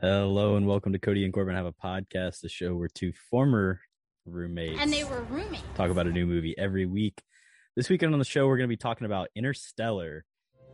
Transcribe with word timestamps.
Hello 0.00 0.54
and 0.54 0.66
welcome 0.66 0.92
to 0.92 0.98
Cody 1.00 1.24
and 1.24 1.32
Corbin 1.32 1.56
Have 1.56 1.66
a 1.66 1.72
Podcast, 1.72 2.40
the 2.40 2.48
show 2.48 2.76
where 2.76 2.86
two 2.88 3.12
former 3.30 3.80
roommates 4.26 4.80
And 4.80 4.92
they 4.92 5.02
were 5.02 5.22
roommates. 5.22 5.64
talk 5.74 5.90
about 5.90 6.06
a 6.06 6.10
new 6.12 6.24
movie 6.24 6.56
every 6.56 6.86
week. 6.86 7.20
This 7.74 7.88
weekend 7.88 8.12
on 8.12 8.20
the 8.20 8.24
show, 8.24 8.46
we're 8.46 8.58
going 8.58 8.68
to 8.68 8.72
be 8.72 8.76
talking 8.76 9.06
about 9.06 9.28
Interstellar. 9.34 10.24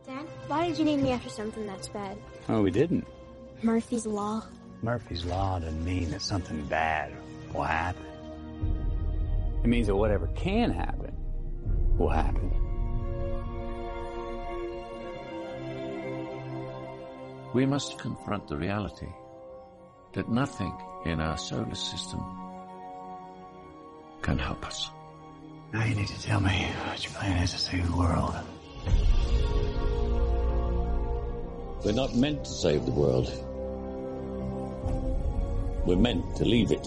Dad, 0.05 0.27
why 0.47 0.67
did 0.67 0.77
you 0.77 0.85
name 0.85 1.01
me 1.01 1.11
after 1.11 1.29
something 1.29 1.65
that's 1.65 1.87
bad? 1.87 2.17
Oh, 2.49 2.61
we 2.61 2.69
didn't. 2.69 3.07
Murphy's 3.63 4.05
Law. 4.05 4.43
Murphy's 4.83 5.25
Law 5.25 5.57
doesn't 5.57 5.83
mean 5.83 6.11
that 6.11 6.21
something 6.21 6.63
bad 6.67 7.11
will 7.51 7.63
happen. 7.63 8.05
It 9.63 9.67
means 9.67 9.87
that 9.87 9.95
whatever 9.95 10.27
can 10.35 10.69
happen 10.69 11.15
will 11.97 12.09
happen. 12.09 12.51
We 17.55 17.65
must 17.65 17.97
confront 17.97 18.49
the 18.49 18.57
reality 18.57 19.07
that 20.11 20.27
nothing 20.27 20.75
in 21.05 21.21
our 21.21 21.37
solar 21.37 21.73
system 21.73 22.19
can 24.21 24.37
help 24.37 24.65
us. 24.67 24.89
Now 25.71 25.85
you 25.85 25.95
need 25.95 26.09
to 26.09 26.21
tell 26.21 26.41
me 26.41 26.67
what 26.85 27.01
your 27.01 27.13
plan 27.13 27.41
is 27.41 27.53
to 27.53 27.57
save 27.57 27.89
the 27.89 27.95
world. 27.95 28.35
We're 31.85 31.93
not 31.93 32.13
meant 32.13 32.43
to 32.43 32.51
save 32.51 32.85
the 32.85 32.91
world. 32.91 33.31
We're 35.87 35.95
meant 35.95 36.35
to 36.35 36.43
leave 36.43 36.73
it. 36.73 36.85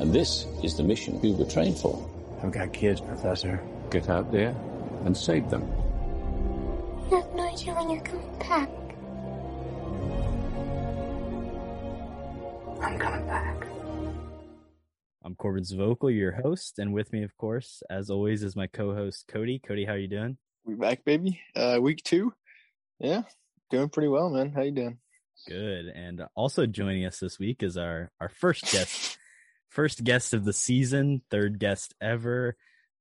And 0.00 0.12
this 0.12 0.44
is 0.62 0.76
the 0.76 0.82
mission 0.82 1.18
we 1.22 1.32
were 1.32 1.46
trained 1.46 1.78
for. 1.78 1.96
I've 2.42 2.52
got 2.52 2.74
kids, 2.74 3.00
Professor. 3.00 3.58
Get 3.88 4.10
out 4.10 4.30
there 4.30 4.54
and 5.06 5.16
save 5.16 5.48
them. 5.48 5.62
You 7.10 7.16
have 7.16 7.34
no 7.34 7.48
idea 7.48 7.72
when 7.72 7.88
you're 7.88 8.02
coming 8.02 8.38
back. 8.38 8.68
I'm 15.38 15.42
Corbin 15.42 15.62
Zvokel, 15.62 16.16
your 16.16 16.32
host, 16.32 16.80
and 16.80 16.92
with 16.92 17.12
me, 17.12 17.22
of 17.22 17.36
course, 17.36 17.82
as 17.88 18.10
always, 18.10 18.42
is 18.42 18.56
my 18.56 18.66
co-host 18.66 19.26
Cody. 19.28 19.60
Cody, 19.60 19.84
how 19.84 19.92
are 19.92 19.98
you 19.98 20.08
doing? 20.08 20.36
We 20.64 20.74
back, 20.74 21.04
baby. 21.04 21.40
Uh, 21.54 21.78
week 21.80 22.02
two. 22.02 22.32
Yeah, 22.98 23.22
doing 23.70 23.88
pretty 23.88 24.08
well, 24.08 24.30
man. 24.30 24.50
How 24.50 24.62
you 24.62 24.72
doing? 24.72 24.98
Good. 25.46 25.86
And 25.94 26.22
also 26.34 26.66
joining 26.66 27.04
us 27.04 27.20
this 27.20 27.38
week 27.38 27.62
is 27.62 27.76
our 27.76 28.10
our 28.20 28.28
first 28.28 28.72
guest, 28.72 29.16
first 29.68 30.02
guest 30.02 30.34
of 30.34 30.44
the 30.44 30.52
season, 30.52 31.22
third 31.30 31.60
guest 31.60 31.94
ever, 32.00 32.56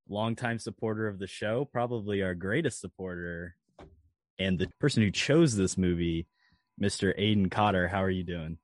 longtime 0.08 0.60
supporter 0.60 1.08
of 1.08 1.18
the 1.18 1.28
show, 1.28 1.66
probably 1.66 2.22
our 2.22 2.36
greatest 2.36 2.80
supporter, 2.80 3.56
and 4.38 4.60
the 4.60 4.68
person 4.80 5.02
who 5.02 5.10
chose 5.10 5.56
this 5.56 5.76
movie, 5.76 6.28
Mr. 6.80 7.20
Aiden 7.20 7.50
Cotter. 7.50 7.88
How 7.88 8.04
are 8.04 8.12
you 8.12 8.24
doing? 8.24 8.60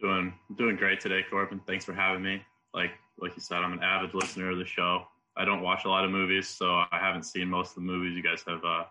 Doing 0.00 0.32
doing 0.56 0.76
great 0.76 1.00
today, 1.00 1.20
Corbin. 1.28 1.60
Thanks 1.66 1.84
for 1.84 1.92
having 1.92 2.22
me. 2.22 2.40
Like 2.72 2.92
like 3.20 3.34
you 3.36 3.42
said, 3.42 3.58
I'm 3.58 3.72
an 3.72 3.82
avid 3.82 4.14
listener 4.14 4.50
of 4.50 4.58
the 4.58 4.64
show. 4.64 5.04
I 5.36 5.44
don't 5.44 5.62
watch 5.62 5.84
a 5.84 5.88
lot 5.88 6.04
of 6.04 6.10
movies, 6.10 6.48
so 6.48 6.66
I 6.66 6.88
haven't 6.98 7.22
seen 7.24 7.48
most 7.48 7.70
of 7.70 7.74
the 7.76 7.80
movies 7.82 8.16
you 8.16 8.22
guys 8.22 8.42
have 8.46 8.64
uh, 8.64 8.84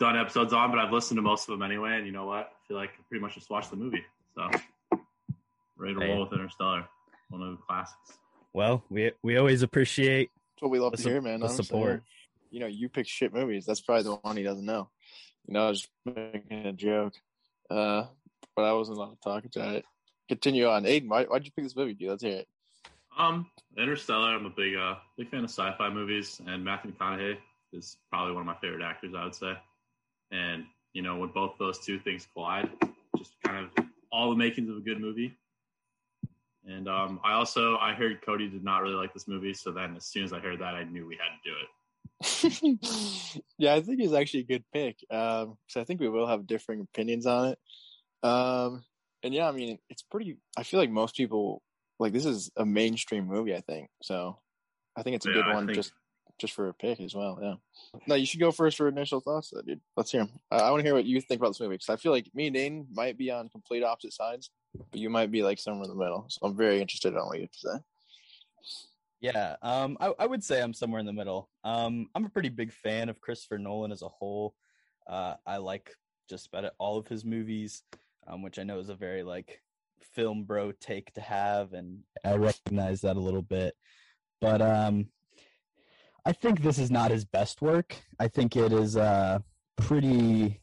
done 0.00 0.16
episodes 0.16 0.52
on, 0.52 0.70
but 0.70 0.78
I've 0.80 0.92
listened 0.92 1.18
to 1.18 1.22
most 1.22 1.48
of 1.48 1.52
them 1.52 1.62
anyway. 1.62 1.96
And 1.96 2.06
you 2.06 2.12
know 2.12 2.26
what? 2.26 2.52
I 2.52 2.66
feel 2.68 2.76
like 2.76 2.90
I 2.90 3.02
pretty 3.08 3.22
much 3.22 3.34
just 3.34 3.48
watched 3.50 3.70
the 3.70 3.76
movie. 3.76 4.04
So 4.34 4.48
ready 5.76 5.94
to 5.94 6.00
Hey. 6.00 6.08
roll 6.10 6.22
with 6.24 6.32
Interstellar, 6.32 6.86
one 7.30 7.42
of 7.42 7.50
the 7.52 7.56
classics. 7.58 8.18
Well, 8.52 8.82
we 8.90 9.12
we 9.22 9.36
always 9.36 9.62
appreciate 9.62 10.30
That's 10.54 10.62
what 10.62 10.70
we 10.70 10.78
love 10.78 10.92
The 10.92 10.98
to 11.02 11.08
hear, 11.10 11.20
man. 11.20 11.40
the 11.40 11.46
honestly. 11.46 11.64
support. 11.64 12.02
You 12.50 12.60
know, 12.60 12.66
you 12.66 12.88
pick 12.88 13.06
shit 13.08 13.32
movies. 13.32 13.64
That's 13.64 13.80
probably 13.80 14.02
the 14.02 14.14
one 14.16 14.36
he 14.36 14.42
doesn't 14.42 14.66
know. 14.66 14.90
You 15.46 15.54
know, 15.54 15.66
I 15.66 15.68
was 15.70 15.80
just 15.82 15.90
making 16.04 16.66
a 16.66 16.72
joke. 16.72 17.14
Uh, 17.70 18.04
but 18.54 18.62
I 18.64 18.72
wasn't 18.74 18.98
allowed 18.98 19.12
to 19.12 19.20
talk 19.24 19.44
about 19.56 19.76
it. 19.76 19.84
Continue 20.28 20.66
on. 20.68 20.84
Aiden, 20.84 21.08
why, 21.08 21.24
why'd 21.24 21.44
you 21.46 21.50
pick 21.52 21.64
this 21.64 21.74
movie, 21.74 21.94
dude? 21.94 22.10
Let's 22.10 22.22
hear 22.22 22.36
it. 22.38 22.48
Um, 23.18 23.46
Interstellar. 23.76 24.34
I'm 24.34 24.46
a 24.46 24.50
big 24.50 24.74
uh 24.74 24.96
big 25.16 25.30
fan 25.30 25.44
of 25.44 25.50
sci-fi 25.50 25.90
movies, 25.90 26.40
and 26.46 26.64
Matthew 26.64 26.92
McConaughey 26.92 27.36
is 27.72 27.96
probably 28.10 28.32
one 28.32 28.42
of 28.42 28.46
my 28.46 28.56
favorite 28.56 28.82
actors. 28.82 29.14
I 29.16 29.24
would 29.24 29.34
say, 29.34 29.54
and 30.30 30.64
you 30.92 31.02
know 31.02 31.16
when 31.18 31.30
both 31.30 31.54
those 31.58 31.78
two 31.78 31.98
things 31.98 32.26
collide, 32.32 32.70
just 33.16 33.32
kind 33.44 33.66
of 33.66 33.86
all 34.10 34.30
the 34.30 34.36
makings 34.36 34.70
of 34.70 34.76
a 34.76 34.80
good 34.80 35.00
movie. 35.00 35.36
And 36.66 36.88
um, 36.88 37.20
I 37.24 37.32
also 37.32 37.76
I 37.78 37.92
heard 37.92 38.24
Cody 38.24 38.48
did 38.48 38.64
not 38.64 38.82
really 38.82 38.94
like 38.94 39.12
this 39.12 39.28
movie, 39.28 39.54
so 39.54 39.72
then 39.72 39.96
as 39.96 40.06
soon 40.06 40.24
as 40.24 40.32
I 40.32 40.38
heard 40.38 40.60
that, 40.60 40.74
I 40.74 40.84
knew 40.84 41.06
we 41.06 41.16
had 41.16 41.36
to 41.36 41.50
do 41.50 41.56
it. 41.56 41.68
yeah, 43.58 43.74
I 43.74 43.80
think 43.80 44.00
it's 44.00 44.12
actually 44.12 44.40
a 44.40 44.44
good 44.44 44.64
pick. 44.72 44.96
Um, 45.10 45.56
so 45.66 45.80
I 45.80 45.84
think 45.84 46.00
we 46.00 46.08
will 46.08 46.26
have 46.26 46.46
differing 46.46 46.80
opinions 46.80 47.26
on 47.26 47.48
it. 47.48 47.58
Um, 48.22 48.84
and 49.24 49.34
yeah, 49.34 49.48
I 49.48 49.52
mean, 49.52 49.78
it's 49.90 50.02
pretty. 50.02 50.36
I 50.56 50.62
feel 50.62 50.78
like 50.78 50.90
most 50.90 51.16
people 51.16 51.62
like 52.02 52.12
this 52.12 52.26
is 52.26 52.50
a 52.56 52.66
mainstream 52.66 53.26
movie. 53.26 53.54
I 53.54 53.60
think 53.60 53.88
so. 54.02 54.38
I 54.96 55.02
think 55.02 55.16
it's 55.16 55.26
a 55.26 55.30
Yeah, 55.30 55.36
good 55.36 55.44
I 55.46 55.54
one 55.54 55.66
think- 55.66 55.76
just 55.76 55.92
just 56.38 56.54
for 56.54 56.68
a 56.68 56.74
pick 56.74 56.98
as 57.00 57.14
well. 57.14 57.38
Yeah. 57.40 57.54
No, 58.08 58.14
you 58.16 58.26
should 58.26 58.40
go 58.40 58.50
first 58.50 58.76
for 58.76 58.88
initial 58.88 59.20
thoughts, 59.20 59.50
though, 59.50 59.62
dude. 59.62 59.80
Let's 59.96 60.10
hear 60.10 60.24
them. 60.24 60.32
I, 60.50 60.56
I 60.56 60.70
want 60.70 60.80
to 60.80 60.84
hear 60.86 60.94
what 60.94 61.04
you 61.04 61.20
think 61.20 61.40
about 61.40 61.50
this 61.50 61.60
movie 61.60 61.74
because 61.74 61.88
I 61.90 61.96
feel 61.96 62.10
like 62.10 62.26
me 62.34 62.48
and 62.48 62.54
Dane 62.56 62.86
might 62.92 63.16
be 63.16 63.30
on 63.30 63.48
complete 63.48 63.84
opposite 63.84 64.12
sides, 64.14 64.50
but 64.90 64.98
you 64.98 65.08
might 65.08 65.30
be 65.30 65.44
like 65.44 65.60
somewhere 65.60 65.84
in 65.84 65.90
the 65.90 65.94
middle. 65.96 66.24
So 66.30 66.40
I'm 66.42 66.56
very 66.56 66.80
interested 66.80 67.16
on 67.16 67.26
what 67.28 67.36
you 67.36 67.42
have 67.42 67.52
to 67.52 67.58
say. 67.58 67.78
Yeah, 69.20 69.54
um, 69.62 69.96
I, 70.00 70.12
I 70.18 70.26
would 70.26 70.42
say 70.42 70.60
I'm 70.60 70.74
somewhere 70.74 70.98
in 70.98 71.06
the 71.06 71.12
middle. 71.12 71.48
Um, 71.62 72.08
I'm 72.14 72.24
a 72.24 72.28
pretty 72.30 72.48
big 72.48 72.72
fan 72.72 73.08
of 73.08 73.20
Christopher 73.20 73.58
Nolan 73.58 73.92
as 73.92 74.02
a 74.02 74.08
whole. 74.08 74.54
Uh, 75.06 75.34
I 75.46 75.58
like 75.58 75.92
just 76.28 76.48
about 76.48 76.72
all 76.78 76.98
of 76.98 77.06
his 77.06 77.24
movies, 77.24 77.82
um, 78.26 78.42
which 78.42 78.58
I 78.58 78.64
know 78.64 78.80
is 78.80 78.88
a 78.88 78.96
very 78.96 79.22
like 79.22 79.60
film 80.04 80.44
bro 80.44 80.72
take 80.72 81.12
to 81.14 81.20
have, 81.20 81.72
and 81.72 82.00
I 82.24 82.36
recognize 82.36 83.00
that 83.02 83.16
a 83.16 83.20
little 83.20 83.42
bit. 83.42 83.74
But 84.40 84.60
um, 84.60 85.08
I 86.24 86.32
think 86.32 86.62
this 86.62 86.78
is 86.78 86.90
not 86.90 87.10
his 87.10 87.24
best 87.24 87.62
work. 87.62 87.96
I 88.18 88.28
think 88.28 88.56
it 88.56 88.72
is 88.72 88.96
uh 88.96 89.40
pretty. 89.76 90.60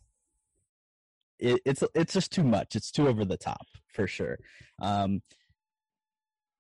It, 1.40 1.62
it's 1.66 1.84
it's 1.96 2.14
just 2.14 2.32
too 2.32 2.44
much. 2.44 2.76
It's 2.76 2.92
too 2.92 3.08
over 3.08 3.26
the 3.26 3.38
top 3.38 3.66
for 3.88 4.08
sure. 4.08 4.40
Um, 4.82 5.22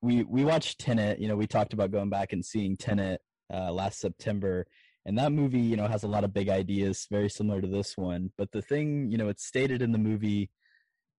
we 0.01 0.23
we 0.23 0.43
watched 0.43 0.79
Tenet. 0.79 1.19
You 1.19 1.27
know, 1.27 1.35
we 1.35 1.47
talked 1.47 1.73
about 1.73 1.91
going 1.91 2.09
back 2.09 2.33
and 2.33 2.45
seeing 2.45 2.77
Tenet 2.77 3.21
uh, 3.53 3.71
last 3.71 3.99
September, 3.99 4.65
and 5.05 5.17
that 5.17 5.31
movie, 5.31 5.59
you 5.59 5.75
know, 5.75 5.87
has 5.87 6.03
a 6.03 6.07
lot 6.07 6.23
of 6.23 6.33
big 6.33 6.49
ideas, 6.49 7.07
very 7.09 7.29
similar 7.29 7.61
to 7.61 7.67
this 7.67 7.97
one. 7.97 8.31
But 8.37 8.51
the 8.51 8.61
thing, 8.61 9.11
you 9.11 9.17
know, 9.17 9.27
it's 9.29 9.45
stated 9.45 9.81
in 9.81 9.91
the 9.91 9.97
movie, 9.97 10.49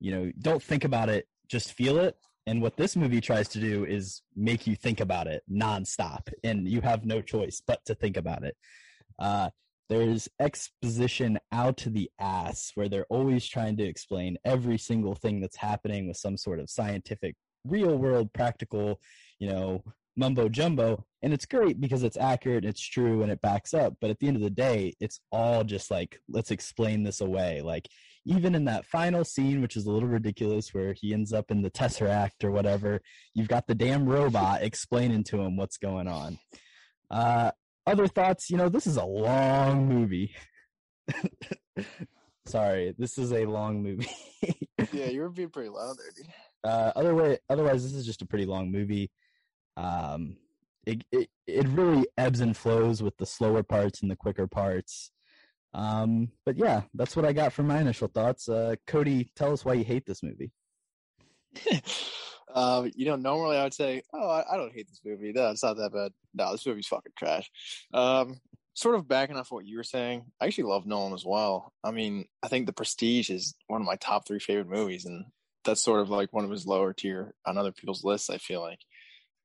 you 0.00 0.12
know, 0.12 0.32
don't 0.41 0.62
think 0.62 0.84
about 0.84 1.09
it, 1.09 1.27
just 1.50 1.72
feel 1.72 1.99
it. 1.99 2.16
And 2.47 2.62
what 2.62 2.77
this 2.77 2.97
movie 2.97 3.21
tries 3.21 3.49
to 3.49 3.61
do 3.61 3.84
is 3.84 4.22
make 4.34 4.66
you 4.66 4.75
think 4.75 5.00
about 5.00 5.27
it 5.27 5.43
nonstop, 5.50 6.33
and 6.43 6.66
you 6.69 6.81
have 6.81 7.05
no 7.05 7.21
choice 7.21 7.62
but 7.66 7.84
to 7.84 7.94
think 7.94 8.16
about 8.16 8.44
it. 8.44 8.56
Uh, 9.19 9.50
there's 9.91 10.28
exposition 10.39 11.39
out 11.53 11.77
to 11.77 11.91
the 11.91 12.09
ass 12.21 12.71
where 12.77 12.89
they're 12.89 13.06
always 13.10 13.47
trying 13.47 13.77
to 13.77 13.84
explain 13.84 14.39
every 14.44 14.78
single 14.78 15.16
thing 15.16 15.41
that's 15.41 15.56
happening 15.56 16.06
with 16.06 16.16
some 16.16 16.37
sort 16.37 16.60
of 16.60 16.71
scientific 16.71 17.34
real 17.66 17.99
world 17.99 18.33
practical 18.33 19.00
you 19.39 19.49
know 19.49 19.83
mumbo 20.16 20.49
jumbo 20.49 21.05
and 21.22 21.33
it's 21.33 21.44
great 21.44 21.81
because 21.81 22.03
it's 22.03 22.16
accurate 22.16 22.65
it's 22.65 22.81
true 22.81 23.22
and 23.22 23.31
it 23.31 23.41
backs 23.43 23.75
up 23.75 23.94
but 24.00 24.10
at 24.10 24.19
the 24.19 24.28
end 24.28 24.37
of 24.37 24.43
the 24.43 24.49
day 24.49 24.94
it's 25.00 25.21
all 25.31 25.62
just 25.62 25.91
like 25.91 26.21
let's 26.28 26.50
explain 26.50 27.03
this 27.03 27.21
away 27.21 27.60
like 27.60 27.87
even 28.26 28.54
in 28.54 28.64
that 28.66 28.84
final 28.84 29.25
scene 29.25 29.60
which 29.62 29.76
is 29.76 29.86
a 29.86 29.91
little 29.91 30.08
ridiculous 30.08 30.75
where 30.75 30.92
he 30.92 31.12
ends 31.14 31.32
up 31.32 31.50
in 31.50 31.62
the 31.62 31.70
tesseract 31.70 32.44
or 32.44 32.50
whatever 32.50 33.00
you've 33.34 33.48
got 33.48 33.66
the 33.66 33.75
damn 33.75 34.06
robot 34.06 34.62
explaining 34.70 35.25
to 35.25 35.41
him 35.41 35.56
what's 35.56 35.78
going 35.78 36.06
on. 36.08 36.38
Uh 37.10 37.50
other 37.86 38.06
thoughts? 38.06 38.50
You 38.50 38.56
know 38.59 38.69
this 38.69 38.86
is 38.86 38.97
a 38.98 39.04
long 39.04 39.88
movie. 39.88 40.34
Sorry 42.47 42.94
this 42.98 43.19
is 43.19 43.32
a 43.32 43.47
long 43.47 43.82
movie. 43.82 44.09
Yeah, 44.92 45.06
you 45.06 45.20
were 45.20 45.28
being 45.28 45.50
pretty 45.50 45.69
loud 45.69 45.97
there, 45.98 46.10
dude. 46.16 46.33
uh 46.65 46.92
other 46.97 47.15
way 47.15 47.39
otherwise 47.50 47.83
this 47.83 47.92
is 47.92 48.06
just 48.06 48.22
a 48.22 48.27
pretty 48.27 48.47
long 48.47 48.72
movie. 48.72 49.10
Um 49.77 50.36
it, 50.86 51.04
it 51.12 51.28
it 51.47 51.68
really 51.68 52.06
ebbs 52.16 52.41
and 52.41 52.56
flows 52.56 53.03
with 53.03 53.16
the 53.18 53.27
slower 53.27 53.62
parts 53.62 54.00
and 54.00 54.10
the 54.10 54.16
quicker 54.16 54.47
parts 54.47 55.10
um 55.72 56.31
but 56.45 56.57
yeah 56.57 56.83
that's 56.95 57.15
what 57.15 57.25
i 57.25 57.33
got 57.33 57.53
from 57.53 57.67
my 57.67 57.81
initial 57.81 58.09
thoughts 58.09 58.49
uh 58.49 58.75
cody 58.87 59.31
tell 59.37 59.53
us 59.53 59.65
why 59.65 59.75
you 59.75 59.84
hate 59.84 60.05
this 60.07 60.22
movie 60.22 60.51
um, 62.55 62.91
you 62.95 63.07
know, 63.07 63.17
normally 63.17 63.57
I 63.57 63.65
would 63.65 63.75
say, 63.75 64.03
"Oh, 64.13 64.28
I, 64.28 64.45
I 64.53 64.57
don't 64.57 64.72
hate 64.72 64.89
this 64.89 65.01
movie. 65.05 65.33
No, 65.33 65.51
it's 65.51 65.63
not 65.63 65.77
that 65.77 65.93
bad. 65.93 66.13
No, 66.34 66.53
this 66.53 66.67
movie's 66.67 66.87
fucking 66.87 67.13
trash." 67.17 67.51
Um, 67.93 68.41
sort 68.75 68.95
of 68.95 69.09
backing 69.09 69.37
off 69.37 69.51
what 69.51 69.67
you 69.67 69.77
were 69.77 69.84
saying, 69.84 70.25
I 70.41 70.47
actually 70.47 70.65
love 70.65 70.87
Nolan 70.87 71.13
as 71.13 71.25
well. 71.25 71.72
I 71.83 71.91
mean, 71.91 72.27
I 72.43 72.49
think 72.49 72.67
The 72.67 72.72
Prestige 72.72 73.31
is 73.31 73.55
one 73.67 73.81
of 73.81 73.87
my 73.87 73.97
top 73.97 74.27
three 74.27 74.39
favorite 74.39 74.69
movies, 74.69 75.05
and 75.05 75.27
that's 75.65 75.83
sort 75.83 76.01
of 76.01 76.11
like 76.11 76.33
one 76.33 76.45
of 76.45 76.51
his 76.51 76.67
lower 76.67 76.93
tier 76.93 77.34
on 77.45 77.59
other 77.59 77.72
people's 77.72 78.05
lists. 78.05 78.31
I 78.31 78.39
feel 78.39 78.61
like. 78.61 78.81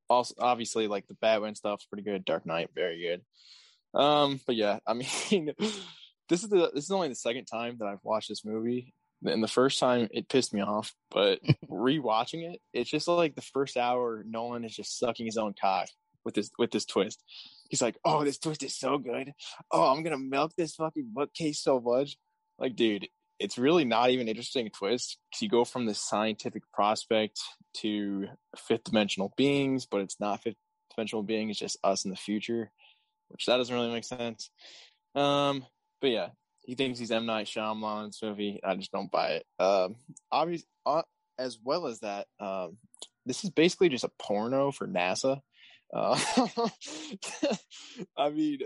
Also, 0.07 0.35
obviously, 0.37 0.87
like 0.87 1.07
the 1.07 1.15
Batman 1.15 1.55
stuff's 1.55 1.85
pretty 1.85 2.03
good. 2.03 2.25
Dark 2.25 2.45
Knight, 2.45 2.69
very 2.75 3.01
good. 3.01 3.99
Um, 3.99 4.39
but 4.45 4.55
yeah, 4.55 4.77
I 4.85 4.93
mean, 4.93 5.51
this 6.29 6.43
is 6.43 6.49
the 6.49 6.71
this 6.73 6.85
is 6.85 6.91
only 6.91 7.09
the 7.09 7.15
second 7.15 7.45
time 7.45 7.77
that 7.79 7.87
I've 7.87 8.03
watched 8.03 8.29
this 8.29 8.45
movie, 8.45 8.93
And 9.25 9.43
the 9.43 9.47
first 9.47 9.79
time 9.79 10.07
it 10.11 10.29
pissed 10.29 10.53
me 10.53 10.61
off, 10.61 10.93
but 11.11 11.39
rewatching 11.69 12.51
it, 12.53 12.61
it's 12.73 12.89
just 12.89 13.07
like 13.07 13.35
the 13.35 13.41
first 13.41 13.77
hour, 13.77 14.23
Nolan 14.27 14.65
is 14.65 14.75
just 14.75 14.97
sucking 14.97 15.25
his 15.25 15.37
own 15.37 15.53
cock 15.59 15.87
with 16.23 16.33
this 16.33 16.49
with 16.57 16.71
this 16.71 16.85
twist. 16.85 17.23
He's 17.69 17.81
like, 17.81 17.97
"Oh, 18.03 18.23
this 18.23 18.39
twist 18.39 18.63
is 18.63 18.77
so 18.77 18.97
good. 18.97 19.31
Oh, 19.71 19.91
I'm 19.91 20.03
gonna 20.03 20.17
milk 20.17 20.53
this 20.57 20.75
fucking 20.75 21.11
bookcase 21.13 21.61
so 21.61 21.79
much." 21.79 22.17
Like, 22.57 22.75
dude, 22.75 23.07
it's 23.39 23.57
really 23.57 23.85
not 23.85 24.09
even 24.09 24.27
interesting 24.27 24.69
twist 24.69 25.17
because 25.29 25.41
you 25.41 25.49
go 25.49 25.65
from 25.65 25.85
the 25.85 25.93
scientific 25.93 26.63
prospect 26.73 27.39
to 27.77 28.27
fifth 28.57 28.85
dimensional 28.85 29.33
beings, 29.37 29.85
but 29.85 30.01
it's 30.01 30.19
not 30.19 30.41
fifth 30.41 30.55
dimensional 30.95 31.23
beings; 31.23 31.51
it's 31.51 31.59
just 31.59 31.77
us 31.83 32.05
in 32.05 32.11
the 32.11 32.17
future, 32.17 32.71
which 33.29 33.45
that 33.45 33.57
doesn't 33.57 33.75
really 33.75 33.91
make 33.91 34.05
sense. 34.05 34.49
Um, 35.13 35.65
but 36.01 36.09
yeah, 36.09 36.29
he 36.65 36.75
thinks 36.75 36.99
he's 36.99 37.11
M 37.11 37.25
Night 37.25 37.47
Shyamalan's 37.47 38.21
movie. 38.21 38.59
I 38.63 38.75
just 38.75 38.91
don't 38.91 39.11
buy 39.11 39.29
it. 39.29 39.45
Um, 39.59 39.95
obviously, 40.31 40.67
uh, 40.85 41.03
as 41.37 41.57
well 41.63 41.87
as 41.87 41.99
that, 41.99 42.27
um, 42.39 42.77
this 43.25 43.43
is 43.43 43.49
basically 43.49 43.89
just 43.89 44.03
a 44.03 44.11
porno 44.19 44.71
for 44.71 44.87
NASA. 44.87 45.41
Uh, 45.93 46.19
I 48.17 48.29
mean, 48.29 48.59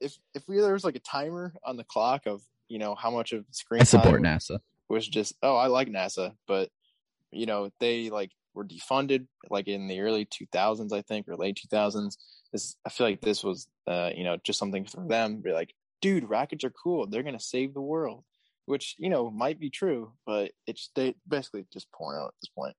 if 0.00 0.16
if 0.34 0.46
we 0.48 0.58
there 0.58 0.72
was 0.72 0.84
like 0.84 0.96
a 0.96 1.00
timer 1.00 1.54
on 1.64 1.76
the 1.76 1.84
clock 1.84 2.26
of 2.26 2.42
you 2.68 2.78
know 2.78 2.94
how 2.94 3.10
much 3.10 3.32
of 3.32 3.44
screen 3.50 3.82
I 3.82 3.84
support 3.84 4.22
NASA. 4.22 4.58
was 4.88 5.06
just 5.06 5.34
oh 5.42 5.56
I 5.56 5.66
like 5.68 5.88
NASA, 5.88 6.32
but 6.46 6.70
you 7.30 7.46
know 7.46 7.70
they 7.80 8.10
like 8.10 8.30
were 8.54 8.64
defunded 8.64 9.26
like 9.50 9.66
in 9.66 9.88
the 9.88 10.00
early 10.00 10.26
2000s 10.26 10.92
I 10.92 11.02
think 11.02 11.28
or 11.28 11.36
late 11.36 11.60
2000s. 11.66 12.16
This 12.52 12.76
I 12.84 12.90
feel 12.90 13.06
like 13.06 13.20
this 13.20 13.42
was 13.42 13.66
uh 13.86 14.10
you 14.14 14.24
know 14.24 14.36
just 14.42 14.58
something 14.58 14.84
for 14.84 15.06
them. 15.06 15.36
Be 15.36 15.52
like, 15.52 15.74
dude, 16.04 16.28
rockets 16.28 16.64
are 16.64 16.70
cool. 16.70 17.06
They're 17.06 17.22
gonna 17.22 17.40
save 17.40 17.72
the 17.72 17.80
world, 17.80 18.24
which 18.66 18.94
you 18.98 19.08
know 19.08 19.30
might 19.30 19.58
be 19.58 19.70
true, 19.70 20.12
but 20.26 20.52
it's 20.66 20.90
they 20.94 21.14
basically 21.26 21.64
just 21.72 21.90
porno 21.92 22.26
at 22.26 22.34
this 22.42 22.50
point. 22.54 22.76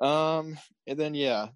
Um, 0.00 0.58
and 0.88 0.98
then 0.98 1.14
yeah, 1.14 1.48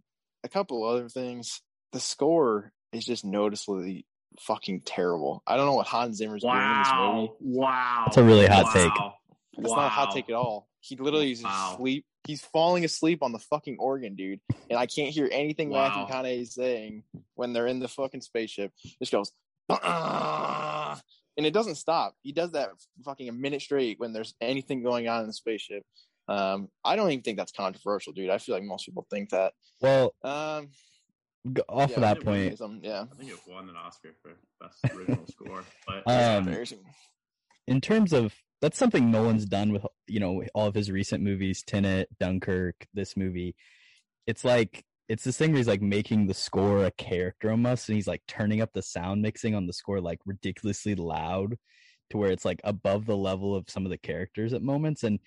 a 0.44 0.48
couple 0.48 0.84
other 0.84 1.08
things. 1.08 1.60
The 1.92 1.98
score 2.00 2.72
is 2.92 3.04
just 3.04 3.24
noticeably 3.24 4.06
fucking 4.40 4.82
terrible. 4.82 5.42
I 5.46 5.56
don't 5.56 5.66
know 5.66 5.74
what 5.74 5.88
Hans 5.88 6.16
Zimmer's 6.18 6.42
doing 6.42 6.54
in 6.54 6.78
this 6.78 6.92
movie. 6.92 7.32
Wow. 7.32 7.36
Wow. 7.40 8.02
That's 8.06 8.16
a 8.18 8.22
really 8.22 8.46
hot 8.46 8.72
take. 8.72 8.94
Wow. 8.94 9.14
It's 9.58 9.70
not 9.72 9.86
a 9.86 9.88
hot 9.88 10.14
take 10.14 10.28
at 10.28 10.36
all. 10.36 10.68
He 10.80 10.94
literally 10.96 11.32
is 11.32 11.42
Wow. 11.42 11.72
asleep. 11.74 12.04
He's 12.24 12.42
falling 12.42 12.84
asleep 12.84 13.22
on 13.22 13.32
the 13.32 13.38
fucking 13.38 13.78
organ, 13.80 14.14
dude. 14.14 14.40
And 14.70 14.78
I 14.78 14.86
can't 14.86 15.10
hear 15.10 15.28
anything 15.32 15.70
Wow. 15.70 15.88
Matthew 15.88 16.14
McConaughey 16.14 16.42
is 16.42 16.54
saying 16.54 17.02
when 17.34 17.52
they're 17.52 17.66
in 17.66 17.80
the 17.80 17.88
fucking 17.88 18.20
spaceship. 18.20 18.70
Just 19.00 19.10
goes, 19.10 19.32
And 19.68 21.46
it 21.46 21.52
doesn't 21.52 21.76
stop. 21.76 22.14
He 22.22 22.32
does 22.32 22.52
that 22.52 22.70
fucking 23.04 23.28
a 23.28 23.32
minute 23.32 23.62
straight 23.62 24.00
when 24.00 24.12
there's 24.12 24.34
anything 24.40 24.82
going 24.82 25.08
on 25.08 25.20
in 25.20 25.26
the 25.28 25.32
spaceship. 25.32 25.84
Um, 26.26 26.68
I 26.84 26.96
don't 26.96 27.10
even 27.10 27.22
think 27.22 27.38
that's 27.38 27.52
controversial, 27.52 28.12
dude. 28.12 28.28
I 28.30 28.38
feel 28.38 28.54
like 28.54 28.64
most 28.64 28.84
people 28.86 29.06
think 29.08 29.30
that. 29.30 29.52
Well, 29.80 30.14
Um, 30.24 30.70
g- 31.50 31.62
off 31.68 31.90
yeah, 31.90 31.96
of 31.96 32.00
that 32.02 32.24
point, 32.24 32.60
um, 32.60 32.80
yeah, 32.82 33.04
I 33.10 33.14
think 33.14 33.30
it 33.30 33.38
won 33.48 33.68
an 33.68 33.76
Oscar 33.76 34.14
for 34.20 34.32
best 34.60 34.94
original 34.94 35.26
score. 35.30 35.64
But 35.86 36.02
Um, 36.06 36.54
in 37.66 37.80
terms 37.80 38.12
of 38.12 38.34
that's 38.60 38.76
something 38.76 39.10
Nolan's 39.10 39.46
done 39.46 39.72
with 39.72 39.86
you 40.08 40.18
know 40.20 40.42
all 40.54 40.66
of 40.66 40.74
his 40.74 40.90
recent 40.90 41.22
movies, 41.22 41.62
Tenet, 41.62 42.08
Dunkirk, 42.18 42.86
this 42.92 43.16
movie. 43.16 43.54
It's 44.26 44.44
like 44.44 44.84
it's 45.08 45.24
this 45.24 45.38
thing 45.38 45.50
where 45.52 45.58
he's 45.58 45.68
like 45.68 45.82
making 45.82 46.26
the 46.26 46.34
score 46.34 46.84
a 46.84 46.90
character 46.92 47.50
almost, 47.50 47.88
and 47.88 47.96
he's 47.96 48.06
like 48.08 48.22
turning 48.28 48.60
up 48.60 48.72
the 48.74 48.82
sound 48.82 49.22
mixing 49.22 49.54
on 49.54 49.66
the 49.66 49.72
score 49.72 50.00
like 50.00 50.20
ridiculously 50.26 50.94
loud 50.94 51.56
to 52.10 52.16
where 52.18 52.30
it's 52.30 52.44
like 52.44 52.60
above 52.64 53.06
the 53.06 53.16
level 53.16 53.54
of 53.54 53.68
some 53.68 53.84
of 53.86 53.90
the 53.90 53.98
characters 53.98 54.52
at 54.52 54.62
moments. 54.62 55.02
And 55.04 55.20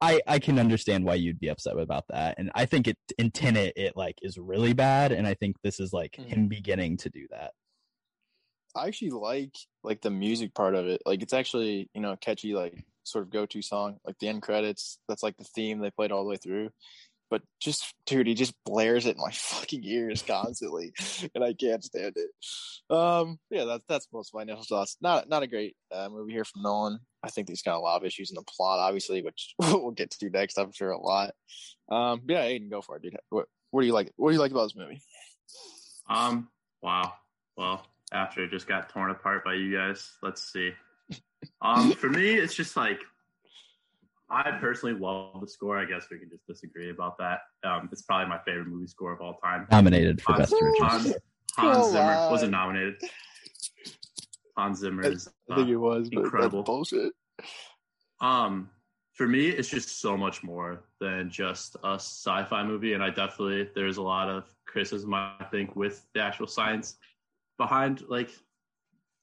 I 0.00 0.20
I 0.26 0.38
can 0.38 0.58
understand 0.58 1.04
why 1.04 1.14
you'd 1.16 1.40
be 1.40 1.48
upset 1.48 1.78
about 1.78 2.06
that. 2.08 2.36
And 2.38 2.50
I 2.54 2.66
think 2.66 2.88
it 2.88 2.98
in 3.18 3.30
Tenet 3.30 3.74
it 3.76 3.96
like 3.96 4.18
is 4.22 4.38
really 4.38 4.72
bad, 4.74 5.12
and 5.12 5.26
I 5.26 5.34
think 5.34 5.56
this 5.62 5.80
is 5.80 5.92
like 5.92 6.18
Mhm. 6.18 6.26
him 6.26 6.48
beginning 6.48 6.96
to 6.98 7.10
do 7.10 7.26
that. 7.30 7.52
I 8.74 8.86
actually 8.86 9.10
like 9.10 9.56
like 9.82 10.00
the 10.00 10.10
music 10.10 10.54
part 10.54 10.74
of 10.74 10.86
it. 10.86 11.02
Like 11.04 11.22
it's 11.22 11.32
actually 11.32 11.90
you 11.94 12.00
know 12.00 12.12
a 12.12 12.16
catchy 12.16 12.54
like 12.54 12.84
sort 13.02 13.24
of 13.24 13.30
go 13.30 13.46
to 13.46 13.62
song. 13.62 13.98
Like 14.04 14.18
the 14.18 14.28
end 14.28 14.42
credits, 14.42 14.98
that's 15.08 15.22
like 15.22 15.36
the 15.36 15.44
theme 15.44 15.80
they 15.80 15.90
played 15.90 16.12
all 16.12 16.22
the 16.24 16.30
way 16.30 16.36
through. 16.36 16.70
But 17.30 17.42
just 17.60 17.94
dude, 18.06 18.26
he 18.26 18.34
just 18.34 18.54
blares 18.66 19.06
it 19.06 19.16
in 19.16 19.22
my 19.22 19.30
fucking 19.32 19.84
ears 19.84 20.22
constantly, 20.22 20.92
and 21.34 21.44
I 21.44 21.54
can't 21.54 21.84
stand 21.84 22.16
it. 22.16 22.94
Um, 22.94 23.38
yeah, 23.50 23.64
that's 23.64 23.84
that's 23.88 24.08
most 24.12 24.30
of 24.30 24.34
my 24.34 24.42
initial 24.42 24.64
thoughts. 24.64 24.96
Not 25.00 25.28
not 25.28 25.44
a 25.44 25.46
great 25.46 25.76
uh, 25.92 26.08
movie 26.08 26.32
here 26.32 26.44
from 26.44 26.62
Nolan. 26.62 26.98
I 27.22 27.30
think 27.30 27.46
there's 27.46 27.62
of 27.66 27.74
a 27.74 27.78
lot 27.78 27.98
of 27.98 28.04
issues 28.04 28.30
in 28.30 28.34
the 28.34 28.42
plot, 28.42 28.80
obviously, 28.80 29.22
which 29.22 29.54
we'll 29.58 29.92
get 29.92 30.10
to 30.10 30.30
next. 30.30 30.58
I'm 30.58 30.72
sure 30.72 30.90
a 30.90 30.98
lot. 30.98 31.34
Um, 31.88 32.22
yeah, 32.28 32.44
Aiden, 32.44 32.70
go 32.70 32.82
for 32.82 32.96
it, 32.96 33.02
dude. 33.02 33.16
What 33.28 33.46
what 33.70 33.82
do 33.82 33.86
you 33.86 33.92
like? 33.92 34.12
What 34.16 34.30
do 34.30 34.34
you 34.34 34.40
like 34.40 34.50
about 34.50 34.64
this 34.64 34.76
movie? 34.76 35.00
Um. 36.08 36.48
Wow. 36.82 37.12
Well, 37.56 37.86
after 38.12 38.42
it 38.42 38.50
just 38.50 38.66
got 38.66 38.88
torn 38.88 39.10
apart 39.10 39.44
by 39.44 39.54
you 39.54 39.76
guys, 39.76 40.10
let's 40.22 40.52
see. 40.52 40.72
Um. 41.62 41.92
For 41.92 42.08
me, 42.08 42.34
it's 42.34 42.54
just 42.54 42.76
like 42.76 43.00
I 44.30 44.52
personally 44.60 44.98
love 44.98 45.40
the 45.40 45.48
score. 45.48 45.76
I 45.78 45.84
guess 45.84 46.06
we 46.10 46.18
can 46.18 46.28
just 46.30 46.46
disagree 46.46 46.90
about 46.90 47.18
that. 47.18 47.40
Um. 47.64 47.88
It's 47.92 48.02
probably 48.02 48.28
my 48.28 48.38
favorite 48.46 48.68
movie 48.68 48.86
score 48.86 49.12
of 49.12 49.20
all 49.20 49.38
time. 49.42 49.66
Nominated 49.70 50.20
for 50.22 50.32
Hans, 50.32 50.50
best 50.50 50.62
original. 50.62 50.88
Hans. 50.88 51.06
Hans 51.56 51.78
Oh, 51.80 51.90
Zimmer 51.92 52.04
wow. 52.06 52.30
wasn't 52.30 52.52
nominated. 52.52 52.94
Hans 54.56 54.78
Zimmer 54.78 55.02
is. 55.06 55.28
I 55.50 55.56
think 55.56 55.68
uh, 55.68 55.72
it 55.72 55.76
was, 55.76 56.10
but 56.10 56.24
incredible. 56.24 56.60
that's 56.60 56.66
bullshit. 56.66 57.12
Um, 58.20 58.70
for 59.14 59.26
me, 59.26 59.48
it's 59.48 59.68
just 59.68 60.00
so 60.00 60.16
much 60.16 60.42
more 60.42 60.84
than 61.00 61.30
just 61.30 61.76
a 61.84 61.94
sci-fi 61.94 62.62
movie, 62.64 62.92
and 62.94 63.02
I 63.02 63.10
definitely 63.10 63.68
there's 63.74 63.96
a 63.96 64.02
lot 64.02 64.28
of 64.28 64.44
criticism 64.66 65.12
I 65.14 65.44
think 65.50 65.74
with 65.76 66.06
the 66.14 66.20
actual 66.20 66.46
science 66.46 66.96
behind 67.58 68.02
like 68.08 68.30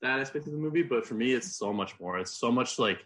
that 0.02 0.20
aspect 0.20 0.48
of 0.48 0.52
the 0.54 0.60
movie. 0.60 0.84
But 0.84 1.06
for 1.06 1.14
me, 1.14 1.34
it's 1.34 1.56
so 1.56 1.72
much 1.72 2.00
more. 2.00 2.20
It's 2.20 2.38
so 2.38 2.52
much 2.52 2.78
like 2.78 3.06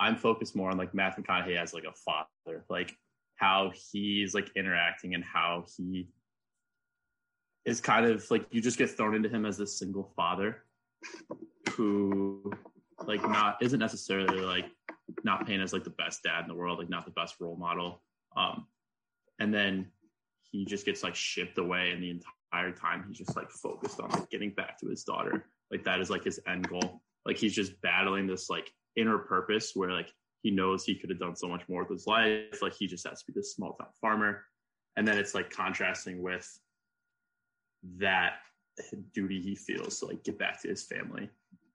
I'm 0.00 0.16
focused 0.16 0.56
more 0.56 0.70
on 0.70 0.78
like 0.78 0.94
Matthew 0.94 1.22
McConaughey 1.22 1.56
as 1.56 1.74
like 1.74 1.84
a 1.84 1.92
father, 1.92 2.64
like 2.68 2.96
how 3.36 3.70
he's 3.92 4.34
like 4.34 4.50
interacting 4.56 5.14
and 5.14 5.22
how 5.22 5.66
he 5.76 6.08
is 7.66 7.80
kind 7.80 8.06
of 8.06 8.28
like 8.30 8.46
you 8.50 8.62
just 8.62 8.78
get 8.78 8.90
thrown 8.90 9.14
into 9.14 9.28
him 9.28 9.44
as 9.44 9.58
this 9.58 9.78
single 9.78 10.12
father 10.16 10.64
who 11.72 12.50
like 13.06 13.22
not 13.22 13.58
isn't 13.62 13.78
necessarily 13.78 14.40
like 14.40 14.66
not 15.24 15.46
painted 15.46 15.62
as 15.62 15.72
like 15.72 15.84
the 15.84 15.90
best 15.90 16.22
dad 16.22 16.42
in 16.42 16.48
the 16.48 16.54
world, 16.54 16.78
like 16.78 16.88
not 16.88 17.04
the 17.04 17.10
best 17.12 17.34
role 17.38 17.56
model. 17.56 18.02
Um, 18.36 18.66
and 19.38 19.52
then 19.52 19.90
he 20.50 20.64
just 20.64 20.86
gets 20.86 21.02
like 21.02 21.14
shipped 21.14 21.58
away, 21.58 21.90
and 21.90 22.02
the 22.02 22.10
entire 22.10 22.72
time 22.72 23.04
he's 23.06 23.18
just 23.18 23.36
like 23.36 23.50
focused 23.50 24.00
on 24.00 24.10
like 24.10 24.30
getting 24.30 24.50
back 24.50 24.78
to 24.78 24.88
his 24.88 25.04
daughter. 25.04 25.46
Like 25.70 25.84
that 25.84 26.00
is 26.00 26.10
like 26.10 26.24
his 26.24 26.40
end 26.48 26.68
goal. 26.68 27.02
Like 27.26 27.36
he's 27.36 27.54
just 27.54 27.80
battling 27.82 28.26
this 28.26 28.48
like 28.48 28.72
inner 28.96 29.18
purpose 29.18 29.72
where 29.74 29.92
like 29.92 30.12
he 30.42 30.50
knows 30.50 30.84
he 30.84 30.94
could 30.94 31.10
have 31.10 31.18
done 31.18 31.36
so 31.36 31.48
much 31.48 31.68
more 31.68 31.82
with 31.82 31.90
his 31.90 32.06
life. 32.06 32.62
Like 32.62 32.74
he 32.74 32.86
just 32.86 33.06
has 33.08 33.20
to 33.20 33.26
be 33.26 33.32
this 33.34 33.54
small 33.54 33.74
town 33.74 33.88
farmer, 34.00 34.44
and 34.96 35.06
then 35.06 35.18
it's 35.18 35.34
like 35.34 35.50
contrasting 35.50 36.22
with 36.22 36.48
that 37.98 38.34
duty 39.12 39.40
he 39.40 39.54
feels 39.54 39.98
to 39.98 40.06
like 40.06 40.24
get 40.24 40.38
back 40.38 40.62
to 40.62 40.68
his 40.68 40.84
family 40.84 41.28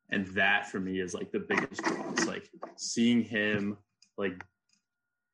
and 0.09 0.27
that 0.27 0.67
for 0.67 0.79
me 0.79 0.99
is 0.99 1.13
like 1.13 1.31
the 1.31 1.39
biggest 1.39 1.83
draw. 1.83 2.09
It's 2.11 2.27
like 2.27 2.49
seeing 2.75 3.23
him 3.23 3.77
like 4.17 4.43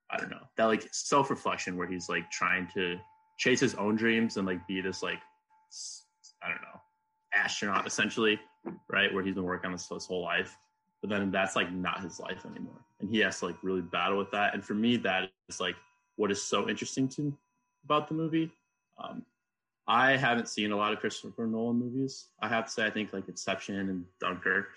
I 0.09 0.17
don't 0.17 0.29
know 0.29 0.47
that 0.57 0.65
like 0.65 0.87
self 0.91 1.29
reflection 1.29 1.77
where 1.77 1.87
he's 1.87 2.09
like 2.09 2.29
trying 2.31 2.67
to 2.73 2.97
chase 3.37 3.59
his 3.59 3.75
own 3.75 3.95
dreams 3.95 4.37
and 4.37 4.47
like 4.47 4.65
be 4.67 4.81
this 4.81 5.03
like 5.03 5.19
I 6.43 6.49
don't 6.49 6.61
know 6.61 6.79
astronaut 7.33 7.87
essentially, 7.87 8.39
right? 8.89 9.13
Where 9.13 9.23
he's 9.23 9.35
been 9.35 9.43
working 9.43 9.67
on 9.67 9.73
this 9.73 9.87
his 9.87 10.05
whole 10.05 10.23
life, 10.23 10.57
but 11.01 11.09
then 11.09 11.31
that's 11.31 11.55
like 11.55 11.71
not 11.71 12.01
his 12.01 12.19
life 12.19 12.45
anymore, 12.45 12.85
and 12.99 13.09
he 13.09 13.19
has 13.19 13.39
to 13.39 13.47
like 13.47 13.57
really 13.61 13.81
battle 13.81 14.17
with 14.17 14.31
that. 14.31 14.53
And 14.53 14.63
for 14.63 14.73
me, 14.73 14.97
that 14.97 15.29
is 15.49 15.59
like 15.59 15.75
what 16.15 16.31
is 16.31 16.41
so 16.41 16.69
interesting 16.69 17.07
to 17.09 17.35
about 17.83 18.07
the 18.07 18.13
movie. 18.13 18.51
Um, 19.03 19.25
I 19.87 20.15
haven't 20.15 20.47
seen 20.47 20.71
a 20.71 20.77
lot 20.77 20.93
of 20.93 20.99
Christopher 20.99 21.47
Nolan 21.47 21.77
movies. 21.77 22.27
I 22.39 22.47
have 22.47 22.65
to 22.65 22.71
say, 22.71 22.85
I 22.85 22.91
think 22.91 23.13
like 23.13 23.27
Inception 23.27 23.77
and 23.77 24.05
Dunkirk. 24.19 24.67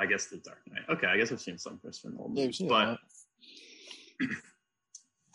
I 0.00 0.06
guess 0.06 0.26
The 0.26 0.36
Dark 0.36 0.60
Knight. 0.70 0.84
Okay, 0.88 1.08
I 1.08 1.16
guess 1.16 1.32
I've 1.32 1.40
seen 1.40 1.58
some 1.58 1.78
Christopher 1.78 2.14
Nolan 2.14 2.34
movies, 2.34 2.58
seen 2.58 2.68
but. 2.68 2.98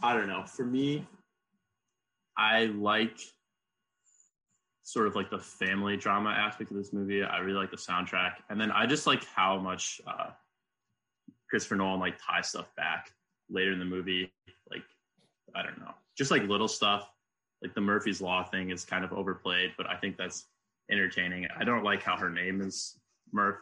I 0.02 0.14
don't 0.14 0.28
know. 0.28 0.44
For 0.46 0.66
me, 0.66 1.08
I 2.38 2.66
like 2.66 3.18
sort 4.84 5.08
of 5.08 5.16
like 5.16 5.30
the 5.30 5.40
family 5.40 5.98
drama 5.98 6.30
aspect 6.30 6.70
of 6.72 6.78
this 6.78 6.94
movie. 6.94 7.24
I 7.24 7.40
really 7.40 7.58
like 7.58 7.72
the 7.72 7.78
soundtrack, 7.78 8.34
and 8.50 8.60
then 8.60 8.72
I 8.72 8.86
just 8.86 9.08
like 9.08 9.24
how 9.26 9.58
much 9.60 10.02
uh, 10.06 10.30
Christopher 11.50 11.76
Nolan 11.76 12.00
like 12.00 12.16
ties 12.26 12.50
stuff 12.50 12.68
back 12.76 13.12
later 13.50 13.72
in 13.72 13.80
the 13.80 13.86
movie. 13.86 14.32
Like 14.70 14.84
I 15.56 15.64
don't 15.64 15.80
know, 15.80 15.94
just 16.18 16.32
like 16.32 16.44
little 16.44 16.68
stuff. 16.68 17.10
Like 17.62 17.74
the 17.76 17.82
Murphy's 17.82 18.22
Law 18.22 18.44
thing 18.44 18.72
is 18.72 18.84
kind 18.84 19.06
of 19.06 19.14
overplayed, 19.14 19.72
but 19.78 19.88
I 19.88 19.96
think 19.96 20.18
that's 20.18 20.48
entertaining. 20.92 21.48
I 21.58 21.64
don't 21.64 21.84
like 21.84 22.04
how 22.04 22.18
her 22.18 22.30
name 22.30 22.60
is 22.60 23.00
Murph. 23.32 23.60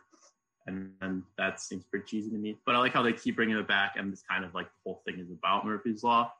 and 0.66 0.92
then 1.01 1.24
that 1.38 1.60
seems 1.60 1.84
pretty 1.86 2.06
cheesy 2.08 2.32
to 2.32 2.38
me. 2.38 2.58
But 2.66 2.75
I 2.75 2.80
like 2.80 2.94
how 2.94 3.04
they 3.04 3.13
keep 3.13 3.36
bringing 3.36 3.58
it 3.58 3.68
back, 3.68 3.94
and 3.98 4.12
it's 4.12 4.24
kind 4.24 4.44
of 4.44 4.56
like 4.56 4.66
the 4.66 4.80
whole 4.86 5.01
thing 5.06 5.20
is 5.20 5.30
about 5.30 5.68
Murphy's 5.68 6.04
Law, 6.04 6.34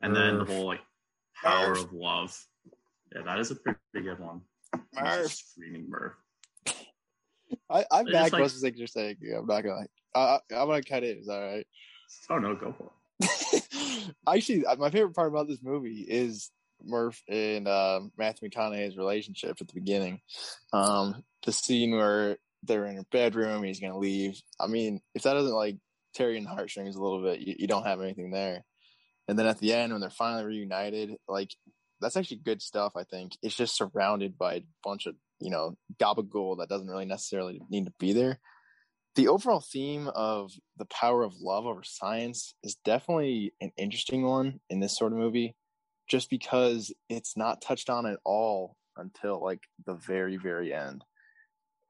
and 0.00 0.16
then 0.16 0.38
the 0.38 0.44
whole 0.46 0.64
like 0.64 0.80
power 1.42 1.68
Murph. 1.74 1.84
of 1.84 1.92
love. 1.92 2.46
Yeah, 3.14 3.22
that 3.22 3.38
is 3.38 3.50
a 3.50 3.56
pretty 3.56 3.78
good 3.92 4.18
one. 4.18 4.40
Murph. 4.94 5.30
screaming 5.32 5.88
Murph. 5.88 6.14
I, 7.70 7.84
I 7.90 8.02
They're 8.02 8.12
back 8.12 8.32
like- 8.32 8.40
most 8.42 8.54
the 8.60 8.60
things 8.60 8.78
you're 8.78 8.86
saying. 8.86 9.16
I'm 9.36 9.46
not 9.46 9.62
gonna. 9.62 9.86
I, 10.14 10.20
I, 10.20 10.38
I'm 10.56 10.66
gonna 10.68 10.82
cut 10.82 11.04
it. 11.04 11.18
Is 11.18 11.26
that 11.26 11.34
all 11.34 11.54
right? 11.54 11.66
Oh 12.30 12.38
no, 12.38 12.54
go 12.54 12.72
for 12.76 12.90
it. 13.20 14.10
Actually, 14.28 14.66
uh, 14.66 14.76
my 14.76 14.90
favorite 14.90 15.14
part 15.14 15.28
about 15.28 15.48
this 15.48 15.62
movie 15.62 16.04
is 16.08 16.50
Murph 16.84 17.22
and 17.28 17.66
um, 17.68 18.12
Matthew 18.18 18.48
McConaughey's 18.48 18.96
relationship 18.96 19.56
at 19.60 19.68
the 19.68 19.74
beginning. 19.74 20.20
Um, 20.72 21.22
the 21.46 21.52
scene 21.52 21.92
where 21.96 22.36
they're 22.62 22.86
in 22.86 22.96
her 22.96 23.04
bedroom, 23.12 23.62
he's 23.62 23.80
gonna 23.80 23.98
leave. 23.98 24.40
I 24.60 24.66
mean, 24.66 25.00
if 25.14 25.22
that 25.22 25.34
doesn't 25.34 25.52
like 25.54 25.76
tear 26.14 26.30
you 26.30 26.38
in 26.38 26.44
the 26.44 26.50
heartstrings 26.50 26.96
a 26.96 27.02
little 27.02 27.22
bit, 27.22 27.40
you, 27.40 27.54
you 27.60 27.66
don't 27.66 27.86
have 27.86 28.00
anything 28.00 28.30
there. 28.30 28.64
And 29.28 29.38
then 29.38 29.46
at 29.46 29.58
the 29.58 29.72
end, 29.72 29.92
when 29.92 30.00
they're 30.00 30.10
finally 30.10 30.44
reunited, 30.44 31.14
like 31.28 31.50
that's 32.00 32.16
actually 32.16 32.38
good 32.38 32.62
stuff. 32.62 32.92
I 32.96 33.04
think. 33.04 33.36
It's 33.42 33.56
just 33.56 33.76
surrounded 33.76 34.38
by 34.38 34.54
a 34.54 34.62
bunch 34.82 35.06
of 35.06 35.14
you 35.40 35.50
know 35.50 35.76
gabagool 36.00 36.58
that 36.58 36.68
doesn't 36.68 36.88
really 36.88 37.04
necessarily 37.04 37.60
need 37.70 37.86
to 37.86 37.92
be 37.98 38.12
there. 38.12 38.38
The 39.16 39.28
overall 39.28 39.60
theme 39.60 40.08
of 40.08 40.52
the 40.76 40.86
power 40.86 41.22
of 41.22 41.34
love 41.40 41.66
over 41.66 41.82
science 41.84 42.54
is 42.64 42.76
definitely 42.84 43.52
an 43.60 43.70
interesting 43.76 44.24
one 44.24 44.60
in 44.68 44.80
this 44.80 44.96
sort 44.96 45.12
of 45.12 45.18
movie 45.18 45.54
just 46.08 46.30
because 46.30 46.92
it's 47.08 47.36
not 47.36 47.62
touched 47.62 47.88
on 47.88 48.06
at 48.06 48.18
all 48.24 48.76
until 48.96 49.42
like 49.42 49.60
the 49.86 49.94
very 49.94 50.36
very 50.36 50.72
end. 50.72 51.04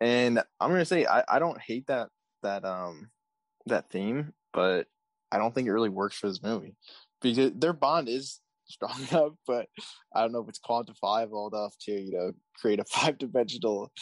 And 0.01 0.39
i'm 0.61 0.71
gonna 0.71 0.85
say 0.85 1.07
i, 1.07 1.23
I 1.29 1.39
don't 1.39 1.61
hate 1.61 1.87
that 1.87 2.09
that 2.43 2.65
um 2.65 3.11
that 3.67 3.91
theme 3.91 4.33
but 4.53 4.87
i 5.33 5.39
don't 5.39 5.55
think 5.55 5.67
it 5.67 5.73
really 5.73 5.89
works 5.89 6.17
for 6.17 6.29
this 6.29 6.43
movie. 6.43 6.77
Because 7.23 7.53
their 7.55 7.73
bond 7.73 8.09
is 8.09 8.41
strong 8.67 8.95
enough 9.11 9.33
but 9.47 9.69
i 10.15 10.21
don't 10.21 10.33
know 10.33 10.43
if 10.43 10.49
it's 10.49 10.61
quantifiable 10.61 11.53
enough 11.53 11.75
to 11.81 11.93
you 11.93 12.13
know 12.13 12.33
create 12.57 12.81
a 12.81 12.85
five 12.89 13.19
dimensional 13.19 13.93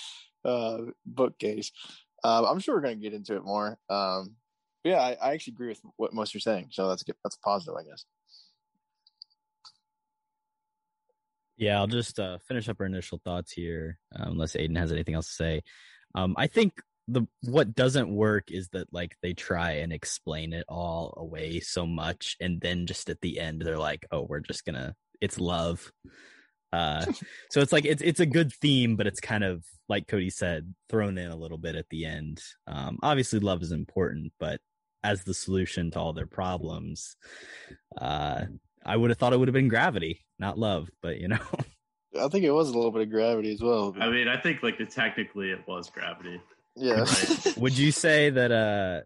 uh 0.45 0.79
bookcase 1.07 1.73
um, 2.25 2.45
I'm 2.45 2.61
sure 2.61 2.75
we're 2.75 2.83
going 2.83 2.99
to 2.99 3.03
get 3.03 3.15
into 3.15 3.37
it 3.37 3.45
more. 3.45 3.79
Um, 3.91 4.37
yeah, 4.85 5.01
I, 5.01 5.17
I 5.21 5.33
actually 5.33 5.55
agree 5.55 5.69
with 5.69 5.81
what 5.97 6.15
most 6.15 6.35
you're 6.35 6.41
saying. 6.41 6.69
So 6.71 6.89
that's 6.89 7.03
good. 7.03 7.17
That's 7.25 7.37
positive, 7.37 7.75
I 7.75 7.85
guess. 7.85 8.05
Yeah, 11.57 11.79
I'll 11.79 11.87
just 11.87 12.19
uh, 12.19 12.39
finish 12.49 12.69
up 12.69 12.81
our 12.81 12.87
initial 12.87 13.21
thoughts 13.23 13.53
here, 13.53 13.99
um, 14.17 14.33
unless 14.33 14.57
Aiden 14.57 14.79
has 14.79 14.91
anything 14.91 15.15
else 15.15 15.29
to 15.29 15.35
say. 15.35 15.63
Um, 16.15 16.35
I 16.37 16.47
think 16.47 16.75
the 17.09 17.27
what 17.43 17.75
doesn't 17.75 18.15
work 18.15 18.51
is 18.51 18.69
that 18.71 18.93
like 18.93 19.17
they 19.23 19.33
try 19.33 19.73
and 19.73 19.93
explain 19.93 20.53
it 20.53 20.65
all 20.69 21.15
away 21.17 21.61
so 21.61 21.87
much, 21.87 22.37
and 22.41 22.61
then 22.61 22.87
just 22.87 23.11
at 23.11 23.21
the 23.21 23.41
end 23.41 23.63
they're 23.63 23.79
like, 23.79 24.07
"Oh, 24.11 24.23
we're 24.23 24.41
just 24.41 24.65
gonna 24.65 24.95
it's 25.21 25.39
love." 25.39 25.91
Uh, 26.73 27.05
so 27.51 27.61
it's 27.61 27.73
like 27.73 27.85
it's 27.85 28.03
it's 28.03 28.21
a 28.21 28.27
good 28.27 28.53
theme, 28.53 28.97
but 28.97 29.07
it's 29.07 29.21
kind 29.21 29.45
of 29.45 29.65
like 29.89 30.09
Cody 30.09 30.31
said, 30.31 30.75
thrown 30.89 31.19
in 31.19 31.31
a 31.31 31.37
little 31.37 31.59
bit 31.59 31.75
at 31.75 31.89
the 31.91 32.07
end. 32.07 32.43
Um, 32.67 32.99
obviously, 33.03 33.41
love 33.41 33.63
is 33.63 33.73
important, 33.73 34.33
but 34.39 34.61
as 35.05 35.25
the 35.25 35.35
solution 35.35 35.91
to 35.91 35.99
all 35.99 36.13
their 36.13 36.27
problems, 36.27 37.17
uh, 38.01 38.43
I 38.85 38.97
would 38.97 39.11
have 39.11 39.19
thought 39.19 39.33
it 39.33 39.39
would 39.39 39.49
have 39.49 39.55
been 39.55 39.69
gravity, 39.69 40.25
not 40.39 40.59
love, 40.59 40.89
but 41.03 41.19
you 41.19 41.29
know. 41.29 41.41
I 42.21 42.29
think 42.29 42.45
it 42.45 42.51
was 42.51 42.69
a 42.69 42.75
little 42.75 42.91
bit 42.91 43.03
of 43.03 43.11
gravity 43.11 43.53
as 43.53 43.63
well. 43.63 43.95
I 43.99 44.11
mean, 44.11 44.29
I 44.29 44.37
think 44.37 44.63
like 44.63 44.77
technically 44.91 45.51
it 45.51 45.67
was 45.67 45.89
gravity. 45.89 46.41
Yeah. 46.77 47.01
Right. 47.01 47.53
would 47.57 47.77
you 47.79 47.93
say 47.93 48.31
that 48.31 48.51
uh 48.53 49.01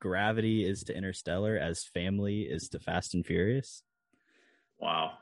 gravity 0.00 0.64
is 0.68 0.82
to 0.84 0.96
interstellar 0.96 1.56
as 1.56 1.84
family 1.84 2.40
is 2.42 2.68
to 2.70 2.80
fast 2.80 3.14
and 3.14 3.24
furious 3.24 3.82
Wow, 4.80 5.12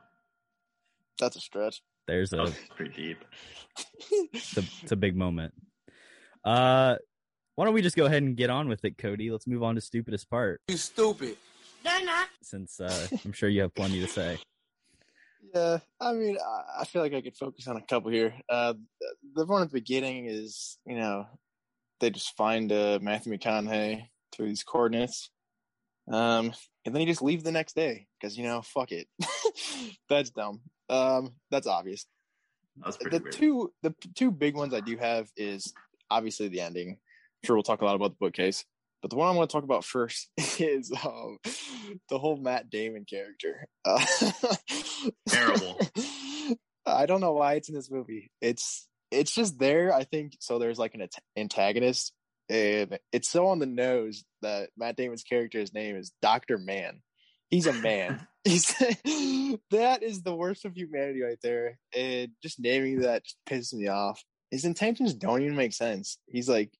That's 1.18 1.36
a 1.36 1.40
stretch. 1.40 1.82
there's 2.06 2.32
a 2.32 2.50
pretty 2.76 2.92
deep. 2.94 3.18
it's 4.32 4.56
a, 4.56 4.64
it's 4.82 4.92
a 4.92 4.96
big 4.96 5.14
moment 5.16 5.52
uh 6.44 6.96
why 7.56 7.64
don't 7.66 7.74
we 7.74 7.82
just 7.82 7.96
go 7.96 8.06
ahead 8.06 8.22
and 8.22 8.36
get 8.36 8.48
on 8.48 8.68
with 8.68 8.82
it 8.86 8.96
cody 8.96 9.30
let's 9.30 9.46
move 9.46 9.62
on 9.62 9.74
to 9.74 9.80
stupidest 9.82 10.30
part 10.30 10.62
You 10.68 10.78
stupid. 10.78 11.36
They're 11.84 12.04
not. 12.04 12.28
since 12.42 12.80
uh 12.80 13.08
i'm 13.24 13.32
sure 13.32 13.48
you 13.50 13.60
have 13.60 13.74
plenty 13.74 14.00
to 14.00 14.08
say 14.08 14.38
Yeah, 15.54 15.78
I 16.00 16.12
mean, 16.12 16.36
I- 16.38 16.80
I 16.80 16.84
feel 16.84 17.02
like 17.02 17.12
I 17.12 17.20
could 17.22 17.36
focus 17.36 17.66
on 17.66 17.76
a 17.76 17.82
couple 17.82 18.10
here. 18.12 18.32
Uh, 18.48 18.74
the 19.34 19.44
one 19.46 19.62
at 19.62 19.68
the 19.70 19.78
beginning 19.80 20.26
is, 20.26 20.78
you 20.86 20.96
know, 20.96 21.26
they 22.00 22.10
just 22.10 22.36
find 22.36 22.72
uh, 22.72 22.98
Matthew 23.00 23.32
McConaughey 23.32 24.08
through 24.32 24.46
these 24.48 24.62
coordinates, 24.62 25.30
um, 26.10 26.52
and 26.84 26.94
then 26.94 27.00
he 27.00 27.06
just 27.06 27.22
leaves 27.22 27.44
the 27.44 27.52
next 27.52 27.76
day 27.76 28.06
because 28.20 28.36
you 28.36 28.44
know, 28.44 28.62
fuck 28.62 28.92
it. 28.92 29.06
that's 30.08 30.30
dumb. 30.30 30.60
Um, 30.88 31.34
that's 31.50 31.66
obvious. 31.66 32.06
That 32.78 32.86
was 32.86 32.96
pretty 32.96 33.18
the 33.18 33.22
weird. 33.22 33.32
two 33.32 33.72
the 33.82 33.94
two 34.14 34.30
big 34.30 34.56
ones 34.56 34.74
I 34.74 34.80
do 34.80 34.96
have 34.96 35.28
is 35.36 35.72
obviously 36.10 36.48
the 36.48 36.60
ending. 36.60 36.90
I'm 36.90 37.46
sure 37.46 37.56
we'll 37.56 37.62
talk 37.62 37.82
a 37.82 37.84
lot 37.84 37.96
about 37.96 38.10
the 38.10 38.16
bookcase, 38.20 38.64
but 39.02 39.10
the 39.10 39.16
one 39.16 39.28
I 39.28 39.36
want 39.36 39.50
to 39.50 39.54
talk 39.54 39.64
about 39.64 39.84
first 39.84 40.30
is 40.58 40.92
um, 41.04 41.38
the 42.08 42.18
whole 42.18 42.36
Matt 42.36 42.70
Damon 42.70 43.04
character. 43.08 43.66
Uh, 43.84 44.04
Terrible. 45.28 45.78
I 46.86 47.06
don't 47.06 47.20
know 47.20 47.32
why 47.32 47.54
it's 47.54 47.68
in 47.68 47.74
this 47.74 47.90
movie. 47.90 48.30
It's 48.40 48.88
it's 49.10 49.34
just 49.34 49.58
there. 49.58 49.92
I 49.92 50.04
think 50.04 50.36
so. 50.40 50.58
There's 50.58 50.78
like 50.78 50.94
an 50.94 51.02
ant- 51.02 51.14
antagonist, 51.36 52.12
and 52.48 52.98
it's 53.12 53.28
so 53.28 53.48
on 53.48 53.58
the 53.58 53.66
nose 53.66 54.24
that 54.42 54.70
Matt 54.76 54.96
Damon's 54.96 55.22
character's 55.22 55.74
name 55.74 55.96
is 55.96 56.12
Doctor 56.22 56.58
Mann. 56.58 57.02
He's 57.48 57.66
a 57.66 57.72
man. 57.72 58.26
He's 58.44 58.68
that 59.70 60.02
is 60.02 60.22
the 60.22 60.34
worst 60.34 60.64
of 60.64 60.74
humanity 60.74 61.22
right 61.22 61.38
there. 61.42 61.78
And 61.94 62.30
just 62.42 62.58
naming 62.58 63.00
that 63.00 63.24
just 63.24 63.36
pisses 63.48 63.74
me 63.74 63.88
off. 63.88 64.22
His 64.50 64.64
intentions 64.64 65.14
don't 65.14 65.42
even 65.42 65.56
make 65.56 65.74
sense. 65.74 66.18
He's 66.26 66.48
like 66.48 66.72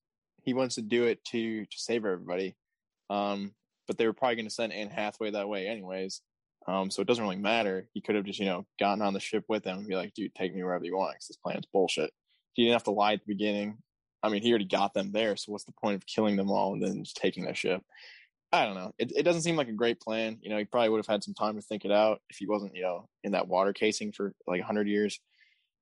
he 0.43 0.55
wants 0.55 0.77
to 0.77 0.83
do 0.83 1.05
it 1.05 1.23
to 1.27 1.65
to 1.65 1.77
save 1.77 2.05
everybody. 2.05 2.57
Um, 3.11 3.53
but 3.87 3.99
they 3.99 4.07
were 4.07 4.13
probably 4.13 4.37
going 4.37 4.49
to 4.49 4.55
send 4.55 4.73
Anne 4.73 4.89
Hathaway 4.89 5.33
that 5.33 5.49
way 5.49 5.67
anyways. 5.67 6.23
Um, 6.67 6.91
so 6.91 7.03
it 7.03 7.09
doesn't 7.09 7.25
really 7.25 7.37
matter. 7.37 7.89
He 7.93 8.01
could 8.01 8.15
have 8.15 8.25
just, 8.25 8.39
you 8.39 8.45
know, 8.45 8.67
gotten 8.79 9.03
on 9.03 9.15
the 9.15 9.21
ship 9.21 9.45
with 9.49 9.65
them 9.65 9.79
and 9.79 9.89
be 9.89 9.97
like, 9.97 10.15
dude, 10.15 10.35
take 10.35 10.55
me 10.55 10.63
wherever 10.63 10.85
you 10.85 10.97
want 10.97 11.15
because 11.15 11.29
this 11.29 11.37
plan's 11.37 11.67
bullshit. 11.73 12.11
He 12.53 12.65
didn't 12.65 12.75
have 12.75 12.85
to 12.85 12.91
lie 12.91 13.15
at 13.15 13.21
the 13.21 13.33
beginning. 13.33 13.79
I 14.23 14.29
mean, 14.29 14.43
he 14.43 14.51
already 14.51 14.67
got 14.67 14.93
them 14.93 15.13
there. 15.13 15.37
So 15.37 15.53
what's 15.53 15.65
the 15.65 15.73
point 15.73 15.97
of 15.97 16.07
killing 16.07 16.37
them 16.37 16.51
all 16.51 16.75
and 16.75 16.83
then 16.83 17.05
taking 17.15 17.45
their 17.45 17.55
ship? 17.55 17.83
I 18.53 18.65
don't 18.65 18.75
know. 18.75 18.93
It, 18.99 19.13
it 19.17 19.23
doesn't 19.23 19.43
seem 19.43 19.57
like 19.57 19.69
a 19.69 19.73
great 19.73 20.01
plan. 20.01 20.39
You 20.43 20.51
know, 20.51 20.59
he 20.59 20.65
probably 20.65 20.89
would 20.89 20.99
have 20.99 21.07
had 21.07 21.23
some 21.23 21.35
time 21.35 21.57
to 21.57 21.63
think 21.63 21.85
it 21.85 21.93
out 21.93 22.21
if 22.29 22.37
he 22.37 22.47
wasn't, 22.47 22.75
you 22.75 22.83
know, 22.83 23.09
in 23.23 23.33
that 23.33 23.49
water 23.49 23.73
casing 23.73 24.13
for 24.13 24.33
like 24.47 24.61
100 24.61 24.89
years. 24.89 25.21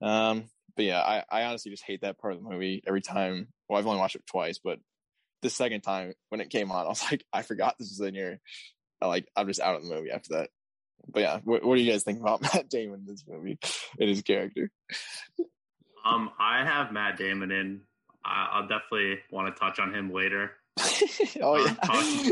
Um, 0.02 0.44
but 0.76 0.84
yeah, 0.84 1.00
I, 1.00 1.24
I 1.30 1.44
honestly 1.44 1.70
just 1.70 1.84
hate 1.84 2.02
that 2.02 2.18
part 2.18 2.34
of 2.34 2.42
the 2.42 2.48
movie 2.48 2.82
every 2.86 3.00
time. 3.00 3.48
Well, 3.68 3.78
I've 3.78 3.86
only 3.86 3.98
watched 3.98 4.16
it 4.16 4.26
twice, 4.26 4.60
but 4.62 4.78
the 5.42 5.50
second 5.50 5.80
time 5.80 6.12
when 6.28 6.40
it 6.40 6.50
came 6.50 6.70
on, 6.70 6.84
I 6.86 6.88
was 6.88 7.04
like, 7.10 7.24
I 7.32 7.42
forgot 7.42 7.76
this 7.78 7.90
was 7.90 8.06
in 8.06 8.14
here. 8.14 8.40
I 9.00 9.06
like, 9.06 9.28
I'm 9.34 9.46
just 9.46 9.60
out 9.60 9.76
of 9.76 9.82
the 9.82 9.94
movie 9.94 10.10
after 10.10 10.34
that. 10.34 10.50
But 11.08 11.20
yeah, 11.20 11.40
what, 11.44 11.64
what 11.64 11.76
do 11.76 11.82
you 11.82 11.90
guys 11.90 12.02
think 12.02 12.20
about 12.20 12.42
Matt 12.54 12.68
Damon 12.68 13.00
in 13.00 13.06
this 13.06 13.24
movie 13.26 13.58
and 13.98 14.08
his 14.08 14.22
character? 14.22 14.70
Um, 16.08 16.30
I 16.38 16.64
have 16.64 16.92
Matt 16.92 17.16
Damon 17.18 17.50
in. 17.50 17.80
I, 18.24 18.48
I'll 18.52 18.68
definitely 18.68 19.18
want 19.30 19.54
to 19.54 19.58
touch 19.58 19.78
on 19.78 19.94
him 19.94 20.12
later. 20.12 20.52
oh 21.42 21.66
Um, 21.90 22.24
yeah, 22.24 22.30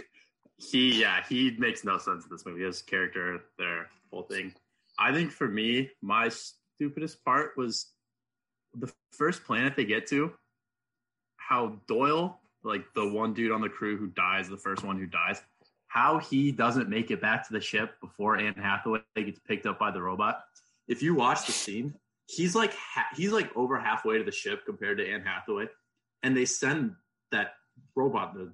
he 0.58 1.00
yeah 1.00 1.20
he 1.28 1.54
makes 1.58 1.84
no 1.84 1.98
sense 1.98 2.24
in 2.24 2.30
this 2.30 2.46
movie 2.46 2.64
his 2.64 2.80
character 2.82 3.40
their 3.58 3.88
whole 4.10 4.22
thing 4.22 4.54
i 4.98 5.12
think 5.12 5.30
for 5.30 5.46
me 5.48 5.90
my 6.00 6.30
stupidest 6.30 7.22
part 7.24 7.52
was 7.56 7.92
the 8.74 8.90
first 9.12 9.44
planet 9.44 9.74
they 9.76 9.84
get 9.84 10.06
to 10.06 10.32
how 11.36 11.76
doyle 11.86 12.40
like 12.64 12.84
the 12.94 13.06
one 13.06 13.34
dude 13.34 13.52
on 13.52 13.60
the 13.60 13.68
crew 13.68 13.96
who 13.96 14.06
dies 14.08 14.48
the 14.48 14.56
first 14.56 14.82
one 14.82 14.98
who 14.98 15.06
dies 15.06 15.42
how 15.88 16.18
he 16.18 16.50
doesn't 16.50 16.88
make 16.88 17.10
it 17.10 17.20
back 17.20 17.46
to 17.46 17.52
the 17.52 17.60
ship 17.60 18.00
before 18.00 18.38
anne 18.38 18.54
hathaway 18.54 19.00
gets 19.16 19.38
picked 19.40 19.66
up 19.66 19.78
by 19.78 19.90
the 19.90 20.00
robot 20.00 20.44
if 20.88 21.02
you 21.02 21.14
watch 21.14 21.44
the 21.46 21.52
scene 21.52 21.94
he's 22.26 22.54
like 22.54 22.74
ha- 22.74 23.08
he's 23.14 23.32
like 23.32 23.50
over 23.56 23.78
halfway 23.78 24.18
to 24.18 24.24
the 24.24 24.32
ship 24.32 24.64
compared 24.66 24.98
to 24.98 25.08
anne 25.08 25.22
hathaway 25.22 25.66
and 26.22 26.36
they 26.36 26.44
send 26.44 26.94
that 27.32 27.54
robot 27.94 28.34
the 28.34 28.52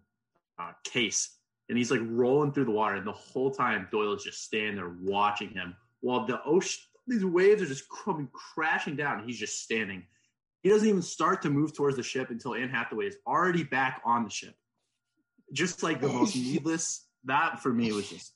uh, 0.59 0.73
case 0.85 1.37
and 1.69 1.79
he's 1.79 1.91
like 1.91 2.01
rolling 2.05 2.53
through 2.53 2.65
the 2.65 2.71
water 2.71 2.97
and 2.97 3.07
the 3.07 3.13
whole 3.13 3.51
time 3.51 3.89
doyle 3.91 4.13
is 4.13 4.25
just 4.25 4.45
standing 4.45 4.77
there 4.77 4.95
watching 5.03 5.51
him 5.51 5.75
while 6.01 6.27
the 6.27 6.43
ocean 6.45 6.83
these 7.07 7.25
waves 7.25 7.63
are 7.63 7.67
just 7.67 7.85
coming 7.89 8.29
crashing 8.33 8.97
down 8.97 9.19
and 9.19 9.27
he's 9.27 9.39
just 9.39 9.63
standing. 9.63 10.05
He 10.63 10.69
doesn't 10.69 10.89
even 10.89 11.03
start 11.03 11.43
to 11.43 11.51
move 11.51 11.75
towards 11.75 11.97
the 11.97 12.03
ship 12.03 12.31
until 12.31 12.55
anne 12.55 12.69
hathaway 12.69 13.07
is 13.07 13.17
already 13.27 13.65
back 13.65 14.01
on 14.05 14.25
the 14.25 14.31
ship. 14.31 14.55
Just 15.53 15.83
like 15.83 16.01
the 16.01 16.09
most 16.09 16.37
needless 16.37 17.07
that 17.25 17.61
for 17.61 17.73
me 17.73 17.93
was 17.93 18.09
just 18.09 18.33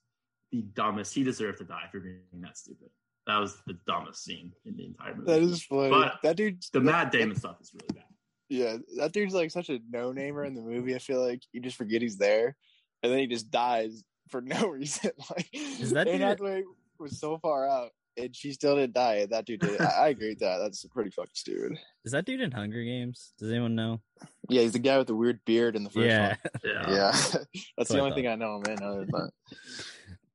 the 0.51 0.63
dumbest. 0.63 1.15
He 1.15 1.23
deserved 1.23 1.59
to 1.59 1.65
die 1.65 1.89
for 1.91 2.01
being 2.01 2.21
that 2.43 2.59
stupid 2.59 2.89
that 3.27 3.39
was 3.39 3.57
the 3.67 3.77
dumbest 3.87 4.25
scene 4.25 4.53
in 4.65 4.77
the 4.77 4.87
entire 4.87 5.15
movie 5.15 5.27
that 5.27 5.43
is 5.43 5.63
funny. 5.65 5.91
But 5.91 6.19
that 6.23 6.37
dude, 6.37 6.63
the 6.73 6.81
that, 6.81 6.85
matt 6.85 7.13
damon 7.13 7.37
stuff 7.37 7.57
is 7.61 7.73
really 7.75 7.89
bad 7.95 8.05
Yeah, 8.49 8.77
that 8.99 9.13
dude's 9.13 9.35
like 9.35 9.51
such 9.51 9.69
a 9.69 9.81
no 9.91 10.13
namer 10.13 10.45
in 10.45 10.55
the 10.55 10.63
movie. 10.63 10.95
I 10.95 10.99
feel 10.99 11.21
like 11.27 11.43
you 11.53 11.61
just 11.61 11.77
forget 11.77 12.03
he's 12.03 12.19
there, 12.19 12.57
and 13.03 13.13
then 13.13 13.19
he 13.19 13.27
just 13.27 13.51
dies 13.51 14.05
for 14.31 14.41
no 14.41 14.69
reason. 14.69 15.11
Like 15.31 15.49
Is 15.53 15.91
that 15.91 16.07
Anne 16.09 16.19
dude- 16.19 16.23
Hathaway 16.23 16.63
was 16.99 17.19
so 17.19 17.39
far 17.39 17.69
out, 17.69 17.91
and 18.17 18.35
she 18.35 18.53
still 18.53 18.77
didn't 18.77 18.95
die. 18.95 19.17
And 19.17 19.31
that 19.31 19.45
dude 19.45 19.61
did. 19.61 19.81
I, 19.81 19.85
I 19.85 20.09
agree 20.09 20.31
with 20.31 20.39
that. 20.39 20.59
That's 20.59 20.85
pretty 20.87 21.11
fucking 21.11 21.31
stupid. 21.35 21.79
Is 22.05 22.13
that 22.13 22.25
dude 22.25 22.41
in 22.41 22.53
Hunger 22.53 22.83
Games? 22.85 23.33
Does 23.39 23.51
anyone 23.51 23.75
know? 23.75 24.01
Yeah, 24.49 24.63
he's 24.63 24.73
the 24.73 24.79
guy 24.79 24.97
with 24.99 25.09
the 25.09 25.15
weird 25.17 25.41
beard 25.45 25.77
in 25.77 25.85
the 25.85 25.91
first 25.91 26.07
yeah. 26.07 26.29
one. 26.29 26.39
Yeah. 26.65 26.91
Yeah, 26.91 27.11
that's 27.13 27.35
what 27.77 27.89
the 27.89 27.99
only 27.99 28.11
thought. 28.11 28.17
thing 28.17 28.29
I 28.29 28.35
know 28.37 28.57
him 28.57 28.73
in. 28.73 28.83
Other 28.83 29.01
than 29.01 29.09
that. 29.11 29.31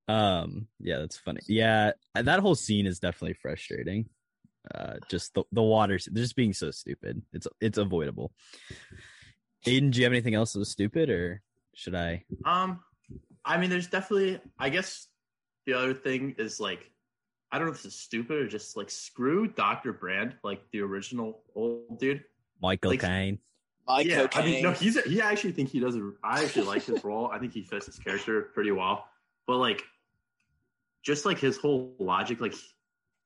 Um, 0.07 0.67
yeah, 0.79 0.99
that's 0.99 1.17
funny. 1.17 1.39
Yeah, 1.47 1.91
that 2.15 2.39
whole 2.39 2.55
scene 2.55 2.85
is 2.85 2.99
definitely 2.99 3.35
frustrating. 3.41 4.09
Uh, 4.75 4.95
just 5.09 5.33
the 5.33 5.43
the 5.51 5.61
water, 5.61 5.97
just 5.97 6.35
being 6.35 6.53
so 6.53 6.69
stupid. 6.71 7.21
It's 7.33 7.47
it's 7.59 7.77
avoidable. 7.77 8.31
Aiden, 9.65 9.91
do 9.91 9.99
you 9.99 10.05
have 10.05 10.13
anything 10.13 10.35
else 10.35 10.53
that 10.53 10.59
was 10.59 10.69
stupid, 10.69 11.09
or 11.09 11.41
should 11.75 11.95
I? 11.95 12.23
Um, 12.45 12.79
I 13.45 13.57
mean, 13.57 13.69
there's 13.69 13.87
definitely. 13.87 14.39
I 14.59 14.69
guess 14.69 15.07
the 15.65 15.73
other 15.73 15.93
thing 15.93 16.35
is 16.37 16.59
like, 16.59 16.89
I 17.51 17.57
don't 17.57 17.67
know 17.67 17.73
if 17.73 17.83
it's 17.85 17.95
stupid 17.95 18.37
or 18.37 18.47
just 18.47 18.75
like 18.77 18.89
screw 18.89 19.47
Doctor 19.47 19.93
Brand, 19.93 20.35
like 20.43 20.61
the 20.71 20.81
original 20.81 21.41
old 21.55 21.99
dude. 21.99 22.23
Michael 22.61 22.91
Like- 22.91 23.01
Caine. 23.01 23.39
Mike 23.87 24.05
yeah, 24.05 24.27
I 24.35 24.45
mean, 24.45 24.61
no, 24.61 24.73
Cocaine. 24.73 24.83
he's. 24.93 25.03
He 25.05 25.21
I 25.21 25.31
actually 25.31 25.53
think 25.53 25.69
he 25.69 25.79
does. 25.79 25.95
A, 25.95 26.11
I 26.23 26.43
actually 26.43 26.67
like 26.67 26.83
his 26.83 27.03
role. 27.03 27.31
I 27.33 27.39
think 27.39 27.51
he 27.51 27.63
fits 27.63 27.87
his 27.87 27.97
character 27.97 28.43
pretty 28.53 28.71
well. 28.71 29.05
But 29.51 29.57
like, 29.57 29.83
just 31.03 31.25
like 31.25 31.37
his 31.37 31.57
whole 31.57 31.93
logic, 31.99 32.39
like 32.39 32.53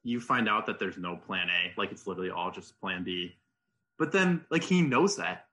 you 0.01 0.19
find 0.19 0.49
out 0.49 0.65
that 0.65 0.79
there's 0.79 0.97
no 0.97 1.15
plan 1.15 1.49
A. 1.51 1.79
Like 1.79 1.91
it's 1.91 2.07
literally 2.07 2.31
all 2.31 2.49
just 2.49 2.79
plan 2.79 3.03
B. 3.03 3.35
But 3.99 4.11
then, 4.11 4.43
like 4.49 4.63
he 4.63 4.81
knows 4.81 5.15
that. 5.17 5.45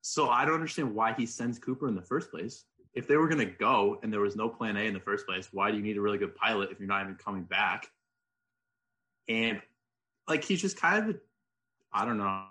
So 0.00 0.30
I 0.30 0.46
don't 0.46 0.54
understand 0.54 0.94
why 0.94 1.12
he 1.12 1.26
sends 1.26 1.58
Cooper 1.58 1.86
in 1.86 1.94
the 1.94 2.00
first 2.00 2.30
place. 2.30 2.64
If 2.94 3.06
they 3.06 3.16
were 3.18 3.28
gonna 3.28 3.44
go 3.44 3.98
and 4.02 4.10
there 4.10 4.20
was 4.22 4.36
no 4.36 4.48
plan 4.48 4.78
A 4.78 4.84
in 4.84 4.94
the 4.94 5.00
first 5.00 5.26
place, 5.26 5.50
why 5.52 5.70
do 5.70 5.76
you 5.76 5.82
need 5.82 5.98
a 5.98 6.00
really 6.00 6.16
good 6.16 6.34
pilot 6.34 6.70
if 6.70 6.78
you're 6.80 6.88
not 6.88 7.02
even 7.02 7.16
coming 7.16 7.42
back? 7.42 7.90
And 9.28 9.60
like 10.26 10.44
he's 10.44 10.62
just 10.62 10.78
kind 10.80 11.10
of, 11.10 11.20
I 11.92 12.06
don't 12.06 12.16
know, 12.16 12.42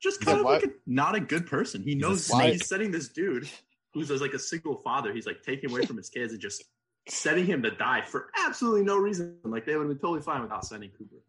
just 0.00 0.20
kind 0.20 0.36
Yeah, 0.36 0.40
of 0.42 0.44
why- 0.44 0.52
like 0.58 0.64
a, 0.64 0.68
not 0.86 1.16
a 1.16 1.20
good 1.20 1.48
person. 1.48 1.82
He 1.82 1.96
knows 1.96 2.26
snake. 2.26 2.52
he's 2.52 2.68
setting 2.68 2.92
this 2.92 3.08
dude 3.08 3.48
who's 3.94 4.10
as 4.12 4.20
like 4.20 4.34
a 4.34 4.38
single 4.38 4.76
father. 4.76 5.12
He's 5.12 5.26
like 5.26 5.42
taking 5.42 5.70
away 5.70 5.82
from 5.86 5.96
his 5.96 6.08
kids 6.10 6.32
and 6.32 6.40
just 6.42 6.62
setting 7.08 7.46
him 7.46 7.62
to 7.62 7.70
die 7.70 8.02
for 8.02 8.30
absolutely 8.46 8.82
no 8.82 8.96
reason. 8.96 9.36
Like 9.44 9.66
they 9.66 9.76
would 9.76 9.88
have 9.88 9.88
been 9.88 9.98
totally 9.98 10.22
fine 10.22 10.42
without 10.42 10.64
sending 10.64 10.90
Cooper. 10.90 11.22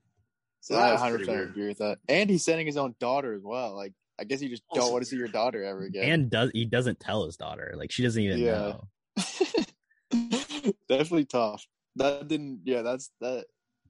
So 0.62 0.75
I 0.75 0.91
100 0.94 1.20
percent 1.20 1.50
agree 1.50 1.67
with 1.67 1.77
that. 1.79 2.00
And 2.10 2.29
he's 2.29 2.44
sending 2.46 2.65
his 2.65 2.77
own 2.77 2.96
daughter 3.00 3.34
as 3.34 3.44
well. 3.44 3.75
Like 3.75 3.94
I 4.20 4.24
guess 4.24 4.41
you 4.41 4.50
just 4.50 4.63
don't 4.74 4.91
want 4.91 5.03
to 5.03 5.10
see 5.10 5.17
your 5.17 5.27
daughter 5.27 5.63
ever 5.63 5.84
again. 5.84 6.10
And 6.10 6.29
does 6.29 6.51
he 6.53 6.65
doesn't 6.65 7.00
tell 7.00 7.25
his 7.25 7.36
daughter? 7.38 7.74
Like 7.75 7.91
she 7.91 8.03
doesn't 8.03 8.22
even 8.22 8.39
Yeah. 8.39 8.58
know. 8.60 8.88
Definitely 10.88 11.25
tough. 11.25 11.65
That 11.98 12.27
didn't. 12.27 12.62
Yeah, 12.63 12.82
that's 12.82 13.12
that. 13.22 13.46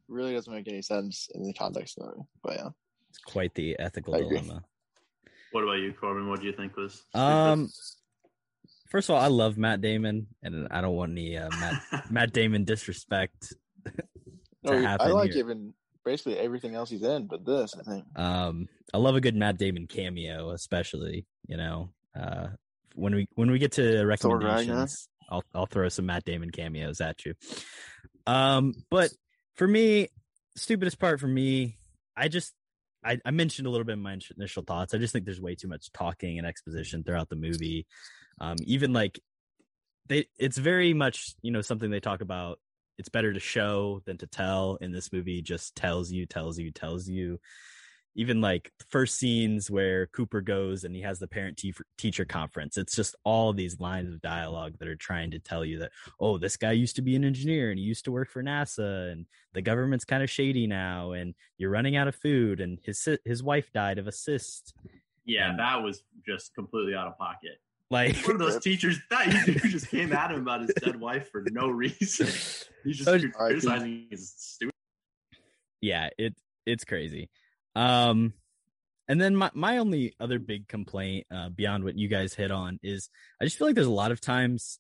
Really 0.08 0.34
doesn't 0.34 0.54
make 0.54 0.68
any 0.68 0.84
sense 0.84 1.30
in 1.34 1.44
the 1.44 1.54
context 1.54 1.98
of 1.98 2.10
it. 2.10 2.16
But 2.44 2.54
yeah, 2.58 2.70
It's 3.10 3.18
quite 3.20 3.56
the 3.56 3.78
ethical 3.80 4.14
dilemma. 4.14 4.64
What 5.52 5.64
about 5.64 5.80
you, 5.80 5.94
Corbin? 5.94 6.30
What 6.30 6.42
do 6.42 6.46
you 6.46 6.54
think 6.54 6.76
was? 6.76 7.06
Um, 7.16 7.70
first 8.88 9.10
of 9.10 9.16
all, 9.16 9.22
I 9.22 9.28
love 9.28 9.58
Matt 9.58 9.82
Damon, 9.82 10.28
and 10.44 10.68
I 10.72 10.82
don't 10.82 10.96
want 10.96 11.12
any 11.12 11.38
uh, 11.38 11.50
Matt 11.50 11.82
Matt 12.12 12.34
Damon 12.34 12.64
disrespect. 12.64 13.54
no, 14.64 14.72
to 14.82 14.98
I 15.00 15.08
like 15.08 15.32
here. 15.32 15.40
even 15.40 15.74
basically 16.04 16.38
everything 16.38 16.76
else 16.76 16.90
he's 16.90 17.04
in, 17.04 17.28
but 17.28 17.46
this 17.46 17.76
I 17.80 17.84
think. 17.84 18.06
Um, 18.16 18.68
I 18.94 18.98
love 18.98 19.16
a 19.16 19.22
good 19.22 19.36
Matt 19.36 19.58
Damon 19.58 19.88
cameo, 19.88 20.52
especially 20.52 21.26
you 21.48 21.58
know, 21.58 21.90
uh, 22.20 22.48
when 22.96 23.16
we 23.16 23.28
when 23.36 23.52
we 23.52 23.60
get 23.60 23.74
to 23.74 24.04
recommendations, 24.06 25.08
I'll 25.30 25.44
I'll 25.54 25.66
throw 25.66 25.90
some 25.90 26.06
Matt 26.06 26.26
Damon 26.26 26.52
cameos 26.52 27.02
at 27.02 27.26
you. 27.26 27.34
Um, 28.28 28.74
but 28.90 29.12
for 29.56 29.68
me, 29.68 30.08
stupidest 30.56 31.00
part 31.00 31.20
for 31.20 31.28
me, 31.28 31.78
I 32.16 32.28
just 32.28 32.54
I, 33.04 33.20
I 33.24 33.32
mentioned 33.32 33.68
a 33.68 33.70
little 33.70 33.86
bit 33.86 33.94
in 33.94 34.02
my 34.02 34.18
initial 34.38 34.64
thoughts. 34.64 34.94
I 34.94 34.98
just 34.98 35.14
think 35.14 35.26
there's 35.26 35.42
way 35.42 35.56
too 35.56 35.68
much 35.68 35.92
talking 35.92 36.40
and 36.40 36.48
exposition 36.48 37.04
throughout 37.04 37.30
the 37.30 37.36
movie. 37.36 37.86
Um, 38.40 38.58
even 38.66 38.94
like 38.94 39.20
they, 40.08 40.28
it's 40.38 40.58
very 40.58 40.94
much 40.94 41.34
you 41.42 41.52
know 41.52 41.62
something 41.62 41.90
they 41.90 42.00
talk 42.00 42.22
about. 42.22 42.60
It's 42.98 43.10
better 43.10 43.34
to 43.34 43.40
show 43.40 44.02
than 44.06 44.18
to 44.20 44.28
tell. 44.28 44.78
and 44.80 44.94
this 44.94 45.12
movie, 45.12 45.42
just 45.42 45.76
tells 45.76 46.12
you, 46.12 46.26
tells 46.26 46.58
you, 46.58 46.72
tells 46.72 47.08
you. 47.10 47.40
Even 48.18 48.40
like 48.40 48.72
the 48.80 48.86
first 48.88 49.18
scenes 49.18 49.70
where 49.70 50.08
Cooper 50.08 50.40
goes 50.40 50.86
and 50.86 50.96
he 50.96 51.02
has 51.02 51.20
the 51.20 51.28
parent 51.28 51.58
te- 51.58 51.74
teacher 51.98 52.24
conference, 52.24 52.78
it's 52.78 52.96
just 52.96 53.14
all 53.26 53.52
these 53.52 53.82
lines 53.82 54.14
of 54.14 54.22
dialogue 54.22 54.76
that 54.80 54.88
are 54.88 54.96
trying 54.96 55.32
to 55.32 55.40
tell 55.40 55.66
you 55.66 55.80
that 55.80 55.92
oh, 56.22 56.38
this 56.38 56.56
guy 56.56 56.72
used 56.72 56.96
to 56.96 57.02
be 57.02 57.18
an 57.18 57.26
engineer 57.26 57.72
and 57.72 57.78
he 57.78 57.84
used 57.84 58.06
to 58.06 58.14
work 58.14 58.30
for 58.30 58.42
NASA 58.42 59.12
and 59.12 59.26
the 59.54 59.62
government's 59.62 60.06
kind 60.06 60.24
of 60.24 60.30
shady 60.30 60.66
now 60.66 61.12
and 61.12 61.36
you're 61.58 61.70
running 61.70 61.98
out 61.98 62.08
of 62.08 62.16
food 62.16 62.62
and 62.62 62.80
his 62.84 63.06
his 63.26 63.44
wife 63.44 63.70
died 63.74 63.98
of 64.00 64.08
a 64.08 64.14
cyst. 64.14 64.74
yeah, 65.26 65.50
and- 65.50 65.60
that 65.60 65.84
was 65.84 66.02
just 66.26 66.56
completely 66.56 66.96
out 66.96 67.08
of 67.08 67.18
pocket. 67.18 67.60
Like 67.92 68.16
One 68.26 68.32
of 68.36 68.40
those 68.40 68.60
teachers 68.62 68.98
that 69.12 69.28
who 69.28 69.70
just 69.70 69.90
came 69.90 70.12
at 70.12 70.32
him 70.32 70.42
about 70.42 70.62
his 70.62 70.74
dead 70.84 71.00
wife 71.00 71.30
for 71.32 71.44
no 71.52 71.68
reason. 71.70 72.26
He's 72.84 72.98
just 72.98 73.04
So- 73.04 73.20
criticizing 73.30 74.08
his 74.10 74.34
stupid. 74.38 74.74
yeah, 75.82 76.10
it 76.18 76.36
it's 76.66 76.84
crazy. 76.84 77.30
Um 77.76 78.34
and 79.08 79.22
then 79.22 79.36
my, 79.36 79.52
my 79.54 79.78
only 79.78 80.16
other 80.20 80.40
big 80.40 80.68
complaint 80.68 81.28
uh, 81.32 81.50
beyond 81.50 81.84
what 81.84 81.96
you 81.96 82.08
guys 82.08 82.34
hit 82.34 82.50
on 82.50 82.80
is 82.82 83.08
I 83.40 83.46
just 83.46 83.56
feel 83.58 83.68
like 83.68 83.76
there's 83.76 83.86
a 83.86 83.92
lot 83.92 84.12
of 84.12 84.20
times 84.20 84.80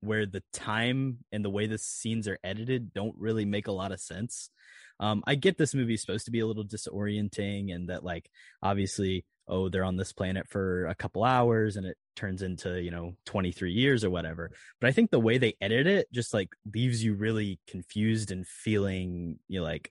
where 0.00 0.26
the 0.26 0.44
time 0.52 1.18
and 1.32 1.44
the 1.44 1.50
way 1.50 1.66
the 1.66 1.78
scenes 1.78 2.28
are 2.28 2.38
edited 2.44 2.92
don't 2.94 3.16
really 3.18 3.44
make 3.44 3.66
a 3.66 3.72
lot 3.72 3.90
of 3.90 3.98
sense. 4.00 4.48
Um, 5.00 5.24
I 5.26 5.34
get 5.34 5.58
this 5.58 5.74
movie 5.74 5.94
is 5.94 6.02
supposed 6.02 6.26
to 6.26 6.30
be 6.30 6.38
a 6.38 6.46
little 6.46 6.64
disorienting 6.64 7.74
and 7.74 7.88
that 7.88 8.04
like 8.04 8.30
obviously 8.62 9.24
oh 9.48 9.68
they're 9.68 9.84
on 9.84 9.96
this 9.96 10.12
planet 10.12 10.48
for 10.48 10.86
a 10.86 10.94
couple 10.94 11.24
hours 11.24 11.76
and 11.76 11.86
it 11.86 11.96
turns 12.16 12.42
into 12.42 12.80
you 12.80 12.90
know 12.90 13.14
23 13.26 13.72
years 13.72 14.04
or 14.04 14.10
whatever. 14.10 14.50
But 14.80 14.88
i 14.88 14.92
think 14.92 15.10
the 15.10 15.20
way 15.20 15.38
they 15.38 15.54
edit 15.60 15.86
it 15.86 16.06
just 16.12 16.34
like 16.34 16.50
leaves 16.72 17.02
you 17.02 17.14
really 17.14 17.58
confused 17.68 18.30
and 18.30 18.46
feeling 18.46 19.38
you 19.48 19.60
know 19.60 19.64
like 19.64 19.90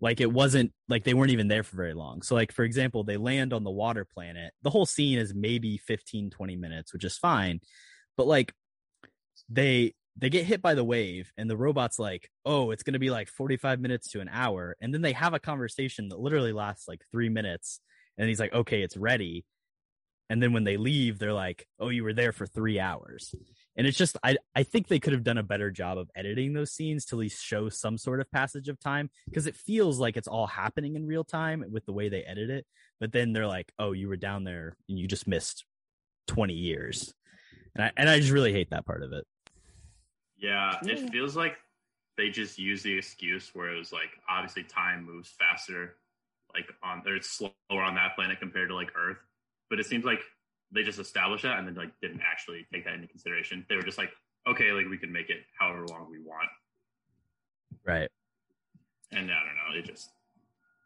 like 0.00 0.20
it 0.20 0.32
wasn't 0.32 0.72
like 0.88 1.04
they 1.04 1.14
weren't 1.14 1.30
even 1.30 1.48
there 1.48 1.62
for 1.62 1.76
very 1.76 1.94
long. 1.94 2.22
So 2.22 2.34
like 2.34 2.52
for 2.52 2.64
example 2.64 3.04
they 3.04 3.16
land 3.16 3.52
on 3.52 3.64
the 3.64 3.70
water 3.70 4.04
planet 4.04 4.52
the 4.62 4.70
whole 4.70 4.86
scene 4.86 5.18
is 5.18 5.34
maybe 5.34 5.78
15 5.78 6.30
20 6.30 6.56
minutes 6.56 6.92
which 6.92 7.04
is 7.04 7.18
fine 7.18 7.60
but 8.16 8.26
like 8.26 8.52
they 9.48 9.94
they 10.16 10.30
get 10.30 10.44
hit 10.44 10.62
by 10.62 10.74
the 10.74 10.84
wave 10.84 11.32
and 11.36 11.50
the 11.50 11.56
robot's 11.56 11.98
like 11.98 12.30
oh 12.44 12.70
it's 12.70 12.82
going 12.82 12.92
to 12.92 12.98
be 12.98 13.10
like 13.10 13.28
45 13.28 13.80
minutes 13.80 14.10
to 14.10 14.20
an 14.20 14.30
hour 14.32 14.76
and 14.80 14.94
then 14.94 15.02
they 15.02 15.12
have 15.12 15.34
a 15.34 15.40
conversation 15.40 16.08
that 16.08 16.20
literally 16.20 16.52
lasts 16.52 16.88
like 16.88 17.04
3 17.10 17.28
minutes 17.28 17.80
and 18.18 18.28
he's 18.28 18.40
like 18.40 18.52
okay 18.52 18.82
it's 18.82 18.96
ready. 18.96 19.44
And 20.30 20.42
then 20.42 20.52
when 20.54 20.64
they 20.64 20.76
leave 20.76 21.18
they're 21.18 21.32
like 21.32 21.66
oh 21.78 21.88
you 21.90 22.02
were 22.04 22.12
there 22.14 22.32
for 22.32 22.46
3 22.46 22.80
hours. 22.80 23.34
And 23.76 23.86
it's 23.86 23.98
just 23.98 24.16
i 24.22 24.36
i 24.54 24.62
think 24.62 24.88
they 24.88 24.98
could 25.00 25.12
have 25.12 25.24
done 25.24 25.38
a 25.38 25.42
better 25.42 25.70
job 25.70 25.98
of 25.98 26.10
editing 26.14 26.52
those 26.52 26.72
scenes 26.72 27.04
to 27.06 27.16
at 27.16 27.20
least 27.20 27.44
show 27.44 27.68
some 27.68 27.98
sort 27.98 28.20
of 28.20 28.30
passage 28.30 28.68
of 28.68 28.78
time 28.80 29.10
because 29.26 29.46
it 29.46 29.56
feels 29.56 29.98
like 29.98 30.16
it's 30.16 30.28
all 30.28 30.46
happening 30.46 30.94
in 30.96 31.06
real 31.06 31.24
time 31.24 31.64
with 31.70 31.84
the 31.84 31.92
way 31.92 32.08
they 32.08 32.22
edit 32.22 32.50
it. 32.50 32.66
But 33.00 33.12
then 33.12 33.32
they're 33.32 33.46
like 33.46 33.72
oh 33.78 33.92
you 33.92 34.08
were 34.08 34.16
down 34.16 34.44
there 34.44 34.76
and 34.88 34.98
you 34.98 35.06
just 35.08 35.26
missed 35.26 35.64
20 36.28 36.54
years. 36.54 37.12
And 37.74 37.84
i 37.84 37.92
and 37.96 38.08
i 38.08 38.18
just 38.18 38.32
really 38.32 38.52
hate 38.52 38.70
that 38.70 38.86
part 38.86 39.02
of 39.02 39.12
it. 39.12 39.24
Yeah, 40.36 40.78
Yeah. 40.82 40.94
it 40.94 41.10
feels 41.10 41.36
like 41.36 41.56
they 42.16 42.30
just 42.30 42.58
use 42.58 42.82
the 42.82 42.96
excuse 42.96 43.50
where 43.54 43.72
it 43.74 43.78
was 43.78 43.92
like 43.92 44.10
obviously 44.28 44.62
time 44.64 45.04
moves 45.04 45.30
faster, 45.38 45.96
like 46.54 46.72
on 46.82 47.02
or 47.06 47.16
it's 47.16 47.30
slower 47.30 47.52
on 47.82 47.94
that 47.96 48.14
planet 48.14 48.40
compared 48.40 48.68
to 48.68 48.74
like 48.74 48.92
Earth. 48.96 49.18
But 49.70 49.80
it 49.80 49.86
seems 49.86 50.04
like 50.04 50.20
they 50.72 50.82
just 50.82 50.98
established 50.98 51.44
that 51.44 51.58
and 51.58 51.66
then 51.66 51.74
like 51.74 51.90
didn't 52.00 52.22
actually 52.22 52.66
take 52.72 52.84
that 52.84 52.94
into 52.94 53.08
consideration. 53.08 53.64
They 53.68 53.76
were 53.76 53.82
just 53.82 53.98
like, 53.98 54.10
okay, 54.48 54.72
like 54.72 54.86
we 54.88 54.98
can 54.98 55.12
make 55.12 55.30
it 55.30 55.38
however 55.58 55.86
long 55.86 56.08
we 56.10 56.20
want. 56.20 56.48
right 57.86 58.10
And 59.12 59.30
I 59.30 59.40
don't 59.44 59.74
know, 59.74 59.78
it 59.78 59.86
just 59.86 60.10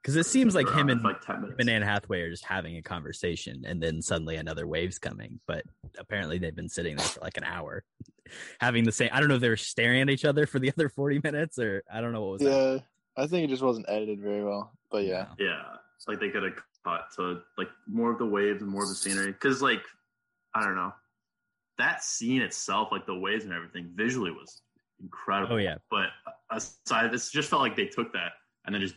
because 0.02 0.16
it 0.16 0.26
seems 0.26 0.54
like 0.54 0.68
him 0.70 0.88
and 0.88 1.00
for, 1.00 1.09
like 1.09 1.20
ten 1.20 1.37
him 1.37 1.54
and 1.59 1.68
Anne 1.68 1.83
Hathaway 1.83 2.22
are 2.22 2.31
just 2.31 2.44
having 2.44 2.76
a 2.76 2.83
conversation, 2.83 3.64
and 3.66 3.83
then 3.83 4.00
suddenly 4.00 4.37
another 4.37 4.66
wave's 4.66 4.98
coming. 4.98 5.40
But 5.46 5.64
apparently, 5.98 6.38
they've 6.38 6.54
been 6.54 6.68
sitting 6.68 6.96
there 6.96 7.04
for 7.04 7.20
like 7.20 7.37
an 7.37 7.44
hour, 7.44 7.85
having 8.61 8.85
the 8.85 8.92
same. 8.92 9.11
I 9.12 9.20
don't 9.20 9.28
know 9.28 9.35
if 9.35 9.40
they 9.40 9.48
were 9.48 9.57
staring 9.57 10.00
at 10.00 10.09
each 10.09 10.24
other 10.24 10.46
for 10.46 10.61
the 10.61 10.72
other 10.72 10.88
forty 10.88 11.20
minutes, 11.22 11.59
or 11.59 11.83
I 11.92 12.00
don't 12.00 12.12
know 12.12 12.22
what 12.22 12.31
was. 12.38 12.42
happening. 12.42 12.74
Yeah, 12.76 13.22
I 13.22 13.26
think 13.26 13.44
it 13.44 13.50
just 13.50 13.62
wasn't 13.62 13.87
edited 13.88 14.20
very 14.20 14.44
well. 14.44 14.72
But 14.90 15.05
yeah, 15.05 15.27
Yeah, 15.38 15.62
it's 15.96 16.09
like 16.09 16.20
they 16.20 16.31
could 16.31 16.42
have 16.42 16.53
cut 16.85 17.07
to 17.16 17.40
like 17.57 17.68
more 17.87 18.11
of 18.11 18.18
the 18.18 18.27
waves 18.27 18.62
and 18.62 18.70
more 18.70 18.83
of 18.83 18.88
the 18.88 18.94
scenery. 18.94 19.33
Because 19.33 19.61
like 19.62 19.83
I 20.55 20.64
don't 20.64 20.77
know, 20.77 20.92
that 21.79 22.03
scene 22.03 22.42
itself, 22.42 22.88
like 22.90 23.07
the 23.07 23.18
waves 23.18 23.44
and 23.44 23.53
everything, 23.53 23.90
visually 23.94 24.31
was 24.31 24.62
incredible. 25.01 25.55
Oh, 25.55 25.59
yeah. 25.59 25.77
But 25.90 26.09
aside, 26.51 27.12
this 27.12 27.31
just 27.31 27.48
felt 27.48 27.62
like 27.62 27.77
they 27.77 27.87
took 27.87 28.12
that 28.12 28.33
and 28.64 28.74
then 28.74 28.83
just 28.83 28.96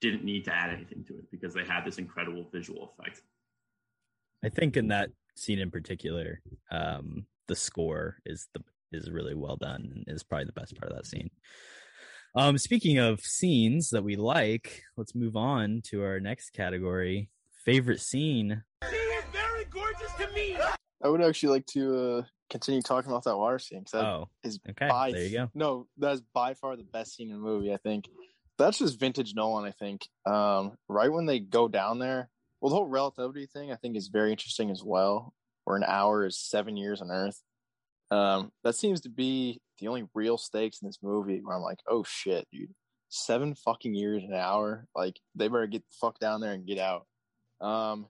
didn't 0.00 0.24
need 0.24 0.44
to 0.44 0.54
add 0.54 0.70
anything 0.70 1.04
to 1.04 1.14
it 1.14 1.30
because 1.30 1.54
they 1.54 1.64
had 1.64 1.84
this 1.84 1.98
incredible 1.98 2.46
visual 2.52 2.94
effect. 2.98 3.22
I 4.44 4.48
think 4.48 4.76
in 4.76 4.88
that 4.88 5.10
scene 5.36 5.58
in 5.58 5.70
particular, 5.70 6.40
um, 6.70 7.26
the 7.48 7.56
score 7.56 8.18
is 8.26 8.48
the 8.54 8.62
is 8.92 9.10
really 9.10 9.34
well 9.34 9.56
done 9.56 10.04
and 10.06 10.16
is 10.16 10.22
probably 10.22 10.44
the 10.44 10.52
best 10.52 10.78
part 10.78 10.92
of 10.92 10.96
that 10.96 11.06
scene. 11.06 11.30
Um, 12.36 12.58
speaking 12.58 12.98
of 12.98 13.20
scenes 13.20 13.90
that 13.90 14.02
we 14.02 14.16
like, 14.16 14.82
let's 14.96 15.14
move 15.14 15.36
on 15.36 15.82
to 15.84 16.02
our 16.02 16.18
next 16.18 16.50
category: 16.50 17.30
favorite 17.64 18.00
scene. 18.00 18.64
It 18.82 18.86
is 18.86 19.24
very 19.32 19.64
gorgeous 19.66 20.12
to 20.18 20.28
me. 20.32 20.56
I 21.02 21.08
would 21.08 21.22
actually 21.22 21.50
like 21.50 21.66
to 21.66 21.96
uh, 21.96 22.22
continue 22.50 22.82
talking 22.82 23.10
about 23.10 23.22
that 23.24 23.36
water 23.36 23.60
scene 23.60 23.80
because 23.80 23.92
that 23.92 24.04
Oh, 24.04 24.28
is 24.42 24.58
okay, 24.68 24.88
by 24.88 25.12
there 25.12 25.22
you 25.22 25.30
go. 25.30 25.50
no, 25.54 25.86
that's 25.96 26.22
by 26.32 26.54
far 26.54 26.76
the 26.76 26.82
best 26.82 27.14
scene 27.14 27.28
in 27.30 27.34
the 27.34 27.40
movie. 27.40 27.72
I 27.72 27.76
think 27.76 28.08
that's 28.58 28.78
just 28.78 28.98
vintage 28.98 29.34
Nolan. 29.36 29.64
I 29.64 29.70
think 29.70 30.08
um, 30.26 30.72
right 30.88 31.12
when 31.12 31.26
they 31.26 31.38
go 31.38 31.68
down 31.68 32.00
there, 32.00 32.28
well, 32.60 32.70
the 32.70 32.76
whole 32.76 32.86
relativity 32.86 33.46
thing 33.46 33.70
I 33.70 33.76
think 33.76 33.96
is 33.96 34.08
very 34.08 34.32
interesting 34.32 34.70
as 34.72 34.82
well. 34.82 35.34
Where 35.66 35.76
an 35.76 35.84
hour 35.86 36.26
is 36.26 36.36
seven 36.38 36.76
years 36.76 37.00
on 37.00 37.10
Earth. 37.12 37.40
Um, 38.10 38.52
that 38.62 38.74
seems 38.74 39.00
to 39.02 39.08
be 39.08 39.60
the 39.78 39.88
only 39.88 40.04
real 40.14 40.38
stakes 40.38 40.80
in 40.82 40.88
this 40.88 40.98
movie. 41.02 41.40
Where 41.42 41.56
I'm 41.56 41.62
like, 41.62 41.80
oh 41.88 42.04
shit, 42.04 42.46
dude, 42.52 42.74
seven 43.08 43.54
fucking 43.54 43.94
years 43.94 44.22
an 44.24 44.34
hour. 44.34 44.86
Like 44.94 45.18
they 45.34 45.48
better 45.48 45.66
get 45.66 45.82
the 45.82 45.96
fuck 46.00 46.18
down 46.18 46.40
there 46.40 46.52
and 46.52 46.66
get 46.66 46.78
out. 46.78 47.06
Um, 47.60 48.06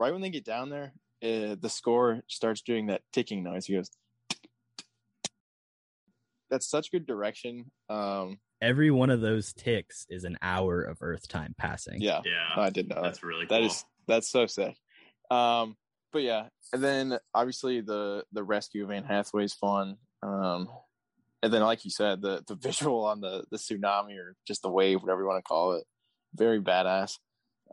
right 0.00 0.12
when 0.12 0.22
they 0.22 0.30
get 0.30 0.44
down 0.44 0.68
there, 0.70 0.92
uh, 1.22 1.56
the 1.60 1.70
score 1.70 2.20
starts 2.28 2.62
doing 2.62 2.86
that 2.86 3.02
ticking 3.12 3.42
noise. 3.42 3.66
He 3.66 3.74
goes. 3.74 3.90
That's 6.50 6.68
such 6.68 6.92
good 6.92 7.06
direction. 7.06 7.70
Um, 7.88 8.38
Every 8.62 8.90
one 8.90 9.10
of 9.10 9.20
those 9.20 9.52
ticks 9.52 10.06
is 10.08 10.24
an 10.24 10.38
hour 10.40 10.80
of 10.82 10.98
Earth 11.00 11.28
time 11.28 11.54
passing. 11.58 12.00
yeah, 12.00 12.20
Yeah, 12.24 12.62
I 12.62 12.70
did 12.70 12.88
know 12.88 12.94
that. 12.96 13.02
that's 13.02 13.22
really 13.22 13.46
cool. 13.46 13.58
That 13.58 13.64
is 13.66 13.84
that's 14.06 14.30
so 14.30 14.46
sick. 14.46 14.76
Um, 15.30 15.76
but 16.16 16.22
yeah, 16.22 16.46
and 16.72 16.82
then 16.82 17.18
obviously 17.34 17.82
the 17.82 18.24
the 18.32 18.42
rescue 18.42 18.84
of 18.84 18.90
Anne 18.90 19.04
Hathaway 19.04 19.44
is 19.44 19.52
fun. 19.52 19.98
Um, 20.22 20.66
and 21.42 21.52
then 21.52 21.60
like 21.60 21.84
you 21.84 21.90
said, 21.90 22.22
the 22.22 22.42
the 22.48 22.54
visual 22.62 23.04
on 23.04 23.20
the 23.20 23.44
the 23.50 23.58
tsunami 23.58 24.16
or 24.16 24.34
just 24.48 24.62
the 24.62 24.70
wave, 24.70 25.02
whatever 25.02 25.20
you 25.20 25.26
want 25.26 25.44
to 25.44 25.46
call 25.46 25.72
it, 25.74 25.84
very 26.34 26.58
badass. 26.58 27.18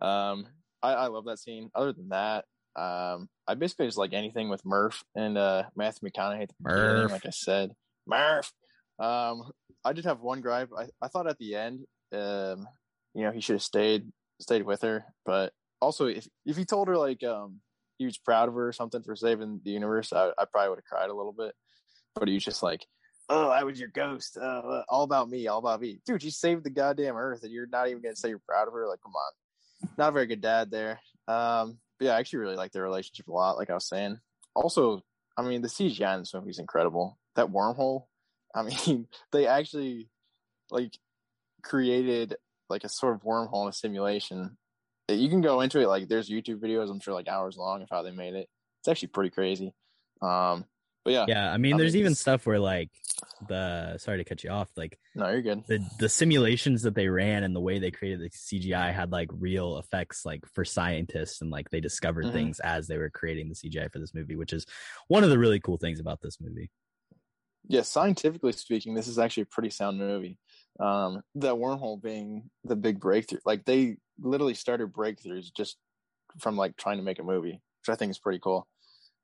Um, 0.02 0.48
I, 0.82 0.92
I 0.92 1.08
love 1.08 1.24
that 1.28 1.40
scene. 1.40 1.70
Other 1.74 1.94
than 1.94 2.10
that, 2.10 2.44
um, 2.76 3.30
I 3.48 3.54
basically 3.54 3.86
just 3.86 3.98
like 3.98 4.12
anything 4.12 4.50
with 4.50 4.66
Murph 4.66 5.06
and 5.16 5.38
uh, 5.38 5.64
Matthew 5.78 6.10
McConaughey. 6.10 6.50
Murph. 6.60 7.12
like 7.12 7.26
I 7.26 7.30
said, 7.30 7.72
Murph. 8.06 8.52
Um, 9.00 9.52
I 9.86 9.94
did 9.94 10.04
have 10.04 10.20
one 10.20 10.42
gripe. 10.42 10.70
I, 10.78 10.88
I 11.02 11.08
thought 11.08 11.30
at 11.30 11.38
the 11.38 11.56
end, 11.56 11.86
um, 12.12 12.68
you 13.14 13.24
know, 13.24 13.32
he 13.32 13.40
should 13.40 13.56
have 13.56 13.64
stayed 13.64 14.12
stayed 14.42 14.64
with 14.64 14.82
her. 14.82 15.06
But 15.26 15.54
also, 15.82 16.08
if 16.08 16.28
if 16.46 16.58
he 16.58 16.66
told 16.66 16.90
her 16.90 16.98
like 16.98 17.24
um 17.24 17.62
was 18.06 18.18
proud 18.18 18.50
of 18.50 18.56
her 18.56 18.70
or 18.70 18.74
something 18.74 19.04
for 19.04 19.16
saving 19.16 19.62
the 19.64 19.72
universe, 19.72 20.14
I, 20.14 20.32
I 20.38 20.46
probably 20.52 20.70
would 20.70 20.80
have 20.80 20.86
cried 20.86 21.10
a 21.10 21.16
little 21.16 21.34
bit. 21.34 21.54
But 22.16 22.28
he 22.28 22.36
was 22.36 22.44
just 22.44 22.64
like, 22.64 22.86
"Oh, 23.30 23.50
I 23.50 23.64
was 23.64 23.80
your 23.80 23.90
ghost. 23.90 24.38
Uh, 24.38 24.84
all 24.88 25.04
about 25.04 25.30
me, 25.30 25.48
all 25.48 25.60
about 25.60 25.82
me, 25.82 26.00
dude. 26.06 26.24
You 26.24 26.32
saved 26.32 26.64
the 26.64 26.70
goddamn 26.70 27.18
earth, 27.18 27.44
and 27.44 27.52
you're 27.52 27.68
not 27.68 27.88
even 27.88 28.04
gonna 28.04 28.16
say 28.16 28.30
you're 28.30 28.42
proud 28.48 28.68
of 28.68 28.74
her. 28.74 28.88
Like, 28.88 29.02
come 29.02 29.14
on, 29.16 29.90
not 29.98 30.10
a 30.10 30.12
very 30.12 30.28
good 30.28 30.42
dad 30.42 30.70
there." 30.70 31.00
Um, 31.28 31.80
but 31.98 32.06
yeah, 32.06 32.16
I 32.16 32.20
actually 32.20 32.40
really 32.40 32.56
like 32.56 32.72
their 32.72 32.84
relationship 32.84 33.28
a 33.28 33.32
lot. 33.32 33.58
Like 33.58 33.70
I 33.70 33.74
was 33.74 33.88
saying, 33.88 34.20
also, 34.56 35.02
I 35.38 35.42
mean, 35.42 35.62
the 35.62 35.68
CGI 35.68 36.14
in 36.16 36.22
this 36.22 36.34
movie 36.34 36.52
is 36.52 36.60
incredible. 36.60 37.18
That 37.36 37.48
wormhole, 37.48 38.06
I 38.54 38.64
mean, 38.88 39.08
they 39.32 39.48
actually 39.48 40.10
like 40.70 40.98
created 41.62 42.36
like 42.70 42.84
a 42.84 42.90
sort 42.90 43.16
of 43.16 43.24
wormhole 43.24 43.64
in 43.64 43.70
a 43.70 43.74
simulation. 43.74 44.58
You 45.10 45.30
can 45.30 45.42
go 45.42 45.62
into 45.62 45.80
it 45.82 45.88
like 45.88 46.08
there's 46.08 46.30
YouTube 46.30 46.60
videos, 46.60 46.90
I'm 46.90 47.00
sure 47.00 47.14
like 47.14 47.28
hours 47.28 47.58
long 47.58 47.82
of 47.82 47.90
how 47.90 48.04
they 48.04 48.12
made 48.12 48.36
it. 48.36 48.50
It's 48.82 48.88
actually 48.88 49.10
pretty 49.10 49.30
crazy. 49.32 49.74
Um, 50.22 50.66
but 51.04 51.12
yeah, 51.14 51.28
Yeah, 51.28 51.52
I 51.52 51.58
mean, 51.58 51.76
I 51.76 51.78
there's 51.78 51.94
mean, 51.94 52.02
even 52.02 52.16
stuff 52.16 52.46
where 52.46 52.60
like 52.60 52.90
the 53.48 53.98
sorry 53.98 54.18
to 54.20 54.24
cut 54.24 54.44
you 54.44 54.50
off, 54.50 54.70
like 54.76 55.00
no, 55.16 55.30
you're 55.30 55.42
good. 55.42 55.64
the 55.68 55.80
the 56.00 56.10
simulations 56.10 56.84
that 56.84 56.96
they 56.96 57.08
ran 57.10 57.44
and 57.44 57.56
the 57.56 57.62
way 57.62 57.80
they 57.80 57.92
created 57.92 58.22
the 58.22 58.30
CGI 58.32 58.92
had 58.92 59.12
like 59.12 59.30
real 59.34 59.78
effects 59.78 60.26
like 60.26 60.46
for 60.54 60.66
scientists 60.66 61.42
and 61.42 61.52
like 61.52 61.70
they 61.70 61.82
discovered 61.82 62.26
Mhm. 62.26 62.34
things 62.34 62.60
as 62.62 62.88
they 62.88 62.98
were 62.98 63.10
creating 63.10 63.50
the 63.50 63.56
CGI 63.56 63.90
for 63.90 64.00
this 64.00 64.14
movie, 64.14 64.36
which 64.36 64.54
is 64.54 64.66
one 65.08 65.24
of 65.24 65.30
the 65.30 65.40
really 65.40 65.60
cool 65.60 65.78
things 65.78 66.00
about 66.00 66.22
this 66.22 66.40
movie. 66.42 66.72
Yeah, 67.68 67.82
scientifically 67.82 68.52
speaking, 68.52 68.94
this 68.94 69.08
is 69.08 69.18
actually 69.18 69.44
a 69.44 69.48
pretty 69.48 69.70
sound 69.70 69.98
movie. 69.98 70.38
Um, 70.80 71.22
that 71.36 71.54
wormhole 71.56 72.02
being 72.02 72.50
the 72.64 72.76
big 72.76 73.00
breakthrough, 73.00 73.40
like 73.46 73.64
they 73.64 73.98
literally 74.24 74.54
started 74.54 74.92
breakthroughs 74.94 75.54
just 75.54 75.78
from 76.40 76.58
like 76.58 76.76
trying 76.78 76.98
to 76.98 77.04
make 77.04 77.20
a 77.20 77.24
movie, 77.24 77.62
which 77.82 77.90
I 77.90 77.96
think 77.96 78.10
is 78.12 78.20
pretty 78.20 78.40
cool. 78.40 78.68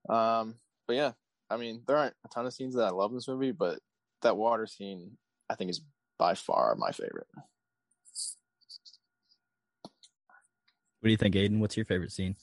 Um, 0.08 0.56
but 0.88 0.96
yeah, 0.96 1.12
I 1.50 1.58
mean, 1.58 1.82
there 1.88 1.98
aren't 1.98 2.16
a 2.26 2.30
ton 2.30 2.46
of 2.46 2.54
scenes 2.54 2.76
that 2.76 2.84
I 2.86 2.90
love 2.92 3.12
in 3.12 3.18
this 3.18 3.28
movie, 3.28 3.52
but 3.52 3.80
that 4.22 4.38
water 4.38 4.68
scene 4.68 5.18
I 5.50 5.56
think 5.56 5.72
is 5.72 5.82
by 6.18 6.36
far 6.36 6.76
my 6.76 6.92
favorite. 6.92 7.28
What 11.00 11.08
do 11.08 11.12
you 11.12 11.18
think, 11.18 11.36
Aiden? 11.36 11.60
What's 11.60 11.78
your 11.78 11.86
favorite 11.86 12.12
scene? 12.12 12.36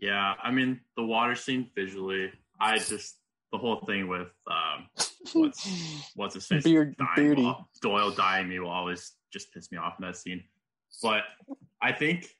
Yeah, 0.00 0.34
I 0.42 0.50
mean 0.50 0.80
the 0.96 1.04
water 1.04 1.34
scene 1.34 1.70
visually, 1.74 2.30
I 2.60 2.78
just 2.78 3.16
the 3.52 3.58
whole 3.58 3.80
thing 3.86 4.08
with 4.08 4.28
um, 4.50 4.88
what's 5.34 5.68
what's 6.14 6.34
his 6.34 6.46
face 6.46 6.64
Beard- 6.64 6.96
dying 6.96 7.14
Beardy. 7.16 7.42
while- 7.42 7.68
Doyle 7.82 8.10
dying 8.10 8.48
me 8.48 8.58
will 8.58 8.70
always 8.70 9.12
just 9.32 9.52
piss 9.52 9.70
me 9.70 9.78
off 9.78 9.94
in 10.00 10.06
that 10.06 10.16
scene. 10.16 10.42
But 11.02 11.22
I 11.82 11.92
think 11.92 12.34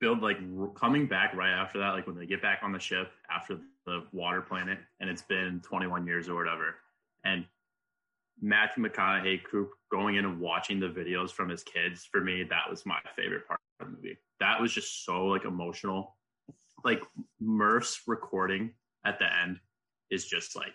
build 0.00 0.22
like 0.22 0.38
coming 0.74 1.06
back 1.06 1.34
right 1.34 1.52
after 1.52 1.78
that, 1.78 1.90
like 1.90 2.06
when 2.06 2.16
they 2.16 2.26
get 2.26 2.42
back 2.42 2.60
on 2.62 2.72
the 2.72 2.78
ship 2.78 3.10
after 3.30 3.58
the 3.86 4.04
water 4.12 4.42
planet, 4.42 4.78
and 5.00 5.08
it's 5.08 5.22
been 5.22 5.60
21 5.64 6.06
years 6.06 6.28
or 6.28 6.34
whatever, 6.34 6.76
and 7.24 7.44
Matthew 8.40 8.84
McConaughey 8.84 9.44
Coop 9.44 9.70
going 9.90 10.16
in 10.16 10.24
and 10.24 10.40
watching 10.40 10.78
the 10.78 10.88
videos 10.88 11.30
from 11.30 11.48
his 11.48 11.62
kids. 11.62 12.06
For 12.10 12.20
me, 12.20 12.42
that 12.44 12.68
was 12.68 12.84
my 12.84 12.98
favorite 13.14 13.46
part 13.46 13.60
of 13.80 13.86
the 13.86 13.92
movie. 13.96 14.18
That 14.40 14.60
was 14.60 14.72
just 14.72 15.04
so 15.04 15.26
like 15.26 15.44
emotional. 15.44 16.16
Like 16.84 17.02
Murph's 17.40 18.02
recording 18.06 18.72
at 19.04 19.18
the 19.18 19.26
end 19.42 19.58
is 20.10 20.26
just 20.26 20.54
like 20.54 20.74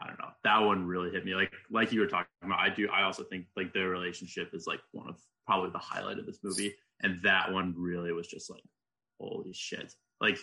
I 0.00 0.06
don't 0.06 0.18
know. 0.18 0.30
That 0.42 0.58
one 0.58 0.86
really 0.86 1.10
hit 1.10 1.24
me. 1.24 1.34
Like 1.34 1.52
like 1.70 1.92
you 1.92 2.00
were 2.00 2.06
talking 2.06 2.26
about. 2.42 2.58
I 2.58 2.70
do. 2.70 2.88
I 2.92 3.02
also 3.02 3.24
think 3.24 3.46
like 3.56 3.72
their 3.72 3.88
relationship 3.88 4.50
is 4.52 4.66
like 4.66 4.80
one 4.92 5.08
of 5.08 5.16
probably 5.46 5.70
the 5.70 5.78
highlight 5.78 6.18
of 6.18 6.26
this 6.26 6.40
movie, 6.42 6.74
and 7.02 7.20
that 7.22 7.52
one 7.52 7.74
really 7.76 8.12
was 8.12 8.26
just 8.26 8.50
like 8.50 8.62
holy 9.20 9.52
shit. 9.52 9.92
Like 10.20 10.38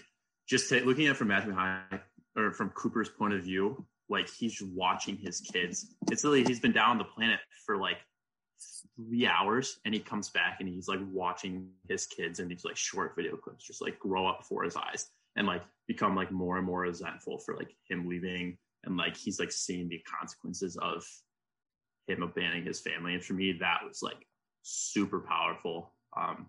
just 0.48 0.70
ta- 0.70 0.86
looking 0.86 1.08
at 1.08 1.12
it 1.12 1.18
from 1.18 1.28
Matthew 1.28 1.54
High 1.54 2.00
or 2.38 2.52
from 2.54 2.70
Cooper's 2.70 3.10
point 3.10 3.34
of 3.34 3.44
view, 3.44 3.86
like 4.10 4.30
he's 4.30 4.62
watching 4.62 5.18
his 5.18 5.42
kids. 5.42 5.96
It's 6.10 6.24
really 6.24 6.44
he's 6.44 6.60
been 6.60 6.72
down 6.72 6.92
on 6.92 6.98
the 6.98 7.04
planet 7.04 7.40
for 7.66 7.78
like 7.78 7.98
three 8.96 9.26
hours 9.26 9.80
and 9.86 9.94
he 9.94 10.00
comes 10.00 10.30
back 10.30 10.58
and 10.60 10.70
he's 10.70 10.88
like 10.88 11.00
watching 11.12 11.70
his 11.90 12.06
kids 12.06 12.40
in 12.40 12.48
these 12.48 12.64
like 12.64 12.78
short 12.78 13.14
video 13.16 13.36
clips 13.36 13.66
just 13.66 13.82
like 13.82 13.98
grow 14.00 14.28
up 14.28 14.40
before 14.40 14.64
his 14.64 14.76
eyes 14.76 15.10
and 15.36 15.48
like 15.48 15.64
become 15.88 16.16
like 16.16 16.32
more 16.32 16.58
and 16.58 16.66
more 16.66 16.82
resentful 16.82 17.40
for 17.40 17.56
like 17.56 17.74
him 17.90 18.08
leaving 18.08 18.58
and 18.84 18.98
like 18.98 19.16
he's 19.16 19.40
like 19.40 19.52
seeing 19.52 19.90
the 19.90 20.00
consequences 20.00 20.78
of 20.78 21.06
him 22.08 22.24
abandoning 22.24 22.66
his 22.66 22.82
family. 22.82 23.14
And 23.14 23.24
for 23.24 23.34
me 23.34 23.54
that 23.60 23.80
was 23.88 24.02
like 24.02 24.28
super 24.64 25.20
powerful. 25.20 25.94
Um 26.18 26.48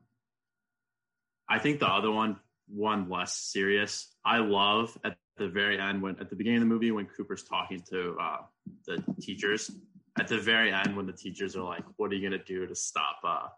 i 1.49 1.59
think 1.59 1.81
the 1.81 1.89
other 1.89 2.11
one 2.11 2.37
one 2.69 3.11
less 3.11 3.35
serious 3.35 4.15
i 4.25 4.39
love 4.39 4.97
at 5.05 5.17
the 5.37 5.49
very 5.49 5.79
end 5.79 6.01
when 6.01 6.19
at 6.21 6.31
the 6.31 6.37
beginning 6.37 6.63
of 6.63 6.69
the 6.69 6.75
movie 6.75 6.91
when 6.91 7.07
cooper's 7.07 7.43
talking 7.43 7.83
to 7.91 8.17
uh 8.21 8.39
the 8.87 9.03
teachers. 9.21 9.71
At 10.19 10.29
the 10.29 10.39
very 10.39 10.73
end 10.73 10.95
when 10.95 11.07
the 11.07 11.13
teachers 11.13 11.57
are 11.57 11.65
like 11.65 11.85
what 11.97 12.13
are 12.13 12.17
you 12.17 12.29
to 12.29 12.39
do 12.39 12.67
to 12.67 12.75
stop 12.75 13.19
uh 13.25 13.49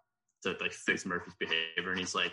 to 0.44 0.56
like 0.60 0.72
fix 0.72 1.04
murphy's 1.04 1.34
behavior? 1.34 1.90
And 1.90 1.98
he's 1.98 2.14
like 2.14 2.32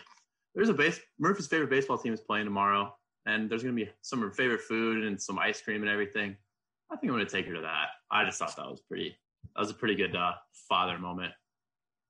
there's 0.54 0.70
a 0.70 0.74
base 0.74 1.00
murphy's 1.20 1.48
favorite 1.48 1.70
baseball 1.70 1.98
team 1.98 2.14
is 2.14 2.22
playing 2.22 2.46
tomorrow 2.46 2.94
and 3.26 3.50
there's 3.50 3.64
going 3.64 3.76
to 3.76 3.86
be 3.86 3.90
some 4.02 4.20
of 4.20 4.30
her 4.30 4.34
favorite 4.34 4.62
food 4.62 5.04
and 5.06 5.22
some 5.22 5.38
ice 5.40 5.62
cream 5.62 5.82
and 5.82 5.90
everything 5.92 6.36
i 6.92 6.96
think 6.96 7.12
i'm 7.12 7.18
going 7.18 7.26
to 7.26 7.32
take 7.32 7.46
her 7.48 7.54
to 7.54 7.62
that 7.62 7.88
i 8.12 8.24
just 8.26 8.40
thought 8.40 8.56
that 8.56 8.70
was 8.70 8.82
pretty 8.82 9.16
that 9.56 9.60
was 9.62 9.70
a 9.70 9.74
pretty 9.76 9.96
good 9.96 10.16
uh 10.16 10.32
father 10.70 10.98
moment 10.98 11.32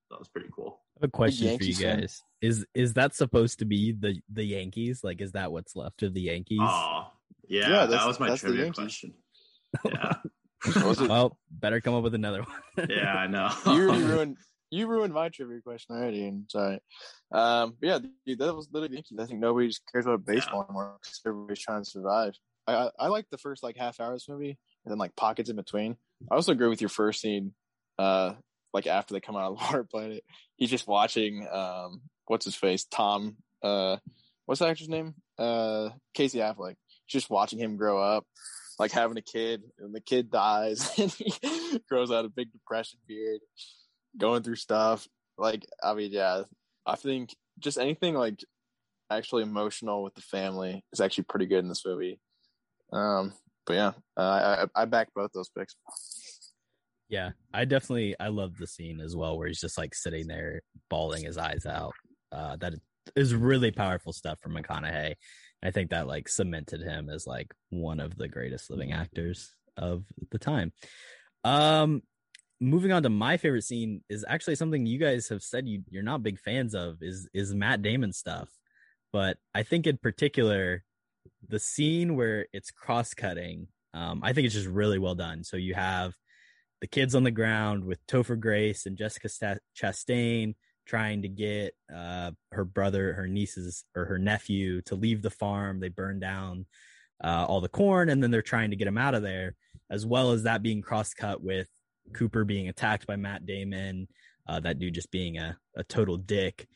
that 0.10 0.20
was 0.20 0.28
pretty 0.28 0.50
cool 0.56 0.80
I 0.98 1.06
have 1.06 1.10
a 1.10 1.12
question 1.12 1.46
for 1.58 1.64
you 1.64 1.70
Yankees 1.70 1.82
fan. 1.82 2.00
guys. 2.02 2.22
Is 2.42 2.66
is 2.76 2.94
that 2.94 3.16
supposed 3.16 3.60
to 3.60 3.66
be 3.66 3.92
the 3.94 4.18
the 4.32 4.44
Yankees? 4.44 5.04
Like, 5.04 5.20
is 5.22 5.32
that 5.32 5.52
what's 5.52 5.76
left 5.76 6.04
of 6.04 6.14
the 6.14 6.22
Yankees? 6.22 6.60
oh 6.62 7.08
yeah, 7.48 7.70
Yeah, 7.70 7.86
that 7.88 8.06
was 8.06 8.20
my 8.20 8.30
that's 8.30 8.42
trivia 8.42 8.72
question 8.72 9.14
yeah 9.86 10.14
well, 11.08 11.38
better 11.50 11.82
come 11.82 11.96
up 11.96 12.04
with 12.04 12.14
another 12.14 12.44
one. 12.44 12.88
yeah 12.90 13.14
i 13.16 13.26
know 13.26 13.50
you 13.66 13.90
already 13.90 14.04
ruined 14.14 14.38
you 14.72 14.88
ruined 14.88 15.14
my 15.14 15.30
trivia 15.30 15.62
question 15.62 15.96
already, 15.96 16.26
and 16.26 16.50
sorry. 16.50 16.80
Um, 17.32 17.76
but 17.80 17.88
yeah, 17.88 18.00
dude, 18.26 18.40
that 18.40 18.56
was 18.56 18.70
literally 18.72 18.88
the 18.88 18.94
Yankees. 18.96 19.20
I 19.20 19.26
think 19.26 19.40
nobody 19.40 19.68
just 19.68 19.82
cares 19.92 20.06
about 20.06 20.26
baseball 20.26 20.64
anymore 20.64 20.98
because 21.02 21.22
everybody's 21.26 21.60
trying 21.60 21.84
to 21.84 21.90
survive. 21.90 22.34
I, 22.66 22.74
I 22.74 22.90
I 23.00 23.08
like 23.08 23.30
the 23.30 23.38
first 23.38 23.64
like 23.64 23.78
half 23.78 24.00
hour 24.00 24.08
of 24.08 24.16
this 24.16 24.30
movie, 24.30 24.58
and 24.86 24.92
then 24.92 24.98
like 24.98 25.16
pockets 25.16 25.50
in 25.50 25.58
between. 25.58 25.98
I 26.32 26.36
also 26.36 26.54
agree 26.54 26.70
with 26.70 26.82
your 26.82 26.90
first 26.90 27.20
scene, 27.20 27.54
uh, 28.00 28.34
like 28.74 28.88
after 28.88 29.14
they 29.14 29.20
come 29.20 29.36
out 29.36 29.52
of 29.52 29.58
the 29.58 29.64
water 29.66 29.84
planet, 29.84 30.24
he's 30.56 30.70
just 30.70 30.88
watching 30.88 31.48
um 31.52 32.02
what's 32.28 32.46
his 32.46 32.56
face 32.56 32.86
Tom 32.86 33.36
uh 33.62 33.98
what's 34.46 34.60
the 34.60 34.68
actor's 34.68 34.88
name 34.88 35.16
uh 35.38 35.90
Casey 36.14 36.40
Affleck. 36.40 36.76
Just 37.10 37.30
watching 37.30 37.60
him 37.60 37.76
grow 37.76 38.02
up, 38.02 38.26
like 38.80 38.92
having 38.92 39.18
a 39.18 39.22
kid, 39.22 39.64
and 39.80 39.94
the 39.94 40.00
kid 40.00 40.32
dies, 40.32 40.90
and 40.98 41.12
he 41.12 41.34
grows 41.90 42.10
out 42.10 42.24
a 42.24 42.30
big 42.30 42.54
depression 42.54 43.00
beard, 43.06 43.42
going 44.18 44.44
through 44.44 44.56
stuff. 44.56 45.08
Like 45.38 45.66
I 45.84 45.94
mean, 45.94 46.12
yeah, 46.12 46.44
I 46.86 46.96
think 46.96 47.36
just 47.60 47.78
anything 47.78 48.16
like 48.16 48.44
actually 49.10 49.44
emotional 49.44 50.04
with 50.04 50.16
the 50.16 50.22
family 50.22 50.84
is 50.94 51.02
actually 51.02 51.26
pretty 51.26 51.46
good 51.46 51.60
in 51.60 51.70
this 51.70 51.86
movie. 51.86 52.20
Um, 52.94 53.34
but 53.66 53.74
yeah, 53.74 53.92
uh, 54.18 54.68
I 54.76 54.82
I 54.82 54.86
back 54.86 55.10
both 55.16 55.32
those 55.34 55.50
picks. 55.50 55.76
Yeah, 57.10 57.32
I 57.54 57.66
definitely 57.66 58.16
I 58.20 58.30
love 58.30 58.58
the 58.58 58.68
scene 58.68 59.02
as 59.02 59.16
well 59.16 59.38
where 59.38 59.48
he's 59.48 59.60
just 59.60 59.78
like 59.78 59.94
sitting 59.94 60.28
there 60.28 60.62
bawling 60.90 61.26
his 61.26 61.38
eyes 61.38 61.66
out. 61.66 61.94
Uh, 62.32 62.56
that 62.58 62.74
is 63.16 63.36
really 63.36 63.72
powerful 63.72 64.14
stuff 64.14 64.40
from 64.42 64.56
McConaughey. 64.56 65.16
I 65.64 65.72
think 65.72 65.92
that 65.92 66.08
like 66.08 66.28
cemented 66.28 66.82
him 66.82 67.10
as 67.10 67.28
like 67.28 67.54
one 67.70 68.00
of 68.00 68.16
the 68.16 68.28
greatest 68.28 68.70
living 68.70 68.94
actors 68.94 69.54
of 69.78 70.06
the 70.32 70.40
time. 70.40 70.72
Um, 71.44 72.02
moving 72.62 72.92
on 72.92 73.04
to 73.04 73.10
my 73.10 73.38
favorite 73.38 73.64
scene 73.64 74.04
is 74.08 74.24
actually 74.28 74.56
something 74.56 74.86
you 74.86 75.00
guys 75.00 75.28
have 75.30 75.42
said 75.42 75.68
you 75.68 75.82
you're 75.90 76.04
not 76.04 76.24
big 76.24 76.40
fans 76.40 76.76
of 76.76 77.02
is 77.02 77.28
is 77.34 77.56
Matt 77.56 77.82
Damon 77.82 78.14
stuff, 78.14 78.50
but 79.12 79.38
I 79.54 79.64
think 79.64 79.88
in 79.88 79.98
particular 79.98 80.84
the 81.48 81.60
scene 81.60 82.16
where 82.16 82.48
it's 82.54 82.72
cross 82.72 83.14
cutting. 83.14 83.68
Um, 83.94 84.22
I 84.24 84.32
think 84.32 84.46
it's 84.46 84.56
just 84.56 84.68
really 84.68 85.00
well 85.00 85.16
done. 85.16 85.44
So 85.44 85.58
you 85.58 85.74
have 85.74 86.14
the 86.80 86.88
kids 86.88 87.14
on 87.14 87.24
the 87.24 87.32
ground 87.32 87.84
with 87.84 88.06
Topher 88.08 88.40
Grace 88.40 88.86
and 88.86 88.98
Jessica 88.98 89.28
Chastain 89.78 90.56
trying 90.88 91.24
to 91.24 91.28
get 91.28 91.74
uh, 91.94 92.32
her 92.52 92.64
brother, 92.64 93.14
her 93.14 93.28
nieces, 93.28 93.84
or 93.96 94.06
her 94.06 94.18
nephew 94.18 94.82
to 94.84 94.96
leave 94.96 95.22
the 95.22 95.30
farm. 95.30 95.80
They 95.80 95.90
burn 95.90 96.20
down 96.20 96.66
uh, 97.24 97.46
all 97.48 97.62
the 97.62 97.70
corn, 97.70 98.10
and 98.10 98.24
then 98.24 98.32
they're 98.32 98.42
trying 98.42 98.72
to 98.72 98.76
get 98.76 98.88
him 98.88 98.98
out 98.98 99.14
of 99.14 99.22
there, 99.22 99.56
as 99.90 100.06
well 100.06 100.32
as 100.32 100.44
that 100.44 100.64
being 100.64 100.82
cross 100.82 101.14
cut 101.14 101.44
with 101.44 101.68
Cooper 102.14 102.44
being 102.44 102.70
attacked 102.70 103.08
by 103.08 103.16
Matt 103.16 103.46
Damon, 103.46 104.08
uh, 104.48 104.60
that 104.60 104.80
dude 104.80 104.94
just 104.94 105.12
being 105.12 105.38
a, 105.38 105.58
a 105.76 105.84
total 105.84 106.18
dick. 106.18 106.68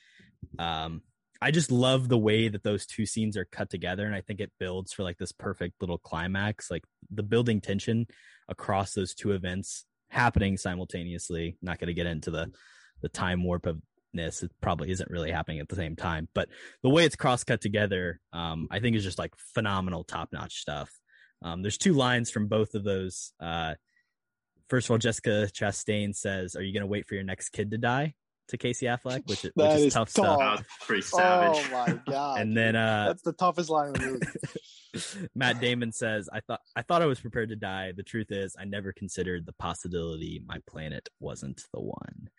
Um, 0.59 1.01
I 1.41 1.51
just 1.51 1.71
love 1.71 2.07
the 2.07 2.17
way 2.17 2.47
that 2.47 2.63
those 2.63 2.85
two 2.85 3.05
scenes 3.05 3.37
are 3.37 3.45
cut 3.45 3.69
together, 3.69 4.05
and 4.05 4.15
I 4.15 4.21
think 4.21 4.39
it 4.39 4.51
builds 4.59 4.93
for 4.93 5.03
like 5.03 5.17
this 5.17 5.31
perfect 5.31 5.75
little 5.81 5.97
climax, 5.97 6.71
like 6.71 6.83
the 7.11 7.23
building 7.23 7.61
tension 7.61 8.07
across 8.47 8.93
those 8.93 9.13
two 9.13 9.31
events 9.31 9.85
happening 10.09 10.57
simultaneously. 10.57 11.57
Not 11.61 11.79
going 11.79 11.87
to 11.87 11.93
get 11.93 12.07
into 12.07 12.31
the 12.31 12.51
the 13.01 13.09
time 13.09 13.43
warp 13.43 13.65
of 13.65 13.81
this. 14.13 14.43
It 14.43 14.51
probably 14.61 14.89
isn't 14.91 15.11
really 15.11 15.31
happening 15.31 15.59
at 15.59 15.67
the 15.67 15.75
same 15.75 15.95
time, 15.95 16.29
but 16.33 16.47
the 16.81 16.89
way 16.89 17.05
it's 17.05 17.17
cross 17.17 17.43
cut 17.43 17.61
together, 17.61 18.21
um, 18.31 18.67
I 18.71 18.79
think 18.79 18.95
is 18.95 19.03
just 19.03 19.19
like 19.19 19.33
phenomenal, 19.53 20.03
top 20.03 20.29
notch 20.31 20.55
stuff. 20.55 20.89
Um, 21.41 21.61
there's 21.61 21.77
two 21.77 21.93
lines 21.93 22.31
from 22.31 22.47
both 22.47 22.75
of 22.75 22.83
those. 22.83 23.33
Uh, 23.39 23.75
first 24.69 24.87
of 24.87 24.91
all, 24.91 24.97
Jessica 24.97 25.49
Chastain 25.51 26.15
says, 26.15 26.55
"Are 26.55 26.61
you 26.61 26.73
going 26.73 26.81
to 26.81 26.87
wait 26.87 27.07
for 27.07 27.15
your 27.15 27.23
next 27.23 27.49
kid 27.49 27.71
to 27.71 27.77
die?" 27.77 28.13
To 28.49 28.57
Casey 28.57 28.85
Affleck, 28.85 29.27
which, 29.27 29.41
which 29.41 29.71
is, 29.71 29.85
is 29.85 29.93
tough, 29.93 30.13
tough. 30.13 30.59
stuff. 30.59 30.65
pretty 30.85 31.01
savage. 31.01 31.65
Oh 31.65 31.71
my 31.71 31.99
god! 32.07 32.39
And 32.41 32.55
then 32.55 32.75
uh, 32.75 33.05
that's 33.07 33.23
the 33.23 33.33
toughest 33.33 33.71
line 33.71 33.87
in 33.87 33.93
the 33.93 33.99
movie. 34.05 35.29
Matt 35.35 35.59
Damon 35.59 35.91
says, 35.91 36.29
"I 36.31 36.41
thought 36.41 36.61
I 36.75 36.83
thought 36.83 37.01
I 37.01 37.07
was 37.07 37.19
prepared 37.19 37.49
to 37.49 37.55
die. 37.55 37.93
The 37.95 38.03
truth 38.03 38.27
is, 38.29 38.55
I 38.59 38.65
never 38.65 38.93
considered 38.93 39.45
the 39.45 39.53
possibility 39.53 40.43
my 40.45 40.59
planet 40.67 41.09
wasn't 41.19 41.63
the 41.73 41.81
one." 41.81 42.29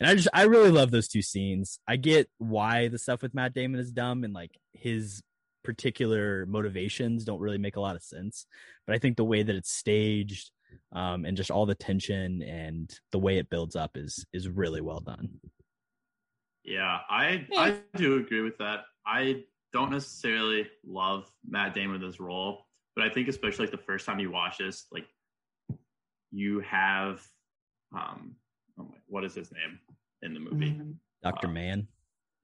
And 0.00 0.10
I 0.10 0.16
just 0.16 0.28
I 0.34 0.42
really 0.42 0.70
love 0.70 0.90
those 0.90 1.06
two 1.06 1.22
scenes. 1.22 1.78
I 1.86 1.94
get 1.94 2.28
why 2.38 2.88
the 2.88 2.98
stuff 2.98 3.22
with 3.22 3.34
Matt 3.34 3.54
Damon 3.54 3.80
is 3.80 3.92
dumb 3.92 4.24
and 4.24 4.34
like 4.34 4.58
his 4.72 5.22
particular 5.62 6.44
motivations 6.46 7.24
don't 7.24 7.40
really 7.40 7.58
make 7.58 7.76
a 7.76 7.80
lot 7.80 7.96
of 7.96 8.02
sense. 8.02 8.46
But 8.86 8.96
I 8.96 8.98
think 8.98 9.16
the 9.16 9.24
way 9.24 9.42
that 9.42 9.54
it's 9.54 9.70
staged 9.70 10.50
um, 10.92 11.24
and 11.24 11.36
just 11.36 11.50
all 11.50 11.66
the 11.66 11.74
tension 11.74 12.42
and 12.42 12.92
the 13.12 13.18
way 13.18 13.38
it 13.38 13.50
builds 13.50 13.76
up 13.76 13.96
is 13.96 14.24
is 14.32 14.48
really 14.48 14.80
well 14.80 15.00
done. 15.00 15.28
Yeah, 16.64 16.98
I 17.10 17.46
I 17.56 17.78
do 17.96 18.18
agree 18.18 18.42
with 18.42 18.58
that. 18.58 18.80
I 19.06 19.44
don't 19.72 19.90
necessarily 19.90 20.68
love 20.86 21.30
Matt 21.48 21.74
Damon 21.74 21.96
in 21.96 22.02
this 22.02 22.20
role, 22.20 22.66
but 22.94 23.04
I 23.04 23.08
think 23.10 23.28
especially 23.28 23.66
like 23.66 23.72
the 23.72 23.78
first 23.84 24.06
time 24.06 24.18
you 24.20 24.30
watch 24.30 24.58
this, 24.58 24.86
like 24.92 25.06
you 26.30 26.60
have 26.60 27.20
um 27.94 28.36
oh 28.78 28.84
my, 28.84 28.96
what 29.08 29.24
is 29.24 29.34
his 29.34 29.50
name 29.52 29.78
in 30.22 30.34
the 30.34 30.40
movie? 30.40 30.78
Doctor 31.22 31.48
Uh, 31.48 31.50
Mann. 31.50 31.88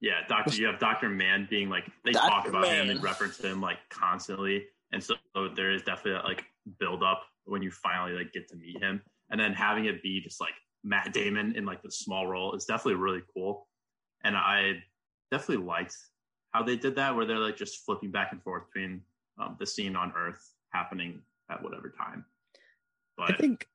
Yeah, 0.01 0.21
Doctor. 0.27 0.55
You 0.55 0.67
have 0.67 0.79
Doctor 0.79 1.09
Mann 1.09 1.47
being 1.49 1.69
like 1.69 1.85
they 2.05 2.11
Dr. 2.11 2.29
talk 2.29 2.47
about 2.47 2.67
him 2.67 2.89
and 2.89 3.03
reference 3.03 3.37
him 3.37 3.61
like 3.61 3.77
constantly, 3.89 4.65
and 4.93 5.03
so 5.03 5.15
there 5.55 5.71
is 5.71 5.81
definitely 5.81 6.21
like 6.27 6.45
build 6.79 7.03
up 7.03 7.23
when 7.45 7.61
you 7.61 7.71
finally 7.71 8.13
like 8.17 8.31
get 8.33 8.47
to 8.49 8.55
meet 8.55 8.81
him, 8.81 9.01
and 9.31 9.39
then 9.39 9.53
having 9.53 9.85
it 9.85 10.03
be 10.03 10.21
just 10.21 10.39
like 10.39 10.53
Matt 10.83 11.13
Damon 11.13 11.55
in 11.55 11.65
like 11.65 11.81
the 11.81 11.91
small 11.91 12.27
role 12.27 12.53
is 12.53 12.65
definitely 12.65 12.95
really 12.95 13.21
cool, 13.33 13.67
and 14.23 14.35
I 14.35 14.83
definitely 15.31 15.65
liked 15.65 15.95
how 16.51 16.63
they 16.63 16.75
did 16.75 16.95
that, 16.95 17.15
where 17.15 17.25
they're 17.25 17.37
like 17.37 17.57
just 17.57 17.85
flipping 17.85 18.11
back 18.11 18.31
and 18.31 18.41
forth 18.41 18.63
between 18.73 19.01
um, 19.39 19.55
the 19.59 19.65
scene 19.65 19.95
on 19.95 20.11
Earth 20.17 20.53
happening 20.71 21.21
at 21.49 21.61
whatever 21.61 21.89
time. 21.89 22.25
But 23.17 23.31
I 23.31 23.37
think 23.37 23.67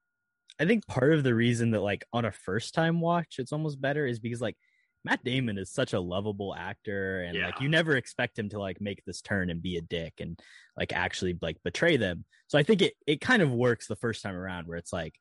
I 0.59 0.64
think 0.64 0.87
part 0.87 1.12
of 1.12 1.25
the 1.25 1.35
reason 1.35 1.70
that 1.73 1.81
like 1.81 2.05
on 2.12 2.25
a 2.25 2.33
first 2.33 2.75
time 2.75 3.01
watch 3.01 3.37
it's 3.38 3.53
almost 3.53 3.81
better 3.81 4.07
is 4.07 4.18
because 4.18 4.40
like 4.40 4.57
Matt 5.05 5.23
Damon 5.23 5.59
is 5.59 5.71
such 5.71 5.93
a 5.93 6.01
lovable 6.01 6.55
actor 6.55 7.23
and 7.23 7.38
like 7.38 7.61
you 7.61 7.69
never 7.69 7.97
expect 7.97 8.38
him 8.38 8.49
to 8.51 8.59
like 8.59 8.81
make 8.81 9.05
this 9.05 9.21
turn 9.21 9.51
and 9.51 9.61
be 9.61 9.77
a 9.77 9.83
dick 9.83 10.14
and 10.19 10.40
like 10.77 10.93
actually 10.93 11.38
like 11.43 11.59
betray 11.62 11.97
them. 11.97 12.25
So 12.47 12.59
I 12.59 12.62
think 12.62 12.81
it 12.81 12.95
it 13.07 13.21
kind 13.21 13.43
of 13.43 13.51
works 13.51 13.87
the 13.87 13.97
first 13.97 14.23
time 14.23 14.35
around 14.35 14.67
where 14.67 14.79
it's 14.79 14.93
like, 14.93 15.14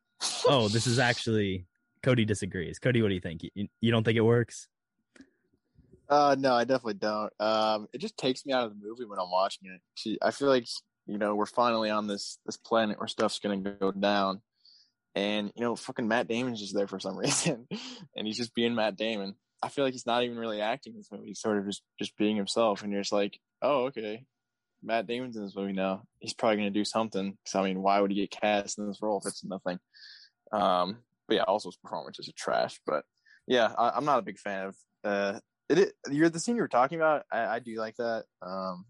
oh, 0.47 0.69
this 0.69 0.87
is 0.87 0.99
actually 0.99 1.65
Cody 2.01 2.25
disagrees. 2.25 2.79
Cody, 2.79 3.01
what 3.01 3.09
do 3.09 3.15
you 3.15 3.21
think? 3.21 3.41
You, 3.43 3.67
you 3.81 3.91
don't 3.91 4.03
think 4.03 4.17
it 4.17 4.21
works? 4.21 4.67
Uh, 6.09 6.35
no, 6.37 6.53
I 6.53 6.65
definitely 6.65 6.95
don't. 6.95 7.33
Um, 7.39 7.87
it 7.93 7.99
just 7.99 8.17
takes 8.17 8.45
me 8.45 8.53
out 8.53 8.65
of 8.65 8.71
the 8.71 8.87
movie 8.87 9.05
when 9.05 9.19
I'm 9.19 9.31
watching 9.31 9.69
it. 9.71 9.81
See, 9.95 10.17
I 10.21 10.31
feel 10.31 10.47
like 10.47 10.67
you 11.07 11.17
know 11.17 11.35
we're 11.35 11.45
finally 11.45 11.89
on 11.89 12.07
this 12.07 12.37
this 12.45 12.57
planet 12.57 12.99
where 12.99 13.07
stuff's 13.07 13.39
gonna 13.39 13.57
go 13.57 13.91
down, 13.91 14.41
and 15.15 15.51
you 15.55 15.63
know 15.63 15.75
fucking 15.75 16.07
Matt 16.07 16.27
Damon's 16.27 16.59
just 16.59 16.75
there 16.75 16.87
for 16.87 16.99
some 16.99 17.17
reason, 17.17 17.67
and 18.15 18.27
he's 18.27 18.37
just 18.37 18.53
being 18.53 18.75
Matt 18.75 18.95
Damon. 18.95 19.35
I 19.63 19.69
feel 19.69 19.85
like 19.85 19.93
he's 19.93 20.05
not 20.05 20.23
even 20.23 20.37
really 20.37 20.61
acting 20.61 20.93
in 20.93 20.99
this 20.99 21.11
movie; 21.11 21.27
he's 21.27 21.39
sort 21.39 21.57
of 21.57 21.65
just 21.65 21.81
just 21.97 22.17
being 22.17 22.35
himself, 22.35 22.83
and 22.83 22.91
you're 22.91 23.01
just 23.01 23.13
like, 23.13 23.39
oh, 23.61 23.85
okay, 23.85 24.25
Matt 24.83 25.07
Damon's 25.07 25.37
in 25.37 25.43
this 25.43 25.55
movie 25.55 25.73
now. 25.73 26.03
He's 26.19 26.33
probably 26.33 26.57
gonna 26.57 26.69
do 26.69 26.85
something. 26.85 27.31
Because 27.31 27.55
I 27.55 27.63
mean, 27.63 27.81
why 27.81 28.01
would 28.01 28.11
he 28.11 28.17
get 28.17 28.31
cast 28.31 28.77
in 28.77 28.87
this 28.87 29.01
role 29.01 29.19
if 29.19 29.27
it's 29.27 29.43
nothing? 29.43 29.79
Um, 30.51 30.97
but 31.27 31.35
yeah, 31.35 31.43
also 31.43 31.69
his 31.69 31.77
performance 31.77 32.19
is 32.19 32.31
trash. 32.35 32.79
But 32.85 33.05
yeah, 33.47 33.73
I, 33.77 33.91
I'm 33.91 34.05
not 34.05 34.19
a 34.19 34.23
big 34.23 34.37
fan 34.37 34.67
of 34.67 34.75
uh 35.03 35.39
it, 35.69 35.79
it 35.79 35.93
you're 36.11 36.29
the 36.29 36.39
scene 36.39 36.55
you 36.55 36.61
were 36.61 36.67
talking 36.67 36.97
about 36.99 37.23
I, 37.31 37.45
I 37.45 37.59
do 37.59 37.75
like 37.75 37.95
that 37.97 38.23
um 38.41 38.85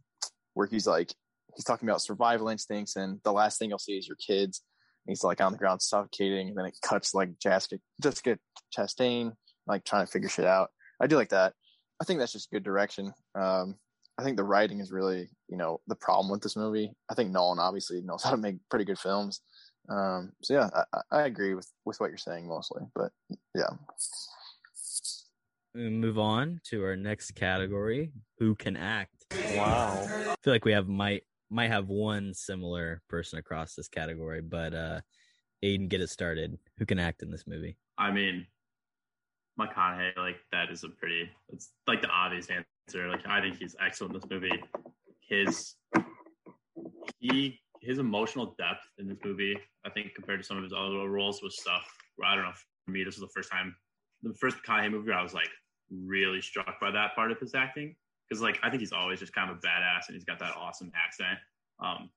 where 0.54 0.68
he's 0.68 0.86
like 0.88 1.14
he's 1.56 1.66
talking 1.66 1.88
about 1.88 2.02
survival 2.02 2.50
instincts 2.50 2.96
and 2.96 3.20
the 3.24 3.34
last 3.34 3.58
thing 3.58 3.70
you'll 3.70 3.80
see 3.80 3.98
is 3.98 4.08
your 4.08 4.18
kids 4.18 4.62
and 5.06 5.12
he's 5.12 5.24
like 5.24 5.42
on 5.42 5.52
the 5.52 5.58
ground 5.58 5.82
suffocating 5.82 6.50
and 6.50 6.58
then 6.58 6.66
it 6.66 6.78
cuts 6.84 7.14
like 7.14 7.38
Jessica 7.40 7.80
Jessica 8.02 8.38
Chastain 8.76 9.34
like 9.68 9.84
trying 9.84 10.06
to 10.06 10.12
figure 10.12 10.30
shit 10.30 10.46
out. 10.46 10.72
I 11.00 11.08
do 11.08 11.16
like 11.16 11.30
that. 11.30 11.54
I 12.02 12.06
think 12.06 12.20
that's 12.20 12.34
just 12.34 12.52
good 12.52 12.64
direction. 12.64 13.14
Um 13.36 13.76
I 14.18 14.24
think 14.24 14.38
the 14.38 14.44
writing 14.44 14.80
is 14.80 14.92
really 14.92 15.30
you 15.50 15.58
know 15.58 15.82
the 15.88 15.96
problem 15.96 16.32
with 16.32 16.42
this 16.42 16.56
movie. 16.56 16.92
I 17.10 17.14
think 17.14 17.32
Nolan 17.32 17.60
obviously 17.60 18.02
knows 18.02 18.24
how 18.24 18.32
to 18.32 18.38
make 18.38 18.58
pretty 18.70 18.86
good 18.86 19.00
films. 19.00 19.42
Um 19.90 20.32
so 20.42 20.54
yeah 20.54 20.70
I, 20.74 20.84
I 20.94 21.20
I 21.20 21.26
agree 21.26 21.54
with 21.54 21.70
with 21.86 22.00
what 22.00 22.10
you're 22.10 22.18
saying 22.18 22.48
mostly 22.48 22.84
but 22.96 23.12
yeah. 23.56 23.70
We 25.76 25.90
move 25.90 26.20
on 26.20 26.62
to 26.66 26.84
our 26.84 26.96
next 26.96 27.32
category, 27.32 28.12
who 28.38 28.54
can 28.54 28.78
act. 28.78 29.26
wow. 29.56 30.06
I 30.08 30.36
feel 30.44 30.54
like 30.54 30.66
we 30.66 30.74
have 30.74 30.88
might 30.88 31.24
might 31.50 31.72
have 31.72 31.88
one 31.88 32.34
similar 32.36 33.02
person 33.10 33.40
across 33.40 33.74
this 33.74 33.88
category, 33.88 34.42
but 34.42 34.74
uh 34.74 35.02
Aiden, 35.64 35.88
get 35.88 36.02
it 36.02 36.10
started. 36.10 36.58
Who 36.78 36.86
can 36.86 37.00
act 37.00 37.24
in 37.24 37.32
this 37.32 37.48
movie? 37.48 37.78
I 37.98 38.12
mean, 38.12 38.46
McConaughey, 39.60 40.16
like 40.18 40.38
that 40.52 40.70
is 40.72 40.84
a 40.84 40.90
pretty. 40.90 41.30
It's 41.50 41.72
like 41.88 42.02
the 42.02 42.10
obvious 42.10 42.48
answer. 42.50 43.08
Like 43.08 43.26
I 43.28 43.42
think 43.42 43.58
he's 43.58 43.76
excellent 43.84 44.16
in 44.16 44.22
this 44.22 44.30
movie. 44.30 44.64
His 45.28 45.76
he 47.20 47.60
his 47.82 48.00
emotional 48.00 48.56
depth 48.58 48.88
in 48.98 49.08
this 49.08 49.18
movie, 49.24 49.58
I 49.86 49.90
think, 49.90 50.14
compared 50.16 50.40
to 50.40 50.46
some 50.46 50.58
of 50.58 50.64
his 50.64 50.74
other 50.74 51.10
roles, 51.10 51.42
was 51.42 51.60
stuff. 51.60 51.86
Where 52.16 52.30
I 52.30 52.36
don't 52.36 52.46
know. 52.46 52.52
For 52.86 52.92
me, 52.92 53.04
this 53.04 53.20
was 53.20 53.22
the 53.22 53.34
first 53.34 53.52
time, 53.52 53.76
the 54.24 54.34
first 54.34 54.58
McConaughey 54.58 54.92
movie, 54.92 55.10
where 55.10 55.20
I 55.20 55.24
was 55.24 55.34
like 55.34 55.50
really 55.90 56.42
struck 56.42 56.80
by 56.80 56.92
that 56.92 57.16
part 57.16 57.32
of 57.32 57.40
his 57.40 57.56
acting 57.56 57.96
because, 58.28 58.42
like, 58.42 58.60
I 58.64 58.70
think 58.70 58.82
he's 58.82 58.92
always 58.92 59.20
just 59.20 59.34
kind 59.34 59.50
of 59.50 59.58
a 59.58 59.60
badass, 59.60 60.08
and 60.08 60.16
he's 60.16 60.26
got 60.26 60.40
that 60.40 60.56
awesome 60.58 60.92
accent. 60.96 61.38
Um, 61.80 62.10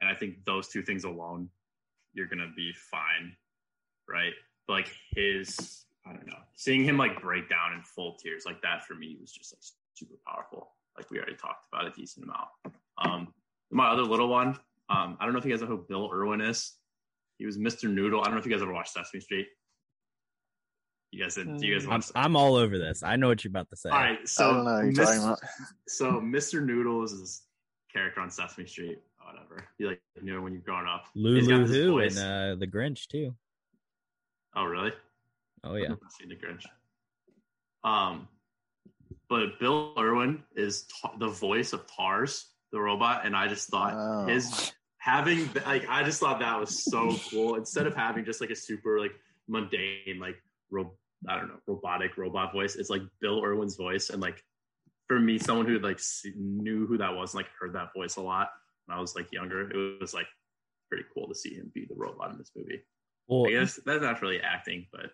and 0.00 0.10
I 0.10 0.14
think 0.14 0.44
those 0.46 0.68
two 0.68 0.82
things 0.82 1.04
alone, 1.04 1.48
you're 2.12 2.26
gonna 2.26 2.52
be 2.56 2.72
fine, 2.90 3.36
right? 4.08 4.32
like 4.68 4.88
his 5.14 5.84
I 6.06 6.12
don't 6.12 6.26
know, 6.26 6.36
seeing 6.54 6.84
him 6.84 6.98
like 6.98 7.20
break 7.22 7.48
down 7.48 7.72
in 7.72 7.82
full 7.82 8.16
tears 8.22 8.44
like 8.44 8.60
that 8.62 8.84
for 8.84 8.94
me 8.94 9.16
was 9.20 9.32
just 9.32 9.54
like 9.54 9.62
super 9.94 10.14
powerful. 10.26 10.72
Like 10.96 11.10
we 11.10 11.18
already 11.18 11.36
talked 11.36 11.66
about 11.72 11.86
a 11.86 11.90
decent 11.90 12.26
amount. 12.26 12.76
Um, 12.98 13.34
my 13.70 13.88
other 13.88 14.02
little 14.02 14.28
one, 14.28 14.58
um, 14.88 15.16
I 15.18 15.24
don't 15.24 15.32
know 15.32 15.38
if 15.38 15.44
you 15.44 15.50
guys 15.50 15.60
know 15.62 15.66
who 15.66 15.84
Bill 15.88 16.10
Irwin 16.12 16.40
is. 16.40 16.74
He 17.38 17.46
was 17.46 17.58
Mr. 17.58 17.90
Noodle. 17.92 18.20
I 18.20 18.24
don't 18.24 18.34
know 18.34 18.38
if 18.38 18.46
you 18.46 18.52
guys 18.52 18.62
ever 18.62 18.72
watched 18.72 18.92
Sesame 18.92 19.20
Street. 19.20 19.46
You 21.10 21.22
guys 21.22 21.34
did. 21.36 21.58
Do 21.58 21.66
you 21.66 21.78
guys 21.78 22.10
I'm. 22.14 22.24
I'm 22.24 22.36
all 22.36 22.56
over 22.56 22.76
this. 22.78 23.02
I 23.02 23.16
know 23.16 23.28
what 23.28 23.42
you're 23.44 23.50
about 23.50 23.70
to 23.70 23.76
say. 23.76 23.88
All 23.88 23.98
right, 23.98 24.28
so 24.28 24.50
I 24.50 24.52
don't 24.52 24.64
know 24.64 24.80
you're 24.80 24.92
Mis- 24.92 25.18
about. 25.18 25.40
so 25.88 26.12
Mr. 26.20 26.64
Noodles 26.64 27.12
is 27.12 27.20
this 27.20 27.42
character 27.92 28.20
on 28.20 28.30
Sesame 28.30 28.66
Street. 28.66 28.98
Whatever. 29.24 29.64
You 29.78 29.88
like 29.88 30.02
knew 30.22 30.36
him 30.36 30.44
when 30.44 30.52
you 30.52 30.58
were 30.58 30.64
growing 30.64 30.86
up. 30.86 31.04
He's 31.14 31.22
Lou 31.24 31.40
Lou 31.40 31.66
Who 31.66 31.92
voice. 31.92 32.18
and 32.18 32.56
uh, 32.56 32.60
the 32.60 32.66
Grinch 32.66 33.06
too. 33.06 33.34
Oh, 34.56 34.64
really? 34.64 34.92
Oh 35.64 35.74
yeah. 35.76 35.92
I've 35.92 36.12
seen 36.18 36.28
the 36.28 36.36
Grinch. 36.36 36.64
Um, 37.88 38.28
but 39.28 39.58
Bill 39.60 39.94
Irwin 39.98 40.42
is 40.54 40.86
ta- 41.00 41.14
the 41.18 41.28
voice 41.28 41.72
of 41.72 41.86
Tars, 41.86 42.50
the 42.72 42.80
robot, 42.80 43.24
and 43.26 43.34
I 43.36 43.48
just 43.48 43.68
thought 43.68 43.94
Oh. 43.94 44.26
his 44.26 44.72
having 44.98 45.48
like 45.66 45.86
I 45.88 46.02
just 46.02 46.20
thought 46.20 46.40
that 46.40 46.58
was 46.58 46.84
so 46.84 47.16
cool. 47.30 47.56
Instead 47.56 47.86
of 47.86 47.94
having 47.94 48.24
just 48.24 48.40
like 48.40 48.50
a 48.50 48.56
super 48.56 48.98
like 49.00 49.12
mundane 49.48 50.18
like 50.20 50.36
ro- 50.70 50.96
I 51.28 51.36
don't 51.38 51.48
know 51.48 51.58
robotic 51.66 52.16
robot 52.16 52.52
voice, 52.52 52.76
it's 52.76 52.90
like 52.90 53.02
Bill 53.20 53.42
Irwin's 53.44 53.76
voice, 53.76 54.10
and 54.10 54.20
like 54.20 54.42
for 55.08 55.18
me, 55.20 55.38
someone 55.38 55.66
who 55.66 55.78
like 55.78 56.00
knew 56.36 56.86
who 56.86 56.98
that 56.98 57.14
was, 57.14 57.34
and, 57.34 57.42
like 57.42 57.50
heard 57.58 57.74
that 57.74 57.92
voice 57.94 58.16
a 58.16 58.22
lot 58.22 58.50
when 58.86 58.96
I 58.96 59.00
was 59.00 59.14
like 59.14 59.32
younger, 59.32 59.70
it 59.70 60.00
was 60.00 60.14
like 60.14 60.26
pretty 60.90 61.04
cool 61.14 61.28
to 61.28 61.34
see 61.34 61.54
him 61.54 61.70
be 61.74 61.86
the 61.86 61.94
robot 61.94 62.30
in 62.32 62.38
this 62.38 62.50
movie. 62.56 62.82
Well, 63.26 63.46
I 63.46 63.52
guess 63.52 63.78
that's 63.86 64.02
not 64.02 64.20
really 64.22 64.40
acting, 64.40 64.86
but 64.92 65.10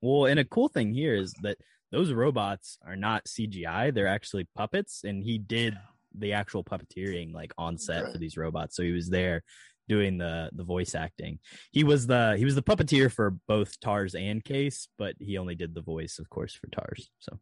Well, 0.00 0.26
and 0.26 0.40
a 0.40 0.44
cool 0.44 0.68
thing 0.68 0.92
here 0.94 1.14
is 1.14 1.34
that 1.42 1.58
those 1.92 2.12
robots 2.12 2.78
are 2.86 2.96
not 2.96 3.24
CGI; 3.24 3.92
they're 3.92 4.06
actually 4.06 4.48
puppets, 4.56 5.04
and 5.04 5.22
he 5.22 5.38
did 5.38 5.76
the 6.16 6.32
actual 6.32 6.64
puppeteering 6.64 7.32
like 7.32 7.52
on 7.56 7.78
set 7.78 8.10
for 8.12 8.18
these 8.18 8.36
robots. 8.36 8.76
So 8.76 8.82
he 8.82 8.92
was 8.92 9.08
there 9.08 9.42
doing 9.88 10.18
the 10.18 10.50
the 10.52 10.64
voice 10.64 10.94
acting. 10.94 11.38
He 11.72 11.84
was 11.84 12.06
the 12.06 12.36
he 12.38 12.44
was 12.44 12.54
the 12.54 12.62
puppeteer 12.62 13.12
for 13.12 13.36
both 13.46 13.78
Tars 13.80 14.14
and 14.14 14.42
Case, 14.42 14.88
but 14.98 15.14
he 15.18 15.36
only 15.38 15.54
did 15.54 15.74
the 15.74 15.82
voice, 15.82 16.18
of 16.18 16.30
course, 16.30 16.54
for 16.54 16.68
Tars. 16.68 17.10
So 17.18 17.38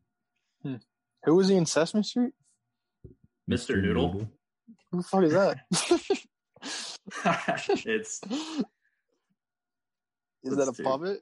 hmm. 0.62 0.76
Who 1.24 1.34
was 1.34 1.48
he 1.48 1.56
in 1.56 1.66
Sesame 1.66 2.02
Street? 2.02 2.32
Mr. 3.50 3.80
Noodle. 3.82 4.28
Who 4.90 4.98
the 4.98 5.02
fuck 5.02 5.24
is 5.24 5.32
that? 5.32 5.58
it's 7.86 8.20
is 10.44 10.56
that 10.56 10.68
a 10.68 10.74
see. 10.74 10.82
puppet? 10.82 11.20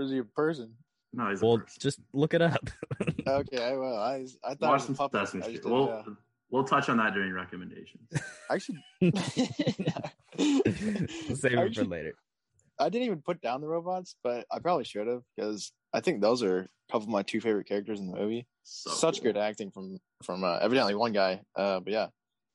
Or 0.00 0.04
is 0.04 0.10
he 0.10 0.18
a 0.18 0.24
person? 0.24 0.72
no, 1.12 1.28
he's 1.28 1.42
a 1.42 1.46
Well, 1.46 1.58
person. 1.58 1.76
just 1.78 2.00
look 2.14 2.32
it 2.34 2.40
up. 2.42 2.70
Okay, 3.26 3.76
well, 3.76 3.96
I 3.96 4.26
I 4.42 4.54
thought 4.54 4.70
Watch 4.70 4.80
it 4.80 4.84
some 4.86 4.92
was 4.94 4.98
a 4.98 5.08
puppet. 5.08 5.28
Sesame 5.28 5.42
Street. 5.42 5.64
We'll 5.64 5.86
didn't 6.02 6.16
we'll 6.50 6.64
touch 6.64 6.88
on 6.88 6.96
that 6.96 7.12
during 7.14 7.32
recommendations. 7.32 8.10
Actually, 8.50 8.82
we'll 9.00 9.12
save 11.36 11.58
it 11.58 11.74
for 11.74 11.84
later. 11.84 12.14
I 12.78 12.88
didn't 12.88 13.04
even 13.06 13.20
put 13.20 13.40
down 13.42 13.60
the 13.60 13.68
robots, 13.68 14.16
but 14.24 14.46
I 14.50 14.58
probably 14.58 14.84
should 14.84 15.06
have 15.06 15.22
because 15.36 15.70
I 15.92 16.00
think 16.00 16.20
those 16.22 16.42
are 16.42 16.60
a 16.60 16.68
couple 16.92 17.02
of 17.06 17.08
my 17.10 17.22
two 17.22 17.40
favorite 17.40 17.66
characters 17.68 18.00
in 18.00 18.10
the 18.10 18.16
movie. 18.16 18.46
So 18.64 18.90
Such 18.90 19.16
cool. 19.16 19.24
good 19.32 19.36
acting 19.36 19.70
from 19.70 19.98
from 20.24 20.42
uh, 20.42 20.58
evidently 20.60 20.94
one 20.94 21.12
guy. 21.12 21.42
Uh, 21.54 21.80
but 21.80 21.92
yeah, 21.92 22.06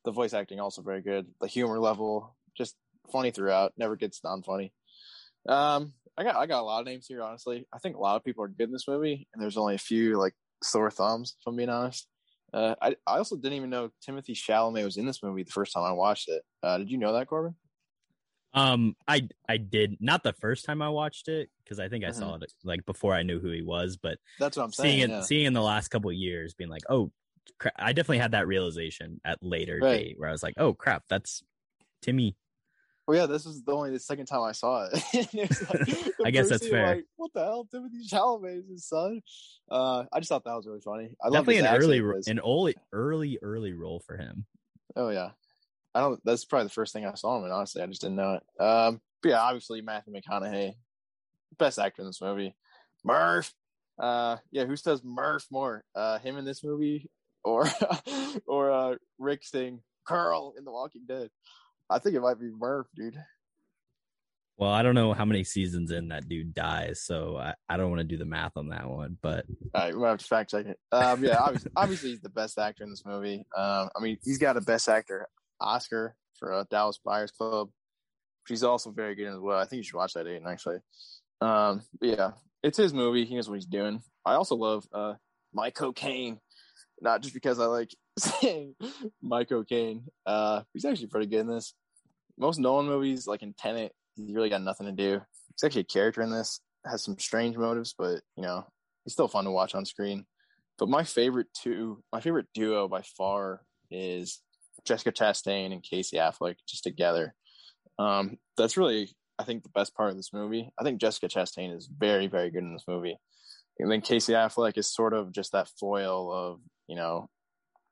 the 0.04 0.10
voice 0.12 0.34
acting 0.34 0.58
also 0.60 0.82
very 0.82 1.00
good. 1.00 1.26
The 1.40 1.46
humor 1.46 1.78
level 1.78 2.36
just 2.56 2.74
funny 3.12 3.30
throughout. 3.30 3.72
Never 3.78 3.94
gets 3.96 4.22
non 4.24 4.42
funny. 4.42 4.72
Um, 5.48 5.92
I 6.18 6.22
got 6.24 6.36
I 6.36 6.46
got 6.46 6.60
a 6.60 6.64
lot 6.64 6.80
of 6.80 6.86
names 6.86 7.06
here. 7.06 7.22
Honestly, 7.22 7.66
I 7.72 7.78
think 7.78 7.96
a 7.96 8.00
lot 8.00 8.16
of 8.16 8.24
people 8.24 8.42
are 8.44 8.48
good 8.48 8.68
in 8.68 8.72
this 8.72 8.88
movie, 8.88 9.28
and 9.32 9.42
there's 9.42 9.56
only 9.56 9.74
a 9.74 9.78
few 9.78 10.18
like 10.18 10.34
sore 10.62 10.90
thumbs. 10.90 11.36
If 11.40 11.46
I'm 11.46 11.56
being 11.56 11.68
honest. 11.68 12.08
Uh, 12.54 12.74
I 12.80 12.96
I 13.06 13.18
also 13.18 13.36
didn't 13.36 13.54
even 13.54 13.70
know 13.70 13.90
Timothy 14.00 14.34
Chalamet 14.34 14.84
was 14.84 14.96
in 14.96 15.04
this 15.04 15.22
movie 15.22 15.42
the 15.42 15.50
first 15.50 15.72
time 15.74 15.82
I 15.82 15.92
watched 15.92 16.28
it. 16.28 16.42
Uh, 16.62 16.78
did 16.78 16.90
you 16.90 16.96
know 16.96 17.12
that, 17.12 17.26
Corbin? 17.26 17.54
Um, 18.54 18.96
I 19.06 19.28
I 19.48 19.58
did 19.58 19.96
not 20.00 20.22
the 20.22 20.32
first 20.32 20.64
time 20.64 20.80
I 20.80 20.88
watched 20.88 21.28
it 21.28 21.50
because 21.62 21.78
I 21.78 21.88
think 21.88 22.04
I 22.04 22.08
Mhm. 22.10 22.14
saw 22.14 22.34
it 22.36 22.52
like 22.64 22.86
before 22.86 23.12
I 23.14 23.22
knew 23.24 23.40
who 23.40 23.50
he 23.50 23.62
was, 23.62 23.98
but 23.98 24.18
That's 24.38 24.56
what 24.56 24.62
I'm 24.64 24.72
seeing 24.72 24.98
saying. 25.00 25.10
it 25.10 25.10
yeah. 25.10 25.20
seeing 25.20 25.46
in 25.46 25.52
the 25.52 25.60
last 25.62 25.88
couple 25.88 26.08
of 26.10 26.16
years 26.16 26.54
being 26.54 26.70
like 26.70 26.82
oh 26.88 27.12
cra- 27.58 27.72
i 27.76 27.92
definitely 27.92 28.18
had 28.18 28.32
that 28.32 28.46
realization 28.48 29.20
at 29.24 29.40
later 29.42 29.78
Right. 29.80 29.98
date 30.06 30.14
where 30.18 30.28
i 30.28 30.32
was 30.32 30.42
like 30.42 30.54
oh 30.56 30.72
crap 30.74 31.04
that's 31.08 31.42
timmy 32.02 32.36
Well, 33.06 33.16
yeah, 33.16 33.26
this 33.26 33.46
was 33.46 33.62
the 33.62 33.72
only 33.72 33.92
the 33.92 34.00
second 34.00 34.26
time 34.26 34.42
I 34.42 34.52
saw 34.52 34.88
it. 34.92 35.02
It 35.14 35.34
like, 35.34 36.12
I 36.26 36.30
guess 36.30 36.48
that's 36.48 36.66
fair. 36.66 36.96
Like, 36.96 37.04
what 37.16 37.32
the 37.32 37.44
hell, 37.44 37.68
Timothy 37.70 38.04
Chalamet 38.10 38.64
is 38.64 38.68
his 38.68 38.88
son? 38.88 39.22
Uh, 39.70 40.04
I 40.12 40.18
just 40.18 40.28
thought 40.28 40.44
that 40.44 40.56
was 40.56 40.66
really 40.66 40.80
funny. 40.80 41.14
I 41.24 41.30
definitely 41.30 41.58
an 41.58 41.66
early 41.66 41.98
an 42.26 42.40
early 42.40 42.74
early 42.92 43.38
early 43.42 43.72
role 43.72 44.00
for 44.00 44.16
him 44.16 44.44
Oh 44.96 45.10
yeah, 45.10 45.30
I 45.94 46.00
don't. 46.00 46.20
That's 46.24 46.46
probably 46.46 46.64
the 46.64 46.70
first 46.70 46.92
thing 46.92 47.04
I 47.04 47.14
saw 47.14 47.38
him 47.38 47.44
in. 47.44 47.50
Honestly, 47.50 47.82
I 47.82 47.86
just 47.86 48.00
didn't 48.00 48.16
know 48.16 48.34
it. 48.40 48.62
Um, 48.62 49.00
but 49.22 49.28
yeah, 49.28 49.40
obviously 49.40 49.82
Matthew 49.82 50.14
McConaughey, 50.14 50.72
best 51.58 51.78
actor 51.78 52.02
in 52.02 52.08
this 52.08 52.22
movie. 52.22 52.56
Murph. 53.04 53.52
Uh, 53.98 54.36
yeah, 54.50 54.64
who 54.64 54.76
says 54.76 55.04
Murph 55.04 55.46
more? 55.50 55.84
Uh, 55.94 56.18
him 56.18 56.38
in 56.38 56.44
this 56.44 56.64
movie 56.64 57.10
or 57.44 57.68
or 58.46 58.70
uh 58.70 58.94
Rick 59.18 59.44
saying 59.44 59.80
Carl 60.08 60.54
in 60.56 60.64
The 60.64 60.72
Walking 60.72 61.04
Dead? 61.06 61.28
I 61.90 61.98
think 61.98 62.16
it 62.16 62.20
might 62.20 62.40
be 62.40 62.50
Murph, 62.50 62.88
dude. 62.94 63.16
well 64.56 64.70
i 64.70 64.82
don't 64.82 64.94
know 64.94 65.12
how 65.12 65.24
many 65.24 65.44
seasons 65.44 65.90
in 65.90 66.08
that 66.08 66.28
dude 66.28 66.54
dies 66.54 67.02
so 67.04 67.36
i, 67.36 67.54
I 67.68 67.76
don't 67.76 67.90
want 67.90 68.00
to 68.00 68.04
do 68.04 68.16
the 68.16 68.24
math 68.24 68.56
on 68.56 68.68
that 68.70 68.88
one 68.88 69.18
but 69.22 69.44
All 69.74 69.82
right, 69.82 69.96
we'll 69.96 70.08
have 70.08 70.18
to 70.18 70.24
fact 70.24 70.50
check 70.50 70.66
it. 70.66 70.78
Um, 70.92 71.22
yeah, 71.22 71.38
obviously, 71.38 71.70
obviously 71.76 72.10
he's 72.10 72.20
the 72.20 72.28
best 72.30 72.58
actor 72.58 72.84
in 72.84 72.90
this 72.90 73.04
movie. 73.04 73.44
Um, 73.56 73.90
I 73.94 74.00
mean, 74.00 74.18
he's 74.24 74.38
got 74.38 74.56
a 74.56 74.60
best 74.60 74.88
actor 74.88 75.28
Oscar 75.60 76.14
for 76.38 76.52
uh, 76.52 76.64
Dallas 76.70 76.98
Buyers 77.04 77.30
Club. 77.30 77.68
He's 78.48 78.62
also 78.62 78.90
very 78.90 79.14
good 79.14 79.28
as 79.28 79.38
well. 79.38 79.58
I 79.58 79.64
think 79.64 79.78
you 79.78 79.82
should 79.82 79.96
watch 79.96 80.14
that, 80.14 80.26
Aiden. 80.26 80.46
Actually, 80.46 80.78
um, 81.40 81.82
yeah, 82.00 82.32
it's 82.62 82.78
his 82.78 82.94
movie. 82.94 83.24
He 83.24 83.34
knows 83.34 83.48
what 83.48 83.56
he's 83.56 83.66
doing. 83.66 84.02
I 84.24 84.34
also 84.34 84.54
love 84.54 84.86
uh, 84.92 85.14
my 85.52 85.70
cocaine, 85.70 86.38
not 87.00 87.22
just 87.22 87.34
because 87.34 87.60
I 87.60 87.66
like 87.66 87.94
saying 88.18 88.74
my 89.22 89.44
cocaine. 89.44 90.04
Uh, 90.24 90.62
he's 90.72 90.84
actually 90.84 91.08
pretty 91.08 91.26
good 91.26 91.40
in 91.40 91.48
this. 91.48 91.74
Most 92.38 92.58
Nolan 92.58 92.86
movies, 92.86 93.26
like 93.26 93.42
in 93.42 93.54
Tenet, 93.54 93.92
he's 94.14 94.34
really 94.34 94.50
got 94.50 94.62
nothing 94.62 94.86
to 94.86 94.92
do. 94.92 95.20
He's 95.54 95.64
actually 95.64 95.82
a 95.82 95.84
character 95.84 96.22
in 96.22 96.30
this. 96.30 96.60
Has 96.84 97.02
some 97.02 97.18
strange 97.18 97.56
motives, 97.56 97.94
but 97.98 98.20
you 98.36 98.42
know, 98.42 98.64
he's 99.04 99.12
still 99.12 99.28
fun 99.28 99.44
to 99.44 99.50
watch 99.50 99.74
on 99.74 99.84
screen. 99.84 100.24
But 100.78 100.88
my 100.88 101.04
favorite 101.04 101.48
two, 101.54 102.02
my 102.12 102.20
favorite 102.20 102.46
duo 102.54 102.86
by 102.86 103.02
far 103.02 103.62
is 103.90 104.40
Jessica 104.84 105.12
Chastain 105.12 105.72
and 105.72 105.82
Casey 105.82 106.16
Affleck 106.16 106.56
just 106.68 106.84
together. 106.84 107.34
Um, 107.98 108.36
that's 108.56 108.76
really, 108.76 109.10
I 109.38 109.44
think, 109.44 109.62
the 109.62 109.70
best 109.70 109.94
part 109.94 110.10
of 110.10 110.16
this 110.16 110.32
movie. 110.32 110.70
I 110.78 110.84
think 110.84 111.00
Jessica 111.00 111.28
Chastain 111.28 111.74
is 111.74 111.88
very, 111.88 112.26
very 112.26 112.50
good 112.50 112.62
in 112.62 112.74
this 112.74 112.84
movie. 112.86 113.16
And 113.78 113.90
then 113.90 114.00
Casey 114.00 114.32
Affleck 114.32 114.78
is 114.78 114.92
sort 114.92 115.12
of 115.12 115.32
just 115.32 115.52
that 115.52 115.68
foil 115.80 116.32
of, 116.32 116.60
you 116.86 116.96
know, 116.96 117.28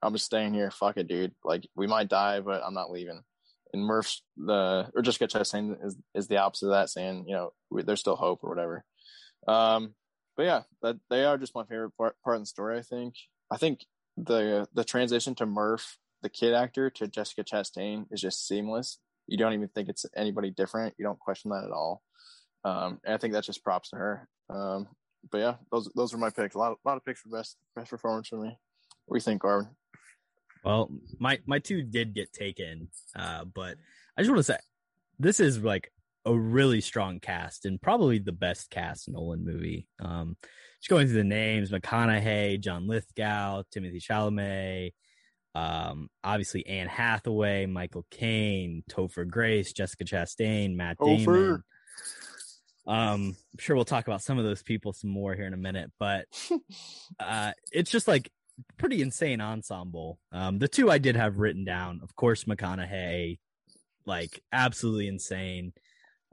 I'm 0.03 0.13
just 0.13 0.27
staying 0.27 0.55
here. 0.55 0.71
Fuck 0.71 0.97
it, 0.97 1.09
dude. 1.09 1.35
Like 1.45 1.67
we 1.75 1.87
might 1.87 2.09
die, 2.09 2.41
but 2.41 2.63
I'm 2.65 2.75
not 2.75 2.91
leaving. 2.91 3.23
And 3.73 3.83
Murph's 3.83 4.23
the 4.37 4.91
or 4.95 5.03
Jessica 5.03 5.27
Chastain 5.27 5.77
is 5.85 5.97
is 6.15 6.29
the 6.29 6.39
opposite 6.39 6.67
of 6.67 6.73
that, 6.73 6.91
saying, 6.91 7.25
you 7.27 7.35
know, 7.35 7.53
we, 7.71 7.83
there's 7.83 8.01
still 8.01 8.17
hope 8.17 8.41
or 8.43 8.51
whatever. 8.51 8.85
Um, 9.49 9.95
but 10.37 10.45
yeah, 10.45 10.63
that 10.83 10.97
they 11.11 11.25
are 11.25 11.39
just 11.39 11.55
my 11.55 11.65
favorite 11.65 11.97
part, 11.97 12.17
part 12.23 12.37
of 12.37 12.43
the 12.43 12.47
story. 12.47 12.79
I 12.79 12.83
think. 12.83 13.15
I 13.51 13.57
think 13.57 13.85
the 14.17 14.67
the 14.75 14.85
transition 14.85 15.35
to 15.37 15.47
Murph, 15.47 15.99
the 16.23 16.29
kid 16.29 16.55
actor, 16.55 16.91
to 16.91 17.09
Jessica 17.09 17.45
Chastain 17.45 18.07
is 18.11 18.21
just 18.21 18.47
seamless. 18.47 18.99
You 19.27 19.39
don't 19.39 19.55
even 19.55 19.69
think 19.69 19.89
it's 19.89 20.07
anybody 20.17 20.51
different. 20.51 20.95
You 20.99 21.05
don't 21.05 21.19
question 21.19 21.51
that 21.51 21.65
at 21.65 21.73
all. 21.73 22.03
Um, 22.65 23.01
and 23.05 23.15
I 23.15 23.19
think 23.19 23.33
that's 23.33 23.47
just 23.47 23.65
props 23.65 23.91
to 23.91 23.97
her. 23.97 24.29
Um, 24.51 24.89
but 25.31 25.39
yeah, 25.39 25.55
those 25.73 25.91
those 25.95 26.13
are 26.15 26.19
my 26.19 26.31
picks. 26.31 26.55
A 26.55 26.59
lot, 26.59 26.73
a 26.73 26.89
lot 26.89 26.97
of 26.97 27.05
picks 27.05 27.21
for 27.21 27.29
best 27.31 27.57
best 27.75 27.91
performance 27.91 28.29
for 28.29 28.37
me. 28.37 28.59
What 29.07 29.17
do 29.17 29.19
you 29.19 29.25
think, 29.25 29.43
Corbin? 29.43 29.71
Well, 30.65 30.91
my 31.19 31.39
my 31.47 31.59
two 31.59 31.83
did 31.83 32.15
get 32.15 32.33
taken, 32.33 32.89
uh, 33.15 33.45
but 33.45 33.77
I 34.17 34.23
just 34.23 34.31
want 34.31 34.39
to 34.39 34.53
say 34.53 34.59
this 35.19 35.41
is 35.41 35.63
like 35.63 35.93
a 36.25 36.35
really 36.35 36.81
strong 36.81 37.21
cast 37.21 37.67
and 37.67 37.81
probably 37.81 38.19
the 38.19 38.33
best 38.33 38.71
cast 38.71 39.09
Nolan 39.09 39.45
movie. 39.45 39.87
Um, 40.01 40.37
just 40.81 40.89
going 40.89 41.07
through 41.07 41.17
the 41.17 41.25
names: 41.25 41.71
McConaughey, 41.71 42.61
John 42.61 42.89
Lithgow, 42.89 43.65
Timothy 43.71 44.01
Chalamet, 44.01 44.93
um, 45.55 46.09
obviously 46.23 46.67
Anne 46.67 46.89
Hathaway, 46.89 47.67
Michael 47.67 48.07
Caine, 48.11 48.83
Topher 48.91 49.29
Grace, 49.29 49.73
Jessica 49.73 50.05
Chastain, 50.05 50.75
Matt 50.75 50.99
Topher. 50.99 51.25
Damon. 51.25 51.65
Um, 52.87 53.37
I'm 53.53 53.59
sure 53.59 53.77
we'll 53.77 53.85
talk 53.85 54.07
about 54.07 54.23
some 54.23 54.39
of 54.39 54.45
those 54.45 54.63
people 54.63 54.93
some 54.93 55.11
more 55.11 55.35
here 55.35 55.47
in 55.47 55.55
a 55.55 55.59
minute, 55.59 55.91
but 55.99 56.27
uh, 57.21 57.53
it's 57.73 57.91
just 57.91 58.09
like 58.09 58.31
pretty 58.79 59.03
insane 59.03 59.41
ensemble. 59.41 60.19
Um, 60.33 60.59
the 60.59 60.69
two 60.69 60.91
I 60.91 60.99
did 60.99 61.17
have 61.17 61.39
written 61.39 61.65
down, 61.65 62.01
of 62.03 62.15
course, 62.15 62.45
McConaughey, 62.45 63.39
like 64.07 64.43
absolutely 64.53 65.09
insane. 65.09 65.73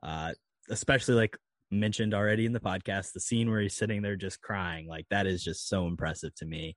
Uh, 0.04 0.32
especially 0.70 1.16
like 1.16 1.38
mentioned 1.70 2.14
already 2.14 2.46
in 2.46 2.54
the 2.54 2.60
podcast, 2.60 3.14
the 3.14 3.20
scene 3.20 3.50
where 3.50 3.62
he's 3.62 3.76
sitting 3.76 4.02
there 4.02 4.16
just 4.16 4.42
crying, 4.42 4.88
like 4.88 5.06
that 5.10 5.28
is 5.28 5.44
just 5.44 5.68
so 5.68 5.88
impressive 5.88 6.34
to 6.36 6.46
me. 6.46 6.76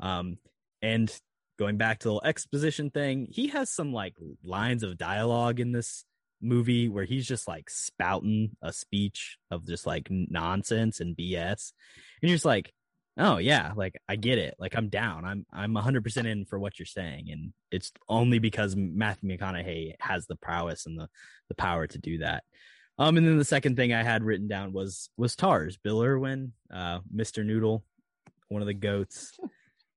Um, 0.00 0.38
and 0.80 1.12
going 1.58 1.76
back 1.76 2.00
to 2.00 2.08
the 2.08 2.20
exposition 2.24 2.90
thing, 2.90 3.26
he 3.30 3.48
has 3.48 3.70
some 3.70 3.92
like 3.92 4.14
lines 4.44 4.82
of 4.82 4.98
dialogue 4.98 5.60
in 5.60 5.72
this 5.72 6.04
movie 6.40 6.88
where 6.88 7.04
he's 7.04 7.26
just 7.26 7.48
like 7.48 7.68
spouting 7.68 8.56
a 8.62 8.72
speech 8.72 9.38
of 9.50 9.66
just 9.66 9.86
like 9.86 10.06
nonsense 10.10 11.00
and 11.00 11.16
BS. 11.16 11.72
And 12.22 12.28
you're 12.28 12.36
just 12.36 12.44
like, 12.44 12.72
oh 13.18 13.38
yeah, 13.38 13.72
like 13.76 14.00
I 14.08 14.16
get 14.16 14.38
it. 14.38 14.54
Like 14.58 14.76
I'm 14.76 14.88
down. 14.88 15.24
I'm 15.24 15.44
I'm 15.52 15.74
100% 15.74 16.26
in 16.26 16.44
for 16.44 16.58
what 16.58 16.78
you're 16.78 16.86
saying 16.86 17.28
and 17.30 17.52
it's 17.70 17.92
only 18.08 18.38
because 18.38 18.76
Matthew 18.76 19.28
McConaughey 19.36 19.94
has 20.00 20.26
the 20.26 20.36
prowess 20.36 20.86
and 20.86 20.98
the 20.98 21.08
the 21.48 21.54
power 21.54 21.86
to 21.86 21.98
do 21.98 22.18
that. 22.18 22.44
Um 22.98 23.16
and 23.16 23.26
then 23.26 23.38
the 23.38 23.44
second 23.44 23.76
thing 23.76 23.92
I 23.92 24.02
had 24.02 24.22
written 24.22 24.48
down 24.48 24.72
was 24.72 25.10
was 25.16 25.36
Tars, 25.36 25.76
Bill 25.76 26.02
Irwin, 26.02 26.52
uh 26.72 27.00
Mr. 27.14 27.44
Noodle, 27.44 27.84
one 28.48 28.62
of 28.62 28.66
the 28.66 28.74
goats. 28.74 29.32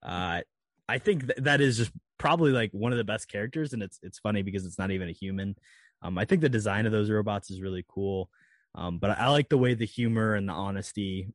Uh 0.03 0.41
I 0.89 0.97
think 0.97 1.27
th- 1.27 1.43
that 1.43 1.61
is 1.61 1.77
just 1.77 1.91
probably 2.17 2.51
like 2.51 2.71
one 2.71 2.91
of 2.91 2.97
the 2.97 3.03
best 3.03 3.27
characters 3.27 3.73
and 3.73 3.83
it's 3.83 3.99
it's 4.01 4.17
funny 4.17 4.41
because 4.41 4.65
it's 4.65 4.79
not 4.79 4.89
even 4.89 5.09
a 5.09 5.11
human. 5.11 5.55
Um 6.01 6.17
I 6.17 6.25
think 6.25 6.41
the 6.41 6.49
design 6.49 6.87
of 6.87 6.91
those 6.91 7.11
robots 7.11 7.51
is 7.51 7.61
really 7.61 7.85
cool. 7.87 8.31
Um 8.73 8.97
but 8.97 9.11
I 9.11 9.29
like 9.29 9.47
the 9.47 9.59
way 9.59 9.75
the 9.75 9.85
humor 9.85 10.33
and 10.33 10.49
the 10.49 10.53
honesty 10.53 11.27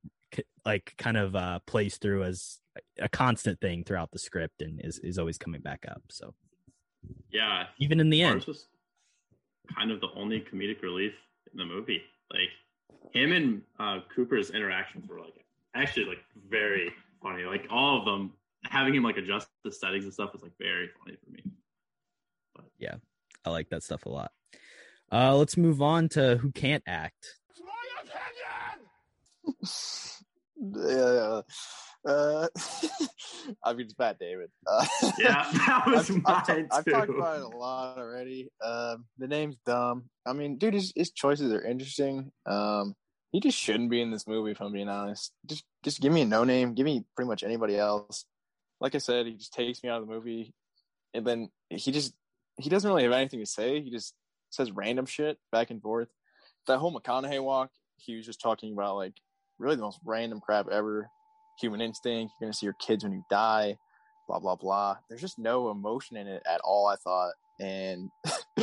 like 0.64 0.94
kind 0.98 1.16
of 1.16 1.36
uh 1.36 1.60
plays 1.66 1.96
through 1.96 2.24
as 2.24 2.58
a 2.98 3.08
constant 3.08 3.60
thing 3.60 3.84
throughout 3.84 4.10
the 4.10 4.18
script 4.18 4.62
and 4.62 4.80
is 4.84 4.98
is 4.98 5.18
always 5.18 5.38
coming 5.38 5.60
back 5.60 5.84
up 5.88 6.02
so. 6.08 6.34
Yeah, 7.30 7.64
even 7.78 8.00
in 8.00 8.10
the 8.10 8.22
end. 8.22 8.40
Tars 8.40 8.46
was 8.46 8.66
kind 9.76 9.90
of 9.90 10.00
the 10.00 10.08
only 10.16 10.40
comedic 10.40 10.82
relief 10.82 11.12
in 11.52 11.58
the 11.58 11.64
movie. 11.64 12.02
Like 12.32 12.50
him 13.12 13.32
and 13.32 13.62
uh, 13.78 14.00
Cooper's 14.14 14.50
interactions 14.50 15.08
were 15.08 15.20
like 15.20 15.44
actually 15.74 16.06
like 16.06 16.24
very 16.48 16.92
funny. 17.22 17.44
Like 17.44 17.66
all 17.70 17.98
of 17.98 18.04
them, 18.04 18.32
having 18.64 18.94
him 18.94 19.04
like 19.04 19.18
adjust 19.18 19.48
the 19.62 19.70
settings 19.70 20.04
and 20.04 20.12
stuff 20.12 20.32
was 20.32 20.42
like 20.42 20.52
very 20.58 20.90
funny 20.98 21.16
for 21.24 21.30
me. 21.30 21.42
yeah. 22.78 22.96
I 23.44 23.50
like 23.50 23.68
that 23.68 23.84
stuff 23.84 24.06
a 24.06 24.08
lot. 24.08 24.32
Uh 25.12 25.36
let's 25.36 25.56
move 25.56 25.80
on 25.80 26.08
to 26.10 26.36
who 26.38 26.50
can't 26.50 26.82
act 26.86 27.38
yeah. 30.60 31.40
Uh, 32.06 32.46
I 33.64 33.72
mean, 33.72 33.86
it's 33.86 33.98
Matt 33.98 34.18
Damon. 34.18 34.48
Uh, 34.66 34.86
Yeah, 35.18 35.46
that 35.66 35.84
was 35.86 36.10
I've, 36.10 36.22
I've, 36.26 36.48
mine 36.48 36.68
I've 36.70 36.84
talked 36.84 37.10
about 37.10 37.38
it 37.38 37.42
a 37.42 37.56
lot 37.56 37.98
already. 37.98 38.48
Um, 38.64 39.06
the 39.18 39.26
name's 39.26 39.56
dumb. 39.66 40.04
I 40.24 40.32
mean, 40.32 40.58
dude, 40.58 40.74
his, 40.74 40.92
his 40.94 41.10
choices 41.10 41.52
are 41.52 41.64
interesting. 41.64 42.30
Um, 42.46 42.94
he 43.32 43.40
just 43.40 43.58
shouldn't 43.58 43.90
be 43.90 44.00
in 44.00 44.10
this 44.10 44.26
movie, 44.26 44.52
if 44.52 44.60
I'm 44.60 44.72
being 44.72 44.88
honest. 44.88 45.32
Just, 45.46 45.64
just 45.82 46.00
give 46.00 46.12
me 46.12 46.22
a 46.22 46.26
no 46.26 46.44
name. 46.44 46.74
Give 46.74 46.86
me 46.86 47.04
pretty 47.16 47.28
much 47.28 47.42
anybody 47.42 47.76
else. 47.76 48.24
Like 48.80 48.94
I 48.94 48.98
said, 48.98 49.26
he 49.26 49.34
just 49.34 49.52
takes 49.52 49.82
me 49.82 49.90
out 49.90 50.00
of 50.00 50.06
the 50.06 50.14
movie, 50.14 50.54
and 51.14 51.26
then 51.26 51.48
he 51.70 51.92
just 51.92 52.12
he 52.58 52.68
doesn't 52.68 52.88
really 52.88 53.04
have 53.04 53.12
anything 53.12 53.40
to 53.40 53.46
say. 53.46 53.80
He 53.80 53.90
just 53.90 54.14
says 54.50 54.70
random 54.70 55.06
shit 55.06 55.38
back 55.50 55.70
and 55.70 55.80
forth. 55.80 56.08
That 56.66 56.78
whole 56.78 56.94
McConaughey 56.94 57.42
walk, 57.42 57.70
he 57.96 58.16
was 58.16 58.26
just 58.26 58.40
talking 58.40 58.74
about 58.74 58.96
like 58.96 59.14
really 59.58 59.76
the 59.76 59.82
most 59.82 60.00
random 60.04 60.40
crap 60.40 60.68
ever. 60.68 61.10
Human 61.60 61.80
instinct. 61.80 62.34
You're 62.40 62.46
gonna 62.46 62.54
see 62.54 62.66
your 62.66 62.74
kids 62.74 63.04
when 63.04 63.12
you 63.12 63.24
die. 63.30 63.76
Blah 64.28 64.40
blah 64.40 64.56
blah. 64.56 64.96
There's 65.08 65.20
just 65.20 65.38
no 65.38 65.70
emotion 65.70 66.16
in 66.16 66.26
it 66.26 66.42
at 66.46 66.60
all. 66.62 66.86
I 66.86 66.96
thought, 66.96 67.32
and 67.60 68.10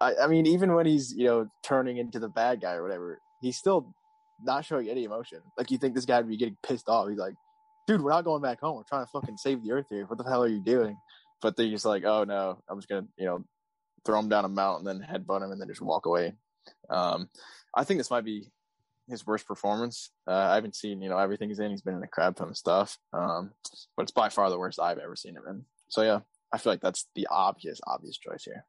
I, 0.00 0.14
I 0.22 0.26
mean, 0.26 0.46
even 0.46 0.74
when 0.74 0.86
he's 0.86 1.12
you 1.12 1.26
know 1.26 1.48
turning 1.62 1.98
into 1.98 2.18
the 2.18 2.28
bad 2.28 2.60
guy 2.60 2.74
or 2.74 2.82
whatever, 2.82 3.20
he's 3.40 3.56
still 3.56 3.94
not 4.42 4.64
showing 4.64 4.88
any 4.88 5.04
emotion. 5.04 5.40
Like 5.56 5.70
you 5.70 5.78
think 5.78 5.94
this 5.94 6.06
guy 6.06 6.18
would 6.18 6.28
be 6.28 6.36
getting 6.36 6.56
pissed 6.62 6.88
off. 6.88 7.08
He's 7.08 7.18
like, 7.18 7.34
dude, 7.86 8.02
we're 8.02 8.10
not 8.10 8.24
going 8.24 8.42
back 8.42 8.60
home. 8.60 8.76
We're 8.76 8.82
trying 8.84 9.04
to 9.04 9.10
fucking 9.10 9.36
save 9.36 9.62
the 9.62 9.72
earth 9.72 9.86
here. 9.90 10.06
What 10.06 10.18
the 10.18 10.24
hell 10.24 10.42
are 10.42 10.48
you 10.48 10.62
doing? 10.62 10.96
But 11.40 11.56
they're 11.56 11.68
just 11.68 11.84
like, 11.84 12.04
oh 12.04 12.24
no, 12.24 12.58
I'm 12.68 12.78
just 12.78 12.88
gonna, 12.88 13.06
you 13.16 13.26
know, 13.26 13.44
throw 14.04 14.18
him 14.18 14.28
down 14.28 14.44
a 14.44 14.48
mountain, 14.48 14.84
then 14.84 15.06
headbutt 15.06 15.42
him, 15.42 15.50
and 15.50 15.60
then 15.60 15.68
just 15.68 15.82
walk 15.82 16.06
away. 16.06 16.34
Um, 16.90 17.28
I 17.74 17.84
think 17.84 17.98
this 17.98 18.10
might 18.10 18.24
be 18.24 18.48
his 19.08 19.26
worst 19.26 19.46
performance. 19.46 20.10
Uh, 20.26 20.32
I 20.32 20.54
haven't 20.54 20.76
seen, 20.76 21.02
you 21.02 21.08
know, 21.08 21.18
everything 21.18 21.48
he's 21.48 21.60
in. 21.60 21.70
He's 21.70 21.82
been 21.82 21.96
in 21.96 22.02
a 22.02 22.08
crap 22.08 22.36
ton 22.36 22.48
of 22.48 22.56
stuff, 22.56 22.98
um, 23.12 23.50
but 23.96 24.04
it's 24.04 24.12
by 24.12 24.28
far 24.28 24.50
the 24.50 24.58
worst 24.58 24.80
I've 24.80 24.98
ever 24.98 25.16
seen 25.16 25.36
him 25.36 25.44
in. 25.48 25.64
So 25.88 26.02
yeah, 26.02 26.20
I 26.52 26.58
feel 26.58 26.72
like 26.72 26.80
that's 26.80 27.06
the 27.14 27.26
obvious, 27.30 27.80
obvious 27.86 28.16
choice 28.16 28.44
here. 28.44 28.64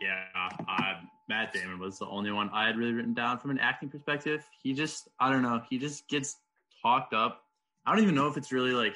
Yeah, 0.00 0.24
uh, 0.68 0.94
Matt 1.28 1.52
Damon 1.52 1.78
was 1.78 1.98
the 1.98 2.06
only 2.06 2.32
one 2.32 2.50
I 2.52 2.66
had 2.66 2.76
really 2.76 2.92
written 2.92 3.14
down 3.14 3.38
from 3.38 3.50
an 3.50 3.58
acting 3.58 3.88
perspective. 3.88 4.44
He 4.62 4.72
just, 4.72 5.08
I 5.20 5.30
don't 5.30 5.42
know, 5.42 5.62
he 5.68 5.78
just 5.78 6.08
gets 6.08 6.36
talked 6.82 7.12
up. 7.12 7.42
I 7.86 7.94
don't 7.94 8.02
even 8.02 8.14
know 8.14 8.28
if 8.28 8.36
it's 8.36 8.52
really 8.52 8.72
like. 8.72 8.94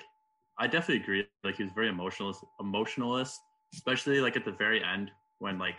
I 0.59 0.67
definitely 0.67 1.03
agree. 1.03 1.27
Like 1.43 1.57
he 1.57 1.65
was 1.65 1.73
very 1.75 1.89
emotionalist, 1.89 2.45
emotionalist, 2.61 3.41
especially 3.75 4.21
like 4.21 4.37
at 4.37 4.45
the 4.45 4.53
very 4.53 4.83
end 4.83 5.11
when 5.39 5.59
like 5.59 5.75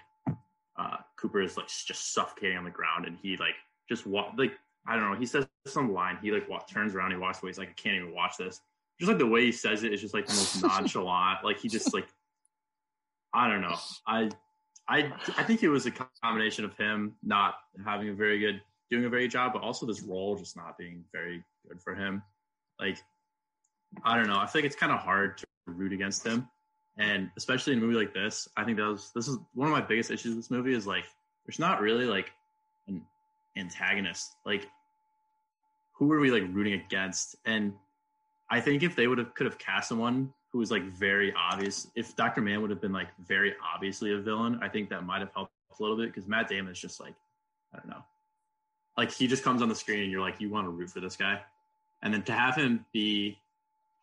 uh, 0.77 0.97
Cooper 1.18 1.41
is 1.41 1.57
like 1.57 1.68
just 1.68 2.13
suffocating 2.13 2.57
on 2.57 2.63
the 2.63 2.72
ground 2.72 3.05
and 3.05 3.18
he 3.22 3.38
like 3.38 3.55
just 3.89 4.05
walk 4.05 4.34
like 4.38 4.53
I 4.88 4.95
don't 4.95 5.11
know. 5.11 5.18
He 5.18 5.26
says 5.26 5.47
some 5.66 5.93
line. 5.93 6.18
He 6.22 6.32
like 6.32 6.47
walk, 6.47 6.70
turns 6.70 6.93
around. 6.93 7.11
He 7.11 7.18
walks 7.18 7.41
away. 7.41 7.49
He's 7.49 7.57
like, 7.57 7.70
I 7.70 7.74
can't 7.74 7.95
even 7.95 8.13
watch 8.13 8.38
this. 8.38 8.61
Just 8.99 9.09
like 9.09 9.18
the 9.18 9.26
way 9.26 9.45
he 9.45 9.51
says 9.51 9.84
it 9.84 9.91
is 9.91 10.01
just 10.01 10.13
like 10.13 10.28
the 10.28 10.34
most 10.34 10.61
nonchalant. 10.63 11.43
Like 11.43 11.59
he 11.59 11.68
just 11.68 11.93
like 11.93 12.07
I 13.34 13.49
don't 13.49 13.61
know. 13.61 13.76
I 14.07 14.30
I 14.88 15.11
I 15.38 15.43
think 15.43 15.63
it 15.63 15.70
was 15.70 15.86
a 15.86 15.91
combination 16.24 16.66
of 16.66 16.76
him 16.78 17.16
not 17.24 17.55
having 17.84 18.09
a 18.09 18.13
very 18.13 18.39
good 18.39 18.61
doing 18.89 19.05
a 19.05 19.09
very 19.09 19.24
good 19.24 19.32
job, 19.32 19.53
but 19.53 19.61
also 19.61 19.86
this 19.86 20.01
role 20.01 20.36
just 20.36 20.55
not 20.55 20.78
being 20.78 21.03
very 21.11 21.43
good 21.68 21.82
for 21.82 21.95
him. 21.95 22.22
Like 22.80 22.97
I 24.03 24.16
don't 24.16 24.28
know. 24.28 24.38
I 24.38 24.45
feel 24.45 24.61
like 24.61 24.68
it's 24.68 24.76
kind 24.76 24.91
of 24.91 24.99
hard 24.99 25.38
to 25.39 25.45
root 25.66 25.93
against 25.93 26.26
him, 26.26 26.47
and 26.97 27.29
especially 27.37 27.73
in 27.73 27.79
a 27.79 27.81
movie 27.81 27.97
like 27.97 28.13
this. 28.13 28.47
I 28.55 28.63
think 28.63 28.77
that 28.77 28.87
was 28.87 29.11
this 29.13 29.27
is 29.27 29.37
one 29.53 29.67
of 29.67 29.73
my 29.73 29.81
biggest 29.81 30.11
issues 30.11 30.35
with 30.35 30.37
this 30.37 30.51
movie 30.51 30.73
is 30.73 30.87
like 30.87 31.05
there's 31.45 31.59
not 31.59 31.81
really 31.81 32.05
like 32.05 32.31
an 32.87 33.01
antagonist. 33.57 34.35
Like 34.45 34.67
who 35.93 36.11
are 36.11 36.19
we 36.19 36.31
like 36.31 36.43
rooting 36.51 36.73
against? 36.73 37.35
And 37.45 37.73
I 38.49 38.61
think 38.61 38.83
if 38.83 38.95
they 38.95 39.07
would 39.07 39.17
have 39.17 39.33
could 39.33 39.45
have 39.45 39.57
cast 39.57 39.89
someone 39.89 40.33
who 40.51 40.59
was 40.59 40.71
like 40.71 40.83
very 40.83 41.33
obvious, 41.33 41.87
if 41.95 42.15
Dr. 42.15 42.41
Mann 42.41 42.61
would 42.61 42.69
have 42.69 42.81
been 42.81 42.93
like 42.93 43.09
very 43.27 43.53
obviously 43.73 44.13
a 44.13 44.19
villain, 44.19 44.59
I 44.61 44.69
think 44.69 44.89
that 44.89 45.03
might 45.03 45.19
have 45.19 45.31
helped 45.33 45.51
a 45.77 45.83
little 45.83 45.97
bit 45.97 46.07
because 46.07 46.27
Matt 46.27 46.47
Damon 46.47 46.71
is 46.71 46.79
just 46.79 46.99
like, 46.99 47.13
I 47.73 47.77
don't 47.77 47.89
know. 47.89 48.03
Like 48.97 49.11
he 49.11 49.27
just 49.27 49.43
comes 49.43 49.61
on 49.61 49.67
the 49.67 49.75
screen 49.75 50.03
and 50.03 50.11
you're 50.11 50.21
like, 50.21 50.39
you 50.39 50.49
want 50.49 50.65
to 50.65 50.69
root 50.69 50.89
for 50.89 51.01
this 51.01 51.17
guy. 51.17 51.41
And 52.01 52.13
then 52.13 52.23
to 52.23 52.33
have 52.33 52.55
him 52.55 52.85
be 52.93 53.39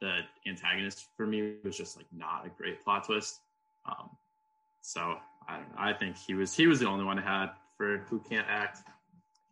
the 0.03 0.51
antagonist 0.51 1.07
for 1.17 1.27
me 1.27 1.55
was 1.65 1.77
just 1.77 1.97
like 1.97 2.07
not 2.13 2.45
a 2.45 2.51
great 2.51 2.83
plot 2.83 3.05
twist. 3.05 3.39
Um, 3.87 4.11
so 4.81 5.17
I 5.49 5.57
don't 5.57 5.69
know. 5.71 5.77
I 5.79 5.93
think 5.95 6.17
he 6.19 6.35
was 6.35 6.55
he 6.55 6.67
was 6.67 6.81
the 6.81 6.89
only 6.89 7.05
one 7.05 7.19
I 7.19 7.23
had 7.23 7.51
for 7.79 7.99
who 8.11 8.21
can't 8.21 8.47
act. 8.49 8.81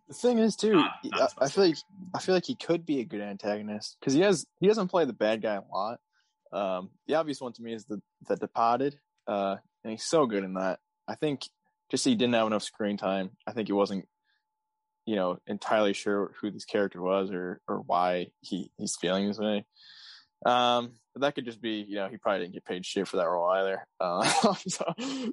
The 0.08 0.14
thing 0.14 0.38
is, 0.38 0.56
too, 0.56 0.72
Not- 0.72 0.92
not 1.04 1.32
I, 1.38 1.44
I 1.44 1.48
feel 1.48 1.64
like 1.64 1.76
I 2.14 2.18
feel 2.18 2.34
like 2.34 2.44
he 2.44 2.56
could 2.56 2.84
be 2.84 2.98
a 2.98 3.04
good 3.04 3.20
antagonist 3.20 3.96
because 4.00 4.12
he 4.12 4.20
has 4.22 4.44
he 4.58 4.66
doesn't 4.66 4.88
play 4.88 5.04
the 5.04 5.12
bad 5.12 5.40
guy 5.40 5.54
a 5.54 5.62
lot. 5.72 6.00
Um, 6.52 6.90
the 7.06 7.14
obvious 7.14 7.40
one 7.40 7.52
to 7.52 7.62
me 7.62 7.72
is 7.72 7.84
the 7.84 8.02
the 8.28 8.36
Departed, 8.36 8.98
uh, 9.28 9.56
and 9.84 9.92
he's 9.92 10.04
so 10.04 10.26
good 10.26 10.42
in 10.42 10.54
that. 10.54 10.80
I 11.06 11.14
think 11.14 11.48
just 11.92 12.04
he 12.04 12.16
didn't 12.16 12.34
have 12.34 12.48
enough 12.48 12.64
screen 12.64 12.96
time. 12.96 13.30
I 13.46 13.52
think 13.52 13.68
he 13.68 13.72
wasn't, 13.72 14.06
you 15.06 15.14
know, 15.14 15.38
entirely 15.46 15.92
sure 15.92 16.32
who 16.40 16.50
this 16.50 16.64
character 16.64 17.00
was 17.00 17.30
or 17.30 17.60
or 17.68 17.78
why 17.78 18.32
he 18.40 18.72
he's 18.78 18.96
feeling 19.00 19.28
this 19.28 19.38
way. 19.38 19.64
Um, 20.46 20.92
but 21.14 21.22
that 21.22 21.34
could 21.34 21.44
just 21.44 21.60
be, 21.60 21.84
you 21.86 21.96
know, 21.96 22.08
he 22.08 22.16
probably 22.16 22.40
didn't 22.40 22.54
get 22.54 22.64
paid 22.64 22.86
shit 22.86 23.08
for 23.08 23.16
that 23.18 23.28
role 23.28 23.50
either. 23.50 23.86
Uh, 23.98 24.22
so, 24.54 24.84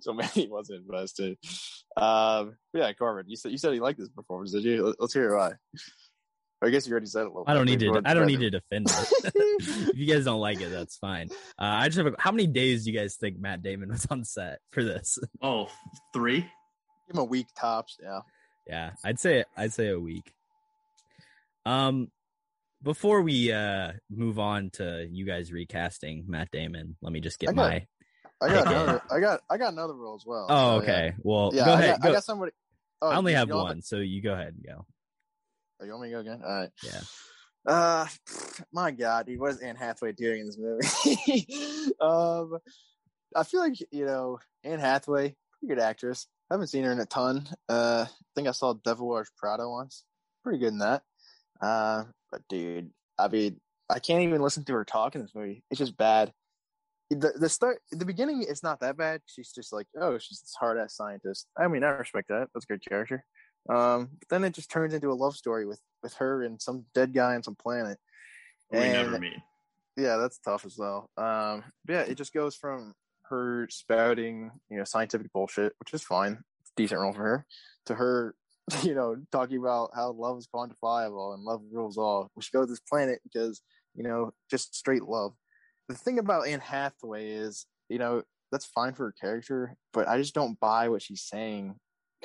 so 0.02 0.14
maybe 0.14 0.30
he 0.34 0.48
wasn't 0.48 0.82
invested. 0.82 1.38
Um, 1.96 2.58
but 2.74 2.80
yeah, 2.80 2.94
Corbin, 2.94 3.26
you 3.28 3.36
said 3.38 3.52
you 3.52 3.58
said 3.58 3.74
he 3.74 3.80
liked 3.80 4.00
this 4.00 4.10
performance, 4.10 4.52
did 4.52 4.64
you? 4.64 4.86
Let- 4.86 4.96
Let's 5.00 5.14
hear 5.14 5.36
why. 5.36 5.54
I 6.60 6.72
guess 6.72 6.88
you 6.88 6.92
already 6.92 7.06
said 7.06 7.22
it 7.22 7.26
a 7.26 7.30
little. 7.30 7.44
I 7.46 7.54
don't 7.54 7.66
need 7.66 7.80
to. 7.82 8.02
I 8.04 8.16
don't 8.16 8.24
and 8.24 8.32
need 8.32 8.40
to 8.40 8.50
defend 8.50 8.88
it. 8.90 9.32
if 9.90 9.96
you 9.96 10.08
guys 10.12 10.26
don't 10.26 10.40
like 10.40 10.60
it, 10.60 10.70
that's 10.72 10.98
fine. 10.98 11.30
Uh, 11.60 11.66
I 11.66 11.88
just 11.88 12.00
have. 12.00 12.08
A, 12.08 12.16
how 12.18 12.32
many 12.32 12.48
days 12.48 12.84
do 12.84 12.92
you 12.92 12.98
guys 12.98 13.16
think 13.16 13.40
Matt 13.40 13.62
Damon 13.62 13.90
was 13.90 14.08
on 14.10 14.24
set 14.24 14.60
for 14.72 14.84
this? 14.84 15.20
Oh, 15.42 15.68
three? 16.14 16.42
Give 16.42 17.16
him 17.16 17.20
a 17.20 17.24
week 17.24 17.46
tops. 17.56 17.98
Yeah. 18.02 18.22
Yeah, 18.66 18.92
I'd 19.06 19.20
say 19.20 19.46
I'd 19.56 19.72
say 19.72 19.90
a 19.90 20.00
week. 20.00 20.34
Um, 21.66 22.10
before 22.84 23.22
we 23.22 23.52
uh 23.52 23.92
move 24.10 24.40
on 24.40 24.70
to 24.74 25.08
you 25.10 25.26
guys 25.26 25.52
recasting 25.52 26.26
Matt 26.28 26.50
Damon, 26.52 26.96
let 27.02 27.12
me 27.14 27.20
just 27.20 27.40
get 27.40 27.50
I 27.50 27.54
got- 27.54 27.56
my. 27.72 27.86
I 28.40 28.50
got 28.50 28.68
another. 28.68 29.02
I 29.10 29.20
got. 29.20 29.42
I 29.50 29.58
got 29.58 29.74
another 29.74 29.96
role 29.96 30.14
as 30.16 30.24
well. 30.24 30.46
Oh, 30.48 30.80
so, 30.80 30.86
yeah. 30.86 30.92
okay. 30.92 31.14
Well, 31.24 31.52
Yeah, 31.56 31.66
go 31.66 31.72
I 31.72 31.74
ahead. 31.74 31.90
Got, 31.90 32.02
go- 32.02 32.10
I 32.10 32.12
got 32.14 32.24
somebody. 32.24 32.52
Oh, 33.02 33.10
I 33.10 33.16
only 33.16 33.34
have 33.34 33.50
one, 33.50 33.82
so 33.82 33.98
you 33.98 34.22
go 34.22 34.34
ahead 34.34 34.54
and 34.54 34.64
go. 34.64 34.86
Oh, 35.82 35.86
you 35.86 35.92
want 35.92 36.04
me 36.04 36.10
to 36.10 36.14
go 36.14 36.20
again? 36.20 36.42
All 36.46 36.54
right. 36.56 36.70
Yeah. 36.84 37.02
Uh, 37.66 38.06
my 38.72 38.92
God, 38.92 39.26
dude, 39.26 39.40
what 39.40 39.52
is 39.52 39.60
Anne 39.60 39.76
Hathaway 39.76 40.12
doing 40.12 40.42
in 40.42 40.46
this 40.46 40.58
movie? 40.60 41.92
um, 42.00 42.58
I 43.36 43.44
feel 43.44 43.60
like 43.60 43.74
you 43.92 44.06
know 44.06 44.38
Anne 44.64 44.80
Hathaway, 44.80 45.36
pretty 45.60 45.76
good 45.76 45.80
actress. 45.82 46.28
I 46.52 46.54
haven't 46.54 46.68
seen 46.68 46.84
her 46.84 46.92
in 46.92 47.00
a 47.00 47.06
ton. 47.08 47.48
Uh, 47.68 48.06
I 48.08 48.12
think 48.36 48.48
I 48.48 48.52
saw 48.52 48.74
Devil 48.74 49.08
Wears 49.08 49.32
Prada 49.36 49.68
once. 49.68 50.04
Pretty 50.44 50.60
good 50.60 50.74
in 50.74 50.78
that. 50.78 51.02
Uh, 51.60 52.04
but 52.32 52.42
dude, 52.50 52.92
I 53.18 53.28
mean, 53.28 53.60
I 53.90 54.00
can't 54.00 54.22
even 54.24 54.42
listen 54.42 54.64
to 54.66 54.74
her 54.74 54.86
talk 54.86 55.16
in 55.16 55.22
this 55.22 55.36
movie. 55.36 55.64
It's 55.72 55.80
just 55.80 55.98
bad. 55.98 56.32
The 57.10 57.32
the 57.40 57.48
start, 57.50 57.82
the 57.92 58.06
beginning, 58.06 58.44
it's 58.48 58.64
not 58.64 58.82
that 58.82 58.98
bad. 58.98 59.22
She's 59.26 59.52
just 59.52 59.72
like, 59.72 59.88
oh, 60.00 60.18
she's 60.18 60.42
this 60.42 60.56
hard 60.60 60.78
ass 60.78 60.96
scientist. 60.96 61.48
I 61.58 61.68
mean, 61.70 61.84
I 61.84 61.90
respect 61.90 62.28
that. 62.28 62.50
That's 62.54 62.66
a 62.66 62.74
good 62.74 62.84
character. 62.88 63.24
Um, 63.70 64.10
but 64.20 64.30
then 64.30 64.44
it 64.44 64.54
just 64.54 64.70
turns 64.72 64.94
into 64.94 65.12
a 65.12 65.14
love 65.14 65.36
story 65.36 65.66
with 65.66 65.80
with 66.04 66.14
her 66.16 66.44
and 66.44 66.62
some 66.62 66.86
dead 66.94 67.14
guy 67.14 67.36
on 67.36 67.44
some 67.44 67.56
planet. 67.56 67.98
We 68.72 68.80
And- 68.80 68.92
never 68.94 69.20
meet. 69.20 69.38
yeah, 69.96 70.18
that's 70.18 70.38
tough 70.40 70.66
as 70.66 70.78
well. 70.78 71.10
Um, 71.18 71.64
but 71.86 71.94
yeah, 71.94 72.02
it 72.02 72.16
just 72.16 72.34
goes 72.34 72.56
from 72.56 72.94
her 73.30 73.68
spouting, 73.70 74.52
you 74.70 74.78
know, 74.78 74.84
scientific 74.84 75.32
bullshit, 75.34 75.74
which 75.80 75.94
is 75.94 76.04
fine, 76.04 76.44
it's 76.62 76.72
a 76.72 76.76
decent 76.76 77.00
role 77.02 77.14
for 77.14 77.24
her, 77.24 77.46
to 77.88 77.96
her, 77.96 78.36
you 78.84 78.94
know, 78.94 79.16
talking 79.32 79.58
about 79.58 79.92
how 79.96 80.12
love 80.12 80.38
is 80.38 80.48
quantifiable 80.54 81.34
and 81.34 81.44
love 81.44 81.62
rules 81.72 81.98
all. 81.98 82.30
We 82.36 82.42
should 82.42 82.54
go 82.54 82.62
to 82.62 82.68
this 82.68 82.82
planet 82.82 83.20
because, 83.24 83.62
you 83.96 84.04
know, 84.04 84.32
just 84.50 84.76
straight 84.76 85.04
love. 85.04 85.34
The 85.88 85.96
thing 85.96 86.20
about 86.20 86.48
Anne 86.48 86.60
Hathaway 86.60 87.32
is, 87.32 87.66
you 87.88 87.98
know, 87.98 88.24
that's 88.52 88.66
fine 88.66 88.94
for 88.94 89.06
her 89.06 89.16
character, 89.20 89.76
but 89.94 90.08
I 90.08 90.18
just 90.18 90.34
don't 90.34 90.60
buy 90.60 90.90
what 90.90 91.02
she's 91.02 91.24
saying 91.24 91.76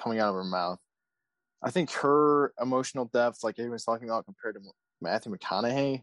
coming 0.00 0.18
out 0.18 0.30
of 0.30 0.34
her 0.34 0.44
mouth. 0.44 0.78
I 1.62 1.70
think 1.70 1.92
her 1.92 2.52
emotional 2.60 3.04
depth, 3.12 3.44
like 3.44 3.58
everyone's 3.58 3.84
talking 3.84 4.08
about, 4.08 4.24
compared 4.24 4.56
to 4.56 4.60
Matthew 5.00 5.34
McConaughey, 5.34 6.02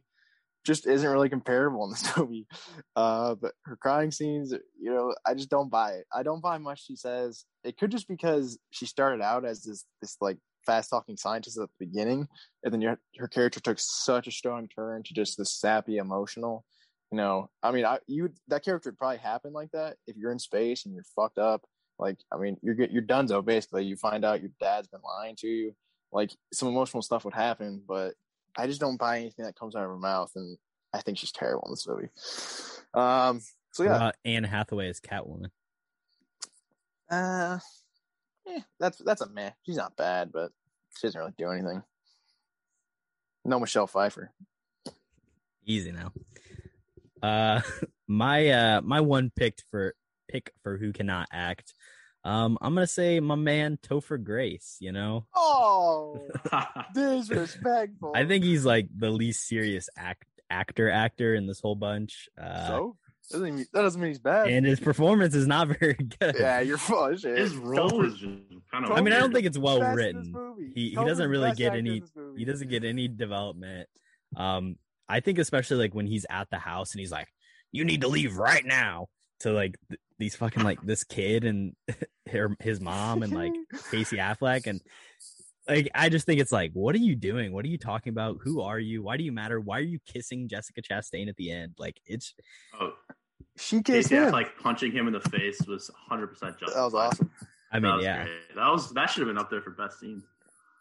just 0.66 0.88
isn't 0.88 1.10
really 1.10 1.30
comparable 1.30 1.86
in 1.86 1.92
this 1.92 2.06
movie. 2.18 2.48
Uh, 2.96 3.36
but 3.36 3.54
her 3.66 3.76
crying 3.76 4.12
scenes, 4.12 4.54
you 4.80 4.94
know, 4.94 5.14
I 5.26 5.34
just 5.34 5.50
don't 5.50 5.70
buy 5.70 5.94
it. 5.94 6.06
I 6.14 6.24
don't 6.24 6.42
buy 6.42 6.58
much 6.58 6.86
she 6.86 6.96
says. 6.96 7.46
It 7.64 7.78
could 7.78 7.92
just 7.92 8.08
because 8.08 8.60
she 8.72 8.86
started 8.86 9.22
out 9.22 9.46
as 9.46 9.64
this 9.64 9.86
this 10.02 10.18
like 10.22 10.38
fast 10.66 10.90
talking 10.90 11.18
scientist 11.18 11.58
at 11.58 11.68
the 11.68 11.86
beginning, 11.86 12.28
and 12.64 12.74
then 12.74 12.98
her 13.18 13.28
character 13.28 13.60
took 13.60 13.78
such 13.80 14.28
a 14.28 14.32
strong 14.32 14.68
turn 14.68 15.04
to 15.04 15.14
just 15.14 15.38
this 15.38 15.54
sappy 15.54 15.98
emotional. 15.98 16.66
You 17.12 17.18
know, 17.18 17.50
I 17.64 17.72
mean, 17.72 17.86
I 17.86 18.00
you 18.08 18.30
that 18.50 18.64
character 18.64 18.90
would 18.90 18.98
probably 18.98 19.18
happen 19.18 19.54
like 19.54 19.72
that 19.72 19.98
if 20.06 20.16
you're 20.16 20.32
in 20.32 20.40
space 20.40 20.86
and 20.86 20.94
you're 20.94 21.06
fucked 21.16 21.40
up. 21.40 21.64
Like, 21.98 22.18
I 22.32 22.38
mean, 22.38 22.58
you're 22.62 22.76
you're 22.76 23.02
done 23.02 23.26
though. 23.26 23.42
Basically, 23.42 23.86
you 23.86 23.96
find 23.96 24.24
out 24.24 24.42
your 24.42 24.52
dad's 24.62 24.88
been 24.88 25.02
lying 25.04 25.36
to 25.40 25.48
you. 25.48 25.76
Like, 26.12 26.32
some 26.54 26.70
emotional 26.70 27.04
stuff 27.04 27.26
would 27.26 27.36
happen, 27.36 27.84
but 27.88 28.14
I 28.58 28.68
just 28.68 28.82
don't 28.82 28.98
buy 28.98 29.20
anything 29.20 29.46
that 29.46 29.56
comes 29.56 29.76
out 29.76 29.84
of 29.84 29.90
her 29.90 29.98
mouth, 29.98 30.32
and 30.36 30.58
I 30.94 31.02
think 31.02 31.18
she's 31.18 31.32
terrible 31.32 31.64
in 31.66 31.72
this 31.72 31.88
movie. 31.88 32.10
Um, 32.94 33.42
so 33.72 33.84
yeah, 33.84 33.96
about 33.96 34.16
Anne 34.26 34.44
Hathaway 34.44 34.90
is 34.90 35.00
Catwoman. 35.00 35.50
uh, 37.10 37.60
eh, 38.48 38.60
that's 38.80 38.98
that's 39.00 39.22
a 39.22 39.30
meh. 39.30 39.52
She's 39.66 39.78
not 39.78 39.96
bad, 39.96 40.32
but 40.32 40.52
she 40.98 41.08
doesn't 41.08 41.20
really 41.20 41.34
do 41.38 41.50
anything. 41.50 41.84
No 43.46 43.60
Michelle 43.60 43.88
Pfeiffer. 43.88 44.32
Easy 45.66 45.92
now. 45.92 46.12
Uh, 47.22 47.62
my 48.08 48.50
uh, 48.50 48.82
my 48.82 49.02
one 49.02 49.32
picked 49.36 49.64
for 49.72 49.96
pick 50.28 50.52
for 50.64 50.78
who 50.78 50.92
cannot 50.94 51.28
act. 51.32 51.74
Um, 52.30 52.58
I'm 52.62 52.74
gonna 52.76 52.86
say 52.88 53.20
my 53.20 53.36
man 53.36 53.80
Topher 53.82 54.24
Grace. 54.24 54.78
You 54.80 54.92
know, 54.92 55.26
Oh, 55.36 56.28
disrespectful. 56.94 58.14
I 58.16 58.26
think 58.26 58.44
he's 58.44 58.66
like 58.66 58.88
the 58.96 59.10
least 59.10 59.48
serious 59.48 59.90
act 59.98 60.26
actor 60.50 60.90
actor 60.90 61.34
in 61.36 61.48
this 61.48 61.60
whole 61.60 61.76
bunch. 61.76 62.30
Uh, 62.42 62.68
so. 62.68 62.98
Doesn't 63.32 63.56
mean, 63.56 63.66
that 63.74 63.82
doesn't 63.84 64.02
mean 64.02 64.08
he's 64.10 64.18
bad. 64.20 64.48
and 64.48 64.66
his 64.66 64.80
performance 64.80 65.36
is 65.36 65.46
not 65.46 65.68
very 65.80 65.94
good. 66.20 66.36
yeah, 66.40 66.62
you're 66.62 66.80
full 66.80 67.06
of 67.06 67.20
shit. 67.20 67.38
His 67.38 67.56
role 67.56 67.90
Topher- 67.92 68.08
is 68.08 68.14
just 68.16 68.34
kind 68.72 68.86
of. 68.86 68.92
I 68.92 69.02
mean, 69.02 69.14
I 69.14 69.20
don't 69.20 69.32
think 69.32 69.46
it's 69.46 69.58
well 69.58 69.80
best 69.80 70.00
in 70.00 70.16
this 70.18 70.26
written. 70.34 70.72
He 70.74 70.90
he 70.90 70.96
doesn't 70.96 71.30
really 71.30 71.52
get 71.54 71.76
any 71.76 72.02
he 72.38 72.46
doesn't 72.46 72.70
get 72.70 72.84
any 72.84 73.08
development. 73.08 73.88
Um, 74.36 74.78
I 75.08 75.20
think 75.20 75.38
especially 75.38 75.78
like 75.78 75.94
when 75.94 76.08
he's 76.08 76.26
at 76.30 76.50
the 76.50 76.58
house 76.58 76.94
and 76.94 77.00
he's 77.00 77.12
like, 77.12 77.28
"You 77.72 77.86
need 77.86 78.02
to 78.02 78.08
leave 78.08 78.36
right 78.38 78.66
now." 78.66 79.08
To 79.42 79.52
like 79.54 79.78
th- 79.90 80.00
these 80.20 80.36
fucking 80.36 80.64
like 80.64 80.82
this 80.82 81.04
kid 81.04 81.46
and 81.46 81.76
her 82.32 82.56
his 82.60 82.80
mom 82.80 83.24
and 83.24 83.34
like 83.34 83.54
Casey 83.92 84.18
Affleck 84.18 84.68
and 84.68 84.82
like 85.68 85.90
I 85.96 86.10
just 86.10 86.26
think 86.26 86.42
it's 86.42 86.52
like, 86.52 86.72
what 86.74 86.96
are 86.96 87.00
you 87.00 87.16
doing? 87.16 87.54
What 87.54 87.64
are 87.66 87.70
you 87.70 87.78
talking 87.78 88.12
about? 88.12 88.38
Who 88.44 88.62
are 88.62 88.80
you? 88.80 89.04
Why 89.04 89.18
do 89.18 89.24
you 89.24 89.32
matter? 89.32 89.60
Why 89.60 89.78
are 89.80 89.84
you 89.84 90.00
kissing 90.06 90.48
Jessica 90.48 90.82
Chastain 90.82 91.30
at 91.30 91.36
the 91.38 91.52
end? 91.52 91.76
Like 91.78 92.00
it's 92.06 92.34
Oh, 92.80 92.94
she 93.58 93.82
kissed 93.82 94.10
Casey 94.10 94.16
him. 94.16 94.32
Affleck 94.32 94.50
punching 94.62 94.92
him 94.92 95.08
in 95.08 95.14
the 95.14 95.22
face 95.22 95.62
was 95.68 95.90
100 96.08 96.28
percent 96.28 96.60
justified. 96.60 96.80
that 96.80 96.86
was 96.86 96.94
awesome. 96.94 97.32
I 97.72 97.80
mean, 97.80 97.96
was 97.96 98.04
yeah. 98.04 98.24
great. 98.24 98.56
That 98.56 98.70
was 98.70 98.90
that 98.92 99.10
should 99.10 99.22
have 99.22 99.28
been 99.28 99.38
up 99.38 99.50
there 99.50 99.62
for 99.62 99.72
best 99.72 100.00
scenes. 100.00 100.24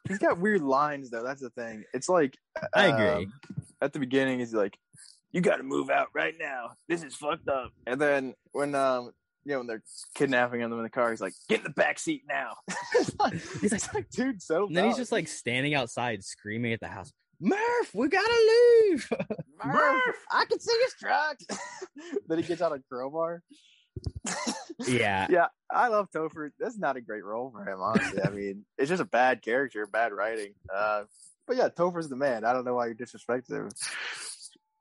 He's 0.08 0.18
got 0.18 0.38
weird 0.38 0.62
lines 0.62 1.10
though. 1.10 1.22
That's 1.22 1.42
the 1.42 1.50
thing. 1.50 1.84
It's 1.92 2.08
like 2.08 2.36
I 2.74 2.86
agree. 2.86 3.24
um, 3.26 3.32
at 3.82 3.92
the 3.92 3.98
beginning, 3.98 4.38
he's 4.38 4.54
like, 4.54 4.78
"You 5.32 5.42
got 5.42 5.56
to 5.56 5.62
move 5.62 5.90
out 5.90 6.08
right 6.14 6.34
now. 6.38 6.70
This 6.88 7.02
is 7.02 7.14
fucked 7.14 7.48
up." 7.48 7.72
And 7.86 8.00
then 8.00 8.34
when 8.52 8.74
um 8.74 9.12
you 9.44 9.52
know 9.52 9.58
when 9.58 9.66
they're 9.66 9.82
kidnapping 10.14 10.60
him 10.60 10.72
in 10.72 10.82
the 10.82 10.90
car, 10.90 11.10
he's 11.10 11.20
like, 11.20 11.34
"Get 11.48 11.58
in 11.58 11.64
the 11.64 11.70
back 11.70 11.98
seat 11.98 12.22
now." 12.28 12.56
it's 12.94 13.14
like, 13.18 13.32
He's 13.32 13.62
like- 13.62 13.72
it's 13.72 13.94
like, 13.94 14.10
dude, 14.10 14.42
so. 14.42 14.66
And 14.66 14.76
then 14.76 14.86
he's 14.86 14.96
just 14.96 15.12
like 15.12 15.28
standing 15.28 15.74
outside 15.74 16.24
screaming 16.24 16.72
at 16.72 16.80
the 16.80 16.88
house, 16.88 17.12
Murph, 17.40 17.94
we 17.94 18.08
gotta 18.08 18.26
leave. 18.88 19.08
Murph, 19.64 20.16
I 20.30 20.44
can 20.46 20.58
see 20.58 20.76
his 20.82 20.94
truck. 20.94 21.38
then 22.28 22.38
he 22.38 22.44
gets 22.44 22.62
out 22.62 22.72
a 22.72 22.82
crowbar. 22.90 23.42
yeah. 24.86 25.26
yeah, 25.30 25.46
I 25.70 25.88
love 25.88 26.08
Topher. 26.10 26.50
That's 26.58 26.78
not 26.78 26.96
a 26.96 27.00
great 27.00 27.24
role 27.24 27.50
for 27.50 27.68
him, 27.68 27.80
honestly. 27.80 28.22
I 28.22 28.30
mean, 28.30 28.64
it's 28.76 28.88
just 28.88 29.02
a 29.02 29.06
bad 29.06 29.42
character, 29.42 29.86
bad 29.86 30.12
writing. 30.12 30.54
Uh, 30.72 31.04
but 31.46 31.56
yeah, 31.56 31.68
Topher's 31.68 32.08
the 32.08 32.16
man. 32.16 32.44
I 32.44 32.52
don't 32.52 32.64
know 32.64 32.74
why 32.74 32.88
you 32.88 32.94
disrespected 32.94 33.50
him. 33.50 33.70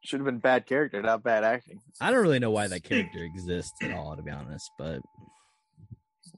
Should 0.03 0.19
have 0.19 0.25
been 0.25 0.39
bad 0.39 0.65
character, 0.65 1.01
not 1.01 1.23
bad 1.23 1.43
acting. 1.43 1.81
I 1.99 2.11
don't 2.11 2.21
really 2.21 2.39
know 2.39 2.51
why 2.51 2.67
that 2.67 2.83
character 2.83 3.23
exists 3.23 3.73
at 3.81 3.91
all, 3.91 4.15
to 4.15 4.21
be 4.21 4.31
honest, 4.31 4.69
but 4.77 5.01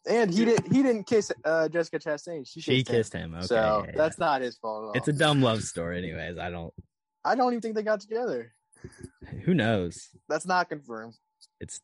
And 0.10 0.34
he 0.34 0.46
did. 0.46 0.66
He 0.68 0.82
didn't 0.82 1.04
kiss 1.06 1.32
uh, 1.46 1.68
Jessica 1.70 2.00
Chastain. 2.00 2.48
She, 2.48 2.62
she 2.62 2.84
kissed 2.84 2.90
him. 2.90 2.96
kissed 2.96 3.14
him. 3.14 3.36
Okay. 3.36 3.46
so 3.48 3.56
yeah, 3.56 3.84
yeah. 3.86 3.92
that's 3.98 4.18
not 4.18 4.42
his 4.42 4.58
fault. 4.58 4.84
At 4.84 4.88
all. 4.88 4.94
it's 4.94 5.08
a 5.08 5.14
dumb 5.14 5.42
love 5.42 5.62
story, 5.64 5.98
anyways. 6.00 6.38
I 6.38 6.50
don't 6.50 6.74
I 7.26 7.36
don't 7.36 7.52
even 7.54 7.62
think 7.62 7.76
they 7.76 7.84
got 7.84 8.00
together. 8.00 8.54
who 9.44 9.54
knows? 9.54 10.08
That's 10.30 10.46
not 10.48 10.70
confirmed. 10.70 11.16
It's 11.60 11.82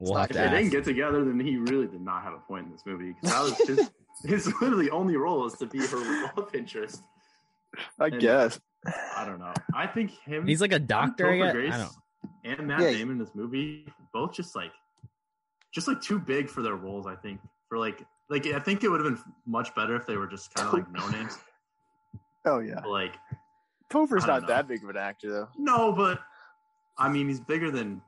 we'll 0.00 0.14
not 0.14 0.20
have 0.22 0.30
If 0.30 0.36
to 0.36 0.50
they 0.50 0.62
didn't 0.62 0.72
get 0.72 0.84
together, 0.84 1.24
then 1.24 1.38
he 1.40 1.56
really 1.56 1.86
did 1.86 2.00
not 2.02 2.22
have 2.24 2.34
a 2.34 2.38
point 2.40 2.66
in 2.66 2.72
this 2.72 2.82
movie 2.84 3.12
because 3.12 3.30
that 3.30 3.42
was 3.42 3.68
his 3.78 3.90
his 4.46 4.46
literally 4.60 4.90
only 4.90 5.16
role 5.16 5.46
is 5.46 5.54
to 5.54 5.66
be 5.66 5.78
her 5.78 6.30
love 6.36 6.52
interest. 6.54 7.02
I 8.00 8.06
And- 8.06 8.20
guess. 8.20 8.58
I 8.86 9.24
don't 9.24 9.38
know. 9.38 9.52
I 9.74 9.86
think 9.86 10.10
him. 10.24 10.46
He's 10.46 10.60
like 10.60 10.72
a 10.72 10.78
doctor, 10.78 11.28
I 11.28 11.32
Topher 11.32 11.42
guess. 11.44 11.52
Grace 11.52 11.74
I 11.74 11.78
don't 11.78 11.92
and 12.58 12.66
Matt 12.68 12.80
Yeah. 12.80 12.90
Damon 12.92 13.12
in 13.14 13.18
this 13.18 13.34
movie 13.34 13.86
both 14.12 14.32
just 14.32 14.54
like 14.56 14.72
just 15.74 15.88
like 15.88 16.00
too 16.00 16.18
big 16.18 16.48
for 16.48 16.62
their 16.62 16.76
roles. 16.76 17.06
I 17.06 17.14
think 17.16 17.40
for 17.68 17.78
like 17.78 18.02
like 18.30 18.46
I 18.46 18.58
think 18.60 18.84
it 18.84 18.88
would 18.88 19.04
have 19.04 19.14
been 19.14 19.22
much 19.46 19.74
better 19.74 19.96
if 19.96 20.06
they 20.06 20.16
were 20.16 20.26
just 20.26 20.54
kind 20.54 20.68
of 20.68 20.74
like 20.74 20.90
no 20.92 21.06
names. 21.10 21.38
Oh 22.44 22.60
yeah. 22.60 22.76
But, 22.76 22.88
like 22.90 23.14
Topher's 23.90 24.24
don't 24.24 24.42
know. 24.42 24.48
that 24.48 24.68
big 24.68 24.82
of 24.82 24.88
an 24.90 24.96
actor 24.96 25.30
though. 25.30 25.48
no, 25.58 25.92
but 25.92 26.20
I 26.96 27.08
mean 27.08 27.28
he's 27.28 27.40
bigger 27.40 27.70
than 27.70 28.00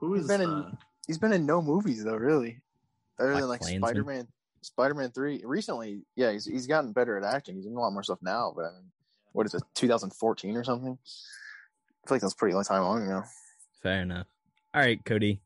who 0.00 0.14
He's 0.14 0.22
is 0.24 0.28
been 0.28 0.40
in- 0.42 0.50
uh, 0.50 0.70
He's 1.06 1.18
been 1.18 1.32
in 1.32 1.46
no 1.46 1.62
movies 1.62 2.02
though, 2.02 2.16
really. 2.16 2.60
Other 3.18 3.30
Black 3.30 3.40
than 3.42 3.48
like 3.48 3.62
Spider 3.62 4.02
Man, 4.04 4.26
Spider 4.60 4.92
Man 4.94 5.10
Three. 5.12 5.40
Recently, 5.44 6.02
yeah, 6.16 6.32
he's 6.32 6.44
he's 6.44 6.66
gotten 6.66 6.92
better 6.92 7.16
at 7.16 7.22
acting. 7.22 7.54
He's 7.54 7.66
in 7.66 7.74
a 7.76 7.80
lot 7.80 7.92
more 7.92 8.02
stuff 8.02 8.18
now. 8.22 8.52
But 8.54 8.64
I 8.64 8.70
mean, 8.72 8.90
what 9.32 9.46
is 9.46 9.54
it, 9.54 9.62
2014 9.74 10.56
or 10.56 10.64
something? 10.64 10.98
I 10.98 12.08
feel 12.08 12.14
like 12.16 12.20
that's 12.22 12.32
a 12.34 12.36
pretty 12.36 12.54
long 12.54 12.64
time 12.64 12.82
long 12.82 13.02
ago. 13.04 13.22
fair 13.82 14.02
enough. 14.02 14.26
All 14.74 14.80
right, 14.82 15.02
Cody. 15.04 15.40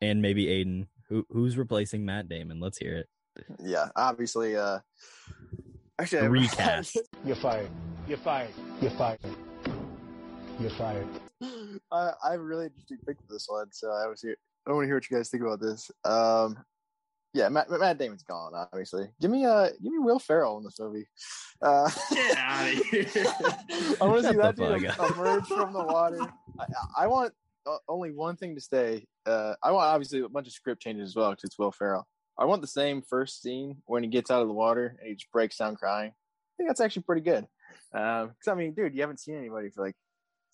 And 0.00 0.22
maybe 0.22 0.46
Aiden. 0.46 0.86
Who 1.08 1.26
who's 1.30 1.56
replacing 1.56 2.04
Matt 2.04 2.28
Damon? 2.28 2.60
Let's 2.60 2.78
hear 2.78 2.96
it. 2.96 3.08
Yeah, 3.64 3.88
obviously. 3.96 4.56
uh 4.56 4.80
Actually, 5.98 6.22
I- 6.22 6.26
Recast. 6.26 6.98
You're 7.24 7.34
fired. 7.36 7.68
You're 8.06 8.18
fired. 8.18 8.50
You're 8.80 8.90
fired. 8.92 9.18
You're 10.60 10.70
fired. 10.70 11.06
I, 11.90 12.12
I 12.24 12.30
have 12.32 12.40
a 12.40 12.44
really 12.44 12.66
interesting 12.66 12.98
pick 13.06 13.16
for 13.26 13.32
this 13.32 13.46
one, 13.48 13.68
so 13.72 13.90
I 13.90 14.06
was 14.06 14.20
here. 14.22 14.36
I 14.66 14.72
want 14.72 14.84
to 14.84 14.86
hear 14.88 14.96
what 14.96 15.10
you 15.10 15.16
guys 15.16 15.30
think 15.30 15.42
about 15.42 15.60
this. 15.60 15.90
Um, 16.04 16.56
yeah, 17.34 17.48
Matt, 17.48 17.70
Matt 17.70 17.98
Damon's 17.98 18.22
gone. 18.22 18.52
Obviously, 18.54 19.08
give 19.20 19.30
me 19.30 19.44
uh, 19.44 19.68
give 19.82 19.92
me 19.92 19.98
Will 19.98 20.18
Ferrell 20.18 20.58
in 20.58 20.64
this 20.64 20.78
movie. 20.80 21.06
Uh, 21.60 21.90
Get 22.10 22.38
outta 22.38 22.70
here. 22.90 23.06
I 24.00 24.04
want 24.04 24.22
to 24.22 24.30
see 24.30 24.36
that 24.36 24.56
the 24.56 24.78
dude 24.78 24.92
fuck 24.92 25.16
emerge 25.16 25.46
from 25.46 25.72
the 25.72 25.84
water. 25.84 26.20
I, 26.58 26.64
I 26.96 27.06
want 27.06 27.32
uh, 27.66 27.76
only 27.88 28.12
one 28.12 28.36
thing 28.36 28.54
to 28.54 28.60
stay. 28.60 29.06
Uh, 29.26 29.54
I 29.62 29.72
want 29.72 29.86
obviously 29.86 30.20
a 30.20 30.28
bunch 30.28 30.46
of 30.46 30.52
script 30.52 30.80
changes 30.80 31.10
as 31.10 31.16
well 31.16 31.30
because 31.30 31.44
it's 31.44 31.58
Will 31.58 31.72
Ferrell. 31.72 32.06
I 32.38 32.46
want 32.46 32.62
the 32.62 32.68
same 32.68 33.02
first 33.02 33.42
scene 33.42 33.82
when 33.86 34.02
he 34.02 34.08
gets 34.08 34.30
out 34.30 34.42
of 34.42 34.48
the 34.48 34.54
water 34.54 34.96
and 34.98 35.08
he 35.08 35.14
just 35.14 35.30
breaks 35.30 35.58
down 35.58 35.76
crying. 35.76 36.10
I 36.10 36.52
think 36.56 36.68
that's 36.68 36.80
actually 36.80 37.02
pretty 37.02 37.22
good. 37.22 37.46
Because 37.92 38.48
I 38.48 38.54
mean, 38.54 38.74
dude, 38.74 38.94
you 38.94 39.00
haven't 39.02 39.20
seen 39.20 39.36
anybody 39.36 39.70
for 39.70 39.84
like 39.84 39.96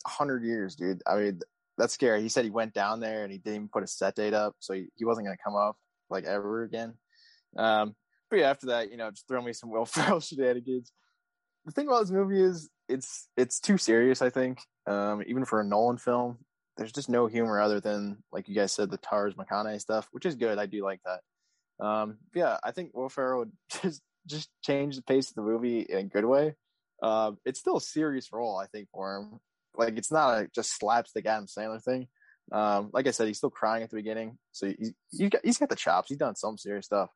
a 0.06 0.10
hundred 0.10 0.44
years, 0.44 0.74
dude. 0.74 1.02
I 1.06 1.16
mean, 1.16 1.40
that's 1.78 1.94
scary. 1.94 2.22
He 2.22 2.28
said 2.28 2.44
he 2.44 2.50
went 2.50 2.74
down 2.74 3.00
there 3.00 3.22
and 3.22 3.30
he 3.30 3.38
didn't 3.38 3.54
even 3.54 3.68
put 3.68 3.84
a 3.84 3.86
set 3.86 4.16
date 4.16 4.34
up, 4.34 4.56
so 4.58 4.74
he, 4.74 4.86
he 4.96 5.04
wasn't 5.04 5.26
going 5.26 5.36
to 5.36 5.42
come 5.42 5.56
up 5.56 5.76
like 6.14 6.24
ever 6.24 6.62
again. 6.62 6.94
Um, 7.56 7.94
but 8.30 8.38
yeah, 8.38 8.50
after 8.50 8.66
that, 8.66 8.90
you 8.90 8.96
know, 8.96 9.10
just 9.10 9.28
throw 9.28 9.42
me 9.42 9.52
some 9.52 9.70
Will 9.72 9.84
Ferrell 9.84 10.20
shenanigans. 10.20 10.92
The 11.66 11.72
thing 11.72 11.86
about 11.86 12.00
this 12.00 12.10
movie 12.10 12.42
is 12.42 12.68
it's 12.88 13.28
it's 13.36 13.60
too 13.60 13.78
serious. 13.78 14.22
I 14.22 14.30
think, 14.30 14.60
um, 14.86 15.22
even 15.26 15.44
for 15.44 15.60
a 15.60 15.64
Nolan 15.64 15.98
film, 15.98 16.38
there's 16.76 16.92
just 16.92 17.08
no 17.08 17.26
humor 17.26 17.60
other 17.60 17.80
than 17.80 18.22
like 18.32 18.48
you 18.48 18.54
guys 18.54 18.72
said, 18.72 18.90
the 18.90 18.98
Tars 18.98 19.34
McConaughey 19.34 19.80
stuff, 19.80 20.08
which 20.12 20.26
is 20.26 20.34
good. 20.34 20.58
I 20.58 20.66
do 20.66 20.84
like 20.84 21.00
that. 21.04 21.84
Um, 21.84 22.18
yeah, 22.34 22.58
I 22.62 22.70
think 22.70 22.94
Will 22.94 23.08
Ferrell 23.08 23.40
would 23.40 23.52
just 23.82 24.02
just 24.26 24.50
change 24.62 24.96
the 24.96 25.02
pace 25.02 25.30
of 25.30 25.36
the 25.36 25.42
movie 25.42 25.80
in 25.80 25.98
a 25.98 26.04
good 26.04 26.24
way. 26.24 26.54
Uh, 27.02 27.32
it's 27.44 27.60
still 27.60 27.76
a 27.76 27.82
serious 27.82 28.32
role, 28.32 28.56
I 28.58 28.66
think, 28.66 28.88
for 28.92 29.16
him. 29.16 29.40
Like 29.76 29.98
it's 29.98 30.12
not 30.12 30.38
a 30.38 30.48
just 30.54 30.78
slapstick 30.78 31.26
Adam 31.26 31.46
Sandler 31.46 31.82
thing. 31.82 32.08
Um, 32.52 32.90
like 32.92 33.06
I 33.06 33.10
said, 33.10 33.26
he's 33.26 33.38
still 33.38 33.50
crying 33.50 33.82
at 33.82 33.90
the 33.90 33.96
beginning, 33.96 34.38
so 34.52 34.66
he's 34.66 34.92
he's 35.10 35.30
got, 35.30 35.40
he's 35.44 35.58
got 35.58 35.70
the 35.70 35.76
chops. 35.76 36.08
He's 36.08 36.18
done 36.18 36.36
some 36.36 36.58
serious 36.58 36.86
stuff. 36.86 37.10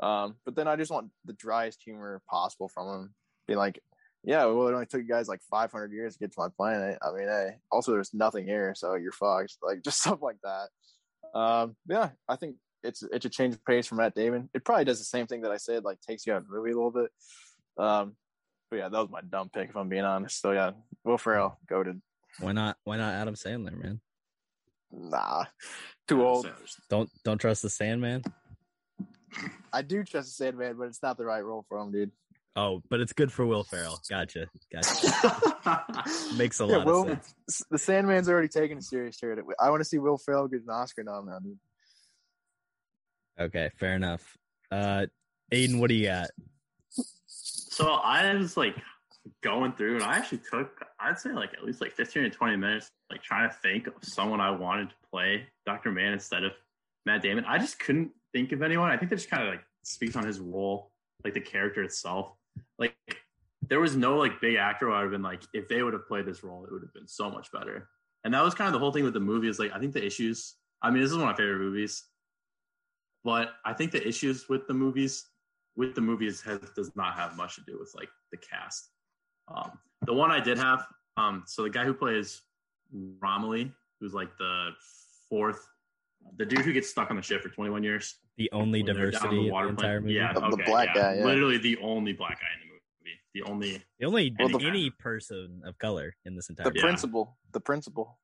Um, 0.00 0.36
but 0.44 0.54
then 0.54 0.68
I 0.68 0.76
just 0.76 0.90
want 0.90 1.10
the 1.24 1.32
driest 1.32 1.82
humor 1.82 2.22
possible 2.30 2.68
from 2.68 2.88
him. 2.88 3.14
Be 3.48 3.56
like, 3.56 3.80
yeah, 4.24 4.44
well, 4.44 4.68
it 4.68 4.74
only 4.74 4.86
took 4.86 5.00
you 5.00 5.08
guys 5.08 5.28
like 5.28 5.40
500 5.50 5.92
years 5.92 6.14
to 6.14 6.18
get 6.18 6.32
to 6.32 6.40
my 6.40 6.48
planet. 6.56 6.98
I 7.02 7.12
mean, 7.12 7.28
hey, 7.28 7.56
also 7.70 7.92
there's 7.92 8.14
nothing 8.14 8.44
here, 8.44 8.74
so 8.76 8.94
you're 8.94 9.12
fucked. 9.12 9.56
Like 9.62 9.82
just 9.82 10.00
stuff 10.00 10.20
like 10.22 10.38
that. 10.42 10.68
Um, 11.38 11.76
yeah, 11.88 12.10
I 12.28 12.36
think 12.36 12.56
it's 12.82 13.02
it's 13.12 13.26
a 13.26 13.30
change 13.30 13.54
of 13.54 13.64
pace 13.64 13.86
from 13.86 13.98
Matt 13.98 14.14
Damon. 14.14 14.48
It 14.54 14.64
probably 14.64 14.84
does 14.84 14.98
the 14.98 15.04
same 15.04 15.26
thing 15.26 15.42
that 15.42 15.50
I 15.50 15.56
said, 15.56 15.84
like 15.84 16.00
takes 16.00 16.26
you 16.26 16.32
out 16.32 16.42
of 16.42 16.48
the 16.48 16.54
movie 16.54 16.70
a 16.70 16.74
little 16.74 16.90
bit. 16.90 17.10
Um, 17.76 18.16
but 18.70 18.76
yeah, 18.76 18.88
that 18.88 18.98
was 18.98 19.10
my 19.10 19.20
dumb 19.22 19.50
pick 19.52 19.70
if 19.70 19.76
I'm 19.76 19.88
being 19.88 20.04
honest. 20.04 20.40
So 20.40 20.52
yeah, 20.52 20.72
Will 21.04 21.18
Ferrell, 21.18 21.58
goaded. 21.68 22.00
Why 22.40 22.52
not? 22.52 22.76
Why 22.84 22.96
not 22.96 23.14
Adam 23.14 23.34
Sandler, 23.34 23.76
man? 23.76 24.00
Nah, 24.90 25.44
too 26.06 26.26
old. 26.26 26.50
Don't 26.88 27.10
don't 27.24 27.38
trust 27.38 27.62
the 27.62 27.70
Sandman. 27.70 28.22
I 29.72 29.82
do 29.82 30.02
trust 30.04 30.28
the 30.28 30.44
Sandman, 30.44 30.76
but 30.78 30.84
it's 30.84 31.02
not 31.02 31.18
the 31.18 31.24
right 31.24 31.44
role 31.44 31.64
for 31.68 31.78
him, 31.78 31.92
dude. 31.92 32.10
Oh, 32.56 32.82
but 32.88 33.00
it's 33.00 33.12
good 33.12 33.30
for 33.30 33.46
Will 33.46 33.62
Ferrell. 33.62 34.00
Gotcha. 34.08 34.48
Gotcha. 34.72 35.84
Makes 36.36 36.58
a 36.60 36.64
Yeah, 36.66 36.78
lot 36.78 36.86
Will, 36.86 37.02
of 37.02 37.22
sense. 37.46 37.62
the 37.70 37.78
Sandman's 37.78 38.28
already 38.28 38.48
taken 38.48 38.78
a 38.78 38.82
serious 38.82 39.16
turn. 39.18 39.40
I 39.60 39.70
want 39.70 39.80
to 39.80 39.84
see 39.84 39.98
Will 39.98 40.18
Ferrell 40.18 40.48
get 40.48 40.62
an 40.62 40.70
Oscar 40.70 41.04
nom 41.04 41.26
now, 41.26 41.38
dude. 41.38 41.58
Okay, 43.38 43.70
fair 43.76 43.94
enough. 43.94 44.36
Uh 44.72 45.06
Aiden, 45.52 45.78
what 45.78 45.88
do 45.88 45.94
you 45.94 46.06
got? 46.06 46.30
So 47.26 47.86
I 47.92 48.34
was 48.34 48.56
like 48.56 48.74
going 49.42 49.72
through, 49.72 49.96
and 49.96 50.04
I 50.04 50.16
actually 50.16 50.40
took, 50.50 50.84
I'd 51.00 51.18
say 51.18 51.32
like 51.32 51.54
at 51.54 51.64
least 51.64 51.80
like 51.80 51.92
15 51.92 52.24
or 52.24 52.30
20 52.30 52.56
minutes, 52.56 52.90
like 53.10 53.22
trying 53.22 53.48
to 53.48 53.56
think 53.56 53.86
of 53.86 53.94
someone 54.02 54.40
I 54.40 54.50
wanted 54.50 54.90
to 54.90 54.96
play 55.10 55.46
Dr. 55.66 55.90
Mann 55.90 56.12
instead 56.12 56.44
of 56.44 56.52
Matt 57.06 57.22
Damon. 57.22 57.44
I 57.46 57.58
just 57.58 57.78
couldn't 57.78 58.10
think 58.32 58.52
of 58.52 58.62
anyone. 58.62 58.90
I 58.90 58.96
think 58.96 59.10
that 59.10 59.16
just 59.16 59.30
kind 59.30 59.42
of 59.42 59.48
like 59.48 59.62
speaks 59.84 60.16
on 60.16 60.26
his 60.26 60.40
role, 60.40 60.90
like 61.24 61.34
the 61.34 61.40
character 61.40 61.82
itself. 61.82 62.32
Like 62.78 62.96
there 63.68 63.80
was 63.80 63.96
no 63.96 64.16
like 64.16 64.40
big 64.40 64.56
actor 64.56 64.86
who 64.86 64.92
I 64.92 64.98
would 64.98 65.04
have 65.04 65.12
been 65.12 65.22
like, 65.22 65.42
if 65.52 65.68
they 65.68 65.82
would 65.82 65.92
have 65.92 66.06
played 66.06 66.26
this 66.26 66.42
role, 66.42 66.64
it 66.64 66.72
would 66.72 66.82
have 66.82 66.94
been 66.94 67.08
so 67.08 67.30
much 67.30 67.50
better. 67.52 67.88
And 68.24 68.34
that 68.34 68.44
was 68.44 68.54
kind 68.54 68.66
of 68.66 68.72
the 68.72 68.78
whole 68.78 68.92
thing 68.92 69.04
with 69.04 69.14
the 69.14 69.20
movie 69.20 69.48
is 69.48 69.58
like, 69.58 69.72
I 69.72 69.78
think 69.78 69.92
the 69.92 70.04
issues, 70.04 70.56
I 70.82 70.90
mean, 70.90 71.02
this 71.02 71.10
is 71.10 71.16
one 71.16 71.28
of 71.28 71.32
my 71.32 71.36
favorite 71.36 71.60
movies, 71.60 72.04
but 73.24 73.50
I 73.64 73.72
think 73.72 73.92
the 73.92 74.06
issues 74.06 74.48
with 74.48 74.66
the 74.66 74.74
movies, 74.74 75.26
with 75.76 75.94
the 75.94 76.00
movies 76.00 76.40
has, 76.42 76.60
does 76.74 76.94
not 76.96 77.14
have 77.14 77.36
much 77.36 77.54
to 77.56 77.62
do 77.66 77.78
with 77.78 77.92
like 77.94 78.08
the 78.32 78.38
cast. 78.38 78.90
Um, 79.54 79.70
the 80.06 80.14
one 80.14 80.30
I 80.30 80.40
did 80.40 80.58
have, 80.58 80.86
um, 81.16 81.44
so 81.46 81.62
the 81.62 81.70
guy 81.70 81.84
who 81.84 81.94
plays 81.94 82.42
Romilly, 82.92 83.72
who's 84.00 84.14
like 84.14 84.36
the 84.38 84.70
fourth, 85.28 85.66
the 86.36 86.44
dude 86.46 86.60
who 86.64 86.72
gets 86.72 86.88
stuck 86.88 87.10
on 87.10 87.16
the 87.16 87.22
ship 87.22 87.42
for 87.42 87.48
21 87.48 87.82
years. 87.82 88.16
The 88.36 88.50
only 88.52 88.82
when 88.82 88.94
they're 88.96 89.10
down 89.10 89.22
diversity 89.22 89.48
the 89.50 89.56
in 89.56 89.62
the 89.64 89.68
entire 89.68 90.00
movie. 90.00 90.14
Yeah, 90.14 90.32
The- 90.32 90.40
the 90.50 90.62
black 90.64 90.88
yeah. 90.94 91.02
guy, 91.02 91.14
yeah. 91.18 91.24
Literally 91.24 91.58
the 91.58 91.78
only 91.78 92.12
black 92.12 92.38
guy 92.40 92.46
in 92.54 92.60
the 92.68 92.72
movie. 92.72 92.74
The 93.34 93.42
only. 93.42 93.82
The 93.98 94.06
only 94.06 94.36
Well, 94.38 94.48
the- 94.58 94.66
any 94.66 94.90
person 94.90 95.62
of 95.64 95.78
color 95.78 96.14
in 96.24 96.36
this 96.36 96.48
entire 96.48 96.64
The 96.64 96.70
movie. 96.70 96.80
principal, 96.80 97.38
the 97.52 97.60
principal. 97.60 98.18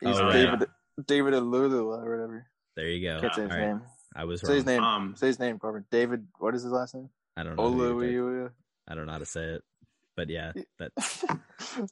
He's 0.00 0.18
Oh, 0.18 0.30
David 0.30 0.68
David 1.06 1.34
Alulu 1.34 1.84
or 1.84 2.10
whatever. 2.10 2.46
There 2.74 2.88
you 2.88 3.06
go. 3.06 3.20
Can't 3.20 3.34
say 3.34 3.42
his 3.42 3.50
All 3.50 3.56
right. 3.58 3.66
name. 3.68 3.82
I 4.14 4.24
was 4.24 4.40
Say 4.40 4.54
his 4.56 4.66
name. 4.66 4.82
Um, 4.82 5.14
say 5.16 5.26
his 5.28 5.38
name, 5.38 5.58
Corbin. 5.58 5.84
David. 5.90 6.26
What 6.38 6.54
is 6.54 6.62
his 6.62 6.72
last 6.72 6.94
name? 6.94 7.10
I 7.36 7.42
don't 7.42 7.56
know. 7.56 7.70
who 7.70 7.92
Olu. 7.92 8.50
I 8.88 8.94
don't 8.94 9.06
know 9.06 9.12
how 9.12 9.18
to 9.18 9.26
say 9.26 9.42
it. 9.44 9.64
But 10.16 10.30
yeah, 10.30 10.52
that 10.78 10.92
I 10.98 11.00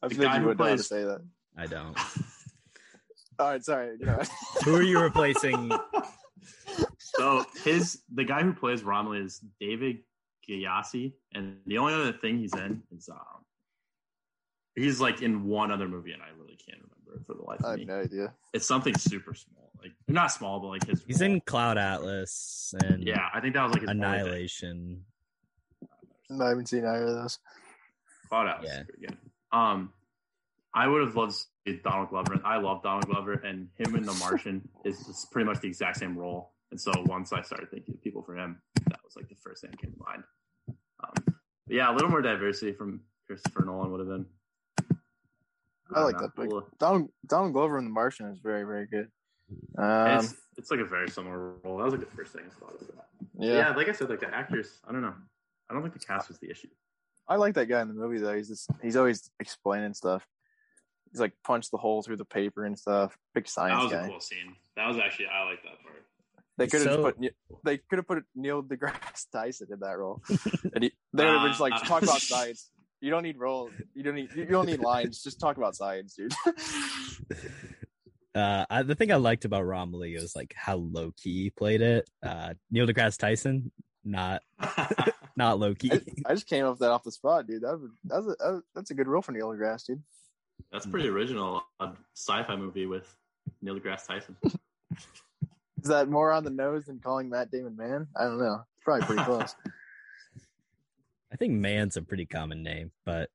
The 0.03 0.09
figured 0.09 0.27
guy 0.29 0.35
you 0.37 0.41
who 0.43 0.47
would 0.49 0.59
know 0.59 0.65
how 0.65 0.71
to 0.71 0.77
plays- 0.77 0.89
say 0.89 1.05
that. 1.05 1.21
I 1.57 1.67
don't. 1.67 1.97
All 3.39 3.49
right, 3.51 3.65
sorry. 3.65 3.99
Go 3.99 4.11
ahead. 4.13 4.29
Who 4.65 4.77
are 4.77 4.83
you 4.83 5.01
replacing? 5.01 5.71
so 6.99 7.45
his 7.65 8.03
the 8.13 8.25
guy 8.25 8.43
who 8.43 8.53
plays 8.53 8.83
Romilly 8.83 9.19
is 9.21 9.41
David 9.61 9.99
Gyasi, 10.49 11.13
and 11.35 11.57
the 11.67 11.79
only 11.79 11.95
other 11.95 12.13
thing 12.13 12.39
he's 12.39 12.55
in 12.55 12.83
is 12.97 13.09
um 13.09 13.19
he's 14.77 15.01
like 15.01 15.21
in 15.23 15.45
one 15.45 15.71
other 15.73 15.89
movie, 15.89 16.13
and 16.13 16.23
I 16.23 16.29
really 16.41 16.57
can't 16.57 16.79
remember 16.81 17.21
it 17.21 17.27
for 17.27 17.35
the 17.35 17.43
life 17.43 17.61
I 17.65 17.65
of 17.65 17.71
have 17.73 17.79
me. 17.81 17.85
no 17.87 18.01
idea. 18.01 18.33
It's 18.53 18.67
something 18.67 18.95
super 18.97 19.35
small, 19.35 19.71
like 19.83 19.93
not 20.09 20.29
small, 20.33 20.61
but 20.61 20.69
like 20.69 20.87
his. 20.87 21.03
He's 21.07 21.21
role. 21.21 21.31
in 21.33 21.41
Cloud 21.43 21.77
Atlas 21.79 22.73
and 22.85 23.03
Yeah, 23.05 23.29
I 23.35 23.41
think 23.41 23.55
that 23.55 23.65
was 23.65 23.73
like 23.73 23.83
his. 23.83 23.91
Annihilation. 23.91 25.05
No, 26.31 26.45
I 26.47 26.49
haven't 26.51 26.69
seen 26.69 26.85
either 26.85 27.05
of 27.07 27.15
those. 27.17 27.39
Cloud 28.35 28.49
Atlas 28.49 28.71
Yeah. 28.99 29.09
is. 29.11 29.17
Um, 29.53 29.93
I 30.75 30.89
would 30.89 31.03
have 31.07 31.15
loved 31.15 31.33
to 31.33 31.39
see 31.73 31.81
Donald 31.85 32.09
Glover. 32.11 32.41
I 32.45 32.57
love 32.57 32.83
Donald 32.83 33.07
Glover, 33.07 33.35
and 33.35 33.69
him 33.77 33.95
in 33.95 34.03
The 34.03 34.13
Martian 34.21 34.69
is 34.85 35.07
just 35.07 35.31
pretty 35.31 35.47
much 35.47 35.61
the 35.61 35.69
exact 35.69 35.99
same 35.99 36.19
role. 36.19 36.53
And 36.73 36.81
so 36.81 36.91
once 37.07 37.33
I 37.33 37.43
started 37.43 37.71
thinking 37.71 37.95
of 37.95 38.03
people 38.03 38.23
for 38.23 38.37
him, 38.37 38.61
that 38.89 38.99
was 39.05 39.15
like 39.15 39.29
the 39.29 39.37
first 39.37 39.63
thing 39.63 39.71
that 39.71 39.81
came 39.81 39.93
to 39.93 39.99
mind. 40.05 40.25
Um, 40.69 41.15
but 41.67 41.77
yeah, 41.77 41.91
a 41.91 41.95
little 41.95 42.11
more 42.11 42.23
diversity 42.23 42.73
from 42.73 43.01
Christopher 43.29 43.65
Nolan 43.65 43.93
would 43.93 44.01
have 44.01 44.09
been. 44.09 44.27
I 45.95 46.01
like 46.03 46.15
don't 46.19 46.23
that 46.23 46.35
pick. 46.43 46.51
cool. 46.51 46.67
Donald 46.81 47.11
Donald 47.29 47.53
Glover 47.53 47.79
in 47.79 47.85
The 47.85 47.91
Martian 47.91 48.27
is 48.31 48.39
very 48.41 48.65
very 48.65 48.87
good. 48.87 49.09
Um, 49.79 50.25
it's, 50.25 50.35
it's 50.57 50.71
like 50.73 50.81
a 50.81 50.85
very 50.85 51.09
similar 51.09 51.55
role. 51.63 51.79
That 51.79 51.85
was 51.85 51.93
like 51.95 52.09
the 52.11 52.17
first 52.17 52.33
thing 52.33 52.43
I 52.47 52.59
thought 52.59 52.75
of. 52.81 52.87
That. 52.89 53.07
yeah. 53.39 53.53
Yeah. 53.59 53.77
like 53.77 53.89
I 53.89 53.93
said, 53.93 54.09
like 54.11 54.21
the 54.21 54.35
actors. 54.35 54.81
I 54.89 54.93
don't 54.93 55.03
know. 55.03 55.15
I 55.71 55.75
don't 55.75 55.83
think 55.83 55.95
the 55.95 56.01
cast 56.05 56.29
was 56.29 56.39
the 56.39 56.51
issue. 56.51 56.69
I 57.29 57.37
like 57.37 57.55
that 57.55 57.67
guy 57.67 57.81
in 57.81 57.89
the 57.89 57.95
movie 57.95 58.19
though. 58.19 58.35
He's 58.37 58.49
just 58.49 58.71
he's 58.83 58.97
always 58.97 59.31
explaining 59.41 59.95
stuff. 59.95 60.27
He's 61.11 61.21
like 61.21 61.33
punched 61.45 61.71
the 61.71 61.79
hole 61.79 62.03
through 62.03 62.17
the 62.17 62.25
paper 62.25 62.65
and 62.65 62.79
stuff. 62.79 63.17
Big 63.35 63.49
science. 63.49 63.79
That 63.79 63.83
was 63.85 63.93
guy. 63.93 64.07
a 64.07 64.09
cool 64.11 64.21
scene. 64.21 64.57
That 64.77 64.89
was 64.89 64.99
actually 64.99 65.27
I 65.27 65.45
like 65.49 65.63
that 65.63 65.83
part. 65.83 66.05
They 66.57 66.67
could 66.67 66.83
have 66.83 66.95
So- 66.97 67.03
put 67.03 67.19
they 67.65 67.79
could 67.79 67.99
have 67.99 68.07
put 68.07 68.25
Neil 68.35 68.63
deGrasse 68.63 69.27
Tyson 69.33 69.69
in 69.73 69.81
that 69.81 69.99
role, 69.99 70.23
and 70.75 70.85
he, 70.85 70.93
they 71.13 71.25
would 71.25 71.35
have 71.41 71.49
just 71.49 71.61
like 71.61 71.73
Uh, 71.73 71.79
talk 71.81 72.03
about 72.03 72.21
science. 72.21 72.71
You 73.01 73.11
don't 73.11 73.23
need 73.23 73.39
roles. 73.39 73.73
You 73.95 74.03
don't 74.03 74.15
need 74.15 74.31
you 74.35 74.45
don't 74.47 74.67
need 74.67 74.81
lines. 74.81 75.23
Just 75.23 75.41
talk 75.41 75.57
about 75.57 75.75
science, 75.77 76.15
dude. 76.15 76.33
Uh, 78.35 78.67
I, 78.69 78.83
the 78.83 78.97
thing 78.97 79.13
I 79.13 79.15
liked 79.17 79.45
about 79.45 79.65
Romilly 79.65 80.15
was 80.15 80.35
like 80.35 80.53
how 80.57 80.75
low 80.75 81.13
key 81.17 81.45
he 81.45 81.51
played 81.51 81.81
it. 81.81 82.11
Uh, 82.21 82.55
Neil 82.69 82.85
deGrasse 82.85 83.17
Tyson, 83.17 83.71
not 84.05 84.43
not 85.37 85.59
low 85.59 85.75
key. 85.75 85.91
I, 85.93 86.01
I 86.27 86.35
just 86.35 86.47
came 86.47 86.65
up 86.65 86.73
with 86.73 86.79
that 86.81 86.91
off 86.91 87.03
the 87.03 87.13
spot, 87.13 87.47
dude. 87.47 87.63
That 87.63 87.79
was, 87.81 87.91
that 88.05 88.17
was 88.25 88.27
a, 88.27 88.37
that 88.53 88.63
that's 88.75 88.91
a 88.91 88.95
good 88.95 89.09
role 89.09 89.23
for 89.23 89.33
Neil 89.33 89.51
deGrasse, 89.51 89.87
dude. 89.87 90.03
That's 90.73 90.87
pretty 90.87 91.09
original. 91.09 91.63
A 91.81 91.91
sci-fi 92.15 92.57
movie 92.57 92.87
with 92.87 93.07
Neil 93.63 93.79
deGrasse 93.79 94.07
Tyson. 94.07 94.37
Is 95.83 95.89
that 95.91 96.09
more 96.09 96.33
on 96.33 96.45
the 96.45 96.51
nose 96.51 96.87
than 96.87 96.99
calling 96.99 97.29
Matt 97.29 97.51
Damon 97.51 97.77
man? 97.77 98.07
I 98.17 98.25
don't 98.25 98.39
know. 98.39 98.63
It's 98.77 98.85
probably 98.85 99.07
pretty 99.07 99.25
close. 99.25 99.55
I 101.33 101.37
think 101.37 101.53
Mann's 101.53 101.97
a 101.97 102.03
pretty 102.03 102.27
common 102.27 102.63
name, 102.63 102.91
but 103.05 103.29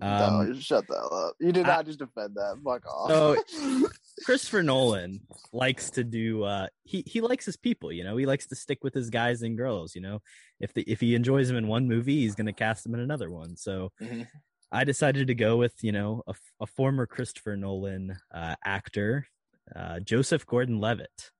no, 0.00 0.06
um, 0.06 0.60
shut 0.60 0.86
the 0.86 0.94
hell 0.94 1.14
up. 1.28 1.34
You 1.40 1.52
did 1.52 1.64
I- 1.66 1.76
not 1.76 1.86
just 1.86 1.98
defend 1.98 2.34
that. 2.36 2.58
Fuck 2.62 2.86
off. 2.86 3.10
So- 3.10 3.88
Christopher 4.24 4.62
Nolan 4.62 5.20
likes 5.52 5.90
to 5.90 6.04
do. 6.04 6.42
Uh, 6.44 6.68
he 6.84 7.02
he 7.06 7.20
likes 7.20 7.44
his 7.44 7.56
people. 7.56 7.92
You 7.92 8.04
know, 8.04 8.16
he 8.16 8.26
likes 8.26 8.46
to 8.46 8.56
stick 8.56 8.82
with 8.82 8.94
his 8.94 9.10
guys 9.10 9.42
and 9.42 9.56
girls. 9.56 9.94
You 9.94 10.00
know, 10.00 10.22
if 10.60 10.72
the 10.72 10.82
if 10.82 11.00
he 11.00 11.14
enjoys 11.14 11.48
them 11.48 11.56
in 11.56 11.66
one 11.66 11.86
movie, 11.86 12.20
he's 12.20 12.34
going 12.34 12.46
to 12.46 12.52
cast 12.52 12.84
them 12.84 12.94
in 12.94 13.00
another 13.00 13.30
one. 13.30 13.56
So. 13.56 13.92
Mhm. 14.00 14.26
I 14.72 14.82
decided 14.82 15.28
to 15.28 15.34
go 15.34 15.56
with 15.56 15.74
you 15.82 15.92
know 15.92 16.22
a, 16.26 16.34
a 16.60 16.66
former 16.66 17.06
Christopher 17.06 17.56
Nolan 17.56 18.16
uh, 18.34 18.56
actor, 18.64 19.28
uh, 19.74 20.00
Joseph 20.00 20.44
Gordon-Levitt, 20.44 21.30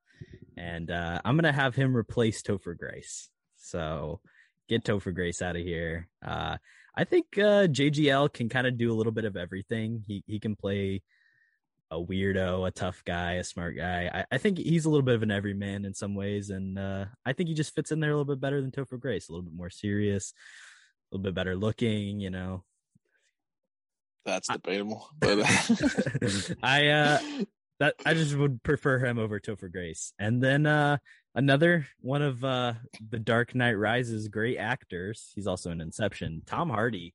and 0.56 0.88
uh, 0.92 1.20
I'm 1.24 1.36
gonna 1.36 1.52
have 1.52 1.74
him 1.74 1.94
replace 1.96 2.40
Topher 2.40 2.78
Grace. 2.78 3.28
So 3.56 4.20
get 4.68 4.84
Topher 4.84 5.12
Grace 5.12 5.42
out 5.42 5.56
of 5.56 5.62
here. 5.62 6.08
Uh, 6.24 6.58
I 6.96 7.02
think 7.02 7.26
uh, 7.36 7.66
JGL 7.66 8.32
can 8.32 8.48
kind 8.48 8.68
of 8.68 8.78
do 8.78 8.92
a 8.92 8.94
little 8.94 9.12
bit 9.12 9.24
of 9.24 9.36
everything. 9.36 10.04
He 10.06 10.22
he 10.28 10.38
can 10.38 10.54
play 10.54 11.02
a 11.90 11.96
weirdo, 11.96 12.66
a 12.66 12.70
tough 12.70 13.02
guy, 13.04 13.34
a 13.34 13.44
smart 13.44 13.76
guy. 13.76 14.10
I, 14.12 14.34
I 14.34 14.38
think 14.38 14.58
he's 14.58 14.84
a 14.84 14.90
little 14.90 15.04
bit 15.04 15.14
of 15.14 15.22
an 15.22 15.30
everyman 15.30 15.84
in 15.84 15.94
some 15.94 16.14
ways, 16.14 16.50
and 16.50 16.78
uh, 16.78 17.06
I 17.24 17.32
think 17.32 17.48
he 17.48 17.54
just 17.54 17.74
fits 17.74 17.92
in 17.92 18.00
there 18.00 18.10
a 18.10 18.16
little 18.16 18.34
bit 18.34 18.40
better 18.40 18.60
than 18.60 18.70
Topher 18.70 18.98
Grace. 18.98 19.28
A 19.28 19.32
little 19.32 19.44
bit 19.44 19.54
more 19.54 19.70
serious, 19.70 20.32
a 21.10 21.16
little 21.16 21.24
bit 21.24 21.34
better 21.34 21.56
looking. 21.56 22.20
You 22.20 22.30
know, 22.30 22.64
That's 24.24 24.48
debatable. 24.48 25.08
But 25.20 25.38
I 26.62 26.88
uh 26.88 27.18
that 27.78 27.94
I 28.06 28.14
just 28.14 28.34
would 28.34 28.62
prefer 28.62 28.98
him 28.98 29.18
over 29.18 29.38
Topher 29.38 29.70
Grace. 29.70 30.12
And 30.18 30.42
then 30.42 30.66
uh 30.66 30.98
Another 31.36 31.86
one 32.00 32.22
of 32.22 32.42
uh, 32.42 32.72
the 33.10 33.18
Dark 33.18 33.54
Knight 33.54 33.74
Rises 33.74 34.28
great 34.28 34.56
actors. 34.56 35.32
He's 35.34 35.46
also 35.46 35.70
in 35.70 35.82
Inception. 35.82 36.40
Tom 36.46 36.70
Hardy. 36.70 37.12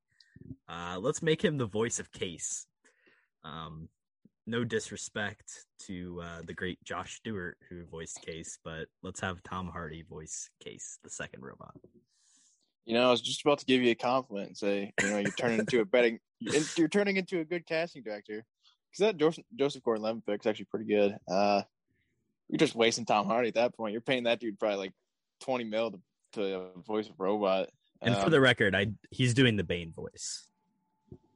Uh, 0.70 1.00
let's 1.02 1.24
make 1.24 1.44
him 1.44 1.58
the 1.58 1.66
voice 1.66 1.98
of 1.98 2.12
Case. 2.12 2.68
Um, 3.44 3.90
no 4.52 4.64
disrespect 4.64 5.66
to 5.88 6.22
uh, 6.22 6.42
the 6.46 6.54
great 6.54 6.78
Josh 6.84 7.16
Stewart 7.16 7.58
who 7.70 7.86
voiced 7.86 8.22
Case, 8.22 8.60
but 8.64 8.88
let's 9.02 9.22
have 9.22 9.42
Tom 9.44 9.70
Hardy 9.70 10.04
voice 10.04 10.50
Case, 10.64 11.00
the 11.04 11.10
second 11.10 11.42
robot. 11.42 11.74
You 12.86 12.96
know, 12.96 13.08
I 13.08 13.12
was 13.12 13.22
just 13.22 13.42
about 13.42 13.60
to 13.60 13.66
give 13.66 13.82
you 13.82 13.92
a 13.92 13.96
compliment 13.96 14.50
and 14.50 14.58
say, 14.58 14.94
you 15.02 15.10
know, 15.10 15.18
you're 15.20 15.32
turning 15.32 15.60
into 15.60 15.80
a 15.80 15.86
betting, 15.86 16.20
you're 16.76 16.90
turning 16.90 17.16
into 17.18 17.40
a 17.40 17.46
good 17.46 17.66
casting 17.66 18.04
director. 18.04 18.44
Because 18.92 19.00
that 19.00 19.18
Joseph, 19.18 19.46
Joseph 19.56 19.84
Gordon-Levitt 19.84 20.26
pick 20.26 20.42
is 20.42 20.48
actually 20.48 20.66
pretty 20.66 20.86
good. 20.86 21.16
Uh, 21.30 21.62
you're 22.50 22.58
just 22.58 22.76
wasting 22.76 23.06
Tom 23.06 23.26
Hardy 23.26 23.48
at 23.48 23.54
that 23.56 23.78
point. 23.78 23.94
You're 23.94 24.02
paying 24.02 24.24
that 24.26 24.42
dude 24.42 24.60
probably 24.60 24.78
like 24.78 24.94
20 25.42 25.64
mil 25.64 25.92
to, 25.92 26.00
to 26.34 26.70
voice 26.86 27.08
a 27.08 27.14
robot. 27.18 27.70
And 28.02 28.16
for 28.16 28.26
Um, 28.26 28.32
the 28.32 28.42
record, 28.42 28.76
I 28.76 28.88
he's 29.10 29.34
doing 29.34 29.56
the 29.56 29.64
Bane 29.64 29.94
voice. 29.94 30.50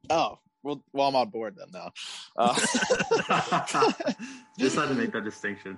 oh, 0.09 0.39
well, 0.65 0.83
well, 0.93 1.07
I'm 1.07 1.15
on 1.15 1.29
board 1.29 1.55
then 1.57 1.67
now. 1.71 1.91
Uh, 2.37 2.53
Just 4.59 4.75
had 4.75 4.89
to 4.89 4.95
make 4.95 5.13
that 5.13 5.23
distinction. 5.23 5.77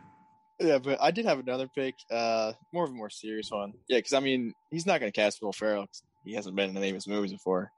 Yeah, 0.60 0.80
but 0.80 1.00
I 1.00 1.12
did 1.12 1.26
have 1.26 1.38
another 1.38 1.68
pick, 1.68 1.94
uh, 2.10 2.54
more 2.74 2.86
of 2.86 2.90
a 2.90 2.94
more 2.94 3.12
serious 3.12 3.52
one. 3.52 3.74
Yeah, 3.88 4.00
because 4.00 4.14
I 4.14 4.20
mean, 4.20 4.54
he's 4.72 4.88
not 4.88 5.00
going 5.00 5.12
to 5.12 5.16
cast 5.16 5.40
Will 5.42 5.54
Ferrell 5.54 5.88
he 6.28 6.34
hasn't 6.34 6.56
been 6.56 6.72
in 6.72 6.78
any 6.78 6.90
of 6.90 6.96
his 6.96 7.08
movies 7.08 7.32
before. 7.32 7.72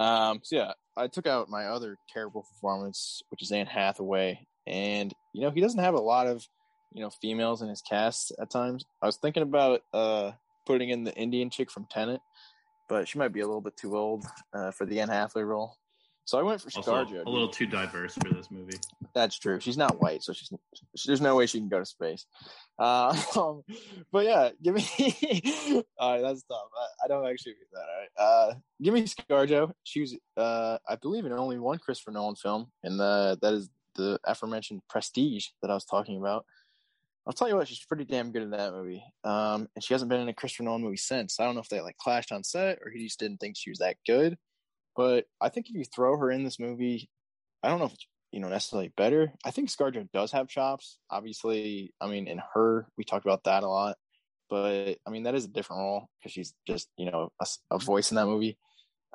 Um, 0.00 0.40
so 0.42 0.56
yeah, 0.56 0.72
I 0.96 1.06
took 1.06 1.26
out 1.26 1.48
my 1.48 1.66
other 1.66 1.98
terrible 2.08 2.42
performance, 2.42 3.22
which 3.30 3.42
is 3.42 3.52
Anne 3.52 3.66
Hathaway, 3.66 4.46
and 4.66 5.12
you 5.32 5.42
know 5.42 5.50
he 5.50 5.60
doesn't 5.60 5.82
have 5.82 5.94
a 5.94 6.00
lot 6.00 6.26
of 6.26 6.46
you 6.92 7.02
know 7.02 7.10
females 7.10 7.62
in 7.62 7.68
his 7.68 7.82
cast 7.82 8.32
at 8.40 8.50
times. 8.50 8.84
I 9.02 9.06
was 9.06 9.16
thinking 9.16 9.42
about 9.42 9.82
uh 9.92 10.32
putting 10.66 10.90
in 10.90 11.04
the 11.04 11.14
Indian 11.14 11.50
chick 11.50 11.70
from 11.70 11.86
Tenet, 11.90 12.20
but 12.88 13.08
she 13.08 13.18
might 13.18 13.32
be 13.32 13.40
a 13.40 13.46
little 13.46 13.60
bit 13.60 13.76
too 13.76 13.96
old 13.96 14.24
uh, 14.52 14.70
for 14.70 14.84
the 14.84 15.00
Anne 15.00 15.08
Hathaway 15.08 15.42
role. 15.42 15.76
So 16.28 16.38
I 16.38 16.42
went 16.42 16.60
for 16.60 16.68
Also, 16.76 16.92
ScarJo. 16.92 17.24
a 17.24 17.30
little 17.30 17.48
too 17.48 17.64
diverse 17.64 18.12
for 18.12 18.28
this 18.34 18.50
movie. 18.50 18.76
That's 19.14 19.38
true. 19.38 19.60
She's 19.60 19.78
not 19.78 19.98
white, 19.98 20.22
so 20.22 20.34
she's 20.34 20.52
there's 21.06 21.22
no 21.22 21.34
way 21.34 21.46
she 21.46 21.58
can 21.58 21.70
go 21.70 21.78
to 21.78 21.86
space. 21.86 22.26
Uh, 22.78 23.18
um, 23.34 23.62
but 24.12 24.26
yeah, 24.26 24.50
give 24.62 24.74
me. 24.74 24.84
all 25.98 26.12
right, 26.12 26.20
that's 26.20 26.42
tough. 26.42 26.68
I, 26.78 27.06
I 27.06 27.08
don't 27.08 27.26
actually 27.26 27.52
get 27.52 27.72
that. 27.72 27.80
All 27.80 27.98
right, 27.98 28.50
uh, 28.50 28.54
give 28.82 28.92
me 28.92 29.04
ScarJo. 29.04 29.72
She 29.84 30.02
was, 30.02 30.18
uh, 30.36 30.76
I 30.86 30.96
believe, 30.96 31.24
in 31.24 31.32
only 31.32 31.58
one 31.58 31.78
Christopher 31.78 32.10
Nolan 32.10 32.36
film, 32.36 32.70
and 32.82 33.00
the, 33.00 33.38
that 33.40 33.54
is 33.54 33.70
the 33.94 34.20
aforementioned 34.24 34.82
Prestige 34.86 35.46
that 35.62 35.70
I 35.70 35.74
was 35.74 35.86
talking 35.86 36.18
about. 36.18 36.44
I'll 37.26 37.32
tell 37.32 37.48
you 37.48 37.56
what, 37.56 37.68
she's 37.68 37.82
pretty 37.86 38.04
damn 38.04 38.32
good 38.32 38.42
in 38.42 38.50
that 38.50 38.74
movie. 38.74 39.02
Um, 39.24 39.66
and 39.74 39.82
she 39.82 39.94
hasn't 39.94 40.10
been 40.10 40.20
in 40.20 40.28
a 40.28 40.34
Christopher 40.34 40.64
Nolan 40.64 40.82
movie 40.82 40.98
since. 40.98 41.40
I 41.40 41.46
don't 41.46 41.54
know 41.54 41.62
if 41.62 41.70
they 41.70 41.80
like 41.80 41.96
clashed 41.96 42.32
on 42.32 42.44
set 42.44 42.80
or 42.84 42.90
he 42.90 43.04
just 43.04 43.18
didn't 43.18 43.38
think 43.38 43.56
she 43.56 43.70
was 43.70 43.78
that 43.78 43.96
good. 44.06 44.36
But 44.98 45.26
I 45.40 45.48
think 45.48 45.68
if 45.68 45.76
you 45.76 45.84
throw 45.84 46.18
her 46.18 46.28
in 46.28 46.42
this 46.42 46.58
movie, 46.58 47.08
I 47.62 47.68
don't 47.68 47.78
know 47.78 47.84
if 47.84 47.94
you 48.32 48.40
know 48.40 48.48
necessarily 48.48 48.92
better. 48.96 49.32
I 49.44 49.52
think 49.52 49.70
ScarJo 49.70 50.10
does 50.12 50.32
have 50.32 50.48
chops. 50.48 50.98
Obviously, 51.08 51.94
I 52.00 52.08
mean, 52.08 52.26
in 52.26 52.42
her, 52.52 52.88
we 52.98 53.04
talked 53.04 53.24
about 53.24 53.44
that 53.44 53.62
a 53.62 53.68
lot. 53.68 53.96
But 54.50 54.98
I 55.06 55.10
mean, 55.10 55.22
that 55.22 55.36
is 55.36 55.44
a 55.44 55.48
different 55.48 55.82
role 55.82 56.08
because 56.18 56.32
she's 56.32 56.52
just 56.66 56.88
you 56.98 57.08
know 57.12 57.30
a 57.70 57.78
voice 57.78 58.10
in 58.10 58.16
that 58.16 58.26
movie. 58.26 58.58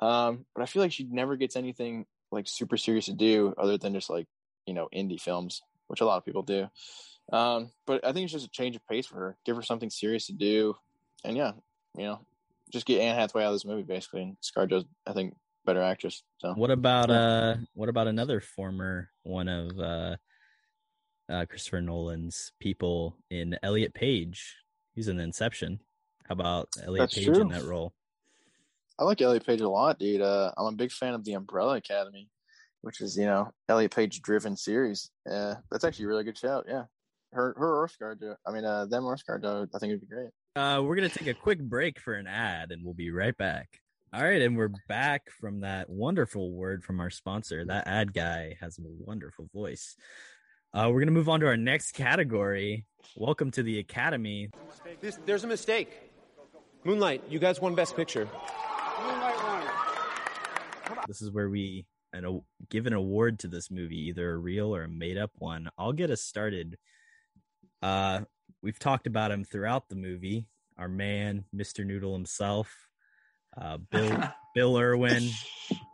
Um, 0.00 0.46
but 0.54 0.62
I 0.62 0.66
feel 0.66 0.80
like 0.80 0.90
she 0.90 1.04
never 1.04 1.36
gets 1.36 1.54
anything 1.54 2.06
like 2.32 2.48
super 2.48 2.78
serious 2.78 3.04
to 3.04 3.12
do 3.12 3.52
other 3.58 3.76
than 3.76 3.92
just 3.92 4.08
like 4.08 4.26
you 4.64 4.72
know 4.72 4.88
indie 4.90 5.20
films, 5.20 5.60
which 5.88 6.00
a 6.00 6.06
lot 6.06 6.16
of 6.16 6.24
people 6.24 6.42
do. 6.42 6.66
Um, 7.30 7.72
but 7.86 8.06
I 8.06 8.12
think 8.12 8.24
it's 8.24 8.32
just 8.32 8.46
a 8.46 8.50
change 8.50 8.74
of 8.74 8.86
pace 8.88 9.06
for 9.06 9.16
her. 9.16 9.36
Give 9.44 9.54
her 9.54 9.62
something 9.62 9.90
serious 9.90 10.28
to 10.28 10.32
do, 10.32 10.76
and 11.26 11.36
yeah, 11.36 11.52
you 11.94 12.04
know, 12.04 12.20
just 12.72 12.86
get 12.86 13.02
Anne 13.02 13.16
Hathaway 13.16 13.44
out 13.44 13.48
of 13.48 13.54
this 13.56 13.66
movie 13.66 13.82
basically. 13.82 14.22
And 14.22 14.36
ScarJo's, 14.40 14.86
I 15.06 15.12
think, 15.12 15.34
better 15.64 15.82
actress. 15.82 16.22
So 16.38 16.52
What 16.54 16.70
about 16.70 17.10
uh 17.10 17.56
what 17.74 17.88
about 17.88 18.06
another 18.06 18.40
former 18.40 19.10
one 19.22 19.48
of 19.48 19.78
uh 19.78 20.16
uh 21.30 21.46
Christopher 21.46 21.80
Nolan's 21.80 22.52
people 22.60 23.16
in 23.30 23.58
Elliot 23.62 23.94
Page? 23.94 24.56
He's 24.94 25.08
in 25.08 25.18
Inception. 25.18 25.80
How 26.28 26.34
about 26.34 26.68
Elliot 26.82 27.02
That's 27.10 27.14
Page 27.14 27.26
true. 27.26 27.40
in 27.40 27.48
that 27.48 27.64
role? 27.64 27.92
I 28.98 29.04
like 29.04 29.20
Elliot 29.20 29.44
Page 29.44 29.60
a 29.60 29.68
lot, 29.68 29.98
dude. 29.98 30.20
Uh, 30.20 30.52
I'm 30.56 30.66
a 30.66 30.76
big 30.76 30.92
fan 30.92 31.14
of 31.14 31.24
the 31.24 31.32
Umbrella 31.32 31.76
Academy, 31.76 32.28
which 32.82 33.00
is 33.00 33.16
you 33.16 33.26
know 33.26 33.50
Elliot 33.68 33.94
Page 33.94 34.22
driven 34.22 34.56
series. 34.56 35.10
Uh, 35.28 35.54
that's 35.70 35.84
actually 35.84 36.04
a 36.04 36.08
really 36.08 36.24
good 36.24 36.38
shout. 36.38 36.66
Yeah, 36.68 36.84
her 37.32 37.54
her 37.58 37.82
or 37.82 37.88
ScarJo. 37.88 38.36
I 38.46 38.52
mean, 38.52 38.64
uh, 38.64 38.86
them 38.86 39.04
or 39.04 39.16
ScarJo. 39.16 39.68
I 39.74 39.78
think 39.78 39.90
it'd 39.90 40.00
be 40.00 40.06
great. 40.06 40.30
Uh, 40.54 40.80
we're 40.82 40.94
gonna 40.94 41.08
take 41.08 41.26
a 41.26 41.34
quick 41.34 41.60
break 41.60 41.98
for 41.98 42.14
an 42.14 42.28
ad, 42.28 42.70
and 42.70 42.84
we'll 42.84 42.94
be 42.94 43.10
right 43.10 43.36
back. 43.36 43.68
All 44.14 44.22
right, 44.22 44.42
and 44.42 44.56
we're 44.56 44.70
back 44.86 45.28
from 45.40 45.62
that 45.62 45.90
wonderful 45.90 46.52
word 46.52 46.84
from 46.84 47.00
our 47.00 47.10
sponsor. 47.10 47.64
That 47.64 47.88
ad 47.88 48.14
guy 48.14 48.56
has 48.60 48.78
a 48.78 48.82
wonderful 48.84 49.48
voice. 49.52 49.96
Uh, 50.72 50.88
we're 50.92 51.00
gonna 51.00 51.10
move 51.10 51.28
on 51.28 51.40
to 51.40 51.48
our 51.48 51.56
next 51.56 51.92
category. 51.92 52.84
Welcome 53.16 53.50
to 53.50 53.64
the 53.64 53.80
Academy. 53.80 54.50
This, 55.00 55.18
there's 55.26 55.42
a 55.42 55.48
mistake. 55.48 55.90
Moonlight, 56.84 57.24
you 57.28 57.40
guys 57.40 57.60
won 57.60 57.74
Best 57.74 57.96
Picture. 57.96 58.28
This 61.08 61.20
is 61.20 61.32
where 61.32 61.50
we 61.50 61.84
an, 62.12 62.24
a- 62.24 62.38
give 62.70 62.86
an 62.86 62.92
award 62.92 63.40
to 63.40 63.48
this 63.48 63.68
movie, 63.68 63.98
either 64.10 64.30
a 64.30 64.38
real 64.38 64.76
or 64.76 64.84
a 64.84 64.88
made 64.88 65.18
up 65.18 65.32
one. 65.38 65.70
I'll 65.76 65.92
get 65.92 66.12
us 66.12 66.22
started. 66.22 66.78
Uh, 67.82 68.20
we've 68.62 68.78
talked 68.78 69.08
about 69.08 69.32
him 69.32 69.42
throughout 69.42 69.88
the 69.88 69.96
movie. 69.96 70.46
Our 70.78 70.88
man, 70.88 71.46
Mr. 71.52 71.84
Noodle 71.84 72.12
himself, 72.12 72.72
uh, 73.60 73.78
Bill 73.90 74.22
Bill 74.54 74.76
Irwin. 74.78 75.30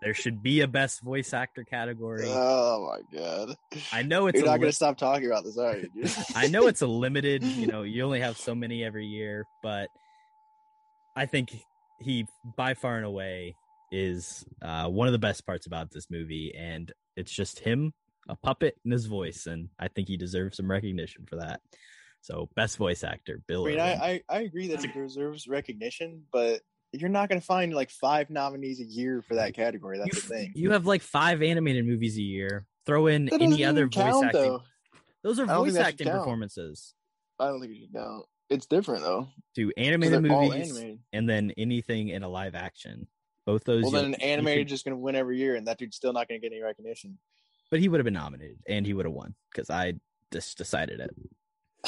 There 0.03 0.15
should 0.15 0.43
be 0.43 0.63
a 0.63 0.69
best 0.69 1.03
voice 1.03 1.35
actor 1.35 1.65
category. 1.65 2.27
Oh 2.27 2.91
my 2.91 3.19
god! 3.19 3.57
I 3.93 4.03
know 4.03 4.29
it's 4.29 4.39
You're 4.39 4.47
not 4.47 4.55
li- 4.55 4.61
gonna 4.61 4.73
stop 4.73 4.97
talking 4.97 5.27
about 5.27 5.45
this, 5.45 5.59
are 5.59 5.77
you? 5.77 5.89
I 6.35 6.47
know 6.47 6.67
it's 6.69 6.83
a 6.83 6.87
limited, 6.87 7.43
you 7.43 7.67
know, 7.67 7.83
you 7.83 8.03
only 8.03 8.21
have 8.21 8.39
so 8.39 8.55
many 8.55 8.83
every 8.83 9.07
year, 9.07 9.47
but 9.63 9.89
I 11.15 11.27
think 11.27 11.55
he 11.99 12.27
by 12.57 12.75
far 12.75 12.97
and 12.97 13.05
away 13.05 13.57
is 13.93 14.45
uh, 14.63 14.89
one 14.89 15.09
of 15.09 15.13
the 15.13 15.19
best 15.19 15.45
parts 15.45 15.67
about 15.67 15.91
this 15.91 16.11
movie, 16.11 16.55
and 16.57 16.91
it's 17.17 17.33
just 17.33 17.59
him, 17.59 17.93
a 18.29 18.37
puppet, 18.37 18.77
and 18.85 18.93
his 18.93 19.07
voice, 19.07 19.47
and 19.47 19.69
I 19.79 19.89
think 19.89 20.09
he 20.09 20.17
deserves 20.17 20.57
some 20.57 20.71
recognition 20.71 21.27
for 21.27 21.37
that. 21.37 21.61
So, 22.23 22.49
best 22.55 22.77
voice 22.77 23.03
actor, 23.03 23.41
Bill. 23.47 23.67
I 23.67 23.69
mean, 23.69 23.81
I, 23.81 23.93
I 23.93 24.23
I 24.29 24.41
agree 24.41 24.69
that 24.69 24.83
he 24.83 24.89
deserves 24.89 25.49
recognition, 25.49 26.23
but 26.33 26.61
you're 26.93 27.09
not 27.11 27.29
gonna 27.29 27.41
find 27.41 27.73
like 27.75 27.91
five 27.91 28.31
nominees 28.31 28.81
a 28.81 28.85
year 28.85 29.23
for 29.23 29.35
that 29.37 29.55
category. 29.55 29.99
That's 29.99 30.23
the 30.23 30.29
thing. 30.29 30.53
you 30.55 30.73
have 30.73 30.87
like 30.87 31.03
five 31.03 31.43
animated 31.43 31.87
movies 31.87 32.17
a 32.19 32.23
year. 32.23 32.67
Throw 32.87 33.07
in 33.07 33.27
That 33.27 33.41
any 33.43 33.65
other 33.65 33.87
voice 33.87 33.95
count, 33.95 34.25
acting. 34.27 34.41
though. 34.43 34.63
Those 35.23 35.39
are 35.39 35.45
I 35.45 35.47
don't 35.49 35.65
think 35.67 35.77
voice 35.77 35.85
acting 35.87 36.07
count. 36.07 36.19
performances. 36.21 36.95
I 37.39 37.47
don't 37.49 37.61
think 37.61 37.73
it 37.73 37.81
should 37.81 37.93
count. 37.95 38.25
It's 38.49 38.67
different 38.67 39.03
though. 39.03 39.29
Do 39.55 39.71
animated 39.77 40.25
they're 40.25 40.33
movies 40.33 40.71
animated. 40.73 40.99
and 41.13 41.29
then 41.29 41.53
anything 41.57 42.09
in 42.09 42.23
a 42.23 42.29
live 42.29 42.55
action. 42.55 43.07
Both 43.47 43.65
those. 43.65 43.83
Well, 43.85 43.93
then 43.93 44.07
an 44.07 44.21
you 44.21 44.27
animated 44.27 44.67
could- 44.67 44.71
just 44.71 44.85
gonna 44.85 44.97
win 44.97 45.15
every 45.15 45.39
year, 45.39 45.55
and 45.57 45.67
that 45.69 45.79
dude's 45.79 45.97
still 45.97 46.13
not 46.13 46.29
gonna 46.29 46.41
get 46.41 46.53
any 46.53 46.61
recognition. 46.63 47.19
but 47.71 47.79
he 47.79 47.89
would 47.89 48.01
have 48.01 48.05
been 48.05 48.15
nominated 48.15 48.59
and 48.69 48.85
he 48.85 48.93
would 48.95 49.07
have 49.07 49.15
won 49.15 49.35
because 49.53 49.71
I 49.71 49.95
just 50.33 50.59
decided 50.59 50.99
it. 51.01 51.11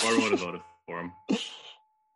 Or 0.04 0.14
would 0.20 0.30
have 0.30 0.40
voted 0.40 0.60
for 0.86 1.00
him. 1.00 1.12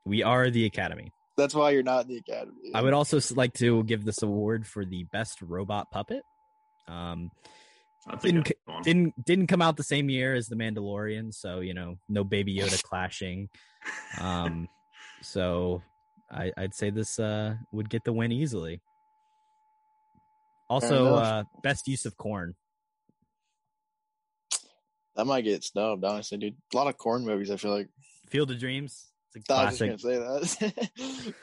We 0.05 0.23
are 0.23 0.51
the 0.51 0.67
Academy. 0.67 1.11
That's 1.37 1.55
why 1.55 1.71
you're 1.71 1.83
not 1.83 2.03
in 2.03 2.09
the 2.09 2.17
academy. 2.17 2.71
I 2.75 2.83
would 2.83 2.95
also 2.95 3.21
like 3.35 3.53
to 3.55 3.85
give 3.85 4.05
this 4.05 4.23
award 4.23 4.67
for 4.67 4.85
the 4.85 5.05
best 5.13 5.43
robot 5.43 5.91
puppet. 5.91 6.23
Um, 6.89 7.31
That's 8.07 8.25
a 8.25 8.29
didn't 8.29 8.45
good 8.45 8.57
c- 8.67 8.73
one. 8.73 8.83
didn't 8.83 9.25
didn't 9.25 9.47
come 9.49 9.61
out 9.61 9.77
the 9.77 9.83
same 9.83 10.09
year 10.09 10.35
as 10.35 10.47
the 10.47 10.57
Mandalorian, 10.57 11.35
so 11.35 11.61
you 11.61 11.75
know 11.75 11.97
no 12.09 12.25
Baby 12.25 12.57
Yoda 12.57 12.83
clashing. 12.89 13.49
Um, 14.19 14.69
so 15.23 15.83
I, 16.31 16.53
I'd 16.57 16.75
say 16.75 16.91
this 16.91 17.19
uh, 17.19 17.57
would 17.73 17.91
get 17.91 18.05
the 18.05 18.13
win 18.13 18.33
easily. 18.33 18.81
Also, 20.69 21.15
uh, 21.15 21.45
best 21.63 21.87
use 21.87 22.07
of 22.07 22.17
corn. 22.17 22.55
That 25.15 25.27
might 25.27 25.45
get 25.45 25.65
snubbed, 25.65 26.05
honestly, 26.05 26.39
dude. 26.39 26.57
A 26.73 26.77
lot 26.77 26.89
of 26.89 26.99
corn 26.99 27.25
movies. 27.25 27.51
I 27.51 27.57
feel 27.57 27.71
like. 27.73 27.89
Field 28.29 28.51
of 28.51 28.59
Dreams. 28.59 29.07
It's 29.37 29.51
a 29.51 29.55
I 29.55 29.65
was 29.67 29.79
classic. 29.79 29.93
just 29.99 30.05
gonna 30.05 30.47
say 30.47 30.73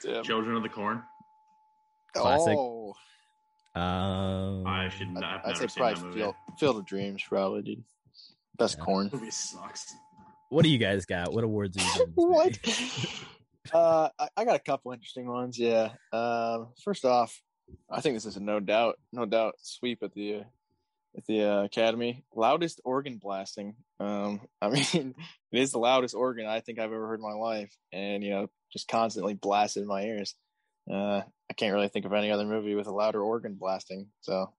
that. 0.04 0.24
Children 0.24 0.58
of 0.58 0.64
the 0.64 0.70
Corn. 0.70 1.02
Classic. 2.14 2.56
Oh, 2.58 2.94
Um, 3.76 4.66
I 4.68 4.90
should 4.90 5.10
not. 5.10 5.24
I've 5.24 5.40
I'd 5.40 5.46
never 5.48 5.56
say 5.56 5.68
seen 5.68 5.78
probably. 5.96 6.14
Field, 6.20 6.36
Field 6.60 6.78
of 6.78 6.86
Dreams, 6.86 7.24
probably, 7.28 7.62
dude. 7.64 7.84
Best 8.58 8.78
Yeah. 8.78 8.84
corn. 8.86 9.10
movie 9.12 9.32
sucks. 9.32 9.94
what 10.50 10.64
do 10.64 10.70
you 10.70 10.78
guys 10.78 11.06
got? 11.06 11.34
What 11.34 11.44
awards 11.44 11.76
are 11.78 11.82
you 11.82 11.94
giving? 11.98 12.14
What? 12.16 12.60
uh, 13.74 14.10
I, 14.20 14.28
I 14.38 14.46
got 14.46 14.56
a 14.56 14.60
couple 14.60 14.92
interesting 14.92 15.26
ones. 15.28 15.58
Yeah. 15.58 15.90
Um, 16.12 16.68
first 16.84 17.06
off, 17.06 17.42
I 17.90 18.02
think 18.02 18.16
this 18.16 18.26
is 18.26 18.38
a 18.38 18.40
no 18.44 18.60
doubt, 18.60 19.00
no 19.12 19.26
doubt 19.26 19.56
sweep 19.62 20.04
at 20.04 20.14
the 20.14 20.44
at 21.18 21.26
the 21.26 21.44
uh, 21.44 21.64
Academy. 21.64 22.24
Loudest 22.36 22.82
organ 22.84 23.18
blasting. 23.18 23.76
Um, 24.00 24.42
I 24.62 24.70
mean, 24.70 25.16
it 25.52 25.60
is 25.60 25.72
the 25.72 25.80
loudest 25.80 26.16
organ 26.16 26.46
I 26.46 26.60
think 26.60 26.80
I've 26.80 26.92
ever 26.92 27.08
heard 27.08 27.20
in 27.20 27.26
my 27.26 27.34
life, 27.34 27.76
and 27.92 28.24
you 28.24 28.32
know, 28.32 28.50
just 28.72 28.88
constantly 28.88 29.34
blasted 29.34 29.84
in 29.84 29.88
my 29.88 30.04
ears. 30.04 30.36
Uh, 30.90 31.22
I 31.50 31.54
can't 31.56 31.74
really 31.74 31.88
think 31.88 32.06
of 32.06 32.14
any 32.14 32.32
other 32.32 32.46
movie 32.46 32.76
with 32.76 32.88
a 32.88 32.92
louder 32.92 33.22
organ 33.22 33.56
blasting. 33.58 34.08
So, 34.22 34.52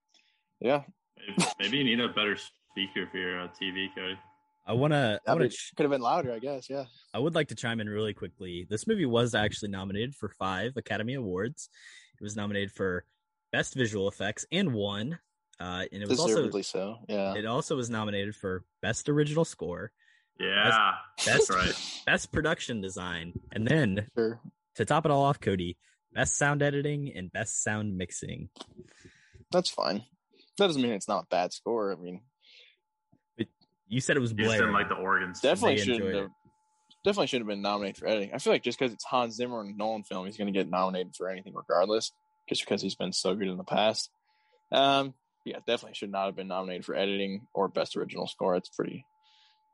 yeah, 0.61 0.85
Maybe, 1.19 1.49
maybe 1.61 1.79
you 1.79 1.85
need 1.85 2.01
a 2.01 2.09
better 2.09 2.37
speaker 2.37 3.09
for 3.11 3.19
your 3.19 3.41
uh, 3.43 3.49
TV, 3.61 3.89
Cody. 3.95 4.19
I 4.67 4.73
wanna. 4.73 5.21
I 5.27 5.31
I 5.31 5.35
wanna. 5.35 5.49
ch- 5.49 5.73
could 5.77 5.85
have 5.85 5.91
been 5.91 6.01
louder, 6.01 6.33
I 6.33 6.39
guess. 6.39 6.71
Yeah, 6.71 6.85
I 7.13 7.19
would 7.19 7.35
like 7.35 7.49
to 7.49 7.55
chime 7.55 7.81
in 7.81 7.89
really 7.89 8.15
quickly. 8.15 8.67
This 8.69 8.87
movie 8.87 9.07
was 9.07 9.35
actually 9.35 9.69
nominated 9.69 10.15
for 10.15 10.31
five 10.31 10.73
Academy 10.77 11.15
Awards. 11.15 11.69
It 12.19 12.23
was 12.23 12.37
nominated 12.37 12.73
for 12.73 13.05
Best 13.53 13.75
Visual 13.75 14.09
Effects 14.09 14.47
and 14.51 14.73
won. 14.73 15.19
Uh, 15.61 15.85
and 15.93 16.03
it 16.03 16.09
was 16.09 16.19
also 16.21 16.51
so. 16.63 16.97
Yeah, 17.09 17.35
it 17.35 17.47
also 17.47 17.77
was 17.77 17.89
nominated 17.91 18.35
for 18.35 18.65
Best 18.83 19.09
Original 19.09 19.45
Score, 19.45 19.93
Yeah, 20.41 20.93
Best 21.17 21.27
that's 21.27 21.51
right. 21.51 22.01
Best 22.07 22.33
Production 22.33 22.81
Design, 22.81 23.33
and 23.53 23.67
then 23.67 24.09
sure. 24.17 24.41
to 24.77 24.85
top 24.85 25.05
it 25.05 25.11
all 25.13 25.23
off, 25.25 25.41
Cody, 25.41 25.77
Best 26.13 26.37
Sound 26.37 26.63
Editing 26.63 27.13
and 27.15 27.33
Best 27.33 27.63
Sound 27.63 27.97
Mixing. 27.97 28.49
That's 29.53 29.71
fine. 29.71 30.05
That 30.59 30.67
doesn't 30.67 30.83
mean 30.83 30.93
it's 30.93 31.09
not 31.09 31.25
a 31.25 31.27
bad 31.31 31.53
score. 31.53 31.93
I 31.93 31.97
mean, 31.97 32.21
You 33.89 34.01
said 34.01 34.17
it 34.17 34.21
was 34.21 34.31
You 34.33 34.39
just 34.39 34.49
Blair. 34.49 34.59
didn't 34.61 34.75
like 34.75 34.89
the 34.89 34.95
organs. 34.97 35.41
definitely 35.41 35.79
shouldn't 35.79 36.05
enjoyed 36.05 36.23
have. 36.23 36.31
Definitely 37.05 37.27
should 37.29 37.41
have 37.43 37.49
been 37.49 37.61
nominated 37.63 37.99
for 37.99 38.07
editing. 38.09 38.31
I 38.35 38.39
feel 38.39 38.53
like 38.53 38.63
just 38.63 38.79
because 38.79 38.93
it's 38.93 39.05
Hans 39.05 39.35
Zimmer 39.35 39.61
and 39.61 39.75
a 39.75 39.77
Nolan 39.77 40.05
film, 40.05 40.25
he's 40.27 40.37
going 40.39 40.53
to 40.53 40.59
get 40.59 40.71
nominated 40.71 41.15
for 41.15 41.29
anything 41.29 41.53
regardless, 41.55 42.13
just 42.49 42.63
because 42.65 42.81
he's 42.81 42.95
been 42.95 43.13
so 43.13 43.35
good 43.35 43.47
in 43.49 43.57
the 43.59 43.65
past. 43.65 44.11
Um, 44.73 45.13
yeah, 45.45 45.59
definitely 45.67 45.95
should 45.95 46.11
not 46.11 46.27
have 46.27 46.37
been 46.37 46.49
nominated 46.49 46.85
for 46.85 46.95
editing 46.95 47.47
or 47.55 47.69
best 47.69 47.97
original 47.97 48.27
score. 48.27 48.57
It's 48.57 48.69
pretty, 48.71 49.05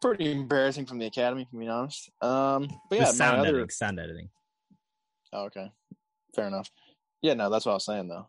pretty 0.00 0.32
embarrassing 0.32 0.86
from 0.86 0.98
the 0.98 1.06
Academy, 1.06 1.46
to 1.50 1.56
be 1.58 1.68
honest. 1.68 2.10
Um, 2.20 2.68
but 2.88 2.90
The 2.90 2.96
yeah, 2.96 3.02
my 3.02 3.10
sound 3.10 3.38
other. 3.40 3.48
editing. 3.48 3.70
Sound 3.70 4.00
editing. 4.00 4.28
Oh, 5.32 5.44
okay, 5.44 5.70
fair 6.34 6.46
enough. 6.48 6.70
Yeah, 7.22 7.34
no, 7.34 7.50
that's 7.50 7.66
what 7.66 7.72
I 7.72 7.74
was 7.74 7.84
saying 7.84 8.08
though. 8.08 8.28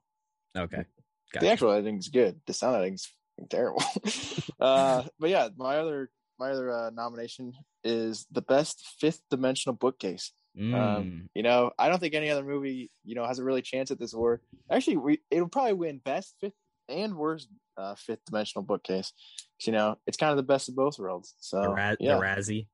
Okay. 0.57 0.85
The 1.33 1.39
Gotcha. 1.39 1.51
actual 1.51 1.71
editing's 1.71 2.09
good. 2.09 2.39
The 2.45 2.53
sound 2.53 2.75
editing's 2.75 3.07
terrible. 3.49 3.81
uh, 4.59 5.03
but 5.19 5.29
yeah, 5.29 5.47
my 5.57 5.77
other 5.77 6.09
my 6.39 6.51
other 6.51 6.71
uh, 6.71 6.89
nomination 6.89 7.53
is 7.83 8.25
the 8.31 8.41
best 8.41 8.85
fifth 8.99 9.21
dimensional 9.29 9.75
bookcase. 9.75 10.31
Mm. 10.59 10.75
Um, 10.75 11.29
you 11.33 11.43
know, 11.43 11.71
I 11.79 11.87
don't 11.87 11.99
think 11.99 12.13
any 12.13 12.29
other 12.29 12.43
movie 12.43 12.91
you 13.05 13.15
know 13.15 13.25
has 13.25 13.39
a 13.39 13.43
really 13.43 13.61
chance 13.61 13.89
at 13.91 13.99
this 13.99 14.13
award. 14.13 14.41
Actually, 14.69 14.97
we 14.97 15.19
it'll 15.31 15.47
probably 15.47 15.73
win 15.73 16.01
best 16.03 16.35
fifth 16.41 16.53
and 16.91 17.15
worst 17.15 17.47
uh, 17.77 17.95
fifth 17.95 18.25
dimensional 18.25 18.63
bookcase. 18.63 19.11
'Cause, 19.59 19.67
You 19.67 19.73
know, 19.73 19.97
it's 20.05 20.17
kind 20.17 20.31
of 20.31 20.37
the 20.37 20.43
best 20.43 20.69
of 20.69 20.75
both 20.75 20.99
worlds. 20.99 21.33
So 21.39 21.61
the, 21.61 21.69
Ra- 21.69 21.95
yeah, 21.99 22.15
the 22.15 22.21
Razzie. 22.21 22.67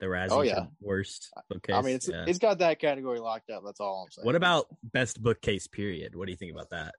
The 0.00 0.06
Razzie. 0.06 0.28
Oh, 0.30 0.42
yeah. 0.42 0.66
Worst 0.80 1.28
bookcase. 1.48 1.74
I 1.74 1.82
mean, 1.82 1.96
it's 1.96 2.08
yeah. 2.08 2.24
it's 2.28 2.38
got 2.38 2.58
that 2.58 2.78
category 2.78 3.18
locked 3.18 3.50
up. 3.50 3.62
That's 3.64 3.80
all 3.80 4.04
I'm 4.04 4.10
saying. 4.12 4.26
What 4.26 4.36
about 4.36 4.66
best 4.82 5.20
bookcase 5.22 5.66
period? 5.66 6.14
What 6.14 6.26
do 6.26 6.30
you 6.32 6.36
think 6.36 6.52
about 6.52 6.70
that? 6.70 6.94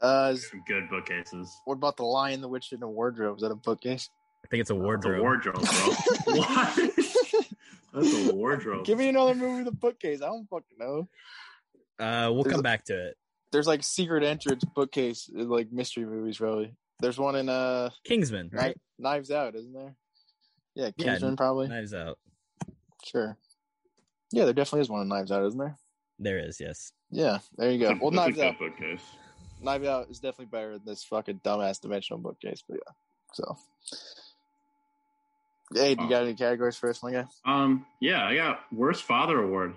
uh, 0.00 0.34
Some 0.34 0.62
good 0.66 0.88
bookcases. 0.90 1.50
what 1.64 1.74
about 1.74 1.96
the 1.96 2.04
Lion, 2.04 2.40
the 2.40 2.48
Witch, 2.48 2.72
and 2.72 2.82
the 2.82 2.88
Wardrobe? 2.88 3.36
Is 3.36 3.42
that 3.42 3.50
a 3.52 3.56
bookcase? 3.56 4.08
I 4.44 4.48
think 4.48 4.60
it's 4.62 4.70
a 4.70 4.74
It's 4.74 4.82
wardrobe. 4.82 5.20
a 5.20 5.22
wardrobe, 5.22 5.54
bro. 5.54 5.64
what? 6.34 6.76
That's 7.94 8.28
a 8.28 8.34
wardrobe. 8.34 8.84
Give 8.84 8.98
me 8.98 9.08
another 9.08 9.34
movie 9.34 9.58
with 9.64 9.68
a 9.68 9.76
bookcase. 9.76 10.20
I 10.20 10.26
don't 10.26 10.46
fucking 10.48 10.76
know. 10.78 11.08
Uh, 11.98 12.30
we'll 12.32 12.42
There's 12.42 12.52
come 12.52 12.60
a- 12.60 12.62
back 12.64 12.84
to 12.86 13.08
it. 13.08 13.16
There's 13.54 13.66
like 13.68 13.82
secret 13.84 14.22
entrance 14.24 14.64
bookcase 14.74 15.30
like 15.32 15.70
mystery 15.72 16.04
movies 16.04 16.40
really. 16.40 16.74
there's 17.00 17.18
one 17.18 17.36
in 17.36 17.48
uh 17.48 17.88
Kingsman, 18.04 18.50
right? 18.52 18.76
Kni- 18.76 19.02
knives 19.02 19.30
out 19.30 19.54
isn't 19.54 19.72
there 19.72 19.94
yeah 20.74 20.90
Yeah, 20.96 21.04
kingsman 21.12 21.36
probably 21.36 21.68
Knives 21.68 21.94
Out. 21.94 22.18
sure 23.04 23.36
yeah 24.32 24.44
there 24.44 24.52
definitely 24.52 24.80
is 24.80 24.90
one 24.90 25.02
in 25.02 25.08
knives 25.08 25.30
out 25.32 25.44
isn't 25.46 25.58
there 25.58 25.76
There 26.18 26.38
is, 26.38 26.60
yes. 26.60 26.92
yeah 27.10 27.38
there 27.56 27.70
you 27.70 27.78
go 27.78 27.88
That's 27.88 28.00
a- 28.00 28.02
well 28.02 28.10
that's 28.10 28.26
a 28.26 28.30
knives 28.30 28.40
out 28.40 28.58
bookcase. 28.58 29.02
knives 29.62 29.86
out 29.86 30.10
is 30.10 30.18
definitely 30.18 30.46
better 30.46 30.72
than 30.72 30.84
this 30.84 31.04
fucking 31.04 31.40
dumbass 31.44 31.80
dimensional 31.80 32.18
bookcase 32.20 32.62
but 32.68 32.74
yeah 32.84 32.92
so 33.32 33.56
hey 35.72 35.94
do 35.94 36.02
you 36.04 36.10
got 36.10 36.22
any 36.24 36.34
categories 36.34 36.76
for 36.76 36.90
us 36.90 37.02
my 37.02 37.10
guy 37.12 37.24
Um, 37.44 37.86
yeah, 38.00 38.24
I 38.26 38.34
got 38.34 38.60
worst 38.72 39.04
father 39.04 39.40
award. 39.42 39.74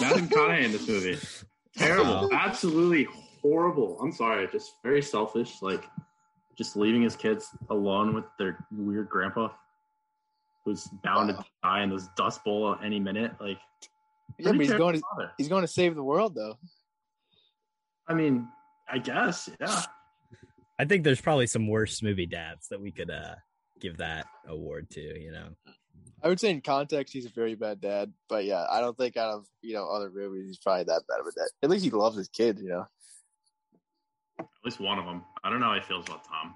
Matthew 0.00 0.22
McConaughey 0.26 0.64
in 0.64 0.72
this 0.72 0.88
movie. 0.88 1.18
Terrible, 1.76 2.30
absolutely 2.32 3.06
horrible. 3.42 3.98
I'm 4.00 4.12
sorry, 4.12 4.48
just 4.52 4.74
very 4.82 5.02
selfish. 5.02 5.60
Like, 5.62 5.84
just 6.56 6.76
leaving 6.76 7.02
his 7.02 7.16
kids 7.16 7.48
alone 7.70 8.14
with 8.14 8.24
their 8.38 8.64
weird 8.70 9.08
grandpa, 9.08 9.48
who's 10.64 10.86
bound 11.02 11.30
Wow. 11.30 11.36
to 11.38 11.44
die 11.62 11.82
in 11.82 11.90
this 11.90 12.08
dust 12.16 12.44
bowl 12.44 12.76
any 12.82 13.00
minute. 13.00 13.32
Like, 13.40 13.58
yeah 14.38 14.50
but 14.52 14.56
he's 14.60 14.68
terrible 14.68 14.86
going 14.86 14.94
to 15.00 15.02
father. 15.14 15.32
he's 15.36 15.48
going 15.48 15.62
to 15.62 15.68
save 15.68 15.94
the 15.94 16.02
world 16.02 16.34
though 16.34 16.56
I 18.08 18.14
mean, 18.14 18.48
I 18.88 18.98
guess, 18.98 19.48
yeah. 19.60 19.82
I 20.78 20.84
think 20.86 21.04
there's 21.04 21.20
probably 21.20 21.46
some 21.46 21.68
worse 21.68 22.02
movie 22.02 22.26
dads 22.26 22.68
that 22.68 22.80
we 22.80 22.90
could 22.90 23.10
uh 23.10 23.34
give 23.80 23.98
that 23.98 24.26
award 24.48 24.90
to, 24.90 25.00
you 25.00 25.30
know. 25.32 25.48
I 26.22 26.28
would 26.28 26.40
say 26.40 26.50
in 26.50 26.60
context 26.62 27.12
he's 27.12 27.26
a 27.26 27.30
very 27.30 27.54
bad 27.54 27.80
dad, 27.80 28.12
but 28.28 28.44
yeah, 28.46 28.64
I 28.70 28.80
don't 28.80 28.96
think 28.96 29.16
out 29.16 29.34
of 29.34 29.46
you 29.62 29.74
know 29.74 29.86
other 29.88 30.10
movies 30.10 30.46
he's 30.46 30.58
probably 30.58 30.84
that 30.84 31.02
bad 31.08 31.20
of 31.20 31.26
a 31.26 31.32
dad. 31.32 31.48
At 31.62 31.70
least 31.70 31.84
he 31.84 31.90
loves 31.90 32.16
his 32.16 32.28
kids, 32.28 32.62
you 32.62 32.68
know. 32.70 32.86
At 34.38 34.46
least 34.64 34.80
one 34.80 34.98
of 34.98 35.04
them. 35.04 35.22
I 35.42 35.50
don't 35.50 35.60
know 35.60 35.66
how 35.66 35.74
he 35.74 35.80
feels 35.82 36.06
about 36.06 36.24
Tom. 36.24 36.54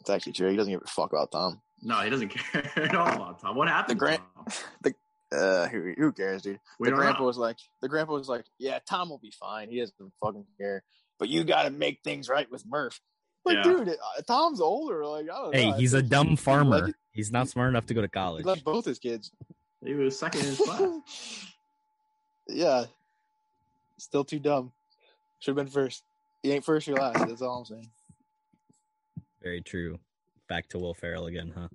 It's 0.00 0.10
actually 0.10 0.32
true. 0.32 0.50
He 0.50 0.56
doesn't 0.56 0.72
give 0.72 0.82
a 0.82 0.86
fuck 0.86 1.12
about 1.12 1.32
Tom. 1.32 1.60
No, 1.82 1.96
he 2.00 2.10
doesn't 2.10 2.28
care 2.52 2.70
at 2.76 2.94
all 2.94 3.08
about 3.08 3.40
Tom. 3.40 3.56
What 3.56 3.68
happened? 3.68 3.98
The 4.00 4.06
to 4.06 4.16
gran- 4.16 4.18
Tom? 4.84 4.92
Uh, 5.32 5.68
who 5.68 5.92
who 5.96 6.10
cares, 6.10 6.42
dude? 6.42 6.58
We 6.80 6.88
the 6.88 6.96
grandpa 6.96 7.20
know. 7.20 7.26
was 7.26 7.38
like, 7.38 7.56
the 7.80 7.88
grandpa 7.88 8.14
was 8.14 8.28
like, 8.28 8.44
yeah, 8.58 8.80
Tom 8.88 9.10
will 9.10 9.18
be 9.20 9.30
fine. 9.30 9.70
He 9.70 9.78
doesn't 9.78 9.94
fucking 10.20 10.44
care. 10.58 10.82
But 11.20 11.28
you 11.28 11.44
got 11.44 11.62
to 11.62 11.70
make 11.70 12.00
things 12.02 12.28
right 12.28 12.50
with 12.50 12.66
Murph. 12.66 13.00
Like, 13.44 13.58
Yeah. 13.58 13.62
dude, 13.62 13.88
uh, 13.90 14.22
Tom's 14.26 14.60
older. 14.60 15.06
Like, 15.06 15.26
I 15.26 15.26
don't 15.26 15.44
know. 15.44 15.56
Hey, 15.56 15.70
I 15.70 15.76
he's 15.76 15.94
a 15.94 15.98
think 16.00 16.10
dumb 16.10 16.36
farmer. 16.36 16.90
Like- 17.12 17.16
He's 17.16 17.32
not 17.32 17.48
smart 17.48 17.68
enough 17.70 17.86
to 17.86 17.94
go 17.94 18.00
to 18.02 18.08
college. 18.08 18.40
He 18.40 18.44
college. 18.44 18.58
left 18.58 18.64
both 18.64 18.84
his 18.84 18.98
kids. 18.98 19.32
He 19.84 19.94
was 19.94 20.18
second 20.18 20.40
in 20.42 20.46
his 20.48 20.58
class. 20.58 21.52
yeah, 22.48 22.84
still 23.98 24.24
too 24.24 24.38
dumb. 24.38 24.72
Should 25.40 25.56
have 25.56 25.64
been 25.66 25.72
first. 25.72 26.04
He 26.42 26.52
ain't 26.52 26.64
first 26.64 26.86
or 26.88 26.94
last. 26.94 27.26
That's 27.26 27.42
all 27.42 27.58
I'm 27.60 27.64
saying. 27.64 27.90
Very 29.42 29.60
true. 29.62 29.98
Back 30.48 30.68
to 30.70 30.78
Will 30.78 30.94
Ferrell 30.94 31.26
again, 31.26 31.52
huh? 31.56 31.68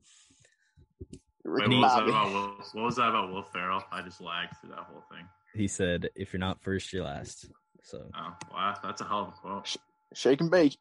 Wait, 1.43 1.67
what 1.67 1.69
was 1.69 1.93
that 1.95 2.07
about 2.07 2.27
Will? 2.31 2.47
What 2.73 2.86
was 2.86 2.95
that 2.97 3.09
about 3.09 3.31
Will 3.33 3.43
Ferrell? 3.43 3.83
I 3.91 4.01
just 4.01 4.21
lagged 4.21 4.53
through 4.61 4.69
that 4.71 4.79
whole 4.79 5.03
thing. 5.11 5.27
He 5.53 5.67
said, 5.67 6.09
"If 6.15 6.31
you're 6.33 6.39
not 6.39 6.61
first, 6.61 6.91
you're 6.93 7.03
last." 7.03 7.49
So, 7.83 8.09
Oh, 8.15 8.33
wow, 8.51 8.75
that's 8.83 9.01
a 9.01 9.05
hell 9.05 9.19
of 9.21 9.27
a 9.29 9.31
quote. 9.31 9.75
Shake 10.13 10.41
and 10.41 10.49
bake. 10.51 10.77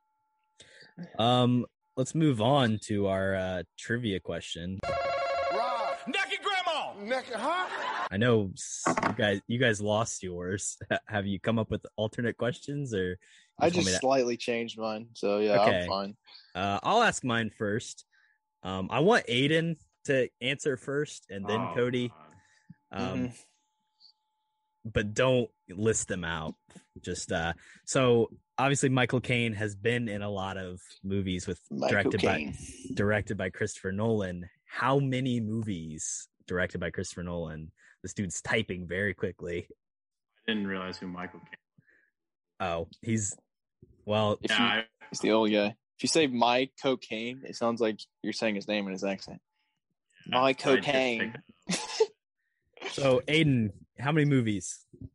um, 1.19 1.67
let's 1.97 2.15
move 2.15 2.41
on 2.41 2.79
to 2.85 3.07
our 3.07 3.35
uh, 3.35 3.63
trivia 3.79 4.21
question. 4.21 4.81
Naked 6.07 6.39
grandma! 6.43 6.93
Naked, 7.01 7.35
huh? 7.35 7.67
I 8.11 8.17
know 8.19 8.51
you 8.87 9.15
guys, 9.17 9.41
you 9.47 9.59
guys 9.59 9.81
lost 9.81 10.23
yours. 10.23 10.77
Have 11.09 11.27
you 11.27 11.41
come 11.41 11.59
up 11.59 11.71
with 11.71 11.85
alternate 11.97 12.37
questions, 12.37 12.93
or 12.95 13.11
you 13.11 13.17
I 13.59 13.71
just 13.71 13.89
to- 13.89 13.95
slightly 13.95 14.37
changed 14.37 14.79
mine, 14.79 15.09
so 15.15 15.39
yeah, 15.39 15.63
Okay. 15.63 15.83
I'm 15.83 15.89
fine. 15.89 16.17
Uh, 16.55 16.79
I'll 16.83 17.03
ask 17.03 17.25
mine 17.25 17.51
first. 17.57 18.05
Um, 18.63 18.89
I 18.91 19.01
want 19.01 19.27
Aiden 19.29 19.77
to 20.07 20.29
answer 20.43 20.77
first, 20.77 21.27
and 21.31 21.47
then 21.47 21.61
Oh, 21.61 21.75
Cody. 21.75 22.09
God. 22.09 22.17
Um, 23.13 23.19
Mhm. 23.29 23.35
but 24.93 25.15
don't 25.15 25.51
list 25.71 26.09
them 26.09 26.25
out. 26.25 26.55
Just 27.01 27.33
uh, 27.33 27.55
so 27.87 28.31
obviously 28.59 28.89
Michael 28.89 29.21
Caine 29.21 29.53
has 29.55 29.75
been 29.75 30.09
in 30.09 30.23
a 30.23 30.31
lot 30.31 30.57
of 30.57 30.81
movies 31.03 31.47
with 31.47 31.61
Michael 31.71 31.89
directed 31.89 32.21
Caine. 32.21 32.53
by 32.53 32.95
directed 32.95 33.37
by 33.37 33.51
Christopher 33.51 33.93
Nolan. 33.93 34.49
How 34.67 34.99
many 34.99 35.41
movies 35.41 36.29
directed 36.47 36.79
by 36.81 36.91
Christopher 36.91 37.23
Nolan? 37.23 37.71
This 38.03 38.15
dude's 38.15 38.41
typing 38.43 38.87
very 38.87 39.15
quickly. 39.15 39.67
I 40.47 40.53
didn't 40.53 40.67
realize 40.67 40.99
who 40.99 41.07
Michael 41.07 41.41
Caine. 41.41 42.69
Oh, 42.69 42.89
he's 43.03 43.37
well. 44.05 44.39
If 44.43 44.51
Yeah, 44.51 44.59
you, 44.59 44.81
I, 44.81 44.85
He's 45.11 45.21
the 45.21 45.33
old 45.33 45.51
guy. 45.51 45.67
If 45.97 46.03
you 46.03 46.09
say 46.09 46.27
my 46.27 46.69
cocaine, 46.83 47.43
it 47.45 47.57
sounds 47.57 47.81
like 47.81 48.01
you're 48.23 48.33
saying 48.33 48.57
his 48.57 48.67
name 48.69 48.87
in 48.87 48.93
his 48.93 49.05
accent. 49.05 49.41
My 50.27 50.53
cocaine. 50.53 51.35
So 52.91 53.23
Aiden, 53.27 53.71
how 53.99 54.13
many 54.13 54.25
movies? 54.25 54.85
Can 55.01 55.11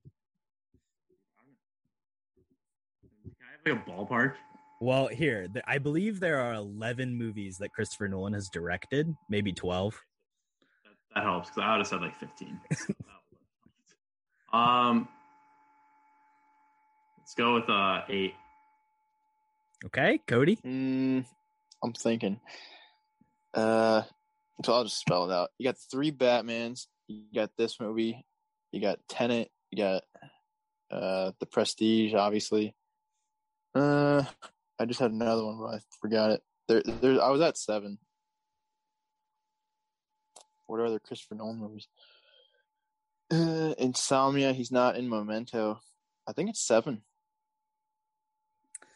I 3.47 3.48
have 3.48 3.48
like 3.65 3.75
a 3.75 3.89
ballpark? 3.89 4.33
Well, 4.81 5.07
here 5.07 5.47
th- 5.47 5.65
I 5.67 5.77
believe 5.77 6.19
there 6.19 6.39
are 6.39 6.53
eleven 6.53 7.15
movies 7.15 7.57
that 7.57 7.73
Christopher 7.73 8.07
Nolan 8.07 8.33
has 8.33 8.49
directed, 8.49 9.13
maybe 9.29 9.51
twelve. 9.51 10.01
That, 10.83 11.15
that 11.15 11.23
helps 11.23 11.49
because 11.49 11.63
I 11.63 11.71
would 11.71 11.77
have 11.79 11.87
said 11.87 12.01
like 12.01 12.17
fifteen. 12.17 12.59
um, 14.53 15.07
let's 17.17 17.33
go 17.35 17.55
with 17.55 17.69
uh 17.69 18.01
eight. 18.07 18.33
Okay, 19.85 20.19
Cody. 20.27 20.57
Mm, 20.65 21.25
I'm 21.83 21.93
thinking. 21.93 22.39
Uh, 23.53 24.03
so 24.63 24.73
I'll 24.73 24.83
just 24.83 24.99
spell 24.99 25.29
it 25.29 25.33
out. 25.33 25.49
You 25.57 25.65
got 25.65 25.77
three 25.91 26.11
Batmans. 26.11 26.87
You 27.07 27.23
got 27.33 27.51
this 27.57 27.79
movie. 27.79 28.25
You 28.71 28.81
got 28.81 28.99
Tenet. 29.09 29.49
You 29.71 29.77
got 29.83 30.03
uh 30.89 31.31
the 31.39 31.45
Prestige, 31.45 32.13
obviously. 32.13 32.75
Uh, 33.75 34.23
I 34.79 34.85
just 34.85 34.99
had 34.99 35.11
another 35.11 35.45
one, 35.45 35.59
but 35.59 35.75
I 35.75 35.79
forgot 36.01 36.31
it. 36.31 36.41
There, 36.67 36.81
there. 36.83 37.21
I 37.21 37.29
was 37.29 37.41
at 37.41 37.57
seven. 37.57 37.97
What 40.67 40.79
are 40.79 40.85
other 40.85 40.99
Christopher 40.99 41.35
Nolan 41.35 41.57
movies? 41.57 41.87
Uh, 43.31 43.73
Insomnia. 43.77 44.53
He's 44.53 44.71
not 44.71 44.95
in 44.97 45.09
Memento. 45.09 45.79
I 46.27 46.33
think 46.33 46.49
it's 46.49 46.65
seven. 46.65 47.01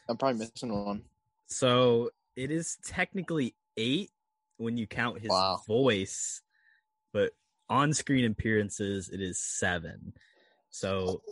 I'm 0.08 0.16
probably 0.16 0.38
missing 0.38 0.72
one. 0.72 1.02
So 1.46 2.10
it 2.36 2.50
is 2.50 2.78
technically 2.84 3.54
eight 3.76 4.10
when 4.56 4.76
you 4.76 4.86
count 4.86 5.20
his 5.20 5.30
Wow. 5.30 5.62
voice, 5.66 6.42
but 7.12 7.32
on-screen 7.68 8.30
appearances 8.30 9.08
it 9.08 9.20
is 9.20 9.40
seven. 9.40 10.12
So 10.70 11.22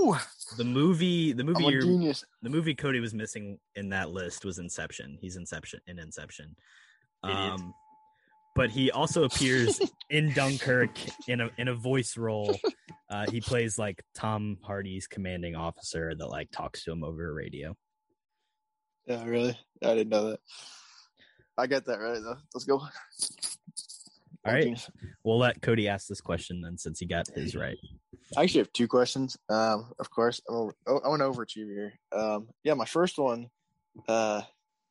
Ooh, 0.00 0.16
the 0.56 0.64
movie, 0.64 1.32
the 1.32 1.44
movie, 1.44 1.64
you're, 1.64 1.82
genius. 1.82 2.24
the 2.42 2.48
movie 2.50 2.74
Cody 2.74 3.00
was 3.00 3.12
missing 3.12 3.58
in 3.74 3.90
that 3.90 4.10
list 4.10 4.44
was 4.44 4.58
Inception. 4.58 5.18
He's 5.20 5.36
Inception 5.36 5.80
in 5.86 5.98
Inception. 5.98 6.56
Idiot. 7.24 7.38
Um, 7.38 7.74
but 8.54 8.70
he 8.70 8.90
also 8.90 9.24
appears 9.24 9.80
in 10.10 10.32
Dunkirk 10.32 10.90
in 11.28 11.40
a 11.40 11.50
in 11.58 11.68
a 11.68 11.74
voice 11.74 12.16
role. 12.16 12.56
Uh, 13.08 13.26
he 13.30 13.40
plays 13.40 13.78
like 13.78 14.02
Tom 14.14 14.58
Hardy's 14.62 15.06
commanding 15.06 15.54
officer 15.54 16.14
that 16.14 16.26
like 16.26 16.50
talks 16.50 16.84
to 16.84 16.92
him 16.92 17.04
over 17.04 17.32
radio. 17.32 17.76
Yeah, 19.06 19.24
really? 19.24 19.58
I 19.82 19.94
didn't 19.94 20.10
know 20.10 20.30
that. 20.30 20.40
I 21.58 21.66
got 21.66 21.84
that 21.86 21.98
right 21.98 22.20
though. 22.22 22.36
Let's 22.54 22.64
go. 22.64 22.80
All 24.46 24.54
right, 24.54 24.88
we'll 25.22 25.38
let 25.38 25.60
Cody 25.60 25.86
ask 25.86 26.06
this 26.06 26.20
question 26.20 26.62
then, 26.62 26.78
since 26.78 26.98
he 26.98 27.06
got 27.06 27.28
his 27.28 27.54
right. 27.54 27.76
I 28.36 28.42
actually 28.42 28.60
have 28.60 28.72
two 28.72 28.88
questions. 28.88 29.36
Um, 29.50 29.92
of 29.98 30.10
course, 30.10 30.40
I'm 30.48 30.54
over, 30.54 30.74
oh, 30.86 31.00
I 31.04 31.08
want 31.08 31.20
to 31.20 31.26
overachieve 31.26 31.68
here. 31.68 31.92
Um, 32.12 32.48
yeah, 32.64 32.74
my 32.74 32.86
first 32.86 33.18
one. 33.18 33.48
Uh, 34.08 34.42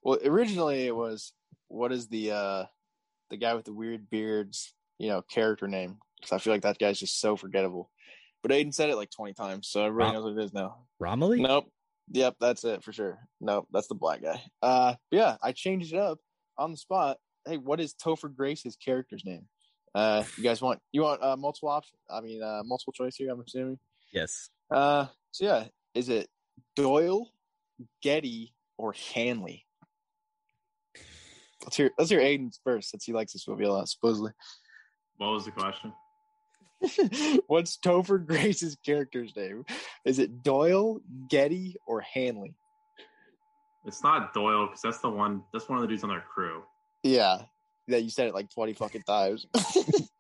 well, 0.03 0.19
originally 0.23 0.85
it 0.85 0.95
was 0.95 1.33
what 1.67 1.91
is 1.91 2.07
the 2.07 2.31
uh 2.31 2.65
the 3.29 3.37
guy 3.37 3.53
with 3.53 3.65
the 3.65 3.73
weird 3.73 4.09
beards, 4.09 4.73
you 4.97 5.09
know, 5.09 5.21
character 5.21 5.67
name? 5.67 5.97
Because 6.19 6.33
I 6.33 6.37
feel 6.37 6.53
like 6.53 6.63
that 6.63 6.79
guy's 6.79 6.99
just 6.99 7.19
so 7.19 7.35
forgettable. 7.35 7.89
But 8.41 8.51
Aiden 8.51 8.73
said 8.73 8.89
it 8.89 8.95
like 8.95 9.11
20 9.11 9.33
times, 9.33 9.67
so 9.67 9.83
everybody 9.83 10.07
Rom- 10.07 10.15
knows 10.15 10.23
what 10.35 10.41
it 10.41 10.45
is 10.45 10.53
now. 10.53 10.77
Romilly? 10.99 11.41
Nope. 11.41 11.71
Yep, 12.11 12.35
that's 12.39 12.63
it 12.63 12.83
for 12.83 12.91
sure. 12.91 13.19
Nope, 13.39 13.67
that's 13.71 13.87
the 13.87 13.95
black 13.95 14.21
guy. 14.21 14.41
Uh, 14.61 14.95
yeah, 15.11 15.37
I 15.43 15.51
changed 15.51 15.93
it 15.93 15.99
up 15.99 16.19
on 16.57 16.71
the 16.71 16.77
spot. 16.77 17.17
Hey, 17.47 17.57
what 17.57 17.79
is 17.79 17.93
Topher 17.93 18.33
Grace's 18.33 18.75
character's 18.75 19.23
name? 19.25 19.47
Uh, 19.95 20.23
you 20.37 20.43
guys 20.43 20.61
want 20.61 20.79
you 20.91 21.01
want 21.01 21.23
uh, 21.23 21.35
multiple 21.35 21.69
option? 21.69 21.97
I 22.09 22.21
mean, 22.21 22.43
uh, 22.43 22.61
multiple 22.63 22.93
choice 22.93 23.15
here. 23.15 23.31
I'm 23.31 23.41
assuming. 23.41 23.79
Yes. 24.13 24.49
Uh, 24.69 25.07
so 25.31 25.45
yeah, 25.45 25.63
is 25.95 26.09
it 26.09 26.27
Doyle, 26.75 27.31
Getty, 28.01 28.53
or 28.77 28.93
Hanley? 29.13 29.65
Let's 31.63 31.75
hear 31.75 31.91
let's 31.97 32.09
hear 32.09 32.21
Aiden's 32.21 32.59
first, 32.63 32.91
since 32.91 33.03
he 33.03 33.13
likes 33.13 33.33
this 33.33 33.47
movie 33.47 33.65
a 33.65 33.71
lot, 33.71 33.89
supposedly. 33.89 34.31
What 35.17 35.31
was 35.31 35.45
the 35.45 35.51
question? 35.51 35.93
What's 37.47 37.77
Topher 37.77 38.25
Grace's 38.25 38.77
character's 38.85 39.35
name? 39.35 39.65
Is 40.05 40.19
it 40.19 40.43
Doyle, 40.43 41.01
Getty, 41.29 41.75
or 41.85 42.01
Hanley? 42.01 42.55
It's 43.85 44.03
not 44.03 44.33
Doyle 44.33 44.67
because 44.67 44.81
that's 44.81 44.99
the 44.99 45.09
one. 45.09 45.43
That's 45.51 45.67
one 45.67 45.77
of 45.77 45.81
the 45.81 45.87
dudes 45.87 46.03
on 46.03 46.09
their 46.09 46.23
crew. 46.33 46.63
Yeah. 47.03 47.41
Yeah, 47.87 47.97
you 47.97 48.09
said 48.09 48.27
it 48.27 48.33
like 48.33 48.49
20 48.51 48.73
fucking 48.73 49.01
times. 49.03 49.47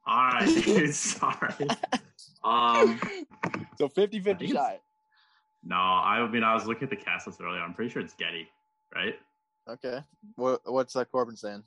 All 0.07 0.15
right, 0.15 0.45
dude. 0.63 0.93
Sorry. 0.95 1.67
Um, 2.43 2.99
so 3.77 3.89
50 3.89 4.21
50 4.21 4.47
shot. 4.47 4.79
no, 5.63 5.75
I 5.75 6.25
mean 6.29 6.43
I 6.43 6.53
was 6.53 6.65
looking 6.65 6.83
at 6.83 6.89
the 6.89 6.95
cast 6.95 7.27
list 7.27 7.41
earlier. 7.41 7.61
I'm 7.61 7.73
pretty 7.73 7.91
sure 7.91 8.01
it's 8.01 8.13
Getty, 8.13 8.47
right? 8.95 9.15
Okay. 9.69 9.99
What, 10.35 10.61
what's 10.65 10.95
uh, 10.95 11.05
Corbin 11.05 11.35
saying? 11.35 11.63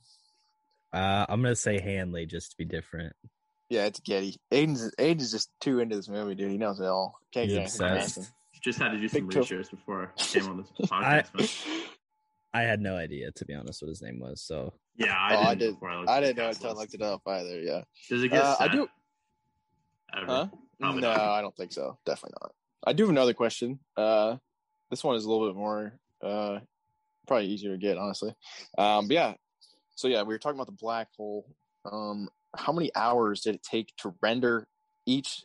Uh, 0.92 1.26
I'm 1.28 1.40
gonna 1.42 1.54
say 1.54 1.80
Hanley 1.80 2.26
just 2.26 2.52
to 2.52 2.56
be 2.56 2.64
different. 2.64 3.14
Yeah, 3.68 3.84
it's 3.84 4.00
Getty. 4.00 4.38
Aiden's, 4.50 4.94
Aiden's 4.98 5.30
just 5.30 5.50
too 5.60 5.80
into 5.80 5.96
this 5.96 6.08
movie, 6.08 6.34
dude. 6.34 6.50
He 6.50 6.58
knows 6.58 6.80
it 6.80 6.86
all. 6.86 7.18
Can't 7.32 7.46
He's 7.46 7.54
get 7.54 7.60
anything 7.60 7.86
obsessed. 7.86 8.32
Just 8.60 8.78
had 8.78 8.90
to 8.92 8.98
do 8.98 9.08
some 9.08 9.26
Big 9.26 9.36
research 9.36 9.70
before 9.70 10.12
I 10.18 10.22
came 10.22 10.48
on 10.48 10.56
this 10.58 10.88
podcast. 10.90 11.34
man. 11.34 11.48
I 12.54 12.62
had 12.62 12.80
no 12.80 12.96
idea 12.96 13.30
to 13.32 13.44
be 13.44 13.54
honest 13.54 13.82
what 13.82 13.88
his 13.88 14.02
name 14.02 14.20
was. 14.20 14.40
So 14.42 14.74
Yeah, 14.96 15.08
Oh, 15.08 15.36
I 15.36 15.50
I 15.50 15.54
didn't. 15.54 15.54
I, 15.54 15.54
did. 15.54 15.74
before 15.74 15.96
looked 15.96 16.10
I 16.10 16.20
didn't 16.20 16.36
know 16.36 16.48
until 16.48 16.70
I 16.70 16.72
looked 16.74 16.94
it 16.94 17.02
up 17.02 17.22
either. 17.26 17.60
Yeah. 17.60 17.82
Does 18.08 18.22
it 18.22 18.28
get 18.28 18.42
Uh, 18.44 18.56
I 18.60 18.68
do. 18.68 18.88
ever? 20.16 20.26
Huh? 20.26 20.46
No, 20.78 20.92
not. 20.92 21.16
I 21.18 21.40
don't 21.40 21.56
think 21.56 21.72
so. 21.72 21.98
Definitely 22.04 22.36
not. 22.42 22.52
I 22.84 22.92
do 22.92 23.04
have 23.04 23.10
another 23.10 23.34
question. 23.34 23.78
Uh, 23.96 24.36
this 24.90 25.02
one 25.04 25.16
is 25.16 25.24
a 25.24 25.30
little 25.30 25.46
bit 25.48 25.56
more, 25.56 25.98
uh, 26.22 26.58
probably 27.26 27.46
easier 27.46 27.70
to 27.72 27.78
get, 27.78 27.96
honestly. 27.96 28.34
Um, 28.76 29.06
but 29.08 29.14
yeah. 29.14 29.34
So 29.94 30.08
yeah, 30.08 30.22
we 30.22 30.34
were 30.34 30.38
talking 30.38 30.56
about 30.58 30.66
the 30.66 30.72
black 30.72 31.08
hole. 31.16 31.46
Um, 31.84 32.28
how 32.56 32.72
many 32.72 32.90
hours 32.94 33.40
did 33.42 33.54
it 33.54 33.62
take 33.62 33.94
to 33.98 34.14
render 34.20 34.66
each, 35.06 35.44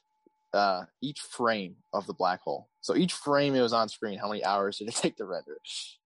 uh, 0.53 0.85
each 1.01 1.21
frame 1.21 1.77
of 1.93 2.05
the 2.07 2.13
black 2.13 2.41
hole? 2.41 2.67
So 2.87 2.95
each 2.95 3.11
frame 3.11 3.53
it 3.53 3.59
was 3.59 3.73
on 3.73 3.89
screen, 3.89 4.17
how 4.17 4.29
many 4.29 4.45
hours 4.45 4.77
did 4.77 4.87
it 4.87 4.95
take 4.95 5.17
to 5.17 5.25
render? 5.25 5.57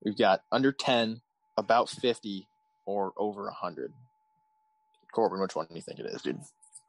We've 0.04 0.18
got 0.18 0.42
under 0.52 0.72
ten, 0.72 1.22
about 1.56 1.90
fifty, 1.90 2.48
or 2.88 3.14
over 3.18 3.48
hundred. 3.52 3.94
Corbin, 5.14 5.40
which 5.40 5.56
one 5.56 5.68
do 5.70 5.76
you 5.76 5.82
think 5.82 6.00
it 6.00 6.08
is, 6.08 6.24
dude? 6.24 6.40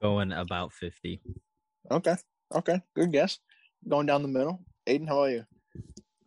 going 0.00 0.32
about 0.32 0.72
fifty. 0.72 1.20
Okay. 1.90 2.16
Okay. 2.54 2.80
Good 2.96 3.12
guess. 3.12 3.38
Going 3.86 4.06
down 4.06 4.22
the 4.22 4.28
middle. 4.28 4.64
Aiden, 4.86 5.06
how 5.06 5.24
are 5.24 5.30
you? 5.30 5.44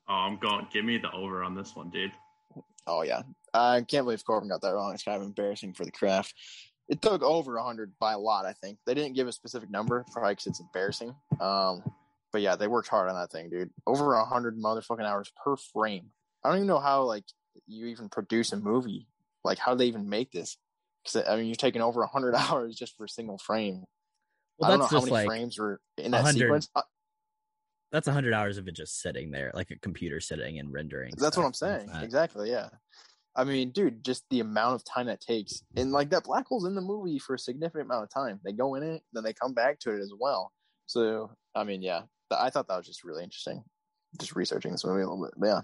Oh, 0.07 0.13
I'm 0.13 0.37
going. 0.37 0.67
Give 0.71 0.85
me 0.85 0.99
the 0.99 1.11
over 1.11 1.41
on 1.41 1.55
this 1.55 1.75
one, 1.75 1.89
dude. 1.89 2.11
Oh 2.85 3.01
yeah. 3.01 3.23
I 3.51 3.81
can't 3.81 4.05
believe 4.05 4.23
Corbin 4.23 4.49
got 4.49 4.61
that 4.61 4.75
wrong. 4.75 4.93
It's 4.93 5.01
kind 5.01 5.19
of 5.19 5.23
embarrassing 5.23 5.73
for 5.73 5.85
the 5.85 5.91
craft. 5.91 6.35
It 6.87 7.01
took 7.01 7.23
over 7.23 7.55
100 7.55 7.93
by 7.99 8.13
a 8.13 8.19
lot, 8.19 8.45
I 8.45 8.53
think. 8.53 8.77
They 8.85 8.93
didn't 8.93 9.15
give 9.15 9.27
a 9.27 9.31
specific 9.31 9.71
number, 9.71 10.05
probably 10.13 10.33
because 10.33 10.45
it's 10.45 10.59
embarrassing. 10.59 11.15
Um, 11.41 11.81
but 12.35 12.41
yeah, 12.41 12.57
they 12.57 12.67
worked 12.67 12.89
hard 12.89 13.07
on 13.07 13.15
that 13.15 13.31
thing, 13.31 13.49
dude. 13.49 13.69
Over 13.87 14.15
a 14.15 14.19
100 14.19 14.57
motherfucking 14.57 15.05
hours 15.05 15.31
per 15.41 15.55
frame. 15.55 16.07
I 16.43 16.49
don't 16.49 16.57
even 16.57 16.67
know 16.67 16.79
how, 16.81 17.03
like, 17.03 17.23
you 17.65 17.85
even 17.85 18.09
produce 18.09 18.51
a 18.51 18.57
movie. 18.57 19.07
Like, 19.45 19.57
how 19.57 19.71
do 19.71 19.77
they 19.77 19.85
even 19.85 20.09
make 20.09 20.33
this? 20.33 20.57
Because, 21.01 21.25
I 21.29 21.37
mean, 21.37 21.45
you're 21.45 21.55
taking 21.55 21.81
over 21.81 22.01
a 22.01 22.07
100 22.07 22.35
hours 22.51 22.75
just 22.75 22.97
for 22.97 23.05
a 23.05 23.07
single 23.07 23.37
frame. 23.37 23.85
Well, 24.59 24.69
I 24.69 24.73
don't 24.73 24.81
that's 24.81 24.91
know 24.91 24.99
how 24.99 25.05
many 25.05 25.13
like 25.13 25.27
frames 25.27 25.57
were 25.57 25.79
in 25.97 26.11
that 26.11 26.23
100 26.23 26.39
sequence. 26.39 26.69
Uh, 26.75 26.81
that's 27.93 28.09
hundred 28.09 28.33
hours 28.33 28.57
of 28.57 28.67
it 28.67 28.75
just 28.75 28.99
sitting 28.99 29.31
there, 29.31 29.51
like 29.53 29.71
a 29.71 29.79
computer 29.79 30.19
sitting 30.19 30.59
and 30.59 30.73
rendering. 30.73 31.13
That's 31.17 31.37
what 31.37 31.45
I'm 31.45 31.53
saying. 31.53 31.87
like. 31.87 32.03
Exactly. 32.03 32.51
Yeah. 32.51 32.67
I 33.33 33.45
mean, 33.45 33.71
dude, 33.71 34.03
just 34.03 34.25
the 34.29 34.41
amount 34.41 34.75
of 34.75 34.83
time 34.83 35.05
that 35.05 35.21
takes, 35.21 35.63
and 35.77 35.93
like 35.93 36.09
that 36.09 36.25
black 36.25 36.47
hole's 36.47 36.65
in 36.65 36.75
the 36.75 36.81
movie 36.81 37.17
for 37.17 37.35
a 37.35 37.39
significant 37.39 37.85
amount 37.85 38.03
of 38.03 38.09
time. 38.13 38.41
They 38.43 38.51
go 38.51 38.75
in 38.75 38.83
it, 38.83 39.03
then 39.13 39.23
they 39.23 39.31
come 39.31 39.53
back 39.53 39.79
to 39.81 39.91
it 39.91 40.01
as 40.01 40.11
well. 40.19 40.51
So, 40.87 41.31
I 41.55 41.63
mean, 41.63 41.81
yeah, 41.81 42.01
th- 42.35 42.45
I 42.47 42.49
thought 42.49 42.67
that 42.67 42.77
was 42.77 42.85
just 42.85 43.03
really 43.03 43.23
interesting. 43.23 43.63
Just 44.19 44.35
researching 44.35 44.71
this 44.71 44.85
movie 44.85 45.01
a 45.01 45.07
little 45.09 45.23
bit. 45.25 45.33
But 45.37 45.47
yeah. 45.47 45.61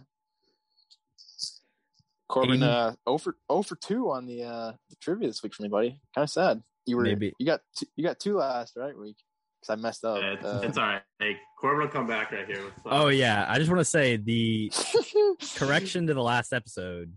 Corbin, 2.29 2.59
Aiden? 2.61 2.63
uh, 2.63 2.93
0 3.07 3.17
for, 3.17 3.35
0 3.51 3.61
for 3.63 3.75
2 3.75 4.09
on 4.11 4.25
the, 4.25 4.43
uh, 4.43 4.71
the 4.89 4.95
trivia 5.01 5.27
this 5.27 5.43
week 5.43 5.53
for 5.53 5.63
me, 5.63 5.69
buddy. 5.69 5.99
Kind 6.15 6.23
of 6.23 6.29
sad. 6.29 6.61
You 6.85 6.97
were, 6.97 7.03
Maybe- 7.03 7.33
you 7.39 7.45
got, 7.45 7.59
two, 7.77 7.85
you 7.95 8.03
got 8.03 8.19
two 8.19 8.37
last, 8.37 8.75
right? 8.77 8.97
Week. 8.97 9.17
Cause 9.65 9.77
I 9.77 9.79
messed 9.81 10.03
up. 10.05 10.19
Yeah, 10.21 10.31
it's, 10.33 10.43
Uh, 10.45 10.61
it's 10.63 10.77
all 10.79 10.85
right. 10.85 11.01
Hey, 11.19 11.37
Corbin 11.59 11.81
will 11.81 11.87
come 11.89 12.07
back 12.07 12.31
right 12.31 12.47
here. 12.47 12.63
With, 12.63 12.73
Oh 12.85 13.09
yeah, 13.09 13.45
I 13.47 13.59
just 13.59 13.69
want 13.69 13.79
to 13.79 13.85
say 13.85 14.17
the 14.17 14.71
correction 15.55 16.07
to 16.07 16.15
the 16.15 16.23
last 16.23 16.51
episode. 16.51 17.13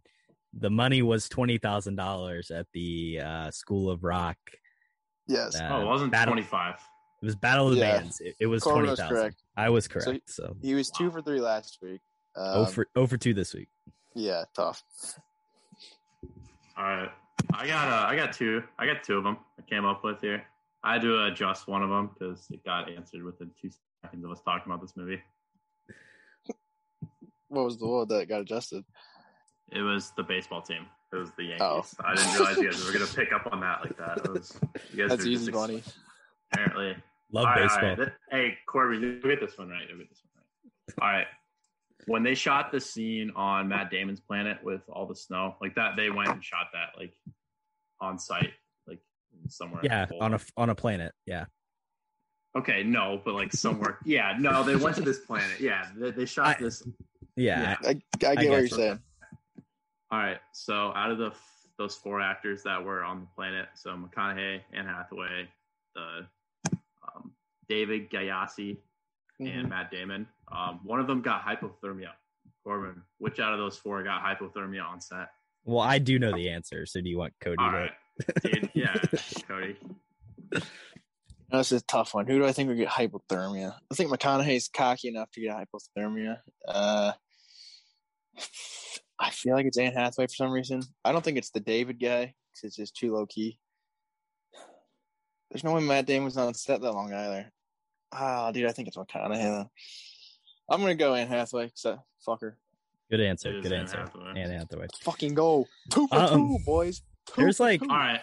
The 0.52 0.68
money 0.68 1.00
was 1.00 1.26
twenty 1.30 1.56
thousand 1.56 1.96
dollars 1.96 2.50
at 2.50 2.66
the 2.74 3.20
uh, 3.24 3.50
School 3.50 3.88
of 3.90 4.04
Rock. 4.04 4.36
yes. 5.26 5.58
uh, 5.58 5.68
Oh, 5.72 5.80
it 5.80 5.86
wasn't 5.86 6.12
Battle- 6.12 6.34
25. 6.34 6.74
It 7.24 7.28
was 7.28 7.36
Battle 7.36 7.68
of 7.68 7.72
the 7.76 7.80
Yeah. 7.80 8.00
Bands. 8.00 8.20
It, 8.20 8.36
it 8.38 8.46
was 8.46 8.62
Corbin 8.62 8.84
twenty 8.84 8.90
was 8.90 9.00
correct. 9.10 9.42
I 9.56 9.70
was 9.70 9.84
So- 9.86 9.90
correct. 9.90 10.28
So, 10.30 10.56
He 10.60 10.74
was 10.74 10.90
two 10.90 11.10
for 11.10 11.22
three 11.22 11.40
last 11.40 11.78
week. 11.80 12.02
oh 12.36 12.64
Um, 12.64 12.70
for 12.70 12.86
oh 12.94 13.06
for 13.06 13.16
two 13.16 13.32
this 13.32 13.54
week. 13.54 13.68
yeah, 14.14 14.44
tough. 14.54 14.82
All 16.76 16.84
right. 16.84 17.10
I 17.54 17.66
got 17.66 17.88
uh, 17.88 18.06
I 18.06 18.14
got 18.14 18.34
two. 18.34 18.62
I 18.78 18.84
got 18.84 19.02
two 19.02 19.16
of 19.16 19.24
them. 19.24 19.38
I 19.58 19.62
came 19.62 19.86
up 19.86 20.04
with 20.04 20.20
here. 20.20 20.44
I 20.82 20.92
had 20.94 21.02
to 21.02 21.24
adjust 21.24 21.66
one 21.66 21.82
of 21.82 21.88
them 21.88 22.10
because 22.12 22.46
it 22.50 22.62
got 22.62 22.90
answered 22.92 23.22
within 23.22 23.50
two 23.58 23.70
seconds 24.02 24.22
of 24.22 24.30
us 24.30 24.42
talking 24.44 24.70
about 24.70 24.82
this 24.82 24.92
movie. 24.94 25.22
What 27.48 27.64
was 27.64 27.78
the 27.78 27.86
one 27.86 28.06
that 28.08 28.28
got 28.28 28.42
adjusted? 28.42 28.84
It 29.72 29.80
was 29.80 30.12
the 30.18 30.22
baseball 30.24 30.60
team. 30.60 30.84
It 31.10 31.16
was 31.16 31.30
the 31.38 31.44
Yankees. 31.44 31.62
Oh. 31.62 31.84
I 32.04 32.14
didn't 32.16 32.34
realize 32.34 32.56
you 32.58 32.70
guys 32.70 32.84
were 32.84 32.92
gonna 32.92 33.06
pick 33.06 33.32
up 33.32 33.48
on 33.50 33.60
that 33.60 33.80
like 33.82 33.96
that. 33.96 34.18
It 34.26 34.30
was 34.30 34.58
you 34.92 34.98
guys 34.98 35.08
That's 35.10 35.24
were 35.24 35.30
easy, 35.30 35.46
just 35.46 35.52
Bunny. 35.52 35.82
Apparently, 36.52 36.96
All 37.34 37.44
right, 37.44 37.58
all 37.62 37.62
baseball. 37.68 37.88
right. 37.88 37.96
Th- 37.96 38.08
Hey, 38.30 38.58
Corby, 38.66 38.98
you 38.98 39.20
get 39.20 39.40
this 39.40 39.56
one 39.58 39.68
right. 39.68 39.88
You 39.88 39.98
get 39.98 40.08
this 40.08 40.20
one 40.32 40.44
right. 40.98 41.06
All 41.08 41.16
right. 41.18 41.26
when 42.06 42.22
they 42.22 42.34
shot 42.34 42.70
the 42.72 42.80
scene 42.80 43.30
on 43.34 43.68
Matt 43.68 43.90
Damon's 43.90 44.20
planet 44.20 44.58
with 44.62 44.82
all 44.88 45.06
the 45.06 45.16
snow, 45.16 45.56
like 45.60 45.74
that, 45.76 45.96
they 45.96 46.10
went 46.10 46.28
and 46.30 46.44
shot 46.44 46.66
that 46.72 46.98
like 47.00 47.14
on 48.00 48.18
site, 48.18 48.52
like 48.86 49.00
somewhere. 49.48 49.80
Yeah, 49.82 50.06
on 50.20 50.34
a 50.34 50.40
on 50.56 50.70
a 50.70 50.74
planet. 50.74 51.12
Yeah. 51.26 51.46
Okay, 52.56 52.84
no, 52.84 53.20
but 53.24 53.34
like 53.34 53.52
somewhere. 53.52 53.98
yeah, 54.04 54.36
no, 54.38 54.62
they 54.62 54.76
went 54.76 54.94
to 54.96 55.02
this 55.02 55.18
planet. 55.20 55.58
Yeah, 55.60 55.86
they, 55.96 56.10
they 56.12 56.26
shot 56.26 56.58
I- 56.58 56.62
this. 56.62 56.86
Yeah. 57.36 57.76
I, 57.82 57.88
I 57.88 57.94
get 57.96 58.36
what 58.36 58.38
you're 58.38 58.68
so. 58.68 58.76
saying. 58.76 59.00
All 60.12 60.18
right, 60.20 60.38
so 60.52 60.92
out 60.94 61.10
of 61.10 61.18
the 61.18 61.32
those 61.78 61.96
four 61.96 62.20
actors 62.20 62.62
that 62.62 62.84
were 62.84 63.02
on 63.02 63.22
the 63.22 63.26
planet, 63.34 63.66
so 63.74 63.90
McConaughey, 63.96 64.60
Anne 64.72 64.86
Hathaway, 64.86 65.48
the 65.96 66.28
David 67.68 68.10
Gyasi, 68.10 68.76
and 69.40 69.66
Mhm. 69.66 69.68
Matt 69.68 69.90
Damon, 69.90 70.28
um, 70.50 70.80
one 70.84 71.00
of 71.00 71.06
them 71.06 71.22
got 71.22 71.42
hypothermia. 71.42 72.12
Corbin, 72.62 73.02
which 73.18 73.40
out 73.40 73.52
of 73.52 73.58
those 73.58 73.76
four 73.76 74.02
got 74.02 74.22
hypothermia 74.22 74.84
on 74.84 75.00
set? 75.00 75.28
Well, 75.64 75.80
I 75.80 75.98
do 75.98 76.18
know 76.18 76.32
the 76.32 76.48
answer. 76.50 76.86
So 76.86 77.00
do 77.00 77.08
you 77.08 77.18
want 77.18 77.34
Cody 77.40 77.56
All 77.58 77.70
to? 77.70 77.76
right, 77.76 77.92
dude, 78.42 78.70
yeah, 78.74 78.94
Cody. 79.48 79.76
That's 81.50 81.72
a 81.72 81.80
tough 81.82 82.14
one. 82.14 82.26
Who 82.26 82.38
do 82.38 82.46
I 82.46 82.52
think 82.52 82.68
would 82.68 82.78
get 82.78 82.88
hypothermia? 82.88 83.74
I 83.90 83.94
think 83.94 84.10
McConaughey's 84.10 84.68
cocky 84.68 85.08
enough 85.08 85.30
to 85.32 85.40
get 85.40 85.54
hypothermia. 85.56 86.40
Uh, 86.66 87.12
I 89.18 89.30
feel 89.30 89.54
like 89.54 89.66
it's 89.66 89.78
Anne 89.78 89.92
Hathaway 89.92 90.26
for 90.26 90.34
some 90.34 90.50
reason. 90.50 90.82
I 91.04 91.12
don't 91.12 91.24
think 91.24 91.38
it's 91.38 91.50
the 91.50 91.60
David 91.60 92.00
guy 92.00 92.34
because 92.52 92.64
it's 92.64 92.76
just 92.76 92.96
too 92.96 93.12
low 93.14 93.26
key. 93.26 93.58
There's 95.54 95.62
no 95.62 95.72
way 95.72 95.80
Matt 95.82 96.06
Damon 96.06 96.24
was 96.24 96.36
on 96.36 96.52
set 96.52 96.80
that 96.80 96.90
long 96.92 97.12
either. 97.14 97.50
Ah, 98.12 98.50
dude, 98.50 98.66
I 98.66 98.72
think 98.72 98.88
it's 98.88 98.96
McConaughey. 98.96 99.40
Though. 99.40 99.70
I'm 100.68 100.80
gonna 100.80 100.96
go 100.96 101.14
Anne 101.14 101.28
Hathaway. 101.28 101.70
So 101.74 101.96
fuck 102.26 102.40
her. 102.40 102.58
Good 103.08 103.20
answer. 103.20 103.60
Good 103.60 103.72
Anne 103.72 103.82
answer. 103.82 103.98
Hathaway. 103.98 104.32
Anne 104.36 104.50
Hathaway. 104.50 104.86
Fucking 105.02 105.34
go 105.34 105.66
two 105.92 106.08
for 106.08 106.16
Um, 106.18 106.56
two, 106.58 106.58
boys. 106.66 107.02
Two 107.28 107.42
there's 107.42 107.60
like- 107.60 107.80
two. 107.80 107.88
All 107.88 107.96
right, 107.96 108.20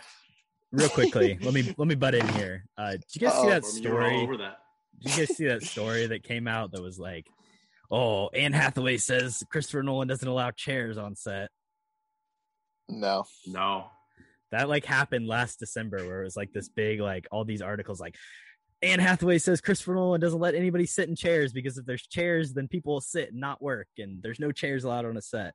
Real 0.73 0.89
quickly, 0.89 1.37
let 1.41 1.53
me 1.53 1.73
let 1.77 1.87
me 1.87 1.95
butt 1.95 2.15
in 2.15 2.27
here. 2.29 2.65
Uh, 2.77 2.91
did 2.91 3.03
you 3.13 3.21
guys 3.21 3.33
Uh-oh. 3.33 3.43
see 3.43 3.49
that 3.49 3.61
Corbin, 3.63 3.83
you 3.83 3.89
were 3.93 4.01
all 4.03 4.09
story? 4.09 4.23
over 4.23 4.37
that. 4.37 4.57
Did 4.99 5.15
you 5.17 5.25
guys 5.25 5.37
see 5.37 5.45
that 5.47 5.63
story 5.63 6.05
that 6.07 6.23
came 6.23 6.47
out 6.49 6.71
that 6.73 6.81
was 6.81 6.99
like, 6.99 7.27
"Oh, 7.89 8.27
Anne 8.29 8.51
Hathaway 8.53 8.97
says 8.97 9.41
Christopher 9.49 9.83
Nolan 9.83 10.09
doesn't 10.09 10.27
allow 10.27 10.51
chairs 10.51 10.97
on 10.97 11.15
set." 11.15 11.49
no. 12.89 13.23
No, 13.47 13.85
That 14.51 14.69
like 14.69 14.85
happened 14.85 15.27
last 15.27 15.59
December, 15.59 16.05
where 16.05 16.21
it 16.21 16.25
was 16.25 16.35
like 16.35 16.51
this 16.51 16.69
big, 16.69 16.99
like 16.99 17.27
all 17.31 17.45
these 17.45 17.61
articles, 17.61 17.99
like 17.99 18.15
Anne 18.81 18.99
Hathaway 18.99 19.37
says 19.37 19.61
Christopher 19.61 19.95
Nolan 19.95 20.19
doesn't 20.19 20.39
let 20.39 20.55
anybody 20.55 20.85
sit 20.85 21.07
in 21.07 21.15
chairs 21.15 21.53
because 21.53 21.77
if 21.77 21.85
there's 21.85 22.07
chairs, 22.07 22.53
then 22.53 22.67
people 22.67 22.93
will 22.93 23.01
sit 23.01 23.31
and 23.31 23.39
not 23.39 23.61
work, 23.61 23.87
and 23.97 24.21
there's 24.23 24.39
no 24.39 24.51
chairs 24.51 24.83
allowed 24.83 25.05
on 25.05 25.17
a 25.17 25.21
set. 25.21 25.53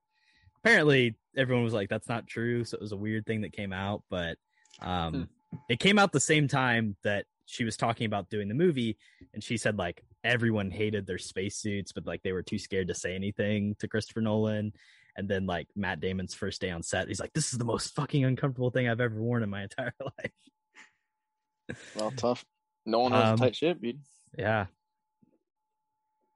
Apparently, 0.65 1.17
everyone 1.37 1.65
was 1.65 1.75
like, 1.75 1.89
"That's 1.89 2.09
not 2.09 2.27
true," 2.27 2.65
so 2.65 2.77
it 2.77 2.81
was 2.81 2.93
a 2.93 2.97
weird 2.97 3.27
thing 3.27 3.43
that 3.43 3.53
came 3.53 3.73
out, 3.73 4.03
but 4.11 4.37
um, 4.81 5.29
it 5.69 5.81
came 5.81 5.99
out 5.99 6.13
the 6.13 6.21
same 6.21 6.49
time 6.49 6.97
that 7.03 7.27
she 7.47 7.65
was 7.65 7.77
talking 7.77 8.07
about 8.07 8.31
doing 8.31 8.49
the 8.49 8.55
movie, 8.55 8.97
and 9.35 9.43
she 9.43 9.57
said 9.57 9.77
like 9.77 10.03
everyone 10.25 10.71
hated 10.71 11.07
their 11.07 11.19
spacesuits, 11.19 11.93
but 11.93 12.07
like 12.07 12.23
they 12.23 12.33
were 12.33 12.43
too 12.43 12.59
scared 12.59 12.89
to 12.89 12.95
say 12.95 13.15
anything 13.15 13.75
to 13.79 13.89
Christopher 13.89 14.21
Nolan. 14.21 14.73
And 15.17 15.29
then 15.29 15.47
like 15.47 15.69
Matt 15.75 16.01
Damon's 16.01 16.35
first 16.35 16.61
day 16.61 16.71
on 16.71 16.83
set, 16.83 17.09
he's 17.09 17.21
like, 17.21 17.33
"This 17.33 17.53
is 17.53 17.59
the 17.59 17.65
most 17.65 17.95
fucking 17.95 18.25
uncomfortable 18.25 18.71
thing 18.71 18.89
I've 18.89 19.01
ever 19.01 19.15
worn 19.21 19.43
in 19.43 19.51
my 19.51 19.63
entire 19.69 19.95
life." 20.01 21.79
Well, 21.95 22.11
tough. 22.13 22.45
No 22.85 23.01
one 23.01 23.13
knows 23.13 23.25
Um, 23.25 23.35
a 23.35 23.39
tight 23.39 23.57
ship, 23.57 23.81
dude. 23.81 24.01
Yeah. 24.39 24.67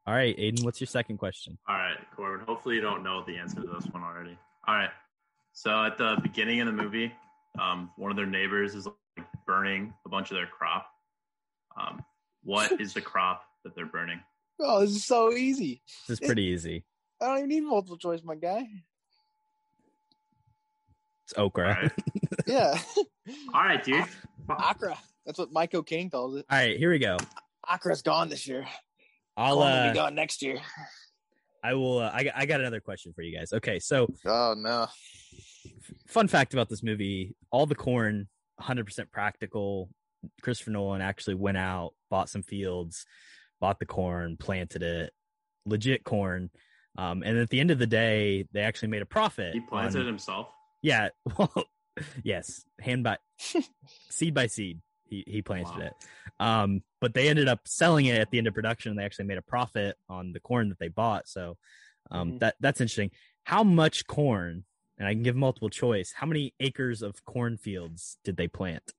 All 0.06 0.14
right, 0.14 0.36
Aiden, 0.36 0.64
what's 0.64 0.80
your 0.80 0.88
second 0.88 1.18
question? 1.18 1.58
All 1.68 1.76
right, 1.76 1.96
Corbin. 2.16 2.44
Hopefully, 2.46 2.74
you 2.76 2.80
don't 2.80 3.04
know 3.04 3.22
the 3.24 3.36
answer 3.36 3.60
to 3.60 3.66
this 3.66 3.84
one 3.92 4.02
already. 4.02 4.36
All 4.66 4.74
right. 4.74 4.90
So 5.52 5.84
at 5.84 5.98
the 5.98 6.18
beginning 6.22 6.60
of 6.60 6.66
the 6.66 6.72
movie, 6.72 7.12
um, 7.60 7.90
one 7.96 8.10
of 8.10 8.16
their 8.16 8.26
neighbors 8.26 8.74
is 8.74 8.86
like 8.86 9.26
burning 9.46 9.92
a 10.06 10.08
bunch 10.08 10.30
of 10.30 10.36
their 10.36 10.46
crop. 10.46 10.86
Um, 11.78 12.02
what 12.42 12.72
is 12.80 12.94
the 12.94 13.00
crop 13.00 13.44
that 13.64 13.74
they're 13.76 13.86
burning? 13.86 14.20
Oh, 14.58 14.80
this 14.80 14.90
is 14.90 15.04
so 15.04 15.32
easy. 15.32 15.82
This 16.08 16.20
is 16.20 16.26
pretty 16.26 16.44
easy. 16.44 16.84
I 17.20 17.26
don't 17.26 17.36
even 17.38 17.48
need 17.48 17.60
multiple 17.60 17.98
choice, 17.98 18.22
my 18.24 18.34
guy. 18.34 18.66
It's 21.24 21.34
okra. 21.36 21.68
All 21.68 21.74
right, 21.82 21.92
Yeah. 22.46 22.78
All 23.54 23.62
right 23.62 23.82
dude. 23.84 24.04
Okra. 24.48 24.98
That's 25.24 25.38
what 25.38 25.52
Michael 25.52 25.82
Caine 25.84 26.10
calls 26.10 26.36
it. 26.36 26.44
All 26.50 26.58
right, 26.58 26.76
here 26.76 26.90
we 26.90 26.98
go. 26.98 27.16
Okra's 27.70 28.02
gone 28.02 28.28
this 28.28 28.48
year. 28.48 28.66
I'll 29.36 29.56
Corn 29.56 29.68
will 29.70 29.76
uh, 29.78 29.88
be 29.90 29.94
gone 29.94 30.14
next 30.16 30.42
year. 30.42 30.58
I 31.62 31.74
will 31.74 31.98
uh, 31.98 32.10
I 32.12 32.24
got- 32.24 32.34
I 32.36 32.46
got 32.46 32.60
another 32.60 32.80
question 32.80 33.12
for 33.12 33.22
you 33.22 33.36
guys. 33.36 33.52
Okay, 33.52 33.78
so 33.78 34.08
Oh 34.26 34.54
no. 34.56 34.88
fun 36.08 36.26
fact 36.26 36.52
about 36.52 36.68
this 36.68 36.82
movie, 36.82 37.36
all 37.52 37.66
the 37.66 37.74
corn 37.76 38.28
100% 38.60 39.10
practical. 39.12 39.88
Christopher 40.42 40.70
Nolan 40.72 41.00
actually 41.00 41.34
went 41.36 41.56
out, 41.58 41.92
bought 42.10 42.28
some 42.28 42.42
fields, 42.42 43.06
bought 43.60 43.78
the 43.78 43.86
corn, 43.86 44.36
planted 44.36 44.82
it, 44.82 45.12
legit 45.64 46.02
corn. 46.04 46.50
Um, 46.98 47.22
and 47.22 47.38
at 47.38 47.50
the 47.50 47.60
end 47.60 47.70
of 47.70 47.78
the 47.78 47.86
day, 47.86 48.46
they 48.52 48.60
actually 48.60 48.88
made 48.88 49.02
a 49.02 49.06
profit. 49.06 49.54
He 49.54 49.60
planted 49.60 49.98
it 49.98 50.00
on- 50.02 50.06
himself. 50.06 50.48
Yeah. 50.82 51.08
Well, 51.38 51.64
yes, 52.22 52.64
hand 52.80 53.02
by 53.04 53.18
seed 54.10 54.32
by 54.32 54.46
seed. 54.46 54.80
He 55.04 55.24
he 55.26 55.42
planted 55.42 55.76
Wow. 55.76 55.86
it. 55.86 55.92
Um, 56.38 56.82
but 57.00 57.14
they 57.14 57.28
ended 57.28 57.48
up 57.48 57.66
selling 57.66 58.06
it 58.06 58.18
at 58.20 58.30
the 58.30 58.38
end 58.38 58.46
of 58.46 58.54
production. 58.54 58.94
They 58.96 59.04
actually 59.04 59.24
made 59.26 59.38
a 59.38 59.42
profit 59.42 59.96
on 60.08 60.32
the 60.32 60.40
corn 60.40 60.68
that 60.68 60.78
they 60.78 60.88
bought. 60.88 61.28
So 61.28 61.56
um, 62.10 62.32
Mhm. 62.32 62.38
that 62.40 62.54
that's 62.60 62.80
interesting. 62.80 63.10
How 63.44 63.62
much 63.64 64.06
corn? 64.06 64.64
And 64.98 65.08
I 65.08 65.14
can 65.14 65.22
give 65.22 65.34
multiple 65.36 65.68
choice. 65.70 66.12
How 66.12 66.26
many 66.26 66.54
acres 66.60 67.02
of 67.02 67.24
cornfields 67.24 68.18
did 68.22 68.36
they 68.36 68.46
plant? 68.48 68.92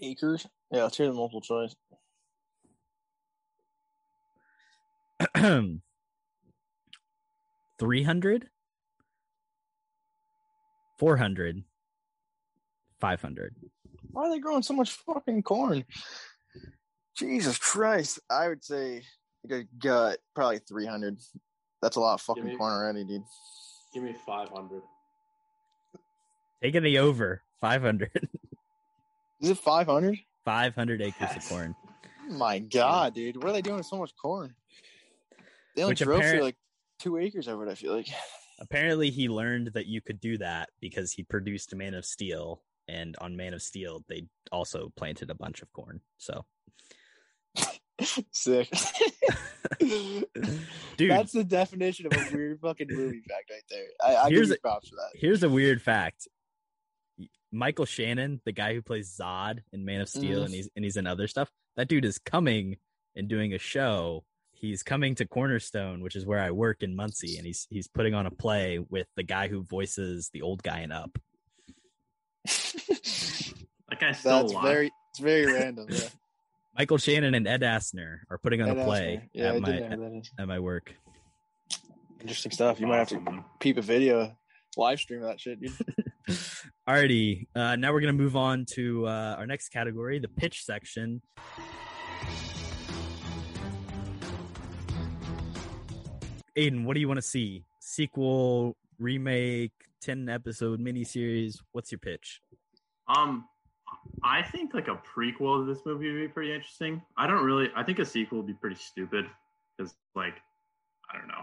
Acres? 0.00 0.46
Yeah, 0.70 0.82
let's 0.84 0.96
hear 0.96 1.06
the 1.06 1.12
multiple 1.12 1.42
choice. 1.42 1.74
300 7.82 8.46
400 10.98 11.64
500 13.00 13.54
Why 14.12 14.22
are 14.22 14.30
they 14.30 14.38
growing 14.38 14.62
so 14.62 14.74
much 14.74 14.92
fucking 14.92 15.42
corn? 15.42 15.84
Jesus 17.16 17.58
Christ. 17.58 18.20
I 18.30 18.46
would 18.46 18.62
say 18.62 19.02
like 19.48 19.62
a 19.62 19.64
gut, 19.84 20.18
probably 20.34 20.60
300. 20.60 21.18
That's 21.82 21.96
a 21.96 22.00
lot 22.00 22.14
of 22.14 22.20
fucking 22.20 22.44
me- 22.44 22.56
corn 22.56 22.72
already, 22.72 23.02
dude. 23.04 23.24
Give 23.92 24.04
me 24.04 24.14
five 24.24 24.48
hundred. 24.50 24.82
taking 26.62 26.84
the 26.84 26.98
over 26.98 27.42
500 27.60 28.10
Is 29.40 29.50
it 29.50 29.58
500? 29.58 30.16
500 30.44 31.02
acres 31.02 31.14
Yes. 31.20 31.36
of 31.36 31.48
corn 31.48 31.74
My 32.30 32.60
God, 32.60 33.14
dude. 33.14 33.36
What 33.42 33.48
are 33.50 33.52
they 33.52 33.60
doing 33.62 33.78
with 33.78 33.86
so 33.86 33.96
much 33.96 34.12
corn? 34.16 34.54
They 35.74 35.82
only 35.82 35.92
Which 35.92 35.98
drove 36.00 36.18
apparent- 36.20 36.36
through 36.38 36.44
like 36.44 36.56
two 37.02 37.16
acres 37.18 37.48
of 37.48 37.60
it, 37.62 37.68
I 37.68 37.74
feel 37.74 37.94
like. 37.94 38.08
apparently 38.60 39.10
he 39.10 39.28
learned 39.28 39.70
that 39.74 39.86
you 39.86 40.00
could 40.00 40.20
do 40.20 40.38
that 40.38 40.68
because 40.80 41.12
he 41.12 41.22
produced 41.24 41.74
man 41.74 41.94
of 41.94 42.04
steel 42.04 42.62
and 42.88 43.16
on 43.20 43.36
man 43.36 43.54
of 43.54 43.62
steel 43.62 44.04
they 44.08 44.26
also 44.50 44.92
planted 44.96 45.30
a 45.30 45.34
bunch 45.34 45.62
of 45.62 45.72
corn 45.72 46.00
so 46.18 46.44
Sick. 48.32 48.68
dude 49.80 51.10
That's 51.10 51.32
the 51.32 51.44
definition 51.44 52.06
of 52.06 52.12
a 52.12 52.34
weird 52.36 52.60
fucking 52.60 52.88
movie 52.90 53.20
fact 53.28 53.50
right 53.50 53.62
there. 53.70 53.84
I, 54.04 54.16
I 54.16 54.28
give 54.28 54.36
Here's 54.38 54.50
a- 54.50 54.58
props 54.58 54.88
for 54.88 54.96
that. 54.96 55.10
here's 55.14 55.42
a 55.42 55.48
weird 55.48 55.80
fact 55.82 56.28
michael 57.52 57.84
shannon 57.84 58.40
the 58.44 58.52
guy 58.52 58.74
who 58.74 58.80
plays 58.82 59.14
zod 59.20 59.58
in 59.72 59.84
man 59.84 60.00
of 60.00 60.08
steel 60.08 60.40
Mhm. 60.40 60.44
and 60.46 60.54
he's 60.54 60.68
and 60.76 60.84
he's 60.84 60.96
in 60.96 61.06
other 61.06 61.26
stuff 61.28 61.50
that 61.76 61.88
dude 61.88 62.04
is 62.04 62.18
coming 62.18 62.76
and 63.14 63.28
doing 63.28 63.52
a 63.54 63.58
show 63.58 64.24
he's 64.62 64.82
coming 64.82 65.14
to 65.14 65.26
cornerstone 65.26 66.00
which 66.02 66.16
is 66.16 66.24
where 66.24 66.40
i 66.40 66.50
work 66.50 66.82
in 66.82 66.96
muncie 66.96 67.36
and 67.36 67.44
he's 67.44 67.66
he's 67.68 67.88
putting 67.88 68.14
on 68.14 68.24
a 68.24 68.30
play 68.30 68.78
with 68.88 69.06
the 69.16 69.22
guy 69.22 69.48
who 69.48 69.62
voices 69.62 70.30
the 70.32 70.40
old 70.40 70.62
guy 70.62 70.80
in 70.80 70.90
up 70.90 71.18
That 73.90 74.00
guy's 74.00 74.18
still 74.20 74.40
That's 74.40 74.52
alive. 74.52 74.64
very 74.64 74.90
it's 75.10 75.18
very 75.20 75.52
random. 75.52 75.86
Yeah. 75.90 76.08
michael 76.78 76.96
shannon 76.96 77.34
and 77.34 77.46
ed 77.46 77.60
asner 77.60 78.20
are 78.30 78.38
putting 78.38 78.62
on 78.62 78.70
Ed 78.70 78.78
a 78.78 78.84
play 78.84 79.28
Yeah, 79.34 79.48
at 79.48 79.52
did 79.52 79.62
my 79.62 79.68
know 79.68 79.88
who 79.88 79.96
that 80.12 80.18
is. 80.18 80.30
at 80.38 80.48
my 80.48 80.58
work 80.58 80.94
Interesting 82.20 82.52
stuff. 82.52 82.78
You 82.78 82.86
might 82.86 82.98
have 82.98 83.08
to 83.08 83.44
peep 83.58 83.78
a 83.78 83.82
video, 83.82 84.36
live 84.76 85.00
stream 85.00 85.22
that 85.22 85.40
shit, 85.40 85.60
dude. 85.60 85.72
Alrighty, 86.88 87.48
uh, 87.56 87.74
now 87.74 87.92
we're 87.92 88.00
gonna 88.00 88.12
move 88.12 88.36
on 88.36 88.64
to 88.74 89.08
uh, 89.08 89.34
our 89.38 89.44
next 89.48 89.70
category, 89.70 90.20
the 90.20 90.28
pitch 90.28 90.62
section. 90.64 91.20
Aiden, 96.56 96.84
what 96.84 96.94
do 96.94 97.00
you 97.00 97.08
want 97.08 97.18
to 97.18 97.22
see? 97.22 97.64
Sequel, 97.80 98.76
remake, 98.98 99.72
ten 100.00 100.28
episode 100.28 100.80
miniseries? 100.80 101.58
What's 101.72 101.90
your 101.90 101.98
pitch? 101.98 102.40
Um, 103.08 103.46
I 104.22 104.42
think 104.42 104.74
like 104.74 104.88
a 104.88 105.00
prequel 105.16 105.64
to 105.64 105.72
this 105.72 105.82
movie 105.86 106.12
would 106.12 106.20
be 106.20 106.28
pretty 106.28 106.52
interesting. 106.52 107.02
I 107.16 107.26
don't 107.26 107.44
really. 107.44 107.70
I 107.74 107.82
think 107.82 107.98
a 107.98 108.04
sequel 108.04 108.38
would 108.38 108.46
be 108.46 108.54
pretty 108.54 108.76
stupid 108.76 109.26
because 109.76 109.94
like 110.14 110.34
I 111.12 111.18
don't 111.18 111.28
know. 111.28 111.42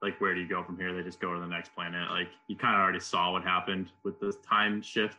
Like, 0.00 0.20
where 0.20 0.34
do 0.34 0.40
you 0.40 0.48
go 0.48 0.62
from 0.62 0.78
here? 0.78 0.94
They 0.94 1.02
just 1.02 1.20
go 1.20 1.34
to 1.34 1.40
the 1.40 1.46
next 1.46 1.74
planet. 1.74 2.08
Like, 2.10 2.28
you 2.46 2.56
kind 2.56 2.76
of 2.76 2.80
already 2.80 3.00
saw 3.00 3.32
what 3.32 3.42
happened 3.42 3.90
with 4.04 4.20
this 4.20 4.36
time 4.48 4.80
shift. 4.80 5.16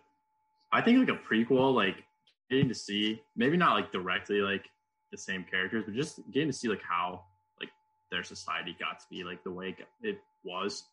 I 0.71 0.81
think 0.81 0.99
like 0.99 1.17
a 1.17 1.19
prequel, 1.21 1.73
like 1.73 2.03
getting 2.49 2.69
to 2.69 2.75
see 2.75 3.21
maybe 3.35 3.57
not 3.57 3.75
like 3.75 3.91
directly 3.91 4.41
like 4.41 4.69
the 5.11 5.17
same 5.17 5.43
characters, 5.43 5.83
but 5.85 5.95
just 5.95 6.21
getting 6.31 6.49
to 6.49 6.53
see 6.53 6.67
like 6.69 6.81
how 6.87 7.25
their 8.11 8.23
society 8.23 8.75
got 8.79 8.99
to 8.99 9.05
be 9.09 9.23
like 9.23 9.43
the 9.43 9.51
way 9.51 9.75
it 10.01 10.19
was, 10.43 10.83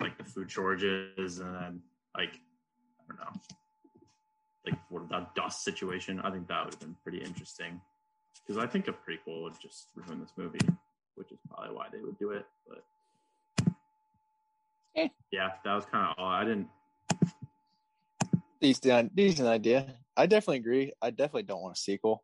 like 0.00 0.16
the 0.18 0.24
food 0.24 0.50
shortages 0.50 1.38
and 1.40 1.54
then 1.54 1.80
like 2.16 2.34
I 3.00 3.02
don't 3.08 3.18
know, 3.20 3.40
like 4.66 4.78
what 4.88 5.08
that 5.10 5.34
dust 5.34 5.64
situation. 5.64 6.20
I 6.20 6.30
think 6.30 6.48
that 6.48 6.64
would 6.64 6.74
have 6.74 6.80
been 6.80 6.96
pretty 7.02 7.18
interesting 7.18 7.80
because 8.46 8.62
I 8.62 8.66
think 8.66 8.88
a 8.88 8.92
prequel 8.92 9.42
would 9.42 9.60
just 9.60 9.88
ruin 9.94 10.20
this 10.20 10.32
movie, 10.36 10.58
which 11.16 11.32
is 11.32 11.38
probably 11.48 11.74
why 11.74 11.86
they 11.92 12.00
would 12.00 12.18
do 12.18 12.30
it. 12.30 12.46
But 12.68 12.84
Eh. 14.96 15.08
yeah, 15.30 15.50
that 15.64 15.74
was 15.74 15.84
kind 15.86 16.08
of 16.08 16.14
all. 16.18 16.28
I 16.28 16.44
didn't. 16.44 16.68
decent, 18.60 19.14
decent 19.14 19.48
idea. 19.48 19.94
I 20.16 20.26
definitely 20.26 20.58
agree. 20.58 20.92
I 21.00 21.10
definitely 21.10 21.44
don't 21.44 21.62
want 21.62 21.76
a 21.76 21.80
sequel. 21.80 22.22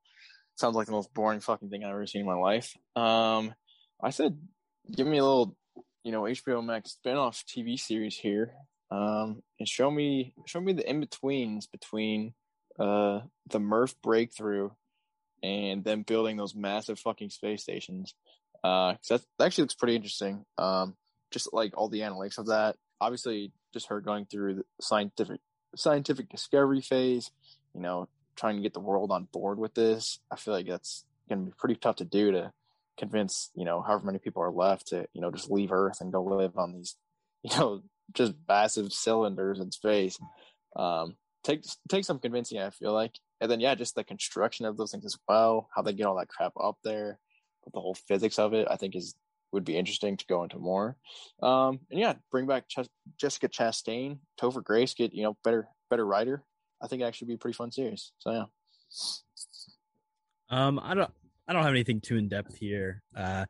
Sounds 0.56 0.74
like 0.74 0.86
the 0.86 0.92
most 0.92 1.12
boring 1.14 1.40
fucking 1.40 1.70
thing 1.70 1.84
I've 1.84 1.90
ever 1.90 2.06
seen 2.06 2.22
in 2.22 2.26
my 2.26 2.34
life. 2.34 2.74
Um, 2.96 3.54
I 4.02 4.10
said, 4.10 4.38
give 4.90 5.06
me 5.06 5.18
a 5.18 5.24
little, 5.24 5.56
you 6.04 6.12
know, 6.12 6.22
HBO 6.22 6.64
Max 6.64 6.96
spinoff 7.04 7.44
TV 7.44 7.78
series 7.78 8.16
here, 8.16 8.52
um, 8.90 9.42
and 9.58 9.68
show 9.68 9.90
me, 9.90 10.34
show 10.46 10.60
me 10.60 10.72
the 10.72 10.88
in 10.88 11.00
betweens 11.00 11.66
between, 11.66 12.34
uh, 12.78 13.20
the 13.48 13.58
Murph 13.58 13.94
breakthrough 14.02 14.70
and 15.42 15.84
them 15.84 16.02
building 16.02 16.36
those 16.36 16.54
massive 16.54 16.98
fucking 16.98 17.30
space 17.30 17.62
stations. 17.62 18.14
Uh, 18.62 18.94
that 19.08 19.22
actually 19.40 19.62
looks 19.62 19.74
pretty 19.74 19.96
interesting. 19.96 20.44
Um, 20.58 20.96
just 21.30 21.52
like 21.52 21.76
all 21.76 21.88
the 21.88 22.00
analytics 22.00 22.38
of 22.38 22.46
that. 22.46 22.76
Obviously, 23.00 23.52
just 23.72 23.88
her 23.88 24.00
going 24.00 24.26
through 24.26 24.54
the 24.54 24.64
scientific 24.80 25.40
scientific 25.74 26.28
discovery 26.30 26.80
phase, 26.80 27.30
you 27.74 27.80
know, 27.80 28.08
trying 28.36 28.56
to 28.56 28.62
get 28.62 28.72
the 28.72 28.80
world 28.80 29.10
on 29.10 29.28
board 29.32 29.58
with 29.58 29.74
this. 29.74 30.18
I 30.30 30.36
feel 30.36 30.54
like 30.54 30.66
that's 30.66 31.04
going 31.28 31.44
to 31.44 31.50
be 31.50 31.54
pretty 31.58 31.76
tough 31.76 31.96
to 31.96 32.04
do 32.04 32.32
to 32.32 32.52
convince, 32.96 33.50
you 33.54 33.64
know, 33.64 33.82
however 33.82 34.06
many 34.06 34.18
people 34.18 34.42
are 34.42 34.50
left 34.50 34.88
to, 34.88 35.06
you 35.12 35.20
know, 35.20 35.30
just 35.30 35.50
leave 35.50 35.72
Earth 35.72 36.00
and 36.00 36.12
go 36.12 36.22
live 36.22 36.56
on 36.56 36.72
these, 36.72 36.96
you 37.42 37.56
know, 37.56 37.82
just 38.12 38.34
massive 38.48 38.92
cylinders 38.92 39.60
in 39.60 39.70
space. 39.72 40.18
Um, 40.74 41.16
take 41.44 41.62
take 41.88 42.04
some 42.04 42.18
convincing, 42.18 42.58
I 42.58 42.70
feel 42.70 42.92
like, 42.92 43.18
and 43.40 43.50
then 43.50 43.60
yeah, 43.60 43.74
just 43.74 43.94
the 43.94 44.04
construction 44.04 44.66
of 44.66 44.76
those 44.76 44.90
things 44.90 45.04
as 45.04 45.18
well, 45.28 45.68
how 45.74 45.82
they 45.82 45.92
get 45.92 46.06
all 46.06 46.16
that 46.16 46.28
crap 46.28 46.52
up 46.60 46.78
there, 46.84 47.18
the 47.72 47.80
whole 47.80 47.94
physics 47.94 48.38
of 48.38 48.54
it, 48.54 48.68
I 48.70 48.76
think 48.76 48.96
is 48.96 49.14
would 49.52 49.64
be 49.64 49.76
interesting 49.76 50.16
to 50.16 50.26
go 50.26 50.42
into 50.42 50.58
more. 50.58 50.96
Um, 51.42 51.80
and 51.90 52.00
yeah, 52.00 52.14
bring 52.30 52.46
back 52.46 52.68
Ch- 52.68 52.88
Jessica 53.18 53.48
Chastain, 53.48 54.18
Topher 54.40 54.62
Grace, 54.62 54.94
get 54.94 55.14
you 55.14 55.22
know 55.22 55.36
better 55.44 55.68
better 55.88 56.06
writer. 56.06 56.42
I 56.82 56.88
think 56.88 57.00
it 57.02 57.06
actually 57.06 57.28
be 57.28 57.34
a 57.34 57.38
pretty 57.38 57.56
fun 57.56 57.72
series. 57.72 58.12
So 58.18 58.32
yeah, 58.32 58.44
Um, 60.50 60.78
I 60.82 60.94
don't, 60.94 61.10
I 61.48 61.52
don't 61.52 61.62
have 61.62 61.72
anything 61.72 62.00
too 62.00 62.16
in 62.16 62.28
depth 62.28 62.56
here. 62.56 63.02
Uh, 63.14 63.46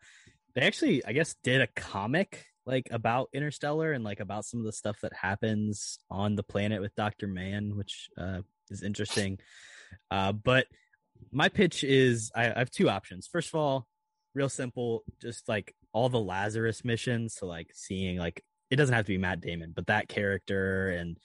they 0.54 0.62
actually, 0.62 1.04
I 1.04 1.12
guess, 1.12 1.34
did 1.42 1.60
a 1.60 1.66
comic 1.66 2.44
like 2.66 2.88
about 2.90 3.28
Interstellar 3.32 3.92
and 3.92 4.04
like 4.04 4.20
about 4.20 4.44
some 4.44 4.60
of 4.60 4.66
the 4.66 4.72
stuff 4.72 4.98
that 5.02 5.12
happens 5.12 5.98
on 6.10 6.34
the 6.34 6.42
planet 6.42 6.80
with 6.80 6.94
Doctor 6.96 7.26
Mann, 7.26 7.76
which 7.76 8.08
uh, 8.18 8.40
is 8.70 8.82
interesting. 8.82 9.38
Uh, 10.10 10.32
but 10.32 10.66
my 11.30 11.48
pitch 11.48 11.84
is, 11.84 12.32
I, 12.34 12.52
I 12.52 12.58
have 12.58 12.70
two 12.70 12.90
options. 12.90 13.28
First 13.28 13.48
of 13.48 13.54
all, 13.54 13.86
real 14.34 14.48
simple, 14.48 15.04
just 15.22 15.48
like 15.48 15.74
all 15.92 16.08
the 16.08 16.20
Lazarus 16.20 16.84
missions. 16.84 17.34
So 17.34 17.46
like 17.46 17.70
seeing 17.72 18.18
like 18.18 18.42
it 18.70 18.76
doesn't 18.76 18.94
have 18.94 19.06
to 19.06 19.12
be 19.12 19.18
Matt 19.18 19.40
Damon, 19.40 19.72
but 19.74 19.86
that 19.86 20.08
character 20.08 20.90
and 20.90 21.16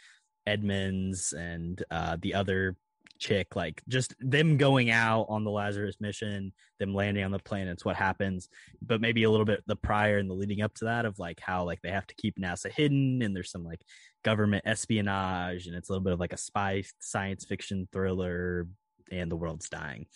Edmunds 0.45 1.33
and 1.33 1.83
uh, 1.91 2.17
the 2.21 2.35
other 2.35 2.75
chick, 3.21 3.55
like 3.55 3.81
just 3.87 4.13
them 4.19 4.57
going 4.57 4.89
out 4.89 5.27
on 5.29 5.43
the 5.43 5.51
Lazarus 5.51 5.95
mission, 6.01 6.51
them 6.79 6.93
landing 6.93 7.23
on 7.23 7.31
the 7.31 7.39
planets, 7.39 7.85
what 7.85 7.95
happens, 7.95 8.49
but 8.81 8.99
maybe 8.99 9.23
a 9.23 9.31
little 9.31 9.45
bit 9.45 9.63
the 9.67 9.75
prior 9.75 10.17
and 10.17 10.29
the 10.29 10.33
leading 10.33 10.61
up 10.61 10.73
to 10.75 10.85
that 10.85 11.05
of 11.05 11.19
like 11.19 11.39
how 11.39 11.63
like 11.63 11.81
they 11.81 11.91
have 11.91 12.07
to 12.07 12.15
keep 12.15 12.37
NASA 12.37 12.69
hidden 12.69 13.21
and 13.21 13.35
there's 13.35 13.51
some 13.51 13.63
like 13.63 13.81
government 14.23 14.63
espionage 14.65 15.67
and 15.67 15.75
it's 15.75 15.87
a 15.87 15.91
little 15.91 16.03
bit 16.03 16.13
of 16.13 16.19
like 16.19 16.33
a 16.33 16.37
spy 16.37 16.83
science 16.99 17.45
fiction 17.45 17.87
thriller 17.93 18.67
and 19.11 19.31
the 19.31 19.37
world's 19.37 19.69
dying. 19.69 20.07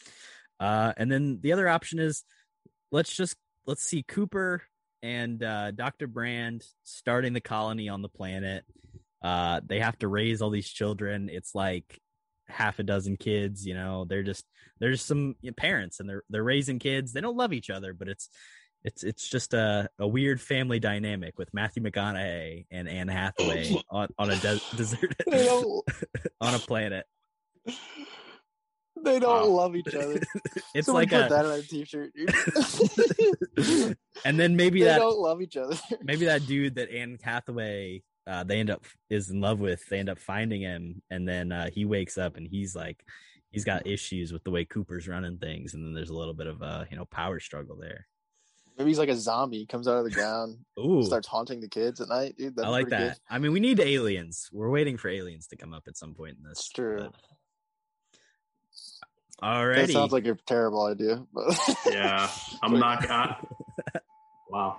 Uh, 0.60 0.92
and 0.98 1.12
then 1.12 1.40
the 1.42 1.54
other 1.54 1.70
option 1.70 2.00
is 2.00 2.24
let's 2.92 3.16
just 3.16 3.38
let's 3.66 3.84
see 3.84 4.04
Cooper 4.04 4.64
and 5.04 5.44
uh, 5.44 5.72
Dr. 5.72 6.08
Brand 6.08 6.66
starting 6.84 7.34
the 7.34 7.42
colony 7.42 7.90
on 7.90 8.02
the 8.02 8.10
planet. 8.10 8.64
Uh, 9.22 9.62
they 9.66 9.80
have 9.80 9.98
to 10.00 10.08
raise 10.08 10.42
all 10.42 10.50
these 10.50 10.70
children. 10.70 11.30
It's 11.32 11.54
like 11.54 12.00
half 12.48 12.80
a 12.80 12.84
dozen 12.84 13.18
kids. 13.18 13.66
You 13.66 13.74
know, 13.74 14.06
they're 14.06 14.24
just 14.24 14.46
they're 14.80 14.92
just 14.92 15.08
some 15.08 15.36
parents, 15.58 16.00
and 16.00 16.10
they're 16.10 16.24
they're 16.30 16.44
raising 16.44 16.80
kids. 16.80 17.14
They 17.14 17.22
don't 17.22 17.38
love 17.38 17.54
each 17.54 17.70
other, 17.70 17.94
but 17.94 18.08
it's 18.08 18.30
it's 18.84 19.04
it's 19.04 19.28
just 19.28 19.54
a, 19.54 19.90
a 20.00 20.08
weird 20.08 20.40
family 20.40 20.80
dynamic 20.80 21.38
with 21.40 21.54
Matthew 21.54 21.82
McConaughey 21.84 22.66
and 22.72 22.88
Anne 22.88 23.08
Hathaway 23.08 23.76
on, 23.90 24.08
on 24.20 24.30
a 24.30 24.36
de- 24.36 24.62
desert 24.76 25.16
they 25.28 25.46
don't 25.46 25.84
on 26.42 26.54
a 26.54 26.60
planet. 26.60 27.06
they 27.66 29.20
don't 29.20 29.42
Wow. 29.42 29.46
love 29.48 29.76
each 29.76 29.94
other. 29.96 30.20
It's 30.76 30.86
Someone 30.86 31.02
like 31.04 31.10
put 31.10 31.26
a 31.26 31.30
that 31.30 31.46
on 31.46 31.52
a 31.54 31.62
t-shirt, 31.64 32.12
and 34.26 34.40
then 34.40 34.56
maybe 34.56 34.80
they 34.80 34.86
that 34.86 35.00
don't 35.00 35.18
love 35.20 35.42
each 35.42 35.58
other. 35.58 35.76
maybe 36.04 36.26
that 36.26 36.46
dude 36.46 36.76
that 36.76 36.90
Anne 36.92 37.18
Hathaway 37.22 38.04
uh, 38.28 38.44
they 38.44 38.60
end 38.60 38.70
up 38.70 38.84
is 39.10 39.30
in 39.30 39.40
love 39.42 39.60
with, 39.60 39.88
they 39.90 40.00
end 40.00 40.10
up 40.10 40.20
finding 40.20 40.62
him, 40.62 41.02
and 41.10 41.28
then 41.28 41.52
uh, 41.52 41.70
he 41.70 41.86
wakes 41.86 42.18
up 42.18 42.38
and 42.38 42.48
he's 42.48 42.76
like, 42.76 43.04
he's 43.52 43.64
got 43.66 43.86
issues 43.88 44.34
with 44.34 44.44
the 44.44 44.52
way 44.52 44.66
Cooper's 44.66 45.08
running 45.08 45.38
things, 45.38 45.74
and 45.74 45.86
then 45.86 45.94
there's 45.94 46.10
a 46.10 46.16
little 46.18 46.34
bit 46.34 46.48
of 46.48 46.62
a 46.62 46.88
you 46.90 46.98
know 46.98 47.06
power 47.06 47.40
struggle 47.40 47.76
there. 47.76 48.08
Maybe 48.78 48.90
he's 48.90 49.00
like 49.00 49.08
a 49.10 49.16
zombie. 49.16 49.60
He 49.60 49.66
comes 49.66 49.88
out 49.88 49.98
of 50.00 50.04
the 50.04 50.12
ground, 50.12 50.58
Ooh, 50.80 51.04
starts 51.04 51.28
haunting 51.28 51.62
the 51.62 51.70
kids 51.70 52.02
at 52.02 52.10
night, 52.10 52.36
dude. 52.38 52.56
That'd 52.56 52.68
I 52.68 52.72
like 52.72 52.90
that. 52.90 53.00
Good. 53.14 53.18
I 53.30 53.40
mean, 53.40 53.54
we 53.54 53.60
need 53.62 53.80
aliens. 53.80 54.50
We're 54.52 54.70
waiting 54.70 54.98
for 54.98 55.08
aliens 55.10 55.48
to 55.48 55.56
come 55.56 55.74
up 55.74 55.84
at 55.88 55.96
some 55.96 56.14
point 56.14 56.36
in 56.38 56.44
this. 56.44 56.60
It's 56.60 56.70
true. 56.70 56.98
but- 57.00 57.14
That 59.42 59.48
Alrighty. 59.48 59.92
sounds 59.94 60.12
like 60.14 60.26
a 60.28 60.36
terrible 60.46 60.86
idea, 60.86 61.24
but 61.34 61.58
Yeah, 61.90 62.30
I'm 62.64 62.80
not. 62.80 63.10
I, 63.10 63.36
wow. 64.56 64.78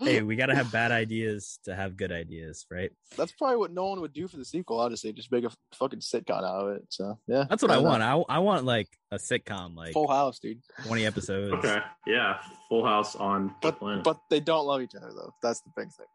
hey, 0.00 0.22
we 0.22 0.36
gotta 0.36 0.54
have 0.54 0.72
bad 0.72 0.92
ideas 0.92 1.58
to 1.64 1.74
have 1.74 1.96
good 1.96 2.10
ideas, 2.10 2.64
right? 2.70 2.90
That's 3.16 3.32
probably 3.32 3.56
what 3.58 3.72
Nolan 3.72 4.00
would 4.00 4.12
do 4.14 4.26
for 4.28 4.38
the 4.38 4.44
sequel. 4.44 4.80
Honestly, 4.80 5.12
just 5.12 5.30
make 5.30 5.44
a 5.44 5.50
fucking 5.74 6.00
sitcom 6.00 6.38
out 6.38 6.44
of 6.44 6.76
it. 6.76 6.84
So 6.88 7.18
yeah, 7.26 7.44
That's 7.48 7.62
what 7.62 7.70
I 7.70 7.78
why 7.78 7.98
want. 7.98 8.02
I 8.02 8.36
I 8.36 8.38
want 8.38 8.64
like 8.64 8.88
a 9.10 9.16
sitcom, 9.16 9.76
like 9.76 9.92
Full 9.92 10.08
House, 10.08 10.38
dude. 10.38 10.60
twenty 10.86 11.04
episodes. 11.04 11.52
Okay. 11.52 11.78
Yeah. 12.06 12.38
Full 12.70 12.84
House 12.84 13.14
on 13.14 13.54
But 13.60 13.78
planet. 13.78 14.04
but 14.04 14.18
they 14.30 14.40
don't 14.40 14.66
love 14.66 14.80
each 14.80 14.94
other 14.94 15.10
though. 15.14 15.34
That's 15.42 15.60
the 15.60 15.70
big 15.76 15.92
thing. 15.92 16.06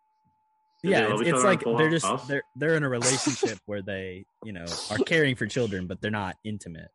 Do 0.83 0.89
yeah, 0.89 1.11
it's, 1.11 1.21
it's 1.21 1.43
like 1.43 1.63
they're 1.63 1.89
just 1.89 2.05
House? 2.05 2.27
they're 2.27 2.43
they're 2.55 2.75
in 2.75 2.83
a 2.83 2.89
relationship 2.89 3.59
where 3.65 3.81
they 3.81 4.25
you 4.43 4.53
know 4.53 4.65
are 4.91 4.97
caring 4.97 5.35
for 5.35 5.45
children, 5.45 5.85
but 5.87 6.01
they're 6.01 6.11
not 6.11 6.35
intimate. 6.43 6.89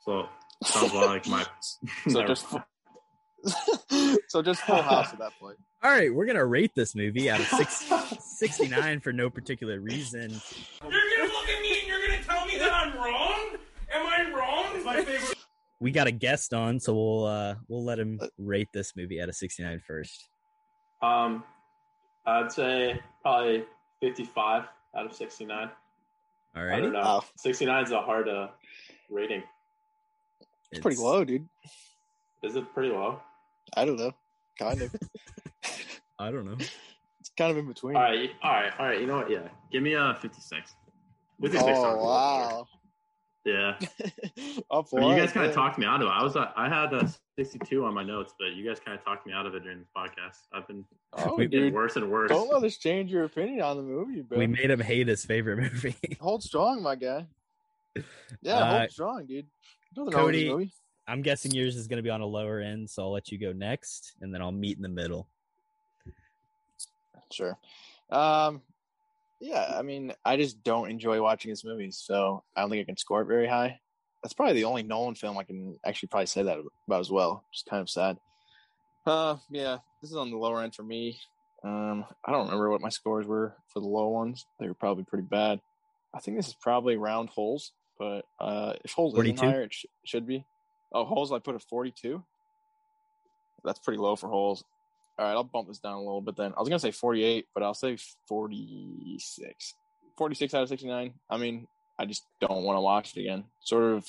so 0.00 0.28
sounds 0.62 0.92
like 0.94 1.26
my. 1.26 1.44
So 2.08 2.22
just 2.26 2.50
mind. 2.52 2.64
so 4.28 4.42
just 4.42 4.60
Full 4.62 4.82
House 4.82 5.12
at 5.12 5.18
that 5.18 5.32
point. 5.38 5.56
All 5.82 5.90
right, 5.90 6.12
we're 6.12 6.26
gonna 6.26 6.44
rate 6.44 6.72
this 6.74 6.94
movie 6.94 7.30
out 7.30 7.40
of 7.40 7.46
six, 7.46 7.92
69 8.38 9.00
for 9.00 9.12
no 9.12 9.28
particular 9.28 9.80
reason. 9.80 10.30
You're 10.30 10.90
gonna 10.90 11.32
look 11.32 11.48
at 11.48 11.62
me 11.62 11.78
and 11.80 11.88
you're 11.88 12.00
gonna 12.06 12.22
tell 12.22 12.46
me 12.46 12.58
that 12.58 12.72
I'm 12.72 12.94
wrong? 12.96 13.56
Am 13.92 14.06
I 14.06 14.32
wrong? 14.36 14.66
It's 14.74 14.84
my 14.84 14.96
favorite. 15.02 15.38
We 15.80 15.90
got 15.90 16.06
a 16.06 16.12
guest 16.12 16.54
on, 16.54 16.80
so 16.80 16.94
we'll 16.94 17.26
uh 17.26 17.54
we'll 17.68 17.84
let 17.84 17.98
him 17.98 18.20
rate 18.38 18.68
this 18.72 18.96
movie 18.96 19.20
out 19.20 19.28
of 19.28 19.34
69 19.34 19.82
first. 19.86 20.28
Um, 21.02 21.44
I'd 22.26 22.50
say 22.50 23.00
probably 23.20 23.64
55 24.00 24.64
out 24.96 25.06
of 25.06 25.12
69. 25.12 25.70
All 26.56 26.62
I 26.62 26.80
don't 26.80 26.92
know. 26.92 27.00
Wow. 27.00 27.24
69 27.36 27.84
is 27.84 27.90
a 27.90 28.00
hard 28.00 28.28
uh, 28.28 28.48
rating. 29.10 29.42
It's 30.70 30.80
pretty 30.80 30.96
low, 31.00 31.24
dude. 31.24 31.48
Is 32.42 32.56
it 32.56 32.72
pretty 32.72 32.90
low? 32.90 33.20
I 33.76 33.84
don't 33.84 33.96
know. 33.96 34.12
Kind 34.58 34.82
of. 34.82 34.94
I 36.18 36.30
don't 36.30 36.44
know. 36.44 36.56
It's 37.20 37.30
kind 37.36 37.50
of 37.50 37.56
in 37.58 37.66
between. 37.66 37.96
All 37.96 38.02
right, 38.02 38.30
all 38.42 38.52
right, 38.52 38.72
all 38.78 38.86
right. 38.86 39.00
You 39.00 39.06
know 39.06 39.16
what? 39.18 39.30
Yeah, 39.30 39.48
give 39.72 39.82
me 39.82 39.94
a 39.94 40.16
56. 40.20 40.74
56 41.42 41.62
Oh 41.62 41.66
sounds 41.66 41.78
a 41.78 42.04
lot 42.04 42.50
wow. 42.52 42.68
Yeah, 43.44 43.76
Up 44.70 44.86
I 44.94 45.00
mean, 45.00 45.10
you 45.10 45.16
guys 45.16 45.32
kind 45.32 45.46
of 45.46 45.54
talked 45.54 45.76
me 45.78 45.84
out 45.84 46.00
of 46.00 46.06
it. 46.06 46.10
I 46.10 46.22
was, 46.22 46.34
uh, 46.34 46.50
I 46.56 46.66
had 46.66 46.94
a 46.94 47.12
62 47.36 47.84
on 47.84 47.92
my 47.92 48.02
notes, 48.02 48.32
but 48.38 48.54
you 48.54 48.66
guys 48.66 48.80
kind 48.82 48.98
of 48.98 49.04
talked 49.04 49.26
me 49.26 49.34
out 49.34 49.44
of 49.44 49.54
it 49.54 49.64
during 49.64 49.80
this 49.80 49.88
podcast. 49.94 50.38
I've 50.54 50.66
been 50.66 50.82
Oh, 51.12 51.34
We- 51.36 51.46
getting 51.48 51.66
dude. 51.66 51.74
worse 51.74 51.96
and 51.96 52.10
worse. 52.10 52.30
Don't 52.30 52.50
let 52.50 52.62
us 52.64 52.78
change 52.78 53.10
your 53.12 53.24
opinion 53.24 53.60
on 53.60 53.76
the 53.76 53.82
movie, 53.82 54.22
bro. 54.22 54.38
We 54.38 54.46
made 54.46 54.70
him 54.70 54.80
hate 54.80 55.08
his 55.08 55.26
favorite 55.26 55.58
movie. 55.60 55.94
Hold 56.20 56.42
strong, 56.42 56.82
my 56.82 56.94
guy. 56.94 57.26
Yeah, 58.40 58.54
Uh, 58.58 58.78
hold 58.78 58.90
strong, 58.90 59.26
dude. 59.26 59.46
Nothing 59.94 60.14
wrong 60.14 60.24
with 60.26 60.34
this 60.34 60.42
Cody- 60.44 60.48
movie. 60.50 60.72
I'm 61.06 61.22
guessing 61.22 61.52
yours 61.52 61.76
is 61.76 61.86
going 61.86 61.98
to 61.98 62.02
be 62.02 62.10
on 62.10 62.20
a 62.20 62.26
lower 62.26 62.60
end, 62.60 62.88
so 62.88 63.02
I'll 63.02 63.12
let 63.12 63.30
you 63.30 63.38
go 63.38 63.52
next, 63.52 64.14
and 64.20 64.32
then 64.32 64.40
I'll 64.40 64.52
meet 64.52 64.76
in 64.76 64.82
the 64.82 64.88
middle. 64.88 65.28
Sure. 67.30 67.58
Um, 68.10 68.62
yeah, 69.40 69.74
I 69.76 69.82
mean, 69.82 70.12
I 70.24 70.36
just 70.36 70.62
don't 70.62 70.90
enjoy 70.90 71.20
watching 71.20 71.50
his 71.50 71.64
movies, 71.64 72.02
so 72.02 72.42
I 72.56 72.62
don't 72.62 72.70
think 72.70 72.82
I 72.82 72.86
can 72.86 72.96
score 72.96 73.22
it 73.22 73.26
very 73.26 73.46
high. 73.46 73.80
That's 74.22 74.32
probably 74.32 74.54
the 74.54 74.64
only 74.64 74.82
Nolan 74.82 75.14
film 75.14 75.36
I 75.36 75.44
can 75.44 75.78
actually 75.84 76.08
probably 76.08 76.26
say 76.26 76.42
that 76.44 76.58
about 76.86 77.00
as 77.00 77.10
well. 77.10 77.44
Just 77.52 77.66
kind 77.66 77.82
of 77.82 77.90
sad. 77.90 78.16
Uh, 79.06 79.36
yeah, 79.50 79.78
this 80.00 80.10
is 80.10 80.16
on 80.16 80.30
the 80.30 80.38
lower 80.38 80.62
end 80.62 80.74
for 80.74 80.82
me. 80.82 81.18
Um, 81.62 82.06
I 82.24 82.32
don't 82.32 82.46
remember 82.46 82.70
what 82.70 82.80
my 82.80 82.88
scores 82.88 83.26
were 83.26 83.54
for 83.68 83.80
the 83.80 83.86
low 83.86 84.08
ones. 84.08 84.46
They 84.58 84.66
were 84.66 84.74
probably 84.74 85.04
pretty 85.04 85.26
bad. 85.30 85.60
I 86.14 86.20
think 86.20 86.36
this 86.38 86.48
is 86.48 86.54
probably 86.54 86.96
round 86.96 87.28
holes, 87.28 87.72
but 87.98 88.24
uh, 88.40 88.74
if 88.84 88.92
holes 88.92 89.14
isn't 89.18 89.40
higher, 89.40 89.62
it 89.62 89.74
sh- 89.74 89.86
should 90.04 90.26
be. 90.26 90.46
Oh, 90.94 91.04
holes, 91.04 91.32
I 91.32 91.40
put 91.40 91.56
a 91.56 91.58
42. 91.58 92.22
That's 93.64 93.80
pretty 93.80 93.98
low 93.98 94.14
for 94.14 94.28
holes. 94.28 94.64
All 95.18 95.26
right, 95.26 95.32
I'll 95.32 95.44
bump 95.44 95.68
this 95.68 95.80
down 95.80 95.94
a 95.94 95.98
little 95.98 96.20
bit 96.20 96.36
then. 96.36 96.52
I 96.56 96.60
was 96.60 96.68
going 96.68 96.78
to 96.78 96.86
say 96.86 96.92
48, 96.92 97.46
but 97.52 97.62
I'll 97.62 97.74
say 97.74 97.98
46. 98.28 99.74
46 100.16 100.54
out 100.54 100.62
of 100.62 100.68
69. 100.68 101.14
I 101.28 101.36
mean, 101.36 101.66
I 101.98 102.04
just 102.04 102.24
don't 102.40 102.62
want 102.62 102.76
to 102.76 102.80
watch 102.80 103.16
it 103.16 103.20
again. 103.20 103.44
Sort 103.64 103.92
of, 103.94 104.06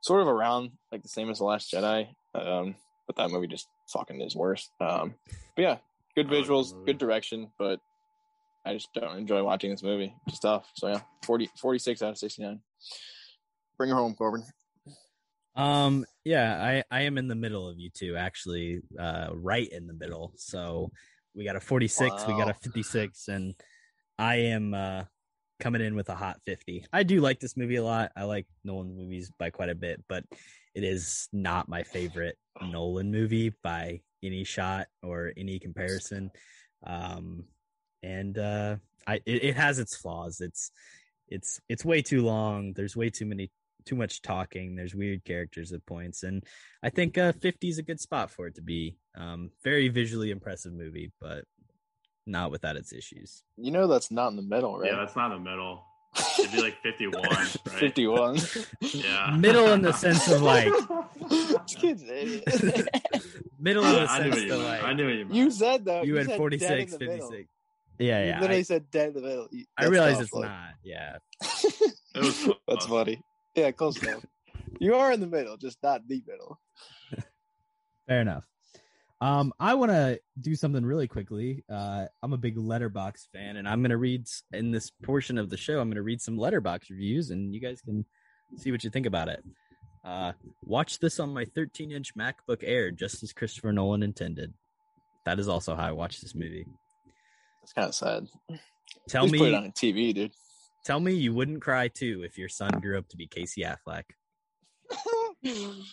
sort 0.00 0.22
of 0.22 0.28
around 0.28 0.72
like 0.90 1.02
the 1.02 1.08
same 1.08 1.30
as 1.30 1.38
The 1.38 1.44
Last 1.44 1.72
Jedi. 1.72 2.08
Um, 2.34 2.74
but 3.06 3.16
that 3.16 3.30
movie 3.30 3.46
just 3.46 3.68
fucking 3.92 4.20
is 4.20 4.36
worse. 4.36 4.70
Um, 4.80 5.14
but 5.54 5.62
yeah, 5.62 5.76
good 6.16 6.26
I 6.26 6.34
like 6.34 6.44
visuals, 6.44 6.84
good 6.84 6.98
direction, 6.98 7.50
but 7.58 7.80
I 8.64 8.74
just 8.74 8.92
don't 8.92 9.18
enjoy 9.18 9.42
watching 9.42 9.70
this 9.70 9.82
movie. 9.82 10.14
Just 10.28 10.42
tough. 10.42 10.70
So 10.74 10.88
yeah, 10.88 11.00
40, 11.24 11.50
46 11.60 12.02
out 12.02 12.10
of 12.10 12.18
69. 12.18 12.60
Bring 13.76 13.90
her 13.90 13.96
home, 13.96 14.14
Corbin. 14.14 14.44
Um, 15.58 16.06
yeah, 16.24 16.62
I 16.62 16.84
I 16.96 17.02
am 17.02 17.18
in 17.18 17.26
the 17.26 17.34
middle 17.34 17.68
of 17.68 17.78
you 17.78 17.90
two, 17.90 18.16
actually, 18.16 18.80
uh, 18.98 19.28
right 19.32 19.68
in 19.68 19.88
the 19.88 19.92
middle. 19.92 20.32
So 20.36 20.92
we 21.34 21.44
got 21.44 21.56
a 21.56 21.60
46, 21.60 22.26
we 22.26 22.34
got 22.34 22.48
a 22.48 22.54
56, 22.54 23.28
and 23.28 23.54
I 24.18 24.36
am 24.36 24.72
uh 24.72 25.04
coming 25.60 25.82
in 25.82 25.96
with 25.96 26.08
a 26.08 26.14
hot 26.14 26.38
50. 26.46 26.86
I 26.92 27.02
do 27.02 27.20
like 27.20 27.40
this 27.40 27.56
movie 27.56 27.76
a 27.76 27.84
lot. 27.84 28.12
I 28.16 28.22
like 28.24 28.46
Nolan 28.64 28.96
movies 28.96 29.32
by 29.36 29.50
quite 29.50 29.70
a 29.70 29.74
bit, 29.74 30.02
but 30.08 30.24
it 30.74 30.84
is 30.84 31.28
not 31.32 31.68
my 31.68 31.82
favorite 31.82 32.38
Nolan 32.62 33.10
movie 33.10 33.52
by 33.62 34.00
any 34.22 34.44
shot 34.44 34.86
or 35.02 35.32
any 35.36 35.58
comparison. 35.58 36.30
Um, 36.86 37.46
and 38.04 38.38
uh, 38.38 38.76
I 39.08 39.16
it, 39.26 39.42
it 39.42 39.56
has 39.56 39.80
its 39.80 39.96
flaws. 39.96 40.40
It's 40.40 40.70
it's 41.26 41.60
it's 41.68 41.84
way 41.84 42.02
too 42.02 42.22
long. 42.22 42.74
There's 42.74 42.96
way 42.96 43.10
too 43.10 43.26
many 43.26 43.50
too 43.88 43.96
much 43.96 44.22
talking. 44.22 44.76
There's 44.76 44.94
weird 44.94 45.24
characters 45.24 45.72
at 45.72 45.84
points, 45.86 46.22
and 46.22 46.44
I 46.82 46.90
think 46.90 47.16
uh, 47.18 47.32
50 47.32 47.68
is 47.68 47.78
a 47.78 47.82
good 47.82 48.00
spot 48.00 48.30
for 48.30 48.46
it 48.46 48.54
to 48.56 48.62
be. 48.62 48.96
Um, 49.16 49.50
very 49.64 49.88
visually 49.88 50.30
impressive 50.30 50.72
movie, 50.72 51.10
but 51.20 51.44
not 52.26 52.50
without 52.50 52.76
its 52.76 52.92
issues. 52.92 53.42
You 53.56 53.70
know 53.70 53.86
that's 53.86 54.10
not 54.10 54.28
in 54.28 54.36
the 54.36 54.42
middle, 54.42 54.78
right? 54.78 54.90
Yeah, 54.92 54.98
that's 54.98 55.16
not 55.16 55.32
in 55.32 55.42
the 55.42 55.50
middle. 55.50 55.82
It'd 56.38 56.52
be 56.52 56.60
like 56.62 56.76
51, 56.82 57.22
right? 57.30 57.46
51. 57.70 58.38
Yeah. 58.80 59.36
Middle 59.38 59.68
in 59.72 59.82
the 59.82 59.92
sense 59.92 60.30
of 60.30 60.42
like 60.42 60.72
this 61.30 61.56
kid's 61.76 62.02
idiot. 62.02 62.44
middle 63.58 63.84
in 63.84 63.92
the 63.92 64.06
I 64.10 64.22
knew 64.24 64.32
sense 64.32 64.34
what 64.34 64.42
you 64.42 64.48
that 64.48 64.58
meant. 64.58 64.68
like 64.68 64.82
I 64.84 64.92
knew 64.94 65.04
what 65.04 65.14
you 65.14 65.24
meant. 65.24 65.34
you 65.34 65.50
said 65.50 65.84
that. 65.86 66.06
you 66.06 66.16
had 66.16 66.26
46, 66.32 66.92
in 66.92 66.98
the 66.98 67.04
middle. 67.06 67.28
56. 67.30 67.48
Yeah, 68.00 68.20
You 68.22 68.28
yeah. 68.28 68.40
literally 68.40 68.60
I, 68.60 68.62
said 68.62 68.90
dead 68.90 69.08
in 69.08 69.14
the 69.14 69.20
middle. 69.22 69.48
You- 69.50 69.64
I 69.76 69.86
realize 69.86 70.14
tough, 70.14 70.22
it's 70.22 70.32
like- 70.32 70.48
not. 70.50 70.70
Yeah. 70.84 71.16
It 72.14 72.24
was 72.24 72.42
close. 72.44 72.56
That's 72.68 72.86
funny. 72.86 73.20
Yeah, 73.58 73.72
close 73.72 74.00
enough. 74.00 74.24
You 74.78 74.94
are 74.94 75.10
in 75.10 75.18
the 75.18 75.26
middle, 75.26 75.56
just 75.56 75.82
not 75.82 76.06
the 76.06 76.22
middle. 76.28 76.60
Fair 78.06 78.20
enough. 78.20 78.44
Um, 79.20 79.52
I 79.58 79.74
want 79.74 79.90
to 79.90 80.20
do 80.40 80.54
something 80.54 80.86
really 80.86 81.08
quickly. 81.08 81.64
Uh, 81.68 82.06
I'm 82.22 82.32
a 82.32 82.36
big 82.36 82.56
Letterboxd 82.56 83.26
fan, 83.32 83.56
and 83.56 83.68
I'm 83.68 83.80
going 83.80 83.90
to 83.90 83.96
read 83.96 84.28
in 84.52 84.70
this 84.70 84.92
portion 85.02 85.38
of 85.38 85.50
the 85.50 85.56
show. 85.56 85.80
I'm 85.80 85.88
going 85.88 85.96
to 85.96 86.02
read 86.02 86.20
some 86.20 86.36
Letterboxd 86.36 86.90
reviews, 86.90 87.30
and 87.30 87.52
you 87.52 87.60
guys 87.60 87.80
can 87.80 88.04
see 88.56 88.70
what 88.70 88.84
you 88.84 88.90
think 88.90 89.06
about 89.06 89.28
it. 89.28 89.42
Uh, 90.04 90.34
watch 90.62 91.00
this 91.00 91.18
on 91.18 91.34
my 91.34 91.44
13 91.44 91.90
inch 91.90 92.14
MacBook 92.14 92.62
Air, 92.62 92.92
just 92.92 93.24
as 93.24 93.32
Christopher 93.32 93.72
Nolan 93.72 94.04
intended. 94.04 94.54
That 95.24 95.40
is 95.40 95.48
also 95.48 95.74
how 95.74 95.88
I 95.88 95.92
watched 95.92 96.22
this 96.22 96.36
movie. 96.36 96.64
That's 97.60 97.72
kind 97.72 97.88
of 97.88 97.94
sad. 97.96 98.28
Tell 99.08 99.26
Just 99.26 99.36
put 99.36 99.48
it 99.48 99.54
on 99.54 99.72
TV, 99.72 100.14
dude. 100.14 100.32
Tell 100.88 101.00
me, 101.00 101.12
you 101.12 101.34
wouldn't 101.34 101.60
cry 101.60 101.88
too 101.88 102.22
if 102.24 102.38
your 102.38 102.48
son 102.48 102.70
grew 102.80 102.96
up 102.96 103.06
to 103.10 103.18
be 103.18 103.26
Casey 103.26 103.62
Affleck. 103.62 104.04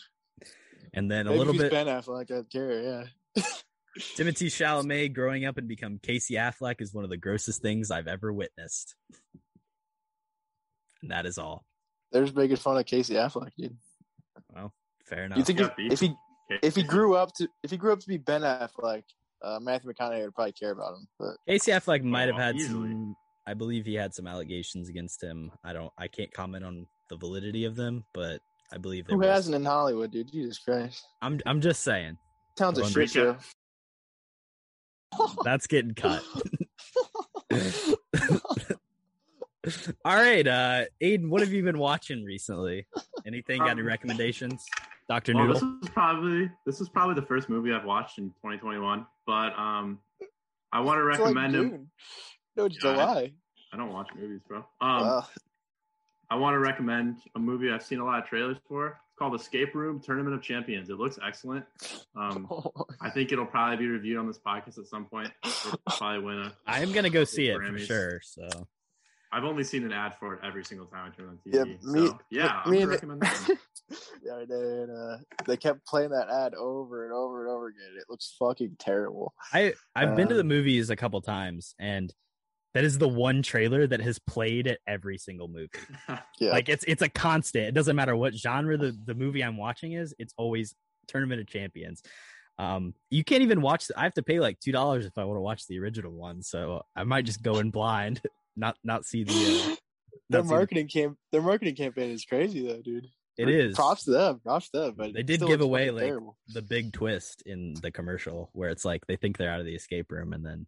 And 0.93 1.11
then 1.11 1.27
a 1.27 1.33
little 1.33 1.51
bit, 1.51 1.69
Ben 1.69 1.87
Affleck, 1.87 2.31
I'd 2.31 2.49
care. 2.49 2.81
Yeah. 2.81 3.43
Timothée 4.15 4.47
Chalamet 4.47 5.13
growing 5.13 5.43
up 5.43 5.57
and 5.57 5.67
become 5.67 5.99
Casey 6.01 6.35
Affleck 6.35 6.79
is 6.79 6.93
one 6.93 7.03
of 7.03 7.09
the 7.09 7.17
grossest 7.17 7.61
things 7.61 7.91
I've 7.91 8.07
ever 8.07 8.31
witnessed. 8.31 8.95
And 11.01 11.11
that 11.11 11.25
is 11.25 11.37
all. 11.37 11.65
There's 12.13 12.33
making 12.33 12.55
fun 12.55 12.77
of 12.77 12.85
Casey 12.85 13.15
Affleck, 13.15 13.51
dude. 13.57 13.75
Well, 14.53 14.71
fair 15.05 15.25
enough. 15.25 15.37
You 15.39 15.43
think 15.43 15.59
Yeah, 15.59 15.69
if, 15.77 15.93
if 15.93 15.99
he 15.99 16.15
Okay. 16.49 16.59
if 16.63 16.75
he 16.77 16.83
grew 16.83 17.15
up 17.15 17.33
to 17.33 17.49
if 17.63 17.71
he 17.71 17.75
grew 17.77 17.91
up 17.91 17.99
to 17.99 18.07
be 18.07 18.17
Ben 18.17 18.43
Affleck, 18.43 19.03
uh, 19.41 19.59
Matthew 19.61 19.91
McConaughey 19.91 20.23
would 20.23 20.35
probably 20.35 20.53
care 20.53 20.71
about 20.71 20.93
him. 20.93 21.07
But 21.19 21.35
Casey 21.49 21.71
Affleck 21.71 22.03
might 22.03 22.29
have 22.29 22.37
had 22.37 22.55
easily. 22.55 22.91
some. 22.91 23.15
I 23.47 23.53
believe 23.53 23.85
he 23.85 23.93
had 23.95 24.13
some 24.13 24.27
allegations 24.27 24.89
against 24.89 25.21
him. 25.23 25.51
I 25.63 25.73
don't. 25.73 25.91
I 25.97 26.07
can't 26.07 26.33
comment 26.33 26.63
on 26.65 26.87
the 27.09 27.15
validity 27.17 27.65
of 27.65 27.75
them, 27.75 28.03
but 28.13 28.39
I 28.73 28.77
believe 28.77 29.05
there 29.07 29.13
who 29.15 29.19
was- 29.19 29.27
hasn't 29.29 29.55
in 29.55 29.65
Hollywood, 29.65 30.11
dude? 30.11 30.31
Jesus 30.31 30.57
Christ, 30.59 31.03
I'm. 31.21 31.39
I'm 31.45 31.61
just 31.61 31.83
saying. 31.83 32.17
town's 32.55 32.77
a 32.79 32.81
Well, 32.81 32.89
shit 32.89 33.09
show. 33.11 33.37
That's 35.43 35.67
getting 35.67 35.93
cut. 35.93 36.23
All 40.05 40.15
right, 40.15 40.45
uh 40.47 40.83
Aiden, 41.01 41.29
what 41.29 41.41
have 41.41 41.51
you 41.51 41.63
been 41.63 41.79
watching 41.79 42.23
recently? 42.23 42.85
Anything? 43.25 43.59
Got 43.59 43.69
any 43.71 43.81
Um, 43.81 43.87
recommendations? 43.87 44.63
Doctor 45.09 45.33
Well, 45.33 45.47
Noodle. 45.47 45.77
this 45.79 45.83
is 45.83 45.89
probably 45.89 46.51
this 46.67 46.81
is 46.81 46.89
probably 46.89 47.15
the 47.15 47.25
first 47.25 47.49
movie 47.49 47.71
I've 47.73 47.85
watched 47.85 48.19
in 48.19 48.25
2021, 48.29 49.07
but 49.25 49.57
um, 49.57 49.99
I 50.71 50.81
want 50.81 50.99
to 50.99 51.07
It's 51.09 51.19
like 51.19 51.35
recommend 51.35 51.55
him. 51.55 51.89
June. 52.55 52.63
No, 52.63 52.65
it's 52.65 52.75
Yeah, 52.83 52.93
July. 52.93 53.31
I 53.73 53.77
don't 53.77 53.91
watch 53.91 54.07
movies, 54.15 54.41
bro. 54.47 54.57
Um, 54.81 55.01
Wow. 55.01 55.25
I 56.29 56.35
want 56.35 56.55
to 56.55 56.59
recommend 56.59 57.17
a 57.35 57.39
movie 57.39 57.69
I've 57.71 57.83
seen 57.83 57.99
a 57.99 58.05
lot 58.05 58.17
of 58.19 58.25
trailers 58.27 58.57
for. 58.67 58.87
It's 58.87 59.19
called 59.19 59.35
Escape 59.35 59.75
Room: 59.75 59.99
Tournament 59.99 60.35
of 60.35 60.41
Champions. 60.41 60.89
It 60.89 60.97
looks 60.97 61.19
excellent. 61.25 61.65
Um, 62.15 62.47
I 63.01 63.11
think 63.11 63.31
it'll 63.31 63.45
probably 63.45 63.77
be 63.77 63.87
reviewed 63.87 64.17
on 64.17 64.25
this 64.25 64.39
podcast 64.39 64.79
at 64.79 64.87
some 64.87 65.05
point. 65.05 65.31
It'll 65.45 65.77
probably 65.85 66.23
win 66.23 66.37
a. 66.39 66.53
I 66.65 66.81
am 66.81 66.91
gonna 66.93 67.11
go 67.11 67.23
see 67.25 67.49
it 67.49 67.59
for 67.61 67.77
sure. 67.77 68.21
So 68.23 68.47
I've 69.31 69.43
only 69.43 69.63
seen 69.63 69.83
an 69.83 69.91
ad 69.93 70.15
for 70.19 70.33
it 70.33 70.39
every 70.43 70.63
single 70.63 70.87
time 70.87 71.11
I 71.11 71.15
turn 71.15 71.27
on 71.29 71.37
TV. 71.45 71.53
Yeah, 71.53 71.63
TV. 71.63 71.83
me, 71.83 72.07
so, 72.07 72.19
yeah, 72.31 72.61
I'm 72.65 72.71
me 72.71 72.85
recommend 72.85 73.21
that. 73.21 73.47
one. 73.47 73.57
the 74.23 74.33
other 74.33 74.83
and 74.83 74.91
uh, 74.91 75.17
they 75.45 75.57
kept 75.57 75.85
playing 75.85 76.09
that 76.09 76.29
ad 76.29 76.55
over 76.55 77.03
and 77.05 77.13
over 77.13 77.45
and 77.45 77.51
over 77.53 77.67
again. 77.67 77.91
It 77.99 78.05
looks 78.09 78.35
fucking 78.39 78.77
terrible. 78.79 79.33
I 79.53 79.73
I've 79.95 80.15
been 80.15 80.27
to 80.29 80.33
the 80.33 80.39
Um, 80.41 80.47
movies 80.47 80.89
a 80.89 80.95
couple 80.95 81.21
times, 81.21 81.75
and 81.77 82.11
that 82.75 82.83
is 82.83 82.99
the 82.99 83.07
one 83.07 83.41
trailer 83.41 83.87
that 83.87 84.01
has 84.01 84.19
played 84.19 84.67
at 84.67 84.77
every 84.85 85.17
single 85.17 85.47
movie. 85.47 85.69
Yeah, 86.39 86.51
Like 86.51 86.69
it's 86.69 86.83
it's 86.87 87.01
a 87.01 87.09
constant. 87.09 87.65
It 87.65 87.73
doesn't 87.73 87.95
matter 87.95 88.15
what 88.15 88.35
genre 88.35 88.77
the 88.77 88.95
the 89.05 89.15
movie 89.15 89.43
I'm 89.43 89.57
watching 89.57 89.93
is. 89.93 90.13
It's 90.19 90.33
always 90.37 90.75
Tournament 91.07 91.41
of 91.41 91.47
Champions. 91.47 92.03
Um, 92.59 92.93
you 93.09 93.23
can't 93.23 93.41
even 93.41 93.61
watch. 93.61 93.89
I 93.97 94.03
have 94.03 94.13
to 94.15 94.23
pay 94.23 94.39
like 94.39 94.59
two 94.59 94.71
dollars 94.71 95.05
if 95.05 95.17
I 95.17 95.23
want 95.23 95.37
to 95.37 95.41
watch 95.41 95.65
the 95.67 95.79
original 95.79 96.11
one. 96.11 96.43
So 96.43 96.83
I 96.95 97.03
might 97.05 97.25
just 97.25 97.41
go 97.41 97.57
in 97.59 97.71
blind, 97.71 98.21
not 98.55 98.77
not 98.83 99.05
see 99.05 99.23
the. 99.23 99.33
Uh, 99.33 99.75
their 100.29 100.41
not 100.41 100.47
the- 100.49 100.55
marketing 100.55 100.87
camp, 100.87 101.17
their 101.31 101.41
marketing 101.41 101.75
campaign 101.75 102.11
is 102.11 102.23
crazy 102.25 102.65
though, 102.67 102.81
dude. 102.81 103.07
It 103.37 103.49
is. 103.49 103.75
Props 103.75 104.05
to 104.05 104.11
them. 104.11 104.39
Props 104.43 104.69
to 104.69 104.79
them. 104.79 104.93
But 104.97 105.13
They 105.13 105.23
did 105.23 105.41
give 105.41 105.59
away 105.59 105.91
like 105.91 106.05
terrible. 106.05 106.37
the 106.53 106.61
big 106.61 106.93
twist 106.93 107.43
in 107.45 107.73
the 107.81 107.91
commercial 107.91 108.49
where 108.53 108.69
it's 108.69 108.85
like 108.85 109.05
they 109.07 109.17
think 109.17 109.37
they're 109.37 109.51
out 109.51 109.59
of 109.59 109.65
the 109.65 109.75
escape 109.75 110.09
room 110.09 110.31
and 110.31 110.45
then 110.45 110.65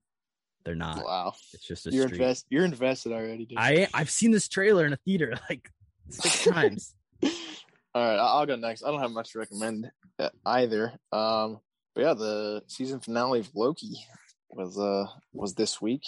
they're 0.68 0.76
not. 0.76 1.02
Wow, 1.06 1.34
It's 1.54 1.66
just 1.66 1.88
a 1.88 1.92
you're 1.92 2.08
street. 2.08 2.20
invest. 2.20 2.46
You're 2.50 2.66
invested 2.66 3.14
already, 3.14 3.46
dude. 3.46 3.58
I 3.58 3.88
I've 3.94 4.10
seen 4.10 4.32
this 4.32 4.50
trailer 4.50 4.86
in 4.86 4.92
a 4.92 4.98
theater 4.98 5.34
like 5.50 5.72
six 6.10 6.44
times. 6.52 6.94
All 7.24 7.30
right, 7.96 8.18
I'll 8.20 8.46
go 8.46 8.58
next. 8.58 8.84
I 8.84 8.92
don't 8.92 9.00
have 9.00 9.12
much 9.12 9.32
to 9.32 9.40
recommend 9.40 9.90
uh, 10.20 10.28
either. 10.46 10.92
Um, 11.14 11.62
but 11.96 12.02
yeah, 12.02 12.14
the 12.16 12.64
season 12.68 13.00
finale 13.00 13.40
of 13.40 13.50
Loki 13.56 13.94
was 14.50 14.78
uh 14.78 15.06
was 15.32 15.54
this 15.56 15.82
week, 15.82 16.04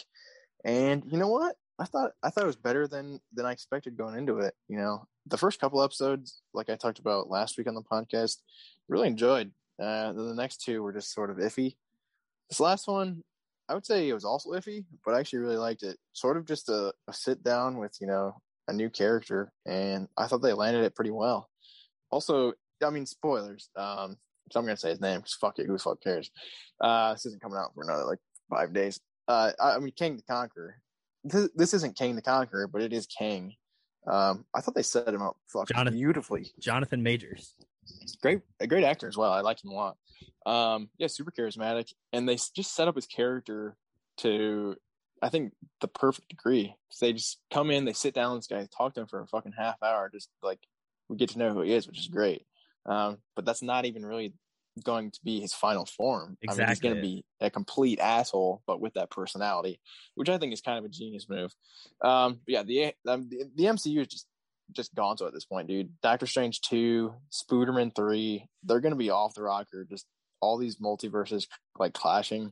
and 0.66 1.04
you 1.10 1.18
know 1.18 1.30
what? 1.30 1.56
I 1.80 1.86
thought 1.86 2.12
I 2.22 2.30
thought 2.30 2.44
it 2.44 2.48
was 2.48 2.58
better 2.58 2.86
than 2.86 3.22
than 3.34 3.46
I 3.46 3.54
expected 3.54 3.96
going 3.96 4.18
into 4.18 4.40
it. 4.40 4.54
You 4.68 4.76
know, 4.76 5.08
the 5.26 5.38
first 5.38 5.62
couple 5.62 5.82
episodes, 5.82 6.42
like 6.54 6.70
I 6.70 6.76
talked 6.76 7.00
about 7.00 7.30
last 7.30 7.58
week 7.58 7.68
on 7.68 7.76
the 7.76 7.82
podcast, 7.82 8.40
really 8.90 9.08
enjoyed. 9.08 9.54
Uh, 9.82 10.12
the 10.12 10.34
next 10.36 10.58
two 10.66 10.84
were 10.84 10.92
just 10.92 11.14
sort 11.14 11.30
of 11.30 11.38
iffy. 11.38 11.78
This 12.50 12.60
last 12.60 12.90
one, 12.90 13.24
I 13.70 13.76
would 13.76 13.86
say 13.86 14.10
it 14.10 14.14
was 14.14 14.26
also 14.26 14.50
iffy, 14.52 14.84
but 15.06 15.14
I 15.14 15.20
actually 15.20 15.40
really 15.40 15.58
liked 15.58 15.84
it. 15.84 15.98
Sort 16.14 16.38
of 16.38 16.46
just 16.46 16.70
a, 16.70 16.92
a 17.08 17.14
sit 17.14 17.44
down 17.44 17.78
with 17.78 17.96
you 18.02 18.08
know 18.08 18.34
a 18.68 18.74
new 18.74 18.90
character, 18.90 19.52
and 19.66 20.08
I 20.18 20.28
thought 20.28 20.42
they 20.42 20.54
landed 20.54 20.84
it 20.84 20.96
pretty 20.96 21.12
well. 21.12 21.48
Also, 22.12 22.54
I 22.84 22.90
mean, 22.90 23.06
spoilers. 23.06 23.70
Um, 23.76 24.18
so 24.52 24.60
I'm 24.60 24.66
gonna 24.66 24.76
say 24.78 24.90
his 24.90 25.02
name 25.02 25.20
because 25.20 25.36
fuck 25.36 25.60
it, 25.60 25.68
who 25.68 25.74
the 25.74 25.80
fuck 25.80 26.02
cares? 26.02 26.32
Uh, 26.82 27.14
this 27.14 27.28
isn't 27.28 27.42
coming 27.42 27.60
out 27.60 27.74
for 27.76 27.84
another 27.84 28.06
like 28.06 28.20
five 28.50 28.74
days. 28.74 29.00
Uh, 29.28 29.52
I, 29.60 29.76
I 29.76 29.80
mean, 29.80 29.94
Kang 29.98 30.18
the 30.18 30.24
Conqueror. 30.24 30.76
This, 31.24 31.50
this 31.56 31.74
isn't 31.76 31.98
Kang 31.98 32.16
the 32.16 32.22
Conqueror, 32.24 32.68
but 32.68 32.82
it 32.82 32.92
is 32.92 33.06
Kang. 33.06 33.54
Um, 34.08 34.46
I 34.56 34.62
thought 34.62 34.74
they 34.74 34.82
set 34.82 35.08
him 35.08 35.22
up 35.22 35.38
fucking 35.54 35.76
Jonathan- 35.76 36.00
beautifully. 36.00 36.52
Jonathan 36.60 37.04
Majors. 37.04 37.54
Great, 38.22 38.42
a 38.60 38.66
great 38.68 38.84
actor 38.84 39.08
as 39.08 39.18
well. 39.18 39.32
I 39.32 39.42
like 39.42 39.64
him 39.64 39.72
a 39.72 39.76
lot. 39.76 39.98
Um, 40.46 40.90
yeah, 40.98 41.08
super 41.08 41.32
charismatic, 41.32 41.92
and 42.14 42.28
they 42.28 42.36
just 42.36 42.76
set 42.76 42.88
up 42.88 42.96
his 42.96 43.08
character 43.08 43.76
to, 44.18 44.76
I 45.22 45.30
think, 45.30 45.54
the 45.82 45.88
perfect 45.88 46.30
degree. 46.30 46.76
So 46.90 47.06
they 47.06 47.14
just 47.14 47.40
come 47.52 47.72
in, 47.72 47.86
they 47.86 47.94
sit 47.94 48.14
down 48.14 48.34
with 48.34 48.42
this 48.42 48.48
guy, 48.48 48.68
talk 48.76 48.94
to 48.96 49.02
him 49.02 49.08
for 49.08 49.22
a 49.22 49.28
fucking 49.28 49.54
half 49.58 49.82
hour, 49.84 50.10
just 50.14 50.30
like 50.42 50.60
we 51.08 51.18
get 51.18 51.30
to 51.30 51.40
know 51.40 51.54
who 51.54 51.62
he 51.62 51.74
is, 51.74 51.88
which 51.88 52.00
is 52.00 52.08
great. 52.08 52.46
Um, 52.86 53.18
but 53.36 53.46
that's 53.46 53.62
not 53.62 53.86
even 53.86 54.06
really 54.06 54.34
going 54.84 55.12
to 55.12 55.20
be 55.24 55.42
his 55.42 55.54
final 55.54 55.86
form. 55.86 56.38
I 56.48 56.56
mean, 56.56 56.68
he's 56.68 56.80
going 56.80 56.96
to 56.96 57.02
be 57.02 57.26
a 57.42 57.50
complete 57.50 58.00
asshole, 58.00 58.62
but 58.66 58.80
with 58.80 58.94
that 58.94 59.10
personality, 59.10 59.80
which 60.16 60.30
I 60.30 60.38
think 60.38 60.54
is 60.54 60.62
kind 60.62 60.80
of 60.80 60.86
a 60.86 60.90
genius 60.90 61.28
move. 61.30 61.52
Um, 62.02 62.40
yeah, 62.48 62.64
the, 62.64 62.94
um, 63.08 63.28
the 63.30 63.44
the 63.56 63.66
MCU 63.66 64.02
is 64.02 64.08
just 64.08 64.28
just 64.72 64.96
gonzo 64.96 65.28
at 65.28 65.34
this 65.34 65.46
point, 65.46 65.68
dude. 65.68 65.92
Doctor 66.02 66.26
Strange 66.26 66.62
two, 66.62 67.14
Spooderman 67.32 67.96
three, 67.96 68.48
they're 68.64 68.82
to 68.92 68.98
be 68.98 69.10
off 69.10 69.34
the 69.34 69.44
rocker. 69.44 69.86
Just 69.90 70.06
all 70.42 70.58
these 70.58 70.78
multiverses 70.78 71.48
like 71.78 71.94
clashing. 71.94 72.52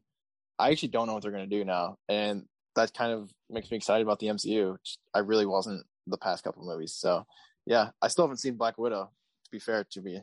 I 0.60 0.72
actually 0.72 0.90
don't 0.90 1.08
know 1.08 1.14
what 1.14 1.24
they're 1.24 1.32
to 1.50 1.56
do 1.56 1.64
now, 1.64 1.98
and 2.10 2.46
that 2.76 2.94
kind 2.94 3.12
of 3.12 3.32
makes 3.50 3.70
me 3.70 3.78
excited 3.78 4.02
about 4.02 4.20
the 4.20 4.28
MCU. 4.28 4.78
I 5.14 5.20
really 5.20 5.46
wasn't 5.46 5.86
the 6.08 6.18
past 6.18 6.44
couple 6.44 6.66
movies, 6.66 6.94
so 6.94 7.26
yeah, 7.66 7.90
I 8.02 8.08
still 8.08 8.26
haven't 8.26 8.38
seen 8.38 8.56
Black 8.56 8.78
Widow. 8.78 9.12
To 9.46 9.52
be 9.52 9.60
fair 9.60 9.86
to 9.92 10.02
me, 10.02 10.22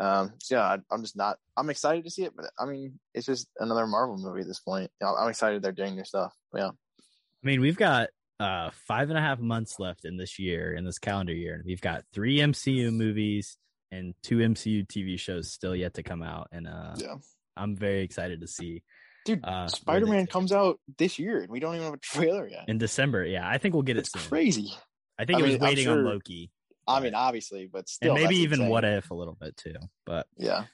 um, 0.00 0.32
so 0.40 0.56
yeah, 0.56 0.62
I, 0.62 0.78
I'm 0.90 1.02
just 1.02 1.16
not. 1.16 1.36
I'm 1.56 1.70
excited 1.70 2.04
to 2.04 2.10
see 2.10 2.24
it, 2.24 2.32
but 2.34 2.50
I 2.58 2.66
mean, 2.66 2.98
it's 3.14 3.26
just 3.26 3.48
another 3.58 3.86
Marvel 3.86 4.18
movie 4.18 4.40
at 4.40 4.46
this 4.46 4.60
point. 4.60 4.90
I'm 5.02 5.28
excited 5.28 5.62
they're 5.62 5.72
doing 5.72 5.94
their 5.94 6.04
stuff. 6.04 6.34
Yeah, 6.54 6.68
I 6.68 7.46
mean, 7.46 7.60
we've 7.60 7.76
got 7.76 8.08
uh 8.38 8.70
five 8.86 9.08
and 9.08 9.18
a 9.18 9.20
half 9.20 9.38
months 9.38 9.78
left 9.78 10.04
in 10.04 10.16
this 10.16 10.38
year, 10.38 10.74
in 10.74 10.84
this 10.84 10.98
calendar 10.98 11.32
year, 11.32 11.54
and 11.54 11.64
we've 11.64 11.80
got 11.80 12.04
three 12.12 12.38
MCU 12.38 12.92
movies 12.92 13.56
and 13.90 14.14
two 14.22 14.38
MCU 14.38 14.86
TV 14.86 15.18
shows 15.18 15.52
still 15.52 15.74
yet 15.74 15.94
to 15.94 16.02
come 16.02 16.22
out, 16.22 16.48
and 16.52 16.66
uh, 16.66 16.94
yeah, 16.96 17.14
I'm 17.56 17.76
very 17.76 18.02
excited 18.02 18.40
to 18.42 18.46
see. 18.46 18.82
dude. 19.24 19.44
Uh, 19.44 19.68
Spider 19.68 20.06
Man 20.06 20.26
comes 20.26 20.52
out 20.52 20.78
this 20.98 21.18
year, 21.18 21.40
and 21.40 21.50
we 21.50 21.60
don't 21.60 21.74
even 21.74 21.84
have 21.86 21.94
a 21.94 21.98
trailer 21.98 22.46
yet. 22.48 22.64
in 22.68 22.78
December. 22.78 23.24
Yeah, 23.24 23.48
I 23.48 23.58
think 23.58 23.74
we'll 23.74 23.82
get 23.84 23.96
it 23.96 24.00
It's 24.00 24.12
soon. 24.12 24.28
crazy. 24.28 24.72
I 25.18 25.24
think 25.24 25.38
I 25.38 25.40
it 25.40 25.42
was 25.44 25.52
mean, 25.52 25.62
I'm 25.62 25.68
waiting 25.68 25.88
on 25.88 26.04
Loki, 26.04 26.50
I 26.86 27.00
mean, 27.00 27.14
obviously, 27.14 27.68
but 27.72 27.88
still, 27.88 28.14
and 28.14 28.22
maybe 28.22 28.36
even 28.42 28.60
insane. 28.60 28.70
What 28.70 28.84
If 28.84 29.10
a 29.10 29.14
little 29.14 29.36
bit 29.40 29.56
too. 29.56 29.74
But 30.04 30.26
Yeah, 30.36 30.64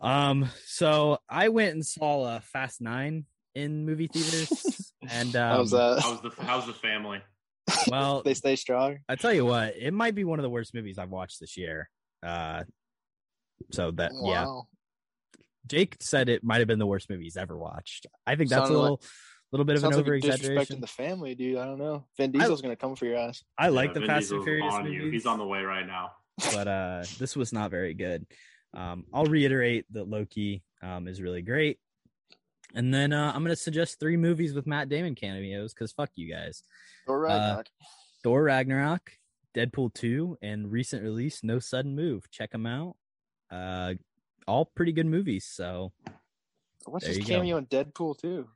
um, 0.00 0.48
so 0.64 1.18
I 1.28 1.50
went 1.50 1.74
and 1.74 1.86
saw 1.86 2.22
uh, 2.24 2.40
Fast 2.40 2.80
Nine 2.80 3.26
in 3.56 3.84
movie 3.86 4.06
theaters, 4.06 4.92
and 5.10 5.34
um, 5.34 5.56
how's 5.56 5.70
that? 5.72 6.00
How's 6.02 6.20
the 6.20 6.30
How's 6.44 6.66
the 6.66 6.72
family? 6.74 7.20
well, 7.88 8.22
they 8.24 8.34
stay 8.34 8.54
strong. 8.54 8.98
I 9.08 9.16
tell 9.16 9.32
you 9.32 9.44
what, 9.44 9.74
it 9.76 9.92
might 9.92 10.14
be 10.14 10.24
one 10.24 10.38
of 10.38 10.42
the 10.44 10.50
worst 10.50 10.74
movies 10.74 10.98
I've 10.98 11.10
watched 11.10 11.40
this 11.40 11.56
year. 11.56 11.88
Uh, 12.24 12.64
so 13.72 13.90
that 13.92 14.12
yeah, 14.22 14.46
Jake 15.66 15.96
said 16.00 16.28
it 16.28 16.44
might 16.44 16.58
have 16.58 16.68
been 16.68 16.78
the 16.78 16.86
worst 16.86 17.10
movie 17.10 17.24
he's 17.24 17.36
ever 17.36 17.56
watched. 17.56 18.06
I 18.26 18.36
think 18.36 18.50
that's 18.50 18.68
Sounded 18.68 18.74
a 18.74 18.78
like- 18.78 18.82
little, 18.82 19.00
little 19.52 19.64
bit 19.64 19.76
of 19.76 19.84
an 19.84 19.92
Sounds 19.92 19.96
like 19.96 20.04
over 20.06 20.14
a 20.14 20.20
disrespect 20.20 20.44
exaggeration. 20.44 20.80
the 20.80 20.86
family, 20.86 21.34
dude. 21.34 21.58
I 21.58 21.64
don't 21.64 21.78
know. 21.78 22.04
Vin 22.16 22.32
Diesel's 22.32 22.62
gonna 22.62 22.76
come 22.76 22.94
for 22.94 23.06
your 23.06 23.16
ass. 23.16 23.42
I 23.58 23.68
like 23.70 23.88
Yeah, 23.88 23.94
the 23.94 24.00
Vin 24.00 24.08
Fast 24.08 24.30
and 24.32 24.44
Furious 24.44 24.72
on 24.74 24.92
you. 24.92 25.10
He's 25.10 25.26
on 25.26 25.38
the 25.38 25.46
way 25.46 25.62
right 25.62 25.86
now. 25.86 26.12
but 26.52 26.68
uh, 26.68 27.04
this 27.18 27.34
was 27.34 27.52
not 27.52 27.70
very 27.70 27.94
good. 27.94 28.26
Um, 28.74 29.04
I'll 29.14 29.24
reiterate 29.24 29.86
that 29.92 30.06
Loki 30.06 30.62
um, 30.82 31.08
is 31.08 31.22
really 31.22 31.40
great, 31.40 31.78
and 32.76 32.94
then 32.94 33.12
uh, 33.12 33.32
I'm 33.34 33.42
gonna 33.42 33.56
suggest 33.56 33.98
three 33.98 34.16
movies 34.16 34.54
with 34.54 34.66
Matt 34.66 34.88
Damon 34.88 35.14
cameos 35.16 35.74
because 35.74 35.90
fuck 35.90 36.10
you 36.14 36.32
guys. 36.32 36.62
All 37.08 37.16
right, 37.16 37.32
Uh, 37.34 37.62
Thor 38.22 38.44
Ragnarok, 38.44 39.12
Deadpool 39.54 39.92
2, 39.94 40.38
and 40.42 40.70
recent 40.70 41.02
release 41.02 41.42
No 41.42 41.58
Sudden 41.58 41.96
Move. 41.96 42.30
Check 42.30 42.52
them 42.52 42.66
out. 42.66 42.96
Uh, 43.50 43.94
all 44.46 44.64
pretty 44.64 44.92
good 44.92 45.06
movies. 45.06 45.44
So 45.44 45.92
What's 46.84 47.06
his 47.06 47.18
you 47.18 47.24
go. 47.24 47.28
cameo 47.28 47.56
in 47.56 47.66
Deadpool 47.66 48.18
two? 48.18 48.48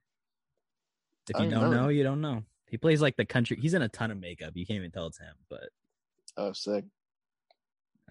if 1.28 1.38
you 1.38 1.48
don't 1.50 1.60
don't 1.62 1.70
know, 1.74 1.88
you 1.88 2.02
don't 2.02 2.20
know. 2.20 2.42
He 2.68 2.76
plays 2.76 3.00
like 3.02 3.16
the 3.16 3.24
country. 3.24 3.56
He's 3.60 3.74
in 3.74 3.82
a 3.82 3.88
ton 3.88 4.10
of 4.12 4.18
makeup. 4.18 4.52
You 4.54 4.64
can't 4.66 4.76
even 4.78 4.90
tell 4.92 5.06
it's 5.06 5.18
him. 5.18 5.34
But 5.48 5.68
Oh, 6.36 6.52
sick. 6.52 6.84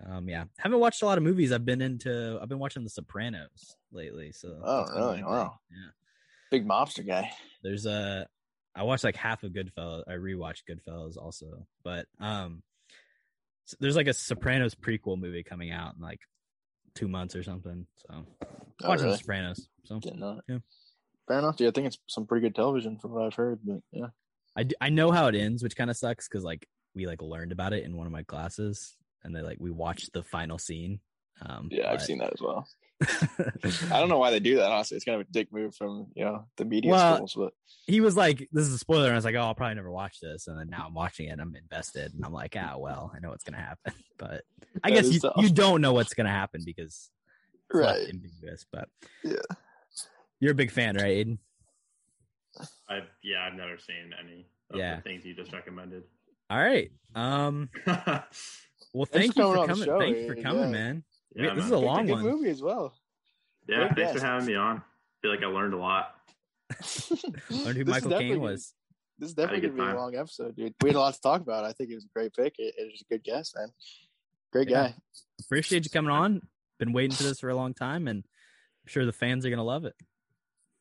um, 0.06 0.27
yeah, 0.30 0.45
haven't 0.57 0.80
watched 0.80 1.02
a 1.02 1.06
lot 1.06 1.18
of 1.18 1.23
movies. 1.23 1.52
I've 1.52 1.65
been 1.65 1.81
into. 1.81 2.40
I've 2.41 2.48
been 2.49 2.60
watching 2.60 2.84
The 2.84 2.90
Sopranos 2.90 3.76
lately. 3.91 4.31
So 4.31 4.60
Oh, 4.64 4.86
really? 4.95 5.23
Wow. 5.23 5.60
Yeah. 5.69 5.90
Big 6.51 6.67
mobster 6.67 7.05
guy. 7.05 7.31
There's 7.63 7.85
a. 7.85 8.27
I 8.76 8.84
watched 8.84 9.03
like 9.03 9.15
half 9.15 9.43
of 9.43 9.51
Goodfellas. 9.51 10.03
I 10.07 10.13
rewatched 10.13 10.63
Goodfellas 10.69 11.17
also, 11.17 11.67
but 11.84 12.05
um, 12.19 12.63
there's 13.80 13.95
like 13.95 14.07
a 14.07 14.13
Sopranos 14.13 14.76
prequel 14.76 15.19
movie 15.19 15.43
coming 15.43 15.71
out 15.71 15.95
in 15.95 16.01
like 16.01 16.21
two 16.95 17.07
months 17.07 17.35
or 17.35 17.43
something. 17.43 17.85
So 17.97 18.26
Oh, 18.84 18.89
watching 18.89 19.05
really? 19.05 19.17
The 19.17 19.19
Sopranos. 19.23 19.67
So. 19.85 19.99
Yeah. 20.47 20.57
Fair 21.27 21.39
enough. 21.39 21.55
Yeah, 21.59 21.67
I 21.67 21.71
think 21.71 21.88
it's 21.88 21.97
some 22.07 22.26
pretty 22.26 22.47
good 22.47 22.55
television 22.55 22.97
from 22.97 23.11
what 23.11 23.23
I've 23.26 23.34
heard. 23.35 23.59
But 23.63 23.81
yeah, 23.91 24.07
I, 24.55 24.63
d- 24.63 24.76
I 24.80 24.89
know 24.89 25.11
how 25.11 25.27
it 25.27 25.35
ends, 25.35 25.61
which 25.61 25.76
kind 25.76 25.89
of 25.89 25.97
sucks 25.97 26.27
because 26.27 26.43
like 26.43 26.67
we 26.95 27.05
like 27.05 27.21
learned 27.21 27.51
about 27.51 27.73
it 27.73 27.84
in 27.84 27.95
one 27.97 28.07
of 28.07 28.13
my 28.13 28.23
classes, 28.23 28.95
and 29.23 29.35
they 29.35 29.41
like 29.41 29.57
we 29.59 29.71
watched 29.71 30.13
the 30.13 30.23
final 30.23 30.57
scene. 30.57 30.99
Um, 31.45 31.67
yeah, 31.71 31.91
I've 31.91 32.01
seen 32.01 32.17
that 32.19 32.34
as 32.34 32.41
well. 32.41 32.67
I 33.01 33.99
don't 33.99 34.09
know 34.09 34.17
why 34.17 34.31
they 34.31 34.39
do 34.39 34.57
that. 34.57 34.71
Honestly, 34.71 34.95
it's 34.97 35.05
kind 35.05 35.19
of 35.21 35.27
a 35.27 35.31
dick 35.31 35.51
move 35.53 35.73
from 35.76 36.07
you 36.15 36.26
know 36.26 36.45
the 36.57 36.65
media 36.65 36.91
Well, 36.91 37.15
schools, 37.27 37.34
but 37.35 37.53
he 37.88 38.01
was 38.01 38.17
like, 38.17 38.39
"This 38.51 38.67
is 38.67 38.73
a 38.73 38.77
spoiler," 38.77 39.05
and 39.05 39.13
I 39.13 39.15
was 39.15 39.26
like, 39.26 39.35
"Oh, 39.35 39.39
I'll 39.41 39.55
probably 39.55 39.76
never 39.76 39.91
watch 39.91 40.19
this." 40.19 40.47
And 40.47 40.59
then 40.59 40.69
now 40.69 40.85
I'm 40.88 40.93
watching 40.93 41.27
it, 41.30 41.39
I'm 41.39 41.55
invested, 41.55 42.13
and 42.13 42.26
I'm 42.26 42.34
like, 42.34 42.55
"Ah, 42.59 42.76
well, 42.77 43.11
I 43.15 43.19
know 43.19 43.30
what's 43.30 43.43
gonna 43.43 43.57
happen." 43.61 43.93
But 44.17 44.43
I 44.84 44.89
That 44.89 44.95
guess 45.03 45.13
you, 45.13 45.19
tough. 45.21 45.34
you 45.38 45.49
don't 45.49 45.80
know 45.80 45.93
what's 45.93 46.13
gonna 46.13 46.30
happen 46.30 46.61
because 46.65 47.09
it's 47.69 47.73
right. 47.73 48.09
ambiguous. 48.09 48.65
But 48.69 48.89
Yeah. 49.23 49.35
you're 50.41 50.51
a 50.51 50.55
big 50.55 50.71
fan, 50.71 50.97
right, 50.97 51.26
Aiden? 51.26 51.38
I 52.89 53.03
yeah, 53.23 53.45
I've 53.45 53.53
never 53.53 53.77
seen 53.77 54.11
any 54.21 54.45
of 54.71 54.77
Yeah. 54.77 54.97
the 54.97 55.01
things 55.03 55.23
you 55.26 55.34
just 55.34 55.53
recommended. 55.53 56.03
All 56.49 56.59
right. 56.59 56.91
Um. 57.15 57.69
Well, 58.91 59.05
thank 59.05 59.35
Thanks 59.35 59.38
you 59.38 59.43
for 59.43 59.55
for 59.55 59.67
coming 59.67 59.69
on 59.71 59.80
the 59.80 59.85
coming. 59.85 59.85
show, 59.85 59.99
Thank 59.99 60.17
you 60.17 60.27
for 60.35 60.41
coming, 60.41 60.63
Yeah. 60.63 60.71
man. 60.71 61.03
Yeah, 61.35 61.49
We- 61.51 61.56
this 61.57 61.65
is 61.65 61.72
a 61.72 61.77
long 61.77 62.06
good 62.06 62.14
one. 62.14 62.23
movie 62.23 62.49
as 62.49 62.61
well. 62.61 62.93
Yeah, 63.68 63.88
Great 63.93 63.95
thanks 64.07 64.19
for 64.22 64.26
having 64.26 64.47
me 64.47 64.56
on. 64.56 64.77
I 64.77 64.81
feel 65.22 65.31
like 65.31 65.43
I 65.43 65.47
learned 65.47 65.73
a 65.73 65.77
lot. 65.77 66.15
Learned 67.49 67.77
who 67.77 67.84
This 67.84 67.88
Michael 67.88 68.10
definitely 68.10 68.30
Caine 68.35 68.41
was. 68.41 68.73
This 69.19 69.30
is 69.30 69.35
definitely 69.35 69.69
gonna 69.69 69.84
be 69.91 69.91
a 69.91 69.99
long 69.99 70.15
episode, 70.15 70.56
dude. 70.56 70.73
We 70.81 70.89
had 70.89 70.95
a 70.95 70.99
lot 70.99 71.14
to 71.14 71.22
talk 71.22 71.41
about. 71.41 71.65
I 71.65 71.73
think 71.73 71.91
it 71.91 71.95
was 71.95 72.06
a 72.06 72.10
great 72.15 72.34
pick. 72.34 72.56
It, 72.57 72.73
it 72.77 72.89
was 72.91 73.01
a 73.01 73.14
good 73.14 73.23
guess, 73.23 73.53
man. 73.56 73.68
Great 74.53 74.69
Yeah. 74.69 74.89
guy. 74.89 74.95
Appreciate 75.41 75.84
you 75.84 75.89
coming 75.91 76.11
on. 76.11 76.41
Been 76.80 76.93
waiting 76.93 77.15
for 77.15 77.23
this 77.23 77.39
for 77.41 77.49
a 77.49 77.56
long 77.56 77.73
time, 77.73 78.07
and 78.07 78.19
I'm 78.19 78.88
sure 78.88 79.06
the 79.06 79.11
fans 79.11 79.45
are 79.45 79.49
gonna 79.49 79.64
love 79.64 79.84
it. 79.85 79.93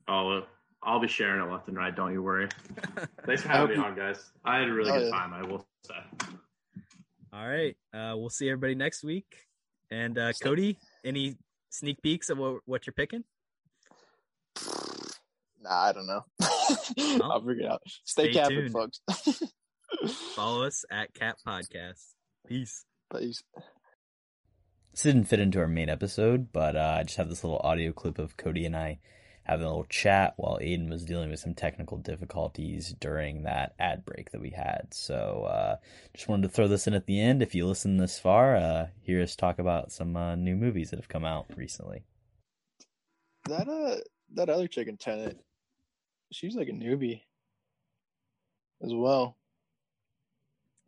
Oh, 0.06 0.42
I'll 0.82 1.00
be 1.00 1.08
sharing 1.08 1.42
it 1.46 1.50
left 1.52 1.68
and 1.68 1.76
right. 1.76 1.94
Don't 1.94 2.12
you 2.12 2.22
worry. 2.22 2.48
Thanks 3.26 3.42
for 3.42 3.48
having 3.48 3.76
me 3.78 3.84
on, 3.84 3.96
guys. 3.96 4.30
I 4.44 4.60
had 4.60 4.68
a 4.68 4.72
really 4.72 4.90
Oh, 4.92 4.98
good 4.98 5.04
yeah. 5.06 5.10
time. 5.10 5.32
I 5.34 5.42
will 5.42 5.66
say. 5.84 5.94
All 7.32 7.46
right. 7.48 7.76
Uh, 7.92 8.14
we'll 8.16 8.30
see 8.30 8.48
everybody 8.48 8.74
next 8.76 9.02
week. 9.02 9.47
And 9.90 10.18
uh, 10.18 10.32
Cody, 10.42 10.78
any 11.04 11.36
sneak 11.70 12.02
peeks 12.02 12.30
of 12.30 12.38
what, 12.38 12.60
what 12.66 12.86
you're 12.86 12.94
picking? 12.94 13.24
Nah, 15.60 15.86
I 15.86 15.92
don't 15.92 16.06
know. 16.06 16.24
I'll 17.20 17.40
figure 17.40 17.64
it 17.64 17.68
out. 17.68 17.82
Stay, 18.04 18.30
Stay 18.30 18.32
captive, 18.32 18.70
tuned. 18.70 18.72
folks. 18.72 19.42
Follow 20.36 20.64
us 20.64 20.84
at 20.88 21.12
Cat 21.14 21.34
Podcast. 21.44 22.00
Peace. 22.46 22.84
Peace. 23.12 23.42
This 24.92 25.02
didn't 25.02 25.24
fit 25.24 25.40
into 25.40 25.58
our 25.58 25.66
main 25.66 25.88
episode, 25.88 26.52
but 26.52 26.76
uh, 26.76 26.98
I 27.00 27.02
just 27.02 27.16
have 27.16 27.28
this 27.28 27.42
little 27.42 27.60
audio 27.64 27.92
clip 27.92 28.20
of 28.20 28.36
Cody 28.36 28.66
and 28.66 28.76
I 28.76 29.00
having 29.48 29.64
a 29.64 29.68
little 29.68 29.84
chat 29.84 30.34
while 30.36 30.58
Aiden 30.60 30.90
was 30.90 31.04
dealing 31.04 31.30
with 31.30 31.40
some 31.40 31.54
technical 31.54 31.96
difficulties 31.96 32.94
during 33.00 33.44
that 33.44 33.74
ad 33.78 34.04
break 34.04 34.30
that 34.32 34.40
we 34.40 34.50
had. 34.50 34.88
So 34.90 35.46
uh, 35.48 35.76
just 36.14 36.28
wanted 36.28 36.42
to 36.42 36.48
throw 36.50 36.68
this 36.68 36.86
in 36.86 36.94
at 36.94 37.06
the 37.06 37.20
end. 37.20 37.42
If 37.42 37.54
you 37.54 37.66
listen 37.66 37.96
this 37.96 38.18
far, 38.18 38.56
uh, 38.56 38.86
hear 39.00 39.22
us 39.22 39.34
talk 39.34 39.58
about 39.58 39.90
some 39.90 40.16
uh, 40.16 40.36
new 40.36 40.54
movies 40.54 40.90
that 40.90 40.98
have 40.98 41.08
come 41.08 41.24
out 41.24 41.46
recently. 41.56 42.04
That 43.48 43.68
uh, 43.68 43.96
that 44.34 44.50
other 44.50 44.68
chick 44.68 44.88
in 44.88 44.98
Tenet, 44.98 45.38
she's 46.30 46.54
like 46.54 46.68
a 46.68 46.72
newbie 46.72 47.22
as 48.82 48.92
well. 48.92 49.36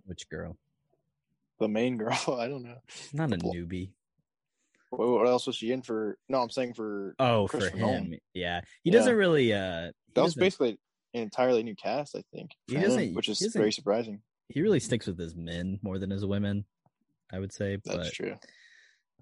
Which 0.04 0.28
girl? 0.28 0.58
The 1.58 1.68
main 1.68 1.96
girl. 1.96 2.18
I 2.38 2.48
don't 2.48 2.62
know. 2.62 2.78
Not 3.14 3.32
a 3.32 3.38
newbie. 3.38 3.92
What, 4.90 5.08
what 5.08 5.26
else 5.26 5.46
was 5.46 5.56
she 5.56 5.72
in 5.72 5.82
for? 5.82 6.18
No, 6.28 6.40
I'm 6.42 6.50
saying 6.50 6.74
for. 6.74 7.14
Oh, 7.18 7.46
for 7.46 7.68
him. 7.70 7.78
Nolan. 7.78 8.18
Yeah. 8.34 8.60
He 8.82 8.90
Yeah. 8.90 8.98
doesn't 8.98 9.16
really 9.16 9.52
uh 9.52 9.58
That 9.58 10.22
was 10.22 10.34
doesn't- 10.34 10.40
basically 10.40 10.78
an 11.14 11.22
entirely 11.22 11.62
new 11.62 11.74
cast, 11.76 12.14
I 12.16 12.22
think. 12.34 12.50
He 12.66 12.74
doesn't- 12.76 13.14
which 13.14 13.28
is 13.28 13.38
he 13.38 13.46
doesn't- 13.46 13.58
very 13.60 13.72
surprising. 13.72 14.22
he 14.48 14.62
really 14.62 14.80
sticks 14.80 15.06
with 15.06 15.18
his 15.18 15.34
men 15.34 15.78
more 15.82 15.98
than 15.98 16.10
his 16.10 16.26
women, 16.26 16.64
I 17.32 17.38
would 17.38 17.52
say. 17.52 17.78
That's 17.84 17.96
but 17.96 18.12
true. 18.12 18.36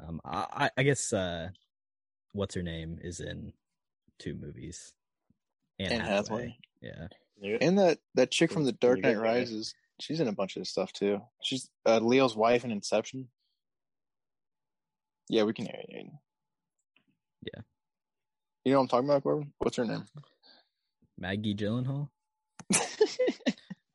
Um, 0.01 0.21
I, 0.25 0.47
I- 0.67 0.71
I 0.79 0.83
guess 0.85 1.13
uh, 1.13 1.51
what's 2.33 2.55
her 2.55 2.63
name 2.63 2.99
is 3.03 3.21
in 3.21 3.53
two 4.19 4.35
movies. 4.35 4.93
Anne, 5.79 5.93
Anne 5.93 6.01
Hathaway. 6.01 6.57
Hathaway. 6.83 7.09
Yeah. 7.41 7.59
And 7.61 7.79
that 7.79 7.99
that 8.15 8.31
chick 8.33 8.51
from 8.51 8.65
The 8.65 8.73
Dark 8.73 9.01
Knight. 9.01 9.17
Rises, 9.19 9.75
she's 10.01 10.19
in 10.21 10.27
a 10.29 10.33
bunch 10.33 10.57
of 10.57 10.67
stuff 10.67 10.93
too. 10.93 11.21
She's 11.43 11.71
uh, 11.87 12.01
Leo's 12.01 12.37
wife 12.37 12.65
in 12.65 12.71
Inception. 12.73 13.29
Yeah, 15.29 15.45
we 15.45 15.53
can 15.53 15.67
hear 15.67 15.81
you. 15.89 16.11
Yeah. 17.43 17.63
You 18.65 18.73
know 18.73 18.79
what 18.79 18.83
I'm 18.85 18.89
talking 18.89 19.09
about, 19.09 19.23
Corbin? 19.23 19.53
What's 19.59 19.77
her 19.77 19.85
name? 19.85 20.05
Maggie 21.19 21.55
Gyllenhaal. 21.55 22.09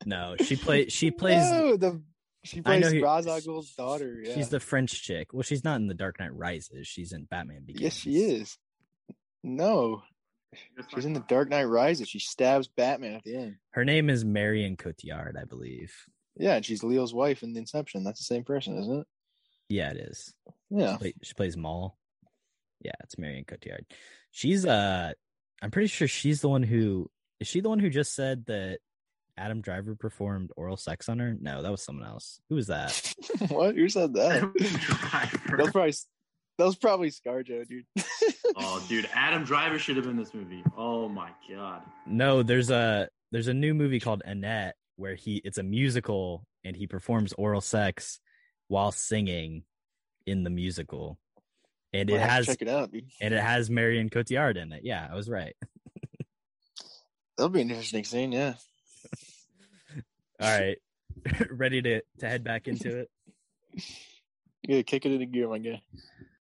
no, 0.04 0.36
she 0.40 0.56
play 0.56 0.88
she 0.88 1.10
plays. 1.10 1.50
No, 1.50 1.76
the 1.76 2.02
she 2.42 2.60
plays 2.60 2.92
Ra's 3.00 3.74
daughter. 3.76 4.20
Yeah. 4.22 4.34
She's 4.34 4.48
the 4.50 4.60
French 4.60 5.02
chick. 5.02 5.32
Well, 5.32 5.42
she's 5.42 5.64
not 5.64 5.76
in 5.76 5.86
the 5.86 5.94
Dark 5.94 6.20
Knight 6.20 6.34
Rises. 6.34 6.86
She's 6.86 7.12
in 7.12 7.24
Batman 7.24 7.64
Begins. 7.64 7.82
yes, 7.82 7.94
she 7.96 8.16
is. 8.16 8.58
No, 9.42 10.02
she's 10.94 11.04
in 11.04 11.12
the 11.14 11.24
Dark 11.28 11.48
Knight 11.50 11.64
Rises. 11.64 12.08
She 12.08 12.18
stabs 12.18 12.68
Batman 12.68 13.14
at 13.14 13.24
the 13.24 13.36
end. 13.36 13.56
Her 13.70 13.84
name 13.84 14.10
is 14.10 14.24
Marion 14.24 14.76
Cotillard, 14.76 15.36
I 15.40 15.44
believe. 15.44 15.94
Yeah, 16.36 16.56
and 16.56 16.64
she's 16.64 16.82
Leo's 16.82 17.14
wife 17.14 17.42
in 17.42 17.52
The 17.52 17.60
Inception. 17.60 18.04
That's 18.04 18.20
the 18.20 18.24
same 18.24 18.44
person, 18.44 18.78
isn't 18.78 19.00
it? 19.00 19.06
Yeah, 19.74 19.90
it 19.90 19.96
is. 19.96 20.32
Yeah. 20.70 20.92
She, 20.92 20.98
play, 20.98 21.14
she 21.22 21.34
plays 21.34 21.56
Mal. 21.56 21.98
Yeah, 22.80 22.92
it's 23.02 23.18
Marion 23.18 23.44
Cotillard. 23.44 23.86
She's 24.30 24.64
uh 24.64 25.12
I'm 25.60 25.70
pretty 25.72 25.88
sure 25.88 26.06
she's 26.06 26.40
the 26.40 26.48
one 26.48 26.62
who 26.62 27.10
is 27.40 27.48
she 27.48 27.60
the 27.60 27.68
one 27.68 27.80
who 27.80 27.90
just 27.90 28.14
said 28.14 28.46
that 28.46 28.78
Adam 29.36 29.62
Driver 29.62 29.96
performed 29.96 30.50
oral 30.56 30.76
sex 30.76 31.08
on 31.08 31.18
her? 31.18 31.36
No, 31.40 31.62
that 31.62 31.72
was 31.72 31.82
someone 31.82 32.06
else. 32.06 32.40
Who 32.48 32.54
was 32.54 32.68
that? 32.68 33.14
what? 33.48 33.74
Who 33.74 33.88
said 33.88 34.14
that? 34.14 34.42
that 34.42 35.58
was 35.58 35.70
probably 35.70 35.94
that 36.58 36.64
was 36.64 36.76
probably 36.76 37.10
ScarJo, 37.10 37.66
dude. 37.66 37.84
Oh, 38.56 38.80
dude, 38.88 39.08
Adam 39.12 39.42
Driver 39.42 39.80
should 39.80 39.96
have 39.96 40.04
been 40.04 40.12
in 40.12 40.16
this 40.16 40.32
movie. 40.32 40.62
Oh 40.76 41.08
my 41.08 41.30
god. 41.50 41.82
No, 42.06 42.44
there's 42.44 42.70
a 42.70 43.08
there's 43.32 43.48
a 43.48 43.54
new 43.54 43.74
movie 43.74 43.98
called 43.98 44.22
Annette 44.24 44.76
where 44.94 45.16
he 45.16 45.40
it's 45.44 45.58
a 45.58 45.64
musical 45.64 46.46
and 46.62 46.76
he 46.76 46.86
performs 46.86 47.32
oral 47.32 47.60
sex 47.60 48.20
while 48.68 48.92
singing 48.92 49.64
in 50.26 50.44
the 50.44 50.50
musical. 50.50 51.18
And 51.92 52.10
it 52.10 52.20
has 52.20 52.46
check 52.46 52.62
it 52.62 52.68
out, 52.68 52.90
dude. 52.90 53.04
and 53.20 53.32
it 53.32 53.40
has 53.40 53.70
Marion 53.70 54.10
Cotillard 54.10 54.56
in 54.56 54.72
it. 54.72 54.80
Yeah, 54.84 55.06
I 55.10 55.14
was 55.14 55.28
right. 55.28 55.54
That'll 57.36 57.50
be 57.50 57.60
an 57.62 57.70
interesting 57.70 58.04
scene. 58.04 58.32
Yeah. 58.32 58.54
All 60.40 60.58
right. 60.60 60.78
Ready 61.50 61.80
to 61.82 62.00
to 62.18 62.28
head 62.28 62.42
back 62.44 62.68
into 62.68 62.98
it? 63.00 63.10
Yeah, 64.66 64.80
kick 64.80 65.04
it 65.04 65.12
into 65.12 65.26
gear, 65.26 65.46
my 65.46 65.58
guy. 65.58 65.82